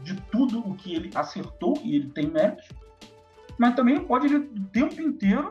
de 0.02 0.20
tudo 0.30 0.60
o 0.60 0.74
que 0.74 0.94
ele 0.94 1.10
acertou, 1.14 1.80
e 1.82 1.96
ele 1.96 2.10
tem 2.10 2.30
méritos, 2.30 2.68
mas 3.58 3.74
também 3.74 3.94
não 3.94 4.04
pode 4.04 4.26
ele, 4.26 4.36
o 4.36 4.64
tempo 4.66 5.00
inteiro 5.00 5.50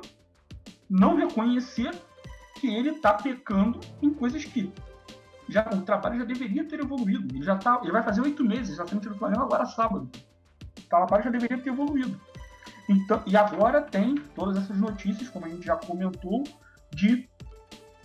não 0.87 1.15
reconhecer 1.15 1.91
que 2.61 2.67
ele 2.67 2.91
está 2.91 3.15
pecando 3.15 3.79
em 3.99 4.13
coisas 4.13 4.45
que 4.45 4.71
já, 5.49 5.67
o 5.73 5.81
trabalho 5.81 6.19
já 6.19 6.25
deveria 6.25 6.67
ter 6.67 6.79
evoluído. 6.79 7.35
Ele 7.35 7.43
já 7.43 7.55
tá, 7.55 7.79
ele 7.81 7.91
vai 7.91 8.03
fazer 8.03 8.21
oito 8.21 8.43
meses, 8.43 8.77
já 8.77 8.85
frente 8.85 9.09
do 9.09 9.15
Flamengo 9.15 9.43
agora 9.43 9.65
sábado. 9.65 10.09
O 10.77 10.89
trabalho 10.89 11.23
já 11.23 11.29
deveria 11.29 11.57
ter 11.57 11.69
evoluído. 11.69 12.19
Então, 12.87 13.21
e 13.25 13.35
agora 13.35 13.81
tem 13.81 14.15
todas 14.35 14.57
essas 14.57 14.77
notícias, 14.77 15.29
como 15.29 15.45
a 15.45 15.49
gente 15.49 15.65
já 15.65 15.75
comentou, 15.75 16.43
de 16.93 17.27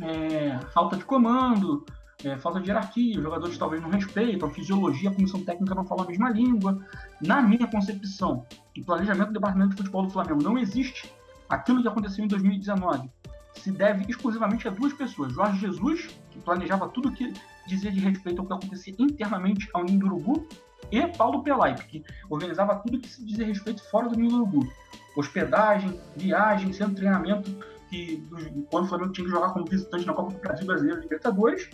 é, 0.00 0.58
falta 0.72 0.96
de 0.96 1.04
comando, 1.04 1.84
é, 2.24 2.36
falta 2.36 2.60
de 2.60 2.68
hierarquia, 2.68 3.16
os 3.16 3.22
jogadores 3.22 3.58
talvez 3.58 3.82
não 3.82 3.90
respeitam, 3.90 4.48
a 4.48 4.52
fisiologia, 4.52 5.10
a 5.10 5.14
comissão 5.14 5.44
técnica 5.44 5.74
não 5.74 5.84
fala 5.84 6.04
a 6.04 6.06
mesma 6.06 6.30
língua. 6.30 6.78
Na 7.20 7.42
minha 7.42 7.66
concepção, 7.66 8.44
o 8.76 8.84
planejamento 8.84 9.28
do 9.28 9.34
departamento 9.34 9.70
de 9.70 9.76
futebol 9.76 10.04
do 10.04 10.10
Flamengo 10.10 10.42
não 10.42 10.58
existe. 10.58 11.12
Aquilo 11.48 11.82
que 11.82 11.88
aconteceu 11.88 12.24
em 12.24 12.28
2019 12.28 13.10
se 13.54 13.72
deve 13.72 14.04
exclusivamente 14.08 14.68
a 14.68 14.70
duas 14.70 14.92
pessoas: 14.92 15.32
Jorge 15.32 15.60
Jesus, 15.60 16.08
planejava 16.38 16.88
tudo 16.88 17.12
que 17.12 17.32
dizia 17.66 17.90
de 17.90 18.00
respeito 18.00 18.40
ao 18.40 18.46
que 18.46 18.52
acontecia 18.52 18.94
internamente 18.98 19.68
ao 19.72 19.84
Ninho 19.84 20.00
do 20.00 20.06
Urubu, 20.06 20.48
e 20.90 21.06
Paulo 21.06 21.42
Pelaipe, 21.42 21.84
que 21.84 22.04
organizava 22.30 22.76
tudo 22.76 22.98
que 22.98 23.08
se 23.08 23.24
dizia 23.24 23.46
respeito 23.46 23.82
fora 23.90 24.08
do 24.08 24.16
Ninho 24.16 24.30
do 24.30 24.36
Urubu. 24.36 24.72
Hospedagem, 25.16 26.00
viagem, 26.16 26.72
centro 26.72 26.94
de 26.94 27.00
treinamento, 27.00 27.50
que 27.90 28.22
quando 28.70 28.84
o 28.84 28.88
Flamengo 28.88 29.12
tinha 29.12 29.26
que 29.26 29.30
jogar 29.30 29.52
como 29.52 29.64
visitante 29.64 30.06
na 30.06 30.12
Copa 30.12 30.32
do 30.32 30.38
Brasil 30.38 30.66
Brasileiro 30.66 31.00
Libertadores. 31.00 31.68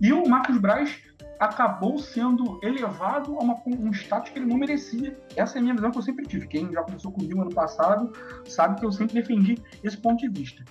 E 0.00 0.12
o 0.12 0.28
Marcos 0.28 0.58
Braz 0.58 1.00
acabou 1.38 1.98
sendo 1.98 2.60
elevado 2.62 3.36
a 3.36 3.38
uma, 3.42 3.60
um 3.66 3.90
status 3.92 4.30
que 4.30 4.38
ele 4.38 4.46
não 4.46 4.58
merecia. 4.58 5.18
Essa 5.36 5.56
é 5.56 5.60
a 5.60 5.62
minha 5.62 5.74
visão 5.74 5.90
que 5.90 5.98
eu 5.98 6.02
sempre 6.02 6.26
tive. 6.26 6.46
Quem 6.46 6.72
já 6.72 6.82
conversou 6.82 7.12
comigo 7.12 7.40
ano 7.40 7.54
passado 7.54 8.12
sabe 8.44 8.78
que 8.78 8.86
eu 8.86 8.92
sempre 8.92 9.14
defendi 9.14 9.58
esse 9.82 9.96
ponto 9.96 10.20
de 10.20 10.28
vista. 10.28 10.64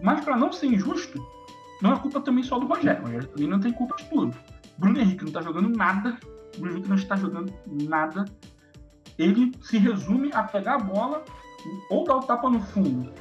Mas 0.00 0.24
para 0.24 0.36
não 0.36 0.52
ser 0.52 0.66
injusto, 0.66 1.24
não 1.82 1.92
é 1.92 1.98
culpa 1.98 2.20
também 2.20 2.44
só 2.44 2.58
do 2.58 2.66
Rogério. 2.66 3.02
O 3.02 3.06
Rogério 3.06 3.28
também 3.28 3.48
não 3.48 3.60
tem 3.60 3.72
culpa 3.72 3.96
de 3.96 4.04
tudo. 4.04 4.34
Bruno 4.78 4.98
Henrique 4.98 5.22
não 5.22 5.28
está 5.28 5.42
jogando 5.42 5.68
nada 5.76 6.18
o 6.60 6.66
Henrique 6.66 6.88
não 6.88 6.96
está 6.96 7.16
jogando 7.16 7.52
nada. 7.66 8.24
Ele 9.18 9.52
se 9.62 9.78
resume 9.78 10.30
a 10.32 10.42
pegar 10.42 10.74
a 10.74 10.78
bola, 10.78 11.24
ou 11.90 12.04
dar 12.04 12.16
o 12.16 12.20
tapa 12.20 12.50
no 12.50 12.60
fundo 12.60 13.12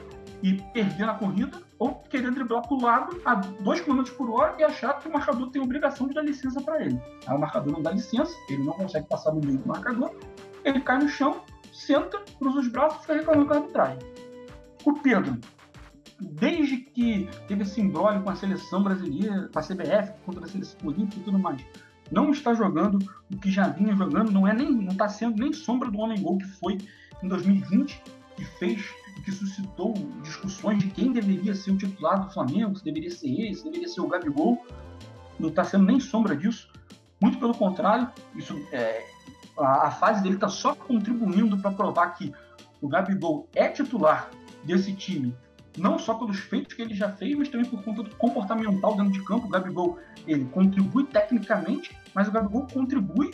e 0.42 0.54
perder 0.74 1.06
na 1.06 1.14
corrida, 1.14 1.62
ou 1.78 1.96
querer 1.96 2.32
driblar 2.32 2.68
para 2.68 2.74
o 2.74 2.82
lado 2.82 3.22
a 3.26 3.36
2 3.36 3.82
km 3.82 4.04
por 4.18 4.30
hora 4.32 4.56
e 4.60 4.64
achar 4.64 5.00
que 5.00 5.08
o 5.08 5.14
marcador 5.14 5.52
tem 5.52 5.62
obrigação 5.62 6.08
de 6.08 6.14
dar 6.14 6.24
licença 6.24 6.60
para 6.62 6.84
ele. 6.84 7.00
Aí 7.28 7.36
o 7.36 7.40
marcador 7.40 7.74
não 7.74 7.82
dá 7.82 7.92
licença, 7.92 8.36
ele 8.50 8.64
não 8.64 8.74
consegue 8.74 9.08
passar 9.08 9.34
no 9.34 9.42
meio 9.42 9.60
do 9.60 9.68
marcador, 9.68 10.12
ele 10.64 10.80
cai 10.82 11.00
no 11.00 11.08
chão, 11.08 11.42
senta, 11.72 12.20
cruza 12.40 12.60
os 12.60 12.68
braços 12.68 12.98
e 12.98 13.02
fica 13.02 13.14
reclamando 13.14 13.48
com 13.48 13.54
a 13.54 13.58
arbitragem. 13.58 14.00
O 14.86 14.94
Pedro 14.94 15.40
desde 16.22 16.78
que 16.78 17.28
teve 17.48 17.64
esse 17.64 17.82
imbróglio 17.82 18.22
com 18.22 18.30
a 18.30 18.36
seleção 18.36 18.84
brasileira, 18.84 19.50
com 19.52 19.60
a 19.60 19.62
CBF, 19.62 20.14
contra 20.26 20.46
a 20.46 20.48
seleção 20.48 20.78
olímpica 20.84 21.20
e 21.20 21.24
tudo 21.24 21.40
mais, 21.40 21.64
não 22.12 22.32
está 22.32 22.54
jogando 22.54 23.00
o 23.32 23.38
que 23.38 23.50
já 23.50 23.70
vinha 23.70 23.96
jogando, 23.96 24.32
não 24.32 24.48
é 24.48 24.54
nem 24.54 24.72
não 24.72 24.92
está 24.92 25.10
sendo 25.10 25.42
nem 25.42 25.52
sombra 25.52 25.90
do 25.90 25.98
homem 25.98 26.22
gol 26.22 26.38
que 26.38 26.48
foi 26.48 26.78
em 27.24 27.28
2020, 27.28 28.02
que 28.36 28.46
fez 28.46 28.84
que 29.24 29.32
suscitou 29.32 29.94
discussões 30.22 30.80
de 30.80 30.88
quem 30.90 31.12
deveria 31.12 31.54
ser 31.54 31.72
o 31.72 31.78
titular 31.78 32.26
do 32.26 32.34
Flamengo, 32.34 32.76
se 32.76 32.84
deveria 32.84 33.12
ser 33.12 33.28
ele, 33.28 33.56
se 33.56 33.64
deveria 33.64 33.88
ser 33.88 34.02
o 34.02 34.08
Gabigol. 34.08 34.66
Não 35.40 35.50
está 35.50 35.64
sendo 35.64 35.86
nem 35.86 36.00
sombra 36.00 36.36
disso. 36.36 36.72
Muito 37.22 37.38
pelo 37.38 37.54
contrário, 37.54 38.10
isso 38.36 38.60
é, 38.72 39.06
a, 39.58 39.88
a 39.88 39.92
fase 39.92 40.24
dele 40.24 40.36
está 40.36 40.48
só 40.48 40.74
contribuindo 40.74 41.58
para 41.58 41.72
provar 41.72 42.12
que 42.12 42.34
o 42.82 42.88
Gabigol 42.88 43.48
é 43.54 43.68
titular 43.70 44.32
desse 44.64 44.94
time, 44.94 45.36
não 45.78 45.98
só 45.98 46.14
pelos 46.14 46.40
feitos 46.40 46.74
que 46.74 46.82
ele 46.82 46.94
já 46.94 47.10
fez, 47.10 47.38
mas 47.38 47.50
também 47.50 47.70
por 47.70 47.82
conta 47.84 48.04
do 48.04 48.16
comportamental 48.16 48.96
dentro 48.96 49.14
de 49.14 49.24
campo. 49.24 49.48
O 49.48 49.50
Gabigol 49.50 50.00
ele 50.28 50.46
contribui 50.46 51.06
tecnicamente, 51.06 51.96
mas 52.14 52.28
o 52.28 52.32
Gabigol 52.32 52.68
contribui 52.72 53.34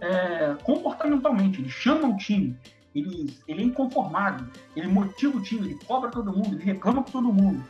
é, 0.00 0.54
comportamentalmente. 0.62 1.60
Ele 1.60 1.70
chama 1.70 2.08
o 2.08 2.16
time, 2.16 2.56
ele, 2.94 3.36
ele 3.46 3.62
é 3.62 3.64
inconformado, 3.64 4.48
ele 4.76 4.88
motiva 4.88 5.38
o 5.38 5.42
time, 5.42 5.68
ele 5.68 5.78
cobra 5.86 6.10
todo 6.10 6.32
mundo, 6.32 6.54
ele 6.54 6.64
reclama 6.64 7.02
com 7.02 7.10
todo 7.10 7.32
mundo. 7.32 7.64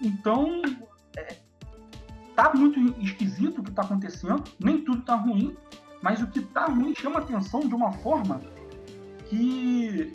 Então, 0.00 0.62
é, 1.16 1.36
tá 2.36 2.52
muito 2.54 2.78
esquisito 3.02 3.60
o 3.60 3.64
que 3.64 3.70
está 3.70 3.82
acontecendo, 3.82 4.44
nem 4.60 4.84
tudo 4.84 5.00
está 5.00 5.16
ruim, 5.16 5.56
mas 6.00 6.22
o 6.22 6.26
que 6.28 6.38
está 6.38 6.66
ruim 6.66 6.94
chama 6.94 7.18
atenção 7.18 7.60
de 7.60 7.74
uma 7.74 7.92
forma 7.92 8.40
que 9.28 10.12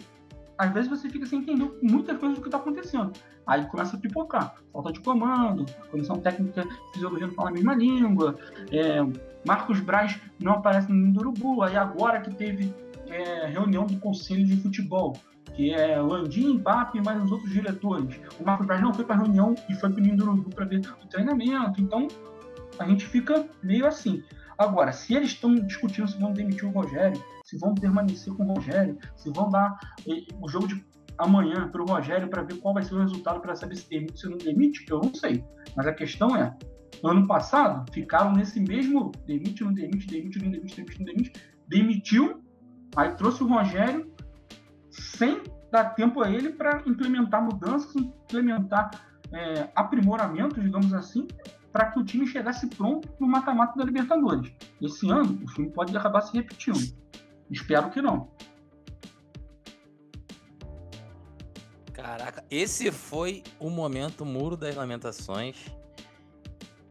às 0.58 0.72
vezes 0.72 0.90
você 0.90 1.10
fica 1.10 1.26
sem 1.26 1.40
entender 1.40 1.70
muitas 1.82 2.18
coisas 2.18 2.38
do 2.38 2.42
que 2.42 2.48
está 2.48 2.58
acontecendo. 2.58 3.12
Aí 3.46 3.66
começa 3.66 3.96
a 3.96 4.00
pipocar. 4.00 4.56
Falta 4.72 4.92
de 4.92 5.00
comando, 5.00 5.66
comissão 5.92 6.18
técnica 6.18 6.66
fisiologia 6.94 7.28
não 7.28 7.34
fala 7.34 7.50
a 7.50 7.54
mesma 7.54 7.76
língua, 7.76 8.36
é, 8.72 9.02
Marcos 9.46 9.80
Braz 9.80 10.20
não 10.40 10.54
aparece 10.54 10.92
no 10.92 11.12
do 11.12 11.20
Urubu, 11.20 11.64
aí 11.64 11.76
agora 11.76 12.22
que 12.22 12.34
teve 12.34 12.74
é, 13.08 13.48
reunião 13.48 13.86
do 13.86 14.00
Conselho 14.00 14.46
de 14.46 14.56
Futebol, 14.58 15.14
que 15.54 15.74
é 15.74 16.00
Landim, 16.00 16.56
Mbappe 16.56 16.98
e 16.98 17.02
mais 17.04 17.22
os 17.24 17.32
outros 17.32 17.52
diretores. 17.52 18.20
O 18.40 18.44
Marcos 18.44 18.66
Braz 18.66 18.82
não 18.82 18.94
foi 18.94 19.06
para 19.06 19.16
a 19.16 19.20
reunião 19.20 19.54
e 19.70 19.76
foi 19.76 19.90
para 19.90 20.00
o 20.00 20.04
Nindurubu 20.04 20.50
para 20.50 20.66
ver 20.66 20.82
o 21.04 21.08
treinamento. 21.08 21.82
Então, 21.82 22.08
a 22.80 22.86
gente 22.86 23.06
fica 23.06 23.46
meio 23.62 23.86
assim. 23.86 24.24
Agora, 24.58 24.92
se 24.92 25.14
eles 25.14 25.30
estão 25.30 25.54
discutindo 25.56 26.08
se 26.08 26.20
vão 26.20 26.32
demitir 26.32 26.68
o 26.68 26.72
Rogério, 26.72 27.22
se 27.44 27.58
vão 27.58 27.74
permanecer 27.74 28.34
com 28.34 28.44
o 28.44 28.54
Rogério, 28.54 28.98
se 29.16 29.30
vão 29.30 29.50
dar 29.50 29.78
eh, 30.08 30.24
o 30.42 30.48
jogo 30.48 30.68
de 30.68 30.84
amanhã 31.18 31.70
para 31.70 31.82
o 31.82 31.86
Rogério 31.86 32.30
para 32.30 32.44
ver 32.44 32.56
qual 32.56 32.74
vai 32.74 32.84
ser 32.84 32.96
o 32.96 33.00
resultado 33.00 33.40
para 33.40 33.56
saber 33.56 33.76
se 33.76 33.90
demite 33.90 34.20
se 34.20 34.30
não 34.30 34.38
demite, 34.38 34.86
eu 34.90 35.00
não 35.00 35.14
sei. 35.14 35.44
Mas 35.76 35.88
a 35.88 35.94
questão 35.94 36.36
é, 36.36 36.56
ano 37.04 37.28
passado 37.28 37.92
ficaram 37.92 38.34
nesse 38.34 38.60
mesmo 38.60 39.12
demite, 39.26 39.64
não 39.64 39.74
demite, 39.74 40.08
demite, 40.08 40.44
não 40.44 40.52
demite, 40.52 40.76
demite, 40.76 41.00
não 41.00 41.06
demite, 41.06 41.34
demitiu 41.68 42.44
Aí 42.96 43.16
trouxe 43.16 43.44
o 43.44 43.48
Rogério 43.48 44.12
sem 44.90 45.42
dar 45.72 45.96
tempo 45.96 46.22
a 46.22 46.30
ele 46.30 46.50
para 46.50 46.84
implementar 46.86 47.44
mudanças, 47.44 47.96
implementar 47.96 48.92
é, 49.32 49.70
aprimoramentos, 49.76 50.62
digamos 50.62 50.94
assim, 50.94 51.28
para 51.72 51.92
que 51.92 52.00
o 52.00 52.06
time 52.06 52.28
chegasse 52.28 52.68
pronto 52.68 53.10
no 53.20 53.28
mata-mata 53.28 53.76
da 53.78 53.84
Libertadores. 53.84 54.54
Esse 54.80 55.10
ano, 55.10 55.40
o 55.44 55.48
filme 55.50 55.72
pode 55.72 55.96
acabar 55.98 56.22
se 56.22 56.34
repetindo. 56.36 56.96
Espero 57.50 57.90
que 57.90 58.02
não. 58.02 58.30
Caraca, 62.04 62.44
esse 62.52 62.92
foi 62.92 63.42
o 63.58 63.70
momento 63.70 64.26
Muro 64.26 64.58
das 64.58 64.76
Lamentações. 64.76 65.56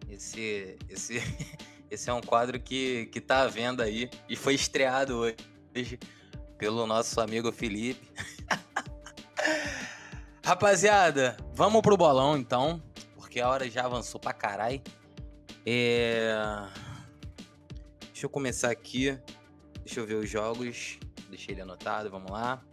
Esse, 0.08 0.78
esse, 0.88 1.20
esse 1.90 2.08
é 2.08 2.12
um 2.14 2.22
quadro 2.22 2.58
que, 2.58 3.04
que 3.12 3.20
tá 3.20 3.42
à 3.42 3.46
venda 3.46 3.84
aí 3.84 4.08
e 4.26 4.34
foi 4.34 4.54
estreado 4.54 5.18
hoje 5.18 5.98
pelo 6.56 6.86
nosso 6.86 7.20
amigo 7.20 7.52
Felipe. 7.52 8.10
Rapaziada, 10.42 11.36
vamos 11.52 11.82
pro 11.82 11.94
bolão 11.94 12.34
então, 12.34 12.82
porque 13.14 13.38
a 13.38 13.50
hora 13.50 13.70
já 13.70 13.84
avançou 13.84 14.18
pra 14.18 14.32
caralho. 14.32 14.80
É... 15.66 16.32
Deixa 18.00 18.24
eu 18.24 18.30
começar 18.30 18.70
aqui. 18.70 19.18
Deixa 19.84 20.00
eu 20.00 20.06
ver 20.06 20.14
os 20.14 20.30
jogos. 20.30 20.98
Deixei 21.28 21.54
ele 21.54 21.60
anotado, 21.60 22.08
vamos 22.08 22.30
lá. 22.30 22.64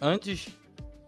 Antes, 0.00 0.48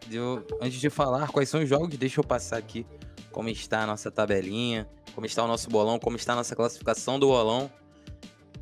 de 0.06 0.16
eu... 0.16 0.46
Antes 0.60 0.80
de 0.80 0.88
falar 0.88 1.28
quais 1.28 1.48
são 1.48 1.62
os 1.62 1.68
jogos, 1.68 1.96
deixa 1.96 2.20
eu 2.20 2.24
passar 2.24 2.56
aqui 2.56 2.86
como 3.30 3.48
está 3.50 3.82
a 3.82 3.86
nossa 3.86 4.10
tabelinha, 4.10 4.88
como 5.14 5.26
está 5.26 5.44
o 5.44 5.46
nosso 5.46 5.68
bolão, 5.68 5.98
como 5.98 6.16
está 6.16 6.32
a 6.32 6.36
nossa 6.36 6.56
classificação 6.56 7.18
do 7.18 7.28
bolão. 7.28 7.70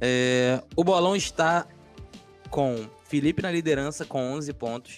É, 0.00 0.62
o 0.74 0.84
bolão 0.84 1.14
está 1.16 1.66
com 2.50 2.88
Felipe 3.04 3.40
na 3.42 3.50
liderança 3.50 4.04
com 4.04 4.32
11 4.32 4.52
pontos. 4.52 4.96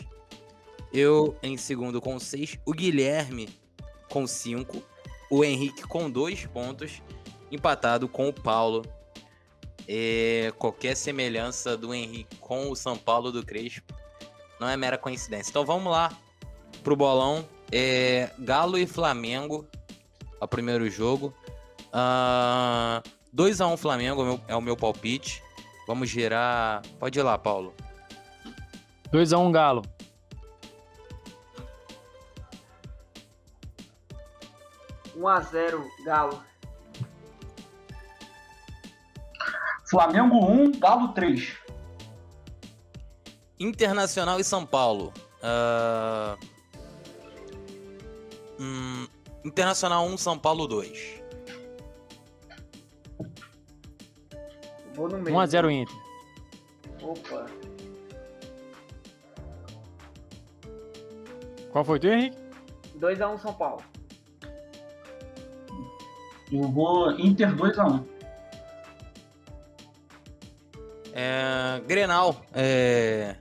Eu 0.93 1.37
em 1.43 1.57
segundo 1.57 2.01
com 2.01 2.19
6. 2.19 2.59
O 2.65 2.73
Guilherme 2.73 3.49
com 4.09 4.27
5. 4.27 4.83
O 5.31 5.45
Henrique 5.45 5.83
com 5.83 6.11
2 6.11 6.47
pontos. 6.47 7.03
Empatado 7.53 8.09
com 8.09 8.29
o 8.29 8.33
Paulo. 8.33 8.83
É, 9.89 10.53
qualquer 10.59 10.95
semelhança 10.95 11.75
do 11.75 11.95
Henrique 11.95 12.37
com 12.37 12.71
o 12.71 12.77
São 12.77 12.97
Paulo 12.97 13.33
do 13.33 13.45
Crespo 13.45 13.95
não 14.61 14.69
é 14.69 14.77
mera 14.77 14.99
coincidência. 14.99 15.51
Então 15.51 15.65
vamos 15.65 15.91
lá 15.91 16.13
pro 16.83 16.95
bolão. 16.95 17.49
É, 17.73 18.31
Galo 18.39 18.77
e 18.77 18.87
Flamengo. 18.87 19.67
É 20.41 20.45
o 20.45 20.49
primeiro 20.49 20.89
jogo. 20.91 21.35
Uh, 21.89 23.03
2x1 23.35 23.77
Flamengo 23.77 24.41
é 24.47 24.55
o 24.55 24.61
meu 24.61 24.77
palpite. 24.77 25.43
Vamos 25.87 26.11
girar. 26.11 26.83
Pode 26.99 27.19
ir 27.19 27.23
lá, 27.23 27.39
Paulo. 27.39 27.75
2x1 29.13 29.51
Galo. 29.51 29.83
Um 35.17 35.27
a 35.27 35.41
0 35.41 35.85
Galo. 36.05 36.48
Flamengo 39.89 40.37
1, 40.37 40.79
Galo 40.79 41.09
3. 41.15 41.57
Internacional 43.59 44.39
e 44.39 44.45
São 44.45 44.67
Paulo. 44.67 45.13
Uh... 45.43 46.37
Hum... 48.61 49.09
Internacional 49.43 50.05
1, 50.07 50.19
São 50.19 50.39
Paulo 50.39 50.67
2. 50.67 51.23
Vou 54.95 55.09
no 55.09 55.19
meio. 55.19 55.35
1x0 55.35 55.71
Inter. 55.71 55.97
Opa. 57.01 57.47
Qual 61.73 61.85
foi 61.85 61.99
tu, 61.99 62.09
Henrique? 62.09 62.37
2x1 62.99 63.39
São 63.39 63.55
Paulo. 63.55 63.83
Eu 66.53 66.63
vou 66.69 67.13
Inter 67.19 67.55
2x1. 67.57 68.18
É, 71.13 71.81
Grenal. 71.87 72.45
É... 72.53 73.37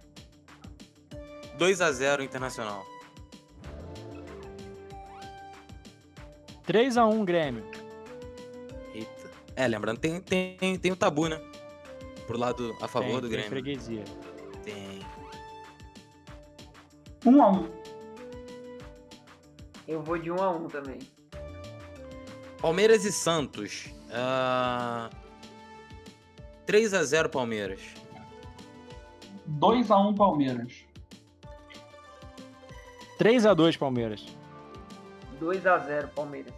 2x0 1.57 2.23
Internacional. 2.23 2.85
3x1 6.67 7.23
Grêmio. 7.23 7.63
Eita. 8.93 9.31
É, 9.55 9.67
lembrando, 9.67 9.99
tem, 9.99 10.19
tem, 10.19 10.77
tem 10.77 10.91
o 10.91 10.95
tabu, 10.95 11.27
né? 11.27 11.41
Pro 12.25 12.37
lado 12.37 12.75
a 12.81 12.87
favor 12.87 13.11
tem, 13.11 13.21
do 13.21 13.29
Grêmio. 13.29 13.43
Tem 13.43 13.49
freguesia. 13.49 14.03
Tem. 14.63 14.99
1x1. 17.25 17.69
Eu 19.87 20.03
vou 20.03 20.17
de 20.17 20.29
1x1 20.29 20.71
também. 20.71 20.99
Palmeiras 22.61 23.05
e 23.05 23.11
Santos. 23.11 23.89
Uh... 24.09 25.26
3x0 26.67 27.29
Palmeiras. 27.29 27.79
2x1 29.49 30.17
Palmeiras. 30.17 30.73
3x2 33.17 33.77
Palmeiras. 33.77 34.25
2x0 35.39 36.09
Palmeiras. 36.09 36.53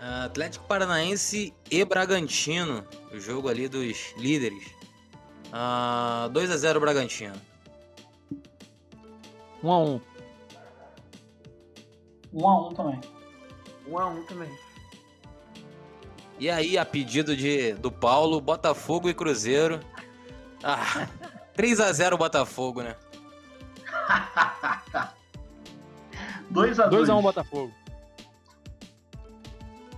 Uh, 0.00 0.26
Atlético 0.26 0.64
Paranaense 0.66 1.52
e 1.68 1.84
Bragantino. 1.84 2.86
O 3.12 3.18
jogo 3.18 3.48
ali 3.48 3.68
dos 3.68 4.14
líderes. 4.16 4.66
Uh, 5.48 6.30
2x0 6.30 6.78
Bragantino. 6.78 7.34
1x1. 9.62 10.00
1x1 12.32 12.76
também. 12.76 13.00
1x1 13.88 14.26
também. 14.26 14.63
E 16.38 16.50
aí, 16.50 16.76
a 16.76 16.84
pedido 16.84 17.36
de, 17.36 17.74
do 17.74 17.90
Paulo, 17.92 18.40
Botafogo 18.40 19.08
e 19.08 19.14
Cruzeiro. 19.14 19.80
Ah, 20.62 21.08
3x0 21.56 22.16
Botafogo, 22.16 22.82
né? 22.82 22.96
2x2. 26.52 26.88
2x1 26.90 27.22
Botafogo. 27.22 27.72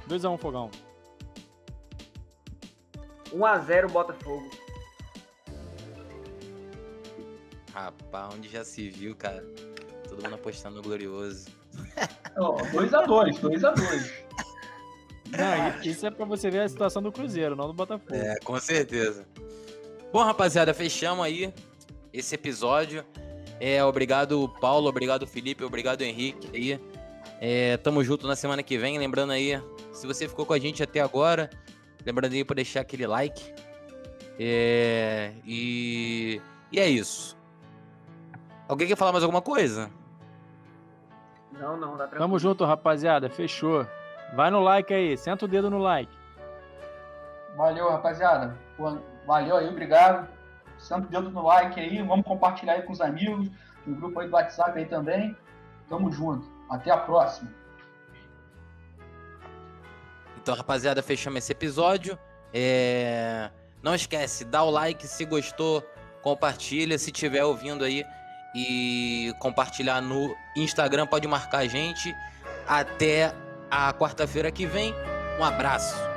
2x1 0.08 0.38
Fogão. 0.38 0.70
1x0 3.32 3.90
Botafogo. 3.90 4.50
Rapaz, 7.72 8.34
onde 8.34 8.48
já 8.48 8.64
se 8.64 8.88
viu, 8.88 9.14
cara? 9.14 9.44
Todo 10.08 10.22
mundo 10.22 10.34
apostando 10.34 10.76
no 10.76 10.82
Glorioso. 10.82 11.48
2x2, 12.36 13.40
2x2. 13.40 14.25
Não, 15.30 15.82
isso 15.82 16.06
é 16.06 16.10
pra 16.10 16.24
você 16.24 16.50
ver 16.50 16.60
a 16.60 16.68
situação 16.68 17.02
do 17.02 17.10
Cruzeiro, 17.10 17.56
não 17.56 17.66
do 17.66 17.72
Botafogo. 17.72 18.14
É, 18.14 18.36
com 18.44 18.58
certeza. 18.60 19.26
Bom, 20.12 20.22
rapaziada, 20.22 20.72
fechamos 20.72 21.24
aí 21.24 21.52
esse 22.12 22.34
episódio. 22.34 23.04
É, 23.60 23.82
obrigado, 23.84 24.48
Paulo, 24.60 24.88
obrigado, 24.88 25.26
Felipe, 25.26 25.64
obrigado, 25.64 26.02
Henrique 26.02 26.48
aí. 26.54 26.80
É, 27.40 27.76
tamo 27.78 28.02
junto 28.02 28.26
na 28.26 28.36
semana 28.36 28.62
que 28.62 28.78
vem. 28.78 28.98
Lembrando 28.98 29.32
aí, 29.32 29.60
se 29.92 30.06
você 30.06 30.28
ficou 30.28 30.46
com 30.46 30.52
a 30.52 30.58
gente 30.58 30.82
até 30.82 31.00
agora, 31.00 31.50
lembrando 32.04 32.32
aí 32.32 32.44
para 32.44 32.56
deixar 32.56 32.80
aquele 32.80 33.06
like. 33.06 33.52
É, 34.38 35.32
e, 35.44 36.40
e 36.70 36.78
é 36.78 36.88
isso. 36.88 37.36
Alguém 38.68 38.88
quer 38.88 38.96
falar 38.96 39.12
mais 39.12 39.24
alguma 39.24 39.42
coisa? 39.42 39.90
Não, 41.52 41.76
não, 41.76 41.92
dá 41.92 42.04
tranquilo. 42.04 42.20
Tamo 42.20 42.38
junto, 42.38 42.64
rapaziada. 42.64 43.30
Fechou. 43.30 43.86
Vai 44.34 44.50
no 44.50 44.60
like 44.60 44.92
aí, 44.92 45.16
senta 45.16 45.44
o 45.44 45.48
dedo 45.48 45.70
no 45.70 45.78
like. 45.78 46.12
Valeu, 47.56 47.90
rapaziada. 47.90 48.56
Valeu 49.26 49.56
aí, 49.56 49.68
obrigado. 49.68 50.28
Senta 50.78 51.06
o 51.06 51.10
dedo 51.10 51.30
no 51.30 51.42
like 51.42 51.78
aí, 51.80 52.02
vamos 52.02 52.26
compartilhar 52.26 52.74
aí 52.74 52.82
com 52.82 52.92
os 52.92 53.00
amigos, 53.00 53.50
no 53.86 53.96
grupo 53.96 54.20
aí 54.20 54.28
do 54.28 54.34
WhatsApp 54.34 54.78
aí 54.78 54.84
também. 54.84 55.36
Tamo 55.88 56.10
junto. 56.10 56.46
Até 56.68 56.90
a 56.90 56.98
próxima. 56.98 57.50
Então, 60.36 60.54
rapaziada, 60.54 61.02
fechamos 61.02 61.38
esse 61.38 61.52
episódio. 61.52 62.18
É... 62.52 63.50
Não 63.82 63.94
esquece, 63.94 64.44
dá 64.44 64.62
o 64.62 64.70
like 64.70 65.06
se 65.06 65.24
gostou, 65.24 65.82
compartilha. 66.22 66.98
Se 66.98 67.10
tiver 67.12 67.44
ouvindo 67.44 67.84
aí 67.84 68.04
e 68.54 69.32
compartilhar 69.38 70.00
no 70.00 70.34
Instagram, 70.56 71.06
pode 71.06 71.26
marcar 71.28 71.58
a 71.58 71.66
gente. 71.66 72.14
Até 72.66 73.32
a 73.70 73.92
quarta-feira 73.92 74.50
que 74.50 74.66
vem. 74.66 74.94
Um 75.38 75.44
abraço. 75.44 76.15